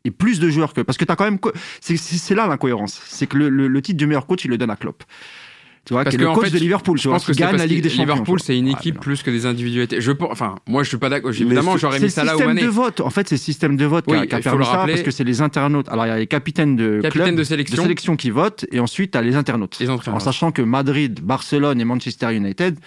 et 0.05 0.11
plus 0.11 0.41
de 0.41 0.49
joueurs 0.51 0.73
que, 0.73 0.81
parce 0.81 0.99
que 0.99 1.05
t'as 1.05 1.15
quand 1.15 1.25
même, 1.25 1.39
c'est 1.81 2.35
là 2.35 2.47
l'incohérence. 2.47 3.01
C'est 3.07 3.27
que 3.27 3.37
le, 3.37 3.49
le, 3.49 3.69
le 3.69 3.83
titre 3.83 3.99
du 3.99 4.07
meilleur 4.07 4.27
coach, 4.27 4.45
il 4.45 4.51
le 4.51 4.59
donne 4.59 4.71
à 4.71 4.77
Klopp. 4.77 5.05
Tu 5.91 5.95
vois, 5.95 6.05
Parce 6.05 6.15
qui 6.15 6.23
est 6.23 6.25
que, 6.25 6.25
le 6.25 6.31
en 6.31 6.35
coach 6.35 6.45
fait, 6.45 6.51
de 6.55 6.59
Liverpool, 6.61 6.99
tu 6.99 7.03
Je 7.03 7.09
vois, 7.09 7.17
pense 7.17 7.27
que 7.27 7.33
qui 7.33 7.39
c'est 7.39 7.45
gagne 7.49 7.57
la 7.57 7.67
Ligue 7.67 7.79
que 7.79 7.83
des 7.83 7.89
Champions. 7.91 8.13
Liverpool, 8.15 8.39
c'est 8.41 8.57
une 8.57 8.69
équipe 8.69 8.95
mais 8.95 9.01
plus 9.01 9.25
que 9.25 9.31
des 9.33 9.45
individualités. 9.45 10.01
Je, 10.01 10.13
pense- 10.13 10.29
enfin, 10.31 10.55
moi, 10.69 10.85
je 10.85 10.89
suis 10.89 10.99
pas 10.99 11.09
d'accord. 11.09 11.33
Évidemment, 11.33 11.77
j'aurais 11.77 11.99
mis 11.99 12.09
ça 12.11 12.23
là 12.23 12.31
système 12.31 12.47
Mané. 12.47 12.63
de 12.63 12.69
vote. 12.69 13.01
En 13.01 13.11
fait, 13.11 13.29
c'est 13.29 13.35
le 13.35 13.41
système 13.41 13.77
de 13.77 13.85
vote 13.87 14.05
qui 14.07 14.13
Oui, 14.13 14.19
a- 14.19 14.27
qui 14.29 14.35
a 14.37 14.39
il 14.39 14.43
faut 14.45 14.51
permis 14.51 14.65
ça 14.67 14.71
rappeler. 14.71 14.93
parce 14.93 15.03
que 15.05 15.11
c'est 15.11 15.25
les 15.25 15.43
internautes. 15.43 15.89
Alors, 15.89 16.07
il 16.07 16.11
y 16.11 16.13
a 16.13 16.17
les 16.19 16.29
capitaines 16.29 16.77
de 16.77 17.01
Capitaine 17.03 17.25
club, 17.25 17.37
de 17.39 17.43
sélection. 17.43 17.77
de 17.79 17.83
sélection 17.83 18.15
qui 18.15 18.31
votent 18.31 18.67
et 18.71 18.79
ensuite, 18.79 19.11
tu 19.11 19.19
as 19.19 19.23
les 19.23 19.35
internautes. 19.35 19.79
Les 19.81 19.91
entraîneurs. 19.91 20.15
En 20.19 20.21
sachant 20.21 20.53
que 20.53 20.63
Madrid, 20.63 21.19
Barcelone 21.25 21.81
et 21.81 21.85
Manchester 21.85 22.33
United 22.37 22.79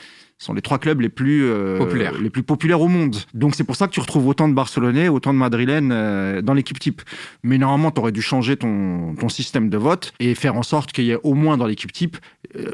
sont 0.43 0.53
les 0.53 0.61
trois 0.61 0.79
clubs 0.79 1.01
les 1.01 1.09
plus 1.09 1.49
populaires, 1.77 2.13
les 2.19 2.29
plus 2.29 2.43
populaires 2.43 2.81
au 2.81 2.87
monde. 2.87 3.15
Donc 3.33 3.55
c'est 3.55 3.63
pour 3.63 3.75
ça 3.75 3.87
que 3.87 3.93
tu 3.93 3.99
retrouves 3.99 4.27
autant 4.27 4.47
de 4.47 4.53
Barcelonais, 4.53 5.07
autant 5.07 5.33
de 5.33 5.39
Madrilènes 5.39 6.41
dans 6.41 6.53
l'équipe 6.53 6.79
type. 6.79 7.01
Mais 7.43 7.57
normalement, 7.57 7.91
tu 7.91 7.99
aurais 7.99 8.11
dû 8.11 8.21
changer 8.21 8.57
ton, 8.57 9.15
ton 9.15 9.29
système 9.29 9.69
de 9.69 9.77
vote 9.77 10.13
et 10.19 10.35
faire 10.35 10.55
en 10.55 10.63
sorte 10.63 10.91
qu'il 10.91 11.05
y 11.05 11.11
ait 11.11 11.19
au 11.23 11.33
moins 11.33 11.57
dans 11.57 11.65
l'équipe 11.65 11.91
type, 11.91 12.17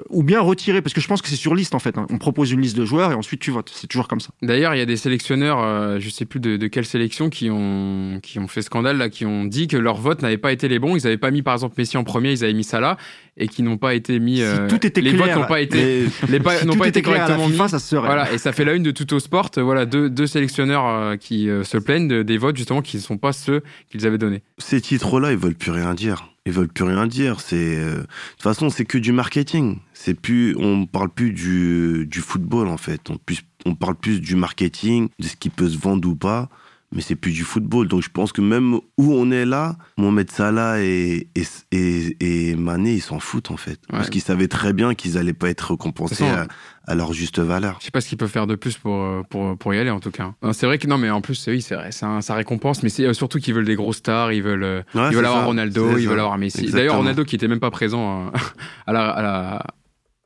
ou 0.09 0.23
bien 0.23 0.41
retirer, 0.41 0.81
parce 0.81 0.93
que 0.93 1.01
je 1.01 1.07
pense 1.07 1.21
que 1.21 1.27
c'est 1.27 1.35
sur 1.35 1.55
liste 1.55 1.75
en 1.75 1.79
fait. 1.79 1.97
Hein. 1.97 2.07
On 2.09 2.17
propose 2.17 2.51
une 2.51 2.61
liste 2.61 2.77
de 2.77 2.85
joueurs 2.85 3.11
et 3.11 3.15
ensuite 3.15 3.39
tu 3.39 3.51
votes. 3.51 3.71
C'est 3.73 3.87
toujours 3.87 4.07
comme 4.07 4.19
ça. 4.19 4.31
D'ailleurs, 4.41 4.75
il 4.75 4.79
y 4.79 4.81
a 4.81 4.85
des 4.85 4.97
sélectionneurs, 4.97 5.99
je 5.99 6.09
sais 6.09 6.25
plus 6.25 6.39
de, 6.39 6.57
de 6.57 6.67
quelle 6.67 6.85
sélection, 6.85 7.29
qui 7.29 7.49
ont 7.49 8.19
qui 8.21 8.39
ont 8.39 8.47
fait 8.47 8.61
scandale 8.61 8.97
là, 8.97 9.09
qui 9.09 9.25
ont 9.25 9.45
dit 9.45 9.67
que 9.67 9.77
leur 9.77 9.97
vote 9.97 10.21
n'avait 10.21 10.37
pas 10.37 10.51
été 10.51 10.67
les 10.67 10.79
bons. 10.79 10.95
Ils 10.95 11.03
n'avaient 11.03 11.17
pas 11.17 11.31
mis 11.31 11.41
par 11.41 11.53
exemple 11.53 11.75
Messi 11.77 11.97
en 11.97 12.03
premier, 12.03 12.31
ils 12.31 12.43
avaient 12.43 12.53
mis 12.53 12.63
Salah 12.63 12.97
et 13.39 13.47
qui 13.47 13.63
n'ont 13.63 13.77
pas 13.77 13.95
été 13.95 14.19
mis. 14.19 14.41
Euh, 14.41 14.67
tout 14.67 14.85
était 14.85 15.01
les 15.01 15.13
votes 15.13 15.33
n'ont 15.33 15.47
pas 15.47 15.61
été, 15.61 16.05
les 16.29 16.39
n'ont 16.65 16.75
pas 16.75 16.87
été 16.87 17.01
correctement 17.01 17.47
mis. 17.47 17.57
Ça 17.69 17.79
serait. 17.79 18.05
Voilà, 18.05 18.31
et 18.31 18.37
ça 18.37 18.51
fait 18.51 18.65
la 18.65 18.73
une 18.73 18.83
de 18.83 18.91
Tuto 18.91 19.19
Sport. 19.19 19.51
Voilà, 19.57 19.85
deux, 19.85 20.09
deux 20.09 20.27
sélectionneurs 20.27 20.85
euh, 20.87 21.15
qui 21.15 21.49
euh, 21.49 21.63
se 21.63 21.77
plaignent 21.77 22.23
des 22.23 22.37
votes 22.37 22.57
justement 22.57 22.81
qui 22.81 22.97
ne 22.97 23.01
sont 23.01 23.17
pas 23.17 23.33
ceux 23.33 23.63
qu'ils 23.89 24.05
avaient 24.05 24.17
donnés. 24.17 24.43
Ces 24.57 24.81
titres-là, 24.81 25.31
ils 25.31 25.37
veulent 25.37 25.55
plus 25.55 25.71
rien 25.71 25.93
dire. 25.93 26.29
Ils 26.45 26.51
veulent 26.51 26.69
plus 26.69 26.83
rien 26.83 27.07
dire. 27.07 27.39
C'est 27.39 27.77
de 27.77 28.01
toute 28.01 28.41
façon, 28.41 28.69
c'est 28.69 28.85
que 28.85 28.97
du 28.97 29.11
marketing. 29.11 29.77
C'est 29.93 30.13
plus, 30.13 30.55
on 30.57 30.85
parle 30.85 31.09
plus 31.09 31.31
du, 31.31 32.07
du 32.07 32.19
football 32.19 32.67
en 32.67 32.77
fait. 32.77 33.09
On, 33.09 33.17
plus, 33.17 33.41
on 33.65 33.75
parle 33.75 33.95
plus 33.95 34.19
du 34.19 34.35
marketing, 34.35 35.09
de 35.19 35.27
ce 35.27 35.35
qui 35.35 35.49
peut 35.49 35.69
se 35.69 35.77
vendre 35.77 36.07
ou 36.07 36.15
pas 36.15 36.49
mais 36.91 37.01
c'est 37.01 37.15
plus 37.15 37.31
du 37.31 37.43
football. 37.43 37.87
Donc 37.87 38.01
je 38.01 38.09
pense 38.09 38.31
que 38.31 38.41
même 38.41 38.75
où 38.75 39.13
on 39.13 39.31
est 39.31 39.45
là, 39.45 39.77
Mohamed 39.97 40.31
Salah 40.31 40.81
et, 40.81 41.27
et, 41.35 42.17
et, 42.19 42.55
Mané, 42.55 42.93
ils 42.93 43.01
s'en 43.01 43.19
foutent 43.19 43.51
en 43.51 43.57
fait. 43.57 43.79
Parce 43.89 44.09
qu'ils 44.09 44.21
savaient 44.21 44.47
très 44.47 44.73
bien 44.73 44.95
qu'ils 44.95 45.13
n'allaient 45.13 45.33
pas 45.33 45.49
être 45.49 45.71
récompensés 45.71 46.25
à, 46.25 46.95
leur 46.95 47.13
juste 47.13 47.37
valeur. 47.37 47.77
Je 47.79 47.85
sais 47.85 47.91
pas 47.91 48.01
ce 48.01 48.09
qu'ils 48.09 48.17
peuvent 48.17 48.31
faire 48.31 48.47
de 48.47 48.55
plus 48.55 48.77
pour, 48.77 49.23
pour, 49.29 49.55
pour 49.57 49.73
y 49.75 49.77
aller 49.77 49.91
en 49.91 49.99
tout 49.99 50.09
cas. 50.09 50.33
C'est 50.53 50.65
vrai 50.65 50.79
que 50.79 50.87
non, 50.87 50.97
mais 50.97 51.11
en 51.11 51.21
plus, 51.21 51.45
oui, 51.47 51.61
c'est 51.61 51.75
vrai, 51.75 51.91
ça, 51.91 52.21
ça 52.21 52.33
récompense, 52.33 52.81
mais 52.81 52.89
c'est 52.89 53.05
euh, 53.05 53.13
surtout 53.13 53.39
qu'ils 53.39 53.53
veulent 53.53 53.65
des 53.65 53.75
gros 53.75 53.93
stars, 53.93 54.31
ils 54.31 54.41
veulent, 54.41 54.63
euh, 54.63 54.81
ils 54.95 55.15
veulent 55.15 55.25
avoir 55.25 55.45
Ronaldo, 55.45 55.97
ils 55.97 56.07
veulent 56.07 56.19
avoir 56.19 56.37
Messi. 56.39 56.71
D'ailleurs, 56.71 56.97
Ronaldo 56.97 57.23
qui 57.25 57.35
était 57.35 57.47
même 57.47 57.59
pas 57.59 57.71
présent 57.71 58.27
euh, 58.27 58.29
à 58.87 58.93
la, 58.93 59.09
à 59.09 59.21
la, 59.21 59.63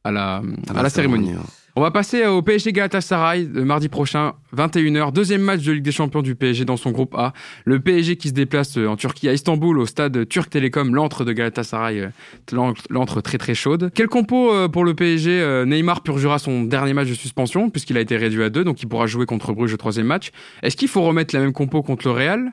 à 0.05 0.11
la, 0.11 0.41
à 0.73 0.83
la, 0.83 0.89
cérémonie. 0.89 1.33
On 1.75 1.81
va 1.81 1.89
passer 1.89 2.23
au 2.27 2.43
PSG 2.43 2.71
Galatasaray 2.71 3.49
le 3.51 3.65
mardi 3.65 3.89
prochain, 3.89 4.33
21h. 4.55 5.11
Deuxième 5.11 5.41
match 5.41 5.63
de 5.63 5.71
Ligue 5.71 5.83
des 5.83 5.91
Champions 5.91 6.21
du 6.21 6.35
PSG 6.35 6.65
dans 6.65 6.77
son 6.77 6.91
groupe 6.91 7.15
A. 7.15 7.33
Le 7.65 7.79
PSG 7.79 8.15
qui 8.15 8.27
se 8.27 8.33
déplace 8.33 8.77
euh, 8.77 8.85
en 8.85 8.95
Turquie 8.95 9.27
à 9.27 9.33
Istanbul 9.33 9.79
au 9.79 9.87
stade 9.87 10.29
Turc 10.29 10.51
Télécom, 10.51 10.93
l'antre 10.93 11.25
de 11.25 11.31
Galatasaray, 11.31 12.01
euh, 12.01 12.73
l'antre 12.91 13.21
très 13.21 13.39
très 13.39 13.55
chaude. 13.55 13.89
Quel 13.95 14.07
compo 14.07 14.53
euh, 14.53 14.67
pour 14.67 14.85
le 14.85 14.93
PSG 14.93 15.63
Neymar 15.65 16.03
purgera 16.03 16.37
son 16.37 16.61
dernier 16.61 16.93
match 16.93 17.09
de 17.09 17.15
suspension 17.15 17.71
puisqu'il 17.71 17.97
a 17.97 18.01
été 18.01 18.17
réduit 18.17 18.43
à 18.43 18.51
deux, 18.51 18.63
donc 18.63 18.83
il 18.83 18.87
pourra 18.87 19.07
jouer 19.07 19.25
contre 19.25 19.51
Bruges 19.51 19.73
au 19.73 19.77
troisième 19.77 20.05
match. 20.05 20.29
Est-ce 20.61 20.77
qu'il 20.77 20.89
faut 20.89 21.01
remettre 21.01 21.33
la 21.33 21.41
même 21.41 21.53
compo 21.53 21.81
contre 21.81 22.07
le 22.07 22.13
Real? 22.13 22.51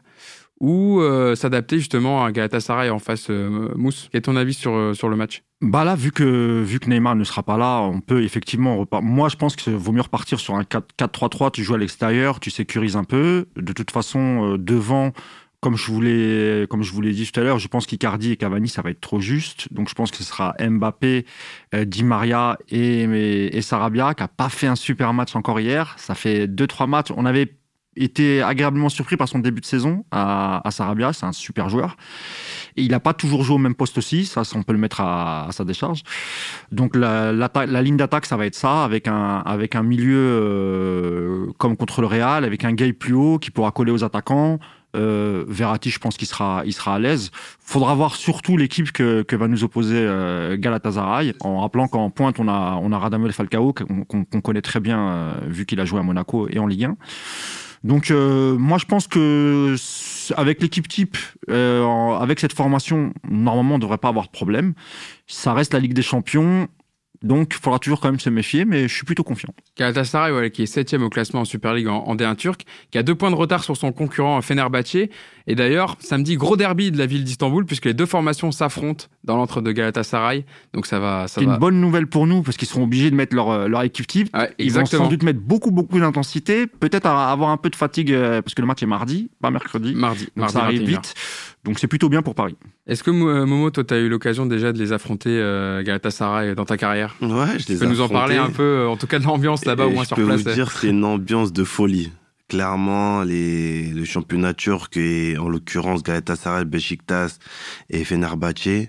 Ou 0.60 1.02
s'adapter 1.34 1.78
justement 1.78 2.24
à 2.24 2.32
Galatasaray 2.32 2.90
en 2.90 2.98
face 2.98 3.30
Mousse 3.30 4.08
Quel 4.12 4.18
est 4.18 4.22
ton 4.22 4.36
avis 4.36 4.54
sur, 4.54 4.94
sur 4.94 5.08
le 5.08 5.16
match? 5.16 5.42
Bah 5.62 5.84
là, 5.84 5.94
vu 5.94 6.10
que, 6.10 6.62
vu 6.62 6.80
que 6.80 6.88
Neymar 6.88 7.16
ne 7.16 7.24
sera 7.24 7.42
pas 7.42 7.58
là, 7.58 7.80
on 7.82 8.00
peut 8.00 8.22
effectivement 8.22 8.78
repartir. 8.78 9.06
Moi, 9.06 9.28
je 9.28 9.36
pense 9.36 9.56
qu'il 9.56 9.74
vaut 9.74 9.92
mieux 9.92 10.00
repartir 10.00 10.40
sur 10.40 10.54
un 10.54 10.62
4-3-3. 10.62 11.50
Tu 11.50 11.62
joues 11.62 11.74
à 11.74 11.78
l'extérieur, 11.78 12.40
tu 12.40 12.50
sécurises 12.50 12.96
un 12.96 13.04
peu. 13.04 13.46
De 13.56 13.74
toute 13.74 13.90
façon, 13.90 14.54
euh, 14.54 14.58
devant, 14.58 15.12
comme 15.60 15.76
je 15.76 15.92
voulais, 15.92 16.66
comme 16.70 16.82
je 16.82 16.94
vous 16.94 17.02
l'ai 17.02 17.12
dit 17.12 17.30
tout 17.30 17.38
à 17.38 17.42
l'heure, 17.42 17.58
je 17.58 17.68
pense 17.68 17.86
qu'Icardi 17.86 18.32
et 18.32 18.36
Cavani, 18.38 18.70
ça 18.70 18.80
va 18.80 18.88
être 18.88 19.02
trop 19.02 19.20
juste. 19.20 19.70
Donc, 19.70 19.90
je 19.90 19.94
pense 19.94 20.10
que 20.10 20.16
ce 20.16 20.24
sera 20.24 20.54
Mbappé, 20.58 21.26
euh, 21.74 21.84
Di 21.84 22.04
Maria 22.04 22.56
et, 22.70 23.02
et, 23.54 23.60
Sarabia, 23.60 24.14
qui 24.14 24.22
a 24.22 24.28
pas 24.28 24.48
fait 24.48 24.66
un 24.66 24.76
super 24.76 25.12
match 25.12 25.36
encore 25.36 25.60
hier. 25.60 25.94
Ça 25.98 26.14
fait 26.14 26.46
deux, 26.46 26.68
trois 26.68 26.86
matchs. 26.86 27.12
On 27.14 27.26
avait 27.26 27.52
été 27.96 28.42
agréablement 28.42 28.88
surpris 28.88 29.16
par 29.16 29.28
son 29.28 29.40
début 29.40 29.60
de 29.60 29.66
saison 29.66 30.04
à, 30.10 30.66
à 30.66 30.70
Sarabia. 30.70 31.12
C'est 31.12 31.26
un 31.26 31.32
super 31.32 31.68
joueur. 31.68 31.96
Et 32.76 32.82
il 32.82 32.90
n'a 32.90 33.00
pas 33.00 33.14
toujours 33.14 33.42
joué 33.42 33.56
au 33.56 33.58
même 33.58 33.74
poste 33.74 33.98
aussi, 33.98 34.26
ça, 34.26 34.42
on 34.54 34.62
peut 34.62 34.72
le 34.72 34.78
mettre 34.78 35.00
à, 35.00 35.48
sa 35.50 35.64
décharge. 35.64 36.02
Donc 36.70 36.96
la, 36.96 37.32
la, 37.32 37.82
ligne 37.82 37.96
d'attaque, 37.96 38.26
ça 38.26 38.36
va 38.36 38.46
être 38.46 38.54
ça, 38.54 38.84
avec 38.84 39.08
un, 39.08 39.38
avec 39.38 39.74
un 39.74 39.82
milieu 39.82 40.16
euh, 40.16 41.46
comme 41.58 41.76
contre 41.76 42.00
le 42.00 42.06
Real, 42.06 42.44
avec 42.44 42.64
un 42.64 42.72
gay 42.72 42.92
plus 42.92 43.14
haut 43.14 43.38
qui 43.38 43.50
pourra 43.50 43.72
coller 43.72 43.92
aux 43.92 44.04
attaquants. 44.04 44.58
Euh, 44.96 45.44
Verratti, 45.46 45.90
je 45.90 45.98
pense 45.98 46.16
qu'il 46.16 46.26
sera, 46.26 46.62
il 46.64 46.72
sera 46.72 46.96
à 46.96 46.98
l'aise. 46.98 47.30
Faudra 47.60 47.94
voir 47.94 48.16
surtout 48.16 48.56
l'équipe 48.56 48.90
que, 48.90 49.22
que 49.22 49.36
va 49.36 49.46
nous 49.46 49.62
opposer 49.62 49.98
euh, 49.98 50.56
Galatasaray, 50.58 51.34
en 51.40 51.60
rappelant 51.60 51.86
qu'en 51.86 52.10
pointe 52.10 52.40
on 52.40 52.48
a, 52.48 52.78
on 52.82 52.90
a 52.92 52.98
Radamel 52.98 53.32
Falcao 53.32 53.72
qu'on 53.72 54.40
connaît 54.40 54.62
très 54.62 54.80
bien 54.80 54.98
euh, 54.98 55.34
vu 55.46 55.66
qu'il 55.66 55.78
a 55.80 55.84
joué 55.84 56.00
à 56.00 56.02
Monaco 56.02 56.48
et 56.48 56.58
en 56.58 56.66
Ligue 56.66 56.84
1. 56.84 56.96
Donc 57.82 58.10
euh, 58.10 58.56
moi 58.58 58.78
je 58.78 58.84
pense 58.84 59.06
que 59.06 59.74
avec 60.36 60.60
l'équipe 60.60 60.86
type, 60.86 61.16
euh, 61.48 61.84
avec 62.18 62.40
cette 62.40 62.52
formation, 62.52 63.12
normalement 63.28 63.74
on 63.74 63.78
ne 63.78 63.82
devrait 63.82 63.98
pas 63.98 64.08
avoir 64.08 64.26
de 64.26 64.30
problème. 64.30 64.74
Ça 65.26 65.54
reste 65.54 65.72
la 65.72 65.80
Ligue 65.80 65.94
des 65.94 66.02
Champions. 66.02 66.68
Donc, 67.22 67.52
il 67.54 67.62
faudra 67.62 67.78
toujours 67.78 68.00
quand 68.00 68.08
même 68.08 68.20
se 68.20 68.30
méfier, 68.30 68.64
mais 68.64 68.88
je 68.88 68.94
suis 68.94 69.04
plutôt 69.04 69.24
confiant. 69.24 69.52
Galatasaray, 69.76 70.50
qui 70.50 70.62
est 70.62 70.66
septième 70.66 71.02
au 71.02 71.10
classement 71.10 71.40
en 71.40 71.44
Super 71.44 71.74
League 71.74 71.86
en, 71.86 72.16
D1 72.16 72.34
turc, 72.36 72.64
qui 72.90 72.96
a 72.96 73.02
deux 73.02 73.14
points 73.14 73.30
de 73.30 73.36
retard 73.36 73.62
sur 73.62 73.76
son 73.76 73.92
concurrent 73.92 74.40
Fenerbahçe. 74.40 75.08
Et 75.46 75.54
d'ailleurs, 75.54 75.96
samedi, 76.00 76.36
gros 76.36 76.56
derby 76.56 76.90
de 76.90 76.96
la 76.96 77.04
ville 77.04 77.24
d'Istanbul, 77.24 77.66
puisque 77.66 77.84
les 77.84 77.92
deux 77.92 78.06
formations 78.06 78.52
s'affrontent 78.52 79.06
dans 79.24 79.36
l'entre 79.36 79.60
de 79.60 79.70
Galatasaray. 79.70 80.46
Donc 80.72 80.86
ça 80.86 80.98
va. 80.98 81.26
C'est 81.28 81.42
une 81.42 81.58
bonne 81.58 81.78
nouvelle 81.78 82.06
pour 82.06 82.26
nous, 82.26 82.42
parce 82.42 82.56
qu'ils 82.56 82.68
seront 82.68 82.84
obligés 82.84 83.10
de 83.10 83.16
mettre 83.16 83.34
leur, 83.36 83.50
euh, 83.50 83.68
leur 83.68 83.82
équipe 83.82 84.06
type. 84.06 84.34
Ils 84.58 84.72
vont 84.72 84.86
sans 84.86 85.08
doute 85.08 85.22
mettre 85.22 85.40
beaucoup, 85.40 85.72
beaucoup 85.72 86.00
d'intensité. 86.00 86.66
Peut-être 86.66 87.06
avoir 87.06 87.50
un 87.50 87.58
peu 87.58 87.68
de 87.68 87.76
fatigue, 87.76 88.12
euh, 88.12 88.40
parce 88.40 88.54
que 88.54 88.62
le 88.62 88.66
match 88.66 88.82
est 88.82 88.86
mardi, 88.86 89.30
pas 89.42 89.50
mercredi. 89.50 89.94
Mardi. 89.94 90.28
Donc 90.36 90.50
ça 90.50 90.62
arrive 90.64 90.84
vite. 90.84 91.14
Donc 91.64 91.78
c'est 91.78 91.88
plutôt 91.88 92.08
bien 92.08 92.22
pour 92.22 92.34
Paris. 92.34 92.56
Est-ce 92.86 93.02
que 93.02 93.10
euh, 93.10 93.44
Momo, 93.44 93.70
toi, 93.70 93.84
tu 93.84 93.92
as 93.92 93.98
eu 93.98 94.08
l'occasion 94.08 94.46
déjà 94.46 94.72
de 94.72 94.78
les 94.78 94.92
affronter, 94.92 95.30
euh, 95.30 95.82
Galatasaray, 95.82 96.54
dans 96.54 96.64
ta 96.64 96.78
carrière? 96.78 97.16
Ouais, 97.20 97.58
je 97.58 97.68
les 97.68 97.74
Tu 97.74 97.76
peux 97.76 97.86
nous 97.86 98.00
en 98.00 98.08
parler 98.08 98.36
un 98.36 98.50
peu, 98.50 98.62
euh, 98.62 98.88
en 98.88 98.96
tout 98.96 99.06
cas 99.06 99.18
de 99.18 99.24
l'ambiance 99.24 99.64
là-bas, 99.66 99.86
au 99.86 99.90
moins 99.90 100.04
sur 100.04 100.16
place 100.16 100.38
Je 100.38 100.44
peux 100.44 100.50
vous 100.50 100.54
dire, 100.54 100.70
c'est 100.70 100.88
une 100.88 101.04
ambiance 101.04 101.52
de 101.52 101.64
folie. 101.64 102.12
Clairement, 102.48 103.22
les, 103.22 103.88
le 103.88 104.04
championnat 104.04 104.54
turc, 104.54 104.96
et 104.96 105.36
en 105.38 105.48
l'occurrence 105.48 106.02
Galatasaray, 106.02 106.64
Beşiktaş 106.64 107.32
et 107.90 108.04
Fenerbahçe, 108.04 108.88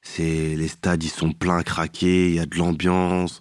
c'est 0.00 0.54
les 0.56 0.68
stades, 0.68 1.04
ils 1.04 1.10
sont 1.10 1.32
pleins, 1.32 1.62
craqués, 1.62 2.28
il 2.30 2.34
y 2.36 2.40
a 2.40 2.46
de 2.46 2.56
l'ambiance 2.56 3.40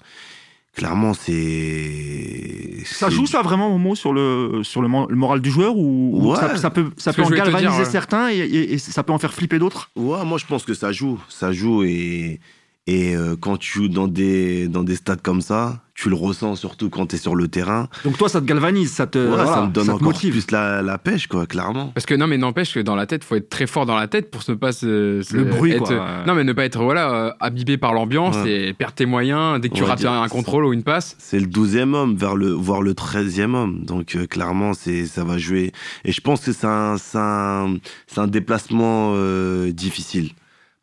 clairement, 0.75 1.13
c'est. 1.13 2.83
Ça 2.85 3.09
joue 3.09 3.25
ça 3.25 3.41
vraiment 3.41 3.73
au 3.73 3.77
mot 3.77 3.95
sur 3.95 4.13
le 4.13 4.61
sur 4.63 4.81
le, 4.81 4.87
moral 4.87 5.41
du 5.41 5.49
joueur 5.49 5.75
ou, 5.75 6.35
ça, 6.35 6.69
peut 6.69 6.91
ça 6.97 7.13
peut 7.13 7.23
en 7.23 7.29
galvaniser 7.29 7.85
certains 7.85 8.29
et, 8.29 8.77
ça 8.77 9.03
peut 9.03 9.13
en 9.13 9.17
faire 9.17 9.33
flipper 9.33 9.57
d'autres? 9.57 9.89
Ouais, 9.95 10.23
moi 10.23 10.37
je 10.37 10.45
pense 10.45 10.63
que 10.65 10.73
ça 10.73 10.91
joue, 10.91 11.19
ça 11.29 11.51
joue 11.51 11.83
et 11.83 12.39
et 12.87 13.15
euh, 13.15 13.35
quand 13.39 13.57
tu 13.57 13.71
joues 13.71 13.87
dans 13.87 14.07
des 14.07 14.67
dans 14.67 14.83
des 14.83 14.95
stades 14.95 15.21
comme 15.21 15.41
ça, 15.41 15.81
tu 15.95 16.09
le 16.09 16.15
ressens 16.15 16.55
surtout 16.57 16.89
quand 16.89 17.07
tu 17.07 17.15
es 17.15 17.17
sur 17.17 17.35
le 17.35 17.47
terrain. 17.47 17.87
Donc 18.03 18.17
toi, 18.17 18.29
ça 18.29 18.41
te 18.41 18.45
galvanise, 18.45 18.91
ça 18.91 19.07
te, 19.07 19.17
ça 19.37 19.65
me 19.65 19.71
donne 19.71 19.89
encore 19.89 20.13
plus 20.13 20.51
la, 20.51 20.81
la, 20.81 20.97
pêche, 20.97 21.27
quoi, 21.27 21.47
clairement. 21.47 21.87
Parce 21.95 22.05
que 22.05 22.13
non, 22.13 22.27
mais 22.27 22.37
n'empêche 22.37 22.73
que 22.73 22.81
dans 22.81 22.95
la 22.95 23.07
tête, 23.07 23.23
faut 23.23 23.35
être 23.35 23.49
très 23.49 23.65
fort 23.65 23.85
dans 23.85 23.95
la 23.95 24.07
tête 24.07 24.29
pour 24.29 24.41
ne 24.47 24.55
pas 24.55 24.73
se, 24.73 25.33
le 25.33 25.43
bruit, 25.45 25.77
quoi. 25.77 26.23
Non, 26.27 26.35
mais 26.35 26.43
ne 26.43 26.53
pas 26.53 26.65
être 26.65 26.83
voilà 26.83 27.11
euh, 27.11 27.31
abîmé 27.39 27.77
par 27.77 27.93
l'ambiance 27.93 28.35
et 28.45 28.73
perdre 28.73 28.95
tes 28.95 29.05
moyens 29.05 29.59
dès 29.61 29.69
que 29.69 29.75
tu 29.75 29.83
rates 29.83 30.05
un 30.05 30.27
contrôle 30.27 30.65
ou 30.65 30.73
une 30.73 30.83
passe. 30.83 31.15
C'est 31.17 31.39
le 31.39 31.47
12e 31.47 31.93
homme 31.93 32.15
vers 32.15 32.35
le 32.35 32.51
voire 32.51 32.81
le 32.81 32.93
13e 32.93 33.55
homme. 33.55 33.85
Donc 33.85 34.15
euh, 34.15 34.27
clairement, 34.27 34.73
c'est 34.73 35.05
ça 35.05 35.23
va 35.23 35.37
jouer. 35.37 35.71
Et 36.03 36.11
je 36.11 36.21
pense 36.21 36.41
que 36.41 36.51
c'est 36.51 36.67
un, 36.67 36.97
un, 37.15 37.77
un 38.17 38.27
déplacement 38.27 39.13
euh, 39.15 39.71
difficile 39.71 40.31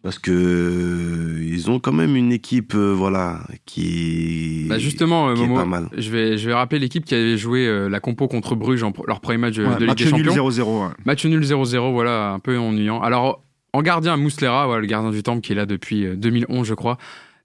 parce 0.02 0.18
que 0.18 0.32
euh, 0.32 1.44
ils 1.44 1.70
ont 1.70 1.78
quand 1.78 1.92
même 1.92 2.16
une 2.16 2.32
équipe 2.32 2.74
euh, 2.74 2.92
voilà 2.92 3.40
qui 3.66 4.66
bah 4.68 4.78
justement 4.78 5.28
euh, 5.28 5.36
est 5.36 5.54
pas 5.54 5.64
mal. 5.64 5.88
je 5.96 6.10
vais 6.10 6.36
je 6.36 6.48
vais 6.48 6.54
rappeler 6.54 6.80
l'équipe 6.80 7.04
qui 7.04 7.14
avait 7.14 7.38
joué 7.38 7.88
la 7.88 8.00
compo 8.00 8.26
contre 8.26 8.56
Bruges 8.56 8.82
en 8.82 8.92
leur 9.06 9.20
premier 9.20 9.38
match 9.38 9.54
de 9.56 9.62
Ligue 9.62 9.96
des 9.96 10.04
Champions. 10.04 10.34
match 10.34 10.34
nul 10.34 10.60
0-0 10.60 10.90
match 11.04 11.24
nul 11.24 11.42
0-0 11.42 11.92
voilà 11.92 12.32
un 12.32 12.40
peu 12.40 12.58
ennuyant. 12.58 13.00
Alors 13.00 13.44
en 13.72 13.82
gardien 13.82 14.16
Mouslera 14.16 14.66
voilà, 14.66 14.80
le 14.80 14.86
gardien 14.86 15.10
du 15.10 15.22
Temple 15.22 15.40
qui 15.40 15.52
est 15.52 15.56
là 15.56 15.66
depuis 15.66 16.04
2011 16.16 16.66
je 16.66 16.74
crois 16.74 16.98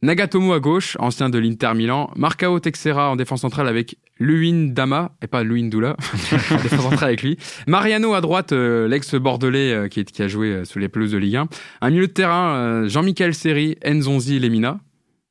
Nagatomo 0.04 0.54
à 0.54 0.60
gauche, 0.60 0.96
ancien 1.00 1.30
de 1.30 1.40
l'Inter 1.40 1.72
Milan. 1.74 2.12
Marcao 2.16 2.60
Texera 2.60 3.10
en 3.10 3.16
défense 3.16 3.42
centrale 3.42 3.68
avec 3.68 3.98
Luin 4.20 4.68
Dama, 4.68 5.12
et 5.24 5.28
pas 5.28 5.44
Luin 5.44 5.70
Doula, 5.70 5.96
en 6.52 6.62
défense 6.62 6.82
centrale 6.82 7.10
avec 7.10 7.24
lui. 7.24 7.38
Mariano 7.66 8.14
à 8.14 8.22
droite, 8.22 8.52
euh, 8.52 8.88
l'ex-bordelais 8.88 9.72
euh, 9.72 9.88
qui, 9.88 10.06
qui, 10.06 10.22
a 10.22 10.28
joué 10.28 10.50
euh, 10.50 10.66
sous 10.66 10.78
les 10.78 10.88
pelouses 10.88 11.12
de 11.12 11.18
Ligue 11.18 11.38
1. 11.38 11.48
Un 11.82 11.90
milieu 11.90 12.08
de 12.08 12.12
terrain, 12.12 12.88
Jean-Michel 12.88 13.34
Seri, 13.34 13.78
Nzonzi 13.86 14.40
Lemina. 14.40 14.80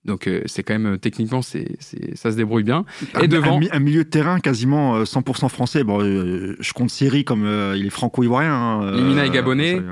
Donc 0.04 0.30
c'est 0.46 0.62
quand 0.62 0.78
même 0.78 0.98
techniquement 0.98 1.42
c'est 1.42 1.66
ça 2.14 2.30
se 2.30 2.36
débrouille 2.36 2.62
bien. 2.62 2.84
Et 3.20 3.26
devant 3.26 3.58
un, 3.72 3.78
milieu 3.80 4.04
de 4.04 4.08
terrain 4.08 4.38
quasiment 4.38 5.02
100% 5.02 5.48
français. 5.48 5.82
Bon, 5.82 5.98
je 5.98 6.72
compte 6.74 6.90
Seri 6.90 7.24
comme 7.24 7.44
il 7.74 7.86
est 7.86 7.90
franco-ivoirien. 7.90 8.54
Hein, 8.54 8.92
Lemina 8.92 9.26
est 9.26 9.30
gabonais. 9.30 9.74
ouais. 9.74 9.82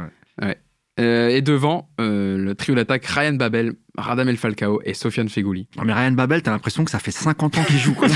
Euh, 1.01 1.28
et 1.28 1.42
devant, 1.42 1.88
euh, 2.01 2.38
le 2.38 2.55
trio 2.55 2.76
d'attaque 2.76 3.05
Ryan 3.07 3.32
Babel, 3.32 3.72
Radamel 3.99 4.36
Falcao 4.36 4.80
et 4.84 4.95
Sofiane 4.95 5.28
Fegouli. 5.28 5.66
Non 5.76 5.82
mais 5.84 5.92
Ryan 5.92 6.12
Babel, 6.12 6.40
t'as 6.40 6.53
l'impression 6.53 6.84
que 6.84 6.90
ça 6.92 7.01
fait 7.01 7.11
50 7.11 7.59
ans 7.59 7.64
qu'il 7.64 7.78
joue. 7.78 7.97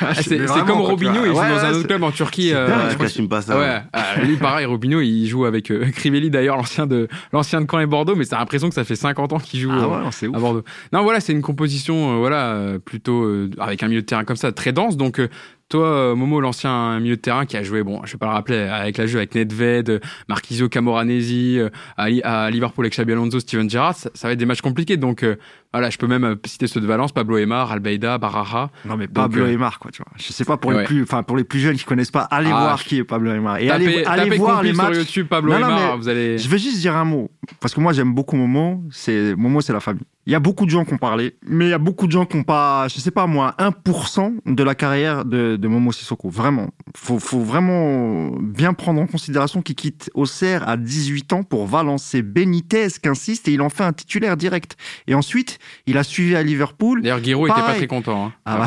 Ah, 0.00 0.14
c'est 0.14 0.38
comme 0.66 0.80
Robinho, 0.80 1.24
il 1.24 1.30
joue 1.30 1.34
dans 1.34 1.64
un 1.64 1.72
autre 1.72 1.86
club 1.86 2.02
en 2.02 2.10
Turquie. 2.10 2.52
Euh, 2.52 2.90
je 2.90 3.22
pas 3.22 3.42
ça. 3.42 3.58
Ouais, 3.58 3.82
ah, 3.92 4.20
lui 4.22 4.36
pareil, 4.36 4.66
Robinho, 4.66 5.00
il 5.00 5.26
joue 5.26 5.44
avec 5.44 5.70
euh, 5.70 5.90
Crivelli 5.90 6.30
d'ailleurs, 6.30 6.56
l'ancien 6.56 6.86
de 6.86 7.08
l'ancien 7.32 7.60
de 7.60 7.66
Caen 7.68 7.80
et 7.80 7.86
Bordeaux, 7.86 8.14
mais 8.14 8.24
t'as 8.24 8.38
l'impression 8.38 8.68
que 8.68 8.74
ça 8.74 8.84
fait 8.84 8.96
50 8.96 9.32
ans 9.32 9.38
qu'il 9.38 9.60
joue 9.60 9.70
ah 9.72 10.10
à 10.24 10.38
Bordeaux. 10.38 10.64
Non 10.92 11.02
voilà, 11.02 11.20
c'est 11.20 11.32
une 11.32 11.42
composition 11.42 12.18
voilà 12.18 12.78
plutôt 12.84 13.26
avec 13.58 13.82
un 13.82 13.88
milieu 13.88 14.02
de 14.02 14.06
terrain 14.06 14.24
comme 14.24 14.36
ça 14.36 14.52
très 14.52 14.72
dense, 14.72 14.96
donc 14.96 15.20
toi, 15.68 15.86
euh, 15.86 16.14
Momo, 16.14 16.40
l'ancien 16.40 16.98
milieu 16.98 17.16
de 17.16 17.20
terrain 17.20 17.44
qui 17.44 17.56
a 17.56 17.62
joué, 17.62 17.82
bon, 17.82 18.00
je 18.04 18.12
vais 18.12 18.18
pas 18.18 18.26
le 18.26 18.32
rappeler, 18.32 18.56
avec 18.56 18.96
la 18.96 19.06
jeu 19.06 19.18
avec 19.18 19.34
Nedved, 19.34 20.00
Marquisio 20.28 20.68
Camoranesi, 20.68 21.58
euh, 21.58 21.68
à, 21.96 22.50
Liverpool 22.50 22.86
avec 22.86 22.94
Xabi 22.94 23.12
Alonso, 23.12 23.38
Steven 23.40 23.68
Gerrard, 23.68 23.94
ça, 23.94 24.10
va 24.22 24.32
être 24.32 24.38
des 24.38 24.46
matchs 24.46 24.62
compliqués. 24.62 24.96
Donc, 24.96 25.22
euh, 25.22 25.36
voilà, 25.72 25.90
je 25.90 25.98
peux 25.98 26.06
même 26.06 26.36
citer 26.46 26.66
ceux 26.66 26.80
de 26.80 26.86
Valence, 26.86 27.12
Pablo 27.12 27.36
Emar, 27.36 27.70
Albeida, 27.70 28.16
Baraja. 28.16 28.70
Non, 28.86 28.96
mais 28.96 29.08
Pablo 29.08 29.46
Emar, 29.46 29.78
quoi, 29.78 29.90
tu 29.90 30.02
vois. 30.02 30.12
Je 30.16 30.32
sais 30.32 30.44
pas, 30.46 30.56
pour 30.56 30.72
les 30.72 30.84
plus, 30.84 31.02
enfin, 31.02 31.22
pour 31.22 31.36
les 31.36 31.44
plus 31.44 31.60
jeunes 31.60 31.76
qui 31.76 31.84
connaissent 31.84 32.10
pas, 32.10 32.22
allez 32.22 32.50
ah, 32.50 32.60
voir 32.60 32.82
qui 32.82 32.96
est 32.96 33.04
Pablo 33.04 33.32
Emar. 33.32 33.58
Et 33.58 33.68
allez, 33.68 34.04
allez 34.04 34.38
voir 34.38 34.62
les 34.62 34.72
matchs. 34.72 34.94
sur 34.94 35.02
YouTube, 35.02 35.26
Pablo 35.28 35.52
Emar, 35.52 35.98
vous 35.98 36.08
allez. 36.08 36.38
Je 36.38 36.48
vais 36.48 36.58
juste 36.58 36.80
dire 36.80 36.96
un 36.96 37.04
mot. 37.04 37.30
Parce 37.60 37.74
que 37.74 37.80
moi, 37.80 37.92
j'aime 37.92 38.14
beaucoup 38.14 38.36
Momo. 38.36 38.82
C'est, 38.90 39.34
Momo, 39.36 39.60
c'est 39.60 39.72
la 39.74 39.80
famille. 39.80 40.04
Il 40.28 40.32
y 40.32 40.34
a 40.34 40.40
beaucoup 40.40 40.66
de 40.66 40.70
gens 40.70 40.84
qui 40.84 40.92
ont 40.92 40.98
parlé, 40.98 41.36
mais 41.46 41.68
il 41.68 41.70
y 41.70 41.72
a 41.72 41.78
beaucoup 41.78 42.06
de 42.06 42.12
gens 42.12 42.26
qui 42.26 42.36
n'ont 42.36 42.42
pas, 42.42 42.86
je 42.88 43.00
sais 43.00 43.10
pas 43.10 43.26
moi, 43.26 43.54
1% 43.58 44.40
de 44.44 44.62
la 44.62 44.74
carrière 44.74 45.24
de, 45.24 45.56
de 45.56 45.68
Momo 45.68 45.90
Sissoko. 45.90 46.28
Vraiment. 46.28 46.68
Faut, 46.94 47.18
faut 47.18 47.40
vraiment 47.40 48.32
bien 48.38 48.74
prendre 48.74 49.00
en 49.00 49.06
considération 49.06 49.62
qu'il 49.62 49.74
quitte 49.74 50.10
Auxerre 50.12 50.68
à 50.68 50.76
18 50.76 51.32
ans 51.32 51.42
pour 51.44 51.66
Valence. 51.66 52.02
C'est 52.02 52.20
Benitez 52.20 52.88
qui 53.02 53.08
insiste 53.08 53.48
et 53.48 53.52
il 53.52 53.62
en 53.62 53.70
fait 53.70 53.84
un 53.84 53.94
titulaire 53.94 54.36
direct. 54.36 54.76
Et 55.06 55.14
ensuite, 55.14 55.58
il 55.86 55.96
a 55.96 56.02
suivi 56.02 56.36
à 56.36 56.42
Liverpool. 56.42 57.00
D'ailleurs, 57.00 57.24
Giroud 57.24 57.48
était 57.48 57.60
pas 57.62 57.72
très 57.72 57.86
content, 57.86 58.26
hein, 58.26 58.32
ah 58.44 58.66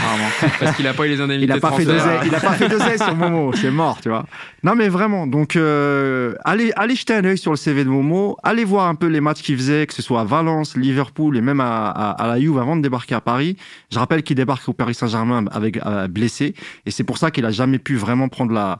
parce 0.59 0.75
qu'il 0.75 0.87
a 0.87 0.95
pas 0.95 1.05
eu 1.05 1.09
les 1.09 1.21
indemnités. 1.21 1.45
Il 1.51 1.51
a 1.51 1.59
pas 1.59 1.73
fait 1.73 1.85
deux 1.85 1.99
il 2.25 2.33
a 2.33 2.39
pas 2.39 2.53
fait 2.53 2.69
deux 2.69 2.79
sur 2.79 3.15
Momo. 3.15 3.53
C'est 3.53 3.69
mort, 3.69 4.01
tu 4.01 4.09
vois. 4.09 4.25
Non, 4.63 4.73
mais 4.75 4.89
vraiment. 4.89 5.27
Donc, 5.27 5.55
euh, 5.55 6.33
allez, 6.43 6.71
allez 6.75 6.95
jeter 6.95 7.13
un 7.13 7.23
œil 7.23 7.37
sur 7.37 7.51
le 7.51 7.57
CV 7.57 7.83
de 7.83 7.89
Momo. 7.89 8.35
Allez 8.41 8.63
voir 8.63 8.87
un 8.87 8.95
peu 8.95 9.05
les 9.05 9.21
matchs 9.21 9.43
qu'il 9.43 9.57
faisait, 9.57 9.85
que 9.85 9.93
ce 9.93 10.01
soit 10.01 10.21
à 10.21 10.23
Valence, 10.23 10.75
Liverpool 10.75 11.37
et 11.37 11.41
même 11.41 11.50
à, 11.59 11.89
à, 11.89 12.27
la 12.27 12.39
Juve 12.39 12.57
avant 12.57 12.75
de 12.75 12.81
débarquer 12.81 13.15
à 13.15 13.21
Paris. 13.21 13.57
Je 13.91 13.99
rappelle 13.99 14.23
qu'il 14.23 14.35
débarque 14.35 14.67
au 14.69 14.73
Paris 14.73 14.93
Saint-Germain 14.93 15.45
avec 15.51 15.77
euh, 15.85 16.07
blessé 16.07 16.53
et 16.85 16.91
c'est 16.91 17.03
pour 17.03 17.17
ça 17.17 17.31
qu'il 17.31 17.45
a 17.45 17.51
jamais 17.51 17.79
pu 17.79 17.95
vraiment 17.95 18.29
prendre 18.29 18.53
la 18.53 18.79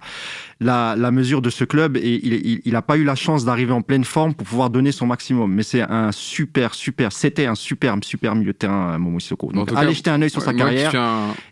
la, 0.62 0.96
la 0.96 1.10
mesure 1.10 1.42
de 1.42 1.50
ce 1.50 1.64
club 1.64 1.98
et 1.98 2.20
il, 2.24 2.62
il, 2.64 2.76
a 2.76 2.84
pas 2.84 2.96
eu 2.96 3.04
la 3.04 3.16
chance 3.16 3.44
d'arriver 3.46 3.74
en 3.74 3.82
pleine 3.82 4.04
forme 4.04 4.36
pour 4.36 4.46
pouvoir 4.46 4.70
donner 4.70 4.92
son 4.92 5.08
maximum. 5.08 5.52
Mais 5.52 5.64
c'est 5.64 5.82
un 5.82 6.12
super, 6.12 6.76
super, 6.76 7.12
c'était 7.12 7.48
un 7.48 7.56
superbe, 7.56 8.04
super 8.04 8.36
milieu 8.36 8.54
de 8.54 8.58
terrain, 8.58 8.96
Momo 9.00 9.20
Sissoko. 9.20 9.52
Donc, 9.52 9.72
allez 9.76 9.94
jeter 9.94 10.12
un 10.12 10.22
œil 10.22 10.30
sur 10.30 10.44
sa 10.44 10.54
carrière 10.54 10.94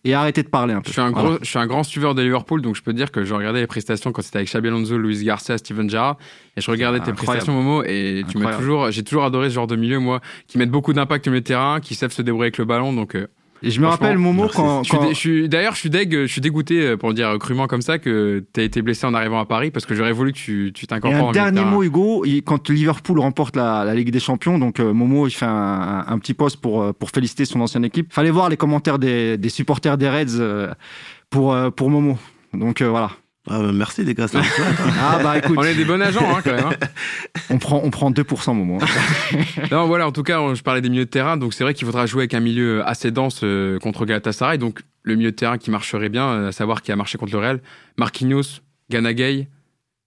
et 0.04 0.14
arrêtez 0.14 0.44
de 0.44 0.48
parler 0.48 0.76
un 0.76 0.82
peu. 0.82 0.90
Je 0.90 0.94
suis 0.94 1.02
un, 1.02 1.12
gros, 1.12 1.38
je 1.42 1.50
suis 1.50 1.58
un 1.58 1.66
grand 1.66 1.84
suiveur 1.84 2.14
de 2.14 2.22
Liverpool, 2.22 2.62
donc 2.62 2.76
je 2.76 2.84
peux 2.84 2.94
dire 2.94 3.12
que 3.12 3.26
je 3.26 3.34
regardais 3.34 3.62
les 3.62 3.68
prestations 3.68 4.12
quand 4.12 4.22
c'était 4.22 4.38
avec 4.38 4.50
Xabi 4.50 4.68
Alonso, 4.68 4.96
Luis 4.96 5.24
Garcia, 5.24 5.58
Steven 5.58 5.90
Gerrard, 5.90 6.18
et 6.56 6.62
je 6.62 6.70
regardais 6.70 7.00
tes 7.00 7.12
prestations, 7.12 7.54
Momo, 7.54 7.84
et 7.84 8.24
tu 8.30 8.38
m'as 8.38 8.56
toujours, 8.58 8.92
j'ai 8.92 9.04
toujours 9.04 9.26
adoré 9.26 9.50
ce 9.50 9.56
genre 9.56 9.68
de 9.68 9.76
milieu, 9.76 9.98
moi, 9.98 10.22
qui 10.48 10.60
mettent 10.60 10.72
beaucoup 10.72 10.94
d'impact 10.94 11.28
au 11.28 11.32
milieu 11.32 11.42
de 11.42 11.48
terrain, 11.48 11.80
qui 11.80 11.96
savent 11.96 12.12
se 12.12 12.22
débrouiller 12.22 12.46
avec 12.46 12.60
le 12.60 12.66
ballon, 12.66 12.94
donc. 12.94 13.16
Euh, 13.16 13.28
et 13.62 13.72
je 13.72 13.82
me 13.82 13.88
rappelle 13.88 14.18
Momo 14.18 14.48
quand, 14.54 14.84
Je 14.84 15.14
suis, 15.14 15.50
d'ailleurs, 15.50 15.74
je 15.74 15.80
suis 15.80 15.90
deg, 15.90 16.12
je 16.14 16.26
suis 16.26 16.42
dégoûté 16.42 16.82
euh, 16.82 16.98
pour 16.98 17.10
le 17.10 17.16
dire 17.16 17.38
crûment 17.40 17.68
comme 17.68 17.82
ça 17.82 18.00
que 18.00 18.46
tu 18.54 18.60
as 18.60 18.64
été 18.64 18.82
blessé 18.82 19.06
en 19.06 19.14
arrivant 19.14 19.40
à 19.40 19.46
Paris 19.46 19.72
parce 19.72 19.86
que 19.86 19.96
j'aurais 19.96 20.12
voulu 20.12 20.32
que 20.32 20.38
tu, 20.38 20.72
tu 20.74 20.88
t'incorpores. 20.88 21.30
Un 21.30 21.32
dernier 21.32 21.64
mot, 21.64 21.84
Hugo, 21.84 22.26
quand 22.46 22.70
Liverpool 22.70 23.20
remporte 23.20 23.56
la, 23.56 23.84
la, 23.84 23.94
Ligue 23.96 24.12
des 24.12 24.20
Champions, 24.20 24.60
donc 24.60 24.80
euh, 24.80 24.94
Momo 24.94 25.28
il 25.28 25.32
fait 25.32 25.46
un, 25.46 26.06
un, 26.08 26.20
petit 26.20 26.34
post 26.34 26.58
pour 26.58 26.82
euh, 26.82 26.94
pour 26.94 27.10
féliciter 27.10 27.46
son 27.46 27.62
ancienne 27.62 27.86
équipe. 27.86 28.14
Fallait 28.14 28.32
voir 28.32 28.50
les 28.50 28.58
commentaires 28.58 29.00
des, 29.00 29.38
des 29.38 29.50
supporters 29.50 29.98
des 29.98 30.10
Reds 30.10 30.70
pour 31.30 31.56
pour 31.76 31.90
Momo. 31.90 32.18
Donc 32.54 32.82
voilà. 32.82 33.12
Ah, 33.50 33.60
bah, 33.60 33.72
merci 33.74 34.04
les 34.04 34.14
gars, 34.14 34.28
ça 34.28 34.42
ah 35.02 35.20
bah 35.24 35.40
écoute, 35.40 35.56
on 35.58 35.64
est 35.64 35.74
des 35.74 35.86
bons 35.86 36.00
agents 36.02 36.36
hein, 36.36 36.42
quand 36.44 36.54
même. 36.54 36.66
Hein. 36.68 36.88
on 37.50 37.58
prend 37.58 37.82
on 37.84 37.90
prend 37.90 38.12
2% 38.12 38.54
moment. 38.54 38.78
non 39.72 39.88
voilà, 39.88 40.08
en 40.08 40.12
tout 40.12 40.24
cas, 40.24 40.40
je 40.54 40.62
parlais 40.62 40.82
des 40.82 40.90
milieux 40.90 41.06
de 41.06 41.10
terrain, 41.10 41.36
donc 41.36 41.54
c'est 41.54 41.64
vrai 41.64 41.74
qu'il 41.74 41.86
faudra 41.86 42.06
jouer 42.06 42.22
avec 42.22 42.36
un 42.36 42.40
milieu 42.40 42.88
assez 42.88 43.10
dense 43.10 43.42
euh, 43.44 43.80
contre 43.80 44.06
Galatasaray, 44.06 44.60
donc 44.60 44.82
le 45.02 45.16
milieu 45.16 45.32
de 45.32 45.36
terrain 45.36 45.58
qui 45.58 45.72
marcherait 45.72 46.10
bien, 46.10 46.28
euh, 46.28 46.48
à 46.50 46.52
savoir 46.52 46.82
qui 46.84 46.92
a 46.92 46.96
marché 46.96 47.18
contre 47.18 47.34
le 47.34 47.40
Real, 47.40 47.60
Marquinhos, 47.98 48.62
Ganagay 48.92 49.48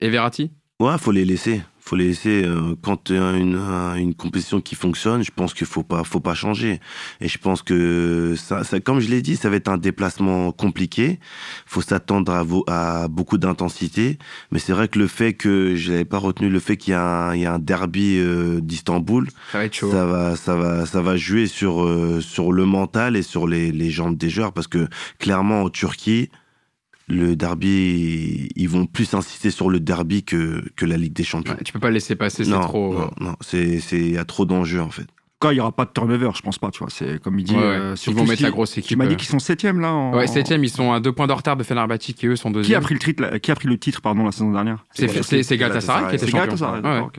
et 0.00 0.08
Verratti. 0.08 0.52
Ouais, 0.80 0.96
faut 0.98 1.12
les 1.12 1.24
laisser 1.24 1.62
faut 1.84 1.96
les 1.96 2.08
laisser 2.08 2.44
euh, 2.44 2.74
quand 2.80 3.04
tu 3.04 3.16
as 3.16 3.32
une, 3.32 3.56
une 3.96 4.14
compétition 4.14 4.60
qui 4.60 4.74
fonctionne 4.76 5.24
je 5.24 5.32
pense 5.34 5.52
qu'il 5.52 5.66
faut 5.66 5.82
pas 5.82 6.04
faut 6.04 6.20
pas 6.20 6.34
changer. 6.34 6.80
Et 7.20 7.28
je 7.28 7.38
pense 7.38 7.62
que 7.62 8.34
ça, 8.36 8.62
ça 8.64 8.78
comme 8.80 9.00
je 9.00 9.10
l'ai 9.10 9.20
dit 9.20 9.36
ça 9.36 9.50
va 9.50 9.56
être 9.56 9.68
un 9.68 9.78
déplacement 9.78 10.52
compliqué. 10.52 11.18
Faut 11.66 11.82
s'attendre 11.82 12.32
à, 12.32 13.02
à 13.02 13.08
beaucoup 13.08 13.36
d'intensité. 13.36 14.18
Mais 14.52 14.58
c'est 14.58 14.72
vrai 14.72 14.88
que 14.88 14.98
le 14.98 15.08
fait 15.08 15.34
que 15.34 15.74
j'avais 15.74 16.04
pas 16.04 16.18
retenu 16.18 16.48
le 16.48 16.60
fait 16.60 16.76
qu'il 16.76 16.92
y 16.92 16.94
a 16.94 17.04
un, 17.04 17.34
il 17.34 17.42
y 17.42 17.46
a 17.46 17.54
un 17.54 17.58
derby 17.58 18.18
euh, 18.18 18.60
d'Istanbul 18.60 19.28
ça 19.50 19.68
ça 19.90 20.06
va 20.06 20.36
ça 20.36 20.54
va 20.54 20.86
ça 20.86 21.00
va 21.02 21.16
jouer 21.16 21.46
sur 21.46 21.82
euh, 21.82 22.20
sur 22.20 22.52
le 22.52 22.64
mental 22.64 23.16
et 23.16 23.22
sur 23.22 23.48
les 23.48 23.72
les 23.72 23.90
jambes 23.90 24.16
des 24.16 24.30
joueurs. 24.30 24.52
Parce 24.52 24.68
que 24.68 24.88
clairement 25.18 25.62
en 25.62 25.68
Turquie 25.68 26.30
le 27.08 27.36
derby, 27.36 28.48
ils 28.54 28.68
vont 28.68 28.86
plus 28.86 29.12
insister 29.14 29.50
sur 29.50 29.70
le 29.70 29.80
derby 29.80 30.22
que, 30.22 30.64
que 30.76 30.86
la 30.86 30.96
Ligue 30.96 31.12
des 31.12 31.24
Champions. 31.24 31.56
tu 31.64 31.72
peux 31.72 31.80
pas 31.80 31.90
laisser 31.90 32.16
passer, 32.16 32.44
c'est 32.44 32.50
trop. 32.52 32.94
Non, 32.94 33.10
non, 33.20 33.36
c'est, 33.40 33.80
il 33.92 34.12
y 34.12 34.18
a 34.18 34.24
trop 34.24 34.44
d'enjeux 34.44 34.80
en 34.80 34.90
fait. 34.90 35.06
Quand 35.38 35.50
il 35.50 35.56
y 35.56 35.60
aura 35.60 35.72
pas 35.72 35.84
de 35.84 35.90
turnover, 35.90 36.30
je 36.36 36.40
pense 36.40 36.58
pas, 36.58 36.70
tu 36.70 36.78
vois. 36.78 36.88
C'est 36.88 37.20
comme 37.20 37.36
il 37.36 37.44
dit. 37.44 37.56
Euh, 37.56 37.96
ils 38.06 38.14
vont 38.14 38.24
mettre 38.24 38.44
la 38.44 38.52
grosse 38.52 38.78
équipe. 38.78 38.90
Tu 38.90 38.96
m'as 38.96 39.06
dit 39.06 39.14
euh. 39.14 39.16
qu'ils 39.16 39.28
sont 39.28 39.40
septième 39.40 39.80
là. 39.80 39.92
En... 39.92 40.14
Ouais, 40.14 40.28
septième, 40.28 40.62
ils 40.62 40.70
sont 40.70 40.92
à 40.92 41.00
deux 41.00 41.10
points 41.10 41.26
de 41.26 41.32
retard 41.32 41.56
de 41.56 41.64
Fenerbahçe 41.64 42.12
qui 42.14 42.28
eux 42.28 42.36
sont 42.36 42.52
deuxième. 42.52 42.70
Qui 42.70 42.76
a 42.76 42.80
pris 42.80 42.94
le 42.94 43.00
titre, 43.00 43.38
qui 43.38 43.50
a 43.50 43.54
pris 43.56 43.66
le 43.66 43.76
titre, 43.76 44.00
pardon, 44.00 44.24
la 44.24 44.30
saison 44.30 44.52
dernière 44.52 44.84
C'est, 44.92 45.08
c'est, 45.42 45.56
Galatasaray 45.56 46.10
qui 46.10 46.16
était 46.16 46.26
champion. 46.26 46.54
Galatasaray, 46.54 47.10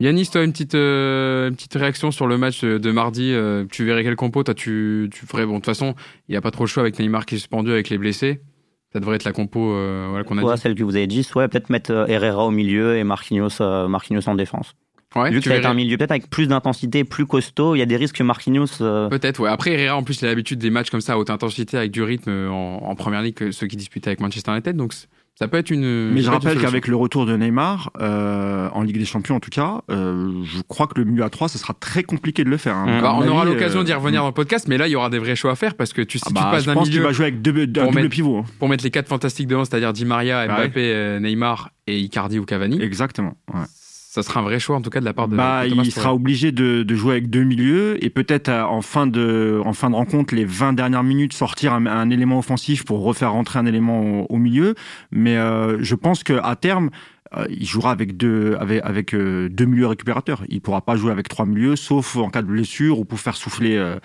Yanis, 0.00 0.28
toi, 0.28 0.44
une 0.44 0.52
petite, 0.52 0.76
euh, 0.76 1.48
une 1.48 1.56
petite 1.56 1.74
réaction 1.74 2.10
sur 2.10 2.26
le 2.26 2.38
match 2.38 2.64
de, 2.64 2.90
mardi. 2.90 3.34
tu 3.70 3.84
verrais 3.84 4.02
quel 4.02 4.16
compo 4.16 4.42
Toi, 4.42 4.54
tu, 4.54 5.10
tu 5.12 5.26
ferais. 5.26 5.44
Bon, 5.44 5.54
de 5.54 5.56
toute 5.58 5.66
façon, 5.66 5.94
il 6.28 6.32
n'y 6.32 6.38
a 6.38 6.40
pas 6.40 6.50
trop 6.50 6.64
le 6.64 6.68
choix 6.68 6.82
avec 6.82 6.98
Neymar 6.98 7.26
qui 7.26 7.34
est 7.34 7.38
suspendu 7.38 7.70
avec 7.70 7.90
les 7.90 7.98
blessés. 7.98 8.40
Ça 8.92 9.00
devrait 9.00 9.16
être 9.16 9.24
la 9.24 9.32
compo 9.32 9.72
euh, 9.72 10.06
voilà, 10.08 10.24
qu'on 10.24 10.38
a 10.38 10.42
ouais, 10.42 10.54
dit. 10.54 10.60
celle 10.60 10.74
que 10.74 10.82
vous 10.82 10.96
avez 10.96 11.06
dit, 11.06 11.22
soit 11.22 11.46
peut-être 11.48 11.68
mettre 11.68 11.92
euh, 11.92 12.06
Herrera 12.06 12.46
au 12.46 12.50
milieu 12.50 12.96
et 12.96 13.04
Marquinhos, 13.04 13.60
euh, 13.60 13.86
Marquinhos 13.86 14.26
en 14.26 14.34
défense. 14.34 14.74
Ouais, 15.14 15.30
Vu 15.30 15.38
que 15.38 15.44
ça 15.44 15.50
va 15.50 15.56
être 15.56 15.66
un 15.66 15.74
milieu 15.74 15.96
peut-être 15.96 16.10
avec 16.10 16.28
plus 16.28 16.48
d'intensité, 16.48 17.02
plus 17.02 17.26
costaud, 17.26 17.74
il 17.74 17.78
y 17.78 17.82
a 17.82 17.86
des 17.86 17.96
risques 17.96 18.16
que 18.16 18.22
Marquinhos. 18.22 18.66
Peut-être, 18.78 19.40
ouais. 19.40 19.48
Après, 19.48 19.72
Herrera, 19.72 19.96
en 19.96 20.02
plus, 20.02 20.20
il 20.20 20.26
a 20.26 20.28
l'habitude 20.28 20.58
des 20.58 20.68
matchs 20.68 20.90
comme 20.90 21.00
ça 21.00 21.14
à 21.14 21.16
haute 21.16 21.30
intensité 21.30 21.78
avec 21.78 21.90
du 21.90 22.02
rythme 22.02 22.30
en, 22.50 22.82
en 22.82 22.94
première 22.94 23.22
ligue 23.22 23.34
que 23.34 23.50
ceux 23.50 23.66
qui 23.66 23.76
disputaient 23.76 24.08
avec 24.08 24.20
Manchester 24.20 24.52
United. 24.52 24.76
Donc, 24.76 24.92
ça 25.38 25.46
peut 25.46 25.56
être 25.56 25.70
une. 25.70 26.10
Mais 26.10 26.20
je 26.20 26.30
rappelle 26.30 26.60
qu'avec 26.60 26.88
le 26.88 26.96
retour 26.96 27.24
de 27.24 27.36
Neymar, 27.36 27.92
euh, 28.00 28.68
en 28.72 28.82
Ligue 28.82 28.98
des 28.98 29.04
Champions 29.04 29.36
en 29.36 29.40
tout 29.40 29.50
cas, 29.50 29.82
euh, 29.88 30.42
je 30.42 30.60
crois 30.66 30.88
que 30.88 30.98
le 30.98 31.04
milieu 31.04 31.22
à 31.22 31.30
3, 31.30 31.48
ce 31.48 31.58
sera 31.58 31.74
très 31.74 32.02
compliqué 32.02 32.42
de 32.42 32.50
le 32.50 32.56
faire. 32.56 32.74
Hein. 32.74 33.00
Bah, 33.00 33.14
on 33.16 33.28
aura 33.28 33.44
l'occasion 33.44 33.84
d'y 33.84 33.92
revenir 33.92 34.22
dans 34.22 34.26
le 34.26 34.34
podcast, 34.34 34.66
mais 34.66 34.78
là, 34.78 34.88
il 34.88 34.90
y 34.90 34.96
aura 34.96 35.10
des 35.10 35.20
vrais 35.20 35.36
choix 35.36 35.52
à 35.52 35.54
faire 35.54 35.76
parce 35.76 35.92
que 35.92 36.02
tu, 36.02 36.18
si 36.18 36.24
ah 36.26 36.28
tu 36.30 36.34
bah, 36.34 36.48
passes 36.50 36.66
d'un 36.66 36.74
milieu. 36.74 36.90
Je 36.90 37.00
va 37.00 37.12
jouer 37.12 37.26
avec 37.26 37.40
deux, 37.40 37.68
deux, 37.68 37.84
mettre, 37.90 38.08
pivots. 38.08 38.38
Hein. 38.38 38.44
Pour 38.58 38.68
mettre 38.68 38.82
les 38.82 38.90
quatre 38.90 39.06
fantastiques 39.06 39.46
devant, 39.46 39.64
c'est-à-dire 39.64 39.92
Di 39.92 40.04
Maria, 40.04 40.48
bah 40.48 40.54
Mbappé, 40.56 40.92
euh, 40.92 41.20
Neymar 41.20 41.70
et 41.86 42.00
Icardi 42.00 42.40
ou 42.40 42.44
Cavani. 42.44 42.82
Exactement. 42.82 43.36
Ouais 43.54 43.60
ça 44.10 44.22
sera 44.22 44.40
un 44.40 44.42
vrai 44.42 44.58
choix 44.58 44.74
en 44.74 44.80
tout 44.80 44.88
cas 44.88 45.00
de 45.00 45.04
la 45.04 45.12
part 45.12 45.28
de. 45.28 45.36
Bah, 45.36 45.66
il 45.66 45.92
sera 45.92 46.14
obligé 46.14 46.50
de, 46.50 46.82
de, 46.82 46.94
jouer 46.94 47.12
avec 47.12 47.28
deux 47.28 47.44
milieux 47.44 48.02
et 48.02 48.08
peut-être 48.08 48.48
euh, 48.48 48.64
en 48.64 48.80
fin 48.80 49.06
de 49.06 49.60
en 49.62 49.74
fin 49.74 49.90
de 49.90 49.94
rencontre 49.94 50.34
les 50.34 50.46
20 50.46 50.72
dernières 50.72 51.02
minutes 51.02 51.34
sortir 51.34 51.74
un, 51.74 52.08
élément 52.08 52.38
offensif 52.38 52.86
pour 52.86 53.02
refaire 53.02 53.32
rentrer 53.32 53.58
un 53.58 53.66
élément 53.66 54.24
au, 54.30 54.38
milieu. 54.38 54.76
Mais 55.10 55.36
euh, 55.36 55.76
je 55.82 55.94
pense 55.94 56.24
que 56.24 56.40
à 56.42 56.56
terme 56.56 56.88
il 57.50 57.66
jouera 57.66 57.90
avec 57.90 58.16
deux 58.16 58.56
avec, 58.58 58.80
avec 58.84 59.14
euh, 59.14 59.48
deux 59.48 59.66
milieux 59.66 59.86
récupérateurs. 59.86 60.42
Il 60.48 60.60
pourra 60.60 60.80
pas 60.80 60.96
jouer 60.96 61.12
avec 61.12 61.28
trois 61.28 61.46
milieux, 61.46 61.76
sauf 61.76 62.16
en 62.16 62.30
cas 62.30 62.42
de 62.42 62.46
blessure 62.46 62.98
ou 62.98 63.04
pour 63.04 63.20
faire 63.20 63.36
souffler 63.36 63.76
euh, 63.76 63.98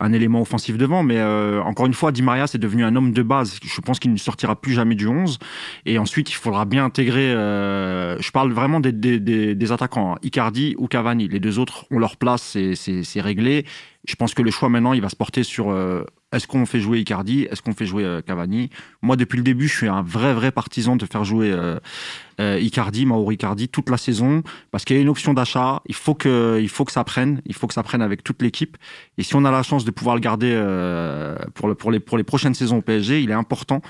un 0.00 0.12
élément 0.12 0.40
offensif 0.40 0.76
devant. 0.76 1.02
Mais 1.02 1.22
encore 1.22 1.86
une 1.86 1.94
fois, 1.94 2.12
Di 2.12 2.22
Maria 2.22 2.46
c'est 2.46 2.58
devenu 2.58 2.84
un 2.84 2.94
homme 2.96 3.12
de 3.12 3.22
base. 3.22 3.58
Je 3.62 3.80
pense 3.80 3.98
qu'il 3.98 4.12
ne 4.12 4.18
sortira 4.18 4.60
plus 4.60 4.72
jamais 4.72 4.94
du 4.94 5.06
11. 5.06 5.38
Et 5.86 5.98
ensuite, 5.98 6.30
il 6.30 6.34
faudra 6.34 6.64
bien 6.64 6.84
intégrer. 6.84 7.30
je 7.32 8.30
parle 8.30 8.52
vraiment 8.52 8.80
des, 8.80 8.92
des, 8.92 9.54
des, 9.54 9.72
attaquants, 9.72 10.14
hein. 10.14 10.18
Icardi 10.22 10.74
ou 10.78 10.86
Cavani. 10.88 11.28
Les 11.28 11.40
deux 11.40 11.58
autres 11.58 11.86
ont 11.90 11.98
leur 11.98 12.16
place, 12.16 12.56
c'est 12.74 13.20
réglé. 13.20 13.64
Je 14.06 14.14
pense 14.14 14.34
que 14.34 14.42
le 14.42 14.50
choix 14.50 14.68
maintenant, 14.68 14.92
il 14.92 15.00
va 15.00 15.08
se 15.08 15.16
porter 15.16 15.42
sur 15.42 15.72
est-ce 16.32 16.46
qu'on 16.46 16.66
fait 16.66 16.80
jouer 16.80 16.98
Icardi 16.98 17.46
Est-ce 17.50 17.62
qu'on 17.62 17.72
fait 17.72 17.86
jouer 17.86 18.04
euh, 18.04 18.20
Cavani 18.20 18.70
Moi, 19.00 19.16
depuis 19.16 19.36
le 19.36 19.44
début, 19.44 19.68
je 19.68 19.76
suis 19.76 19.88
un 19.88 20.02
vrai, 20.02 20.34
vrai 20.34 20.50
partisan 20.50 20.96
de 20.96 21.06
faire 21.06 21.24
jouer 21.24 21.50
euh, 22.40 22.56
euh, 22.56 22.60
Icardi, 22.60 23.06
Mauro 23.06 23.30
Icardi, 23.32 23.68
toute 23.68 23.90
la 23.90 23.96
saison, 23.96 24.42
parce 24.70 24.84
qu'il 24.84 24.96
y 24.96 24.98
a 24.98 25.02
une 25.02 25.08
option 25.08 25.34
d'achat. 25.34 25.82
Il 25.86 25.94
faut 25.94 26.14
que, 26.14 26.58
il 26.60 26.68
faut 26.68 26.84
que 26.84 26.92
ça 26.92 27.04
prenne. 27.04 27.40
Il 27.46 27.54
faut 27.54 27.66
que 27.66 27.74
ça 27.74 27.82
prenne 27.82 28.02
avec 28.02 28.22
toute 28.22 28.42
l'équipe. 28.42 28.76
Et 29.18 29.22
si 29.22 29.34
on 29.34 29.44
a 29.44 29.50
la 29.50 29.62
chance 29.62 29.84
de 29.84 29.90
pouvoir 29.90 30.16
le 30.16 30.20
garder 30.20 30.52
pour, 31.54 31.68
le, 31.68 31.74
pour, 31.74 31.90
les, 31.90 32.00
pour 32.00 32.18
les 32.18 32.24
prochaines 32.24 32.54
saisons 32.54 32.78
au 32.78 32.82
PSG, 32.82 33.22
il 33.22 33.30
est 33.30 33.34
important 33.34 33.80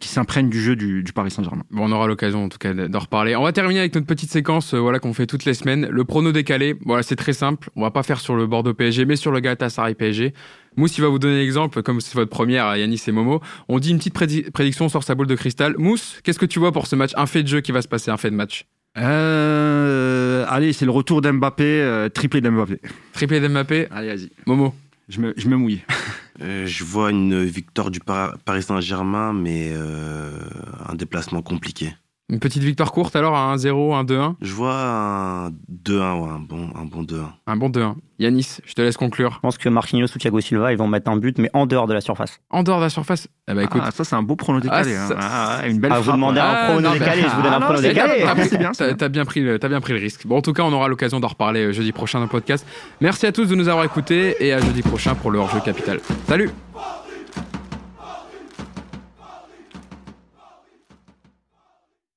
qui 0.00 0.08
s'imprègne 0.08 0.48
du 0.48 0.60
jeu 0.60 0.74
du, 0.74 1.04
Paris 1.14 1.30
Saint-Germain. 1.30 1.64
Bon, 1.70 1.84
on 1.84 1.92
aura 1.92 2.06
l'occasion 2.06 2.44
en 2.44 2.48
tout 2.48 2.58
cas 2.58 2.72
d'en 2.72 2.98
reparler. 2.98 3.36
On 3.36 3.42
va 3.42 3.52
terminer 3.52 3.80
avec 3.80 3.94
notre 3.94 4.06
petite 4.06 4.30
séquence 4.30 4.72
voilà 4.72 4.98
qu'on 4.98 5.12
fait 5.12 5.26
toutes 5.26 5.44
les 5.44 5.54
semaines. 5.54 5.86
Le 5.90 6.04
prono 6.04 6.32
décalé, 6.32 6.76
voilà, 6.86 7.02
c'est 7.02 7.16
très 7.16 7.34
simple. 7.34 7.68
On 7.76 7.82
va 7.82 7.90
pas 7.90 8.02
faire 8.02 8.20
sur 8.20 8.36
le 8.36 8.46
Bordeaux 8.46 8.72
PSG, 8.72 9.04
mais 9.04 9.16
sur 9.16 9.32
le 9.32 9.40
Galatasaray 9.40 9.94
PSG. 9.94 10.32
Mousse, 10.76 10.98
il 10.98 11.00
va 11.00 11.08
vous 11.08 11.18
donner 11.18 11.38
l'exemple, 11.38 11.82
comme 11.82 12.00
c'est 12.00 12.14
votre 12.14 12.30
première, 12.30 12.76
Yanis 12.76 13.02
et 13.06 13.12
Momo. 13.12 13.40
On 13.68 13.78
dit 13.78 13.90
une 13.90 13.98
petite 13.98 14.52
prédiction, 14.52 14.88
sur 14.90 15.02
sa 15.02 15.14
boule 15.14 15.26
de 15.26 15.34
cristal. 15.34 15.74
Mousse, 15.78 16.20
qu'est-ce 16.22 16.38
que 16.38 16.46
tu 16.46 16.58
vois 16.58 16.70
pour 16.70 16.86
ce 16.86 16.96
match? 16.96 17.12
Un 17.16 17.26
fait 17.26 17.42
de 17.42 17.48
jeu 17.48 17.60
qui 17.62 17.72
va 17.72 17.80
se 17.80 17.88
passer, 17.88 18.10
un 18.10 18.18
fait 18.18 18.30
de 18.30 18.36
match 18.36 18.66
euh, 18.98 20.44
Allez, 20.48 20.74
c'est 20.74 20.84
le 20.84 20.90
retour 20.90 21.22
d'Mbappé, 21.22 21.64
euh, 21.64 22.08
triplé 22.10 22.42
d'Mbappé. 22.42 22.78
Triplé 23.14 23.40
d'Mbappé 23.40 23.88
Allez, 23.90 24.08
vas-y. 24.08 24.30
Momo 24.46 24.74
je 25.08 25.20
me, 25.20 25.34
je 25.36 25.48
me 25.48 25.56
mouille. 25.56 25.82
Euh, 26.40 26.66
je 26.66 26.84
vois 26.84 27.10
une 27.10 27.44
victoire 27.44 27.90
du 27.90 28.00
Paris 28.00 28.62
Saint-Germain, 28.62 29.32
mais 29.32 29.72
un 29.74 30.94
déplacement 30.94 31.42
compliqué. 31.42 31.94
Une 32.28 32.40
petite 32.40 32.64
victoire 32.64 32.90
courte 32.90 33.14
alors, 33.14 33.36
un 33.36 33.54
1-0, 33.54 33.94
un 33.94 34.02
2-1 34.02 34.34
Je 34.40 34.52
vois 34.52 34.74
un 34.74 35.50
2-1, 35.84 36.00
un 36.00 36.40
bon, 36.40 36.70
un 36.74 36.84
bon 36.84 37.04
2-1. 37.04 37.20
Un 37.46 37.56
bon 37.56 37.70
2-1. 37.70 37.94
Yanis, 38.18 38.58
je 38.64 38.74
te 38.74 38.82
laisse 38.82 38.96
conclure. 38.96 39.34
Je 39.34 39.38
pense 39.38 39.58
que 39.58 39.68
Marquinhos 39.68 40.06
ou 40.06 40.18
Thiago 40.18 40.40
Silva, 40.40 40.72
ils 40.72 40.78
vont 40.78 40.88
mettre 40.88 41.08
un 41.08 41.18
but, 41.18 41.38
mais 41.38 41.50
en 41.52 41.66
dehors 41.66 41.86
de 41.86 41.94
la 41.94 42.00
surface. 42.00 42.40
En 42.50 42.64
dehors 42.64 42.78
de 42.78 42.84
la 42.84 42.90
surface 42.90 43.28
eh 43.46 43.54
ben, 43.54 43.62
écoute. 43.62 43.80
Ah, 43.84 43.92
ça, 43.92 44.02
c'est 44.02 44.16
un 44.16 44.24
beau 44.24 44.34
prono 44.34 44.58
décalé. 44.58 44.96
Ah, 44.96 45.08
hein. 45.08 45.16
ah, 45.20 45.68
une 45.68 45.78
belle 45.78 45.92
ah, 45.94 46.00
Vous 46.00 46.10
demandez 46.10 46.40
un 46.40 46.72
prono 46.72 46.92
décalé, 46.94 47.22
je 47.22 47.36
vous 47.36 47.42
donne 47.42 47.52
un 47.52 47.60
prono 47.60 47.80
décalé. 47.80 48.24
C'est 48.48 48.58
bien. 48.58 48.72
T'as 48.72 49.08
bien, 49.08 49.24
pris 49.24 49.40
le, 49.40 49.64
as 49.64 49.68
bien 49.68 49.80
pris 49.80 49.92
le 49.92 50.00
risque. 50.00 50.26
Bon, 50.26 50.38
en 50.38 50.42
tout 50.42 50.52
cas, 50.52 50.64
on 50.64 50.72
aura 50.72 50.88
l'occasion 50.88 51.20
d'en 51.20 51.28
reparler 51.28 51.66
euh, 51.66 51.72
jeudi 51.72 51.92
prochain 51.92 52.18
dans 52.18 52.24
le 52.24 52.30
podcast. 52.30 52.66
Merci 53.00 53.26
à 53.26 53.32
tous 53.32 53.46
de 53.46 53.54
nous 53.54 53.68
avoir 53.68 53.84
écoutés 53.84 54.34
et 54.40 54.52
à 54.52 54.60
jeudi 54.60 54.82
prochain 54.82 55.14
pour 55.14 55.30
le 55.30 55.38
hors-jeu 55.38 55.60
capital. 55.60 56.00
Salut! 56.26 56.50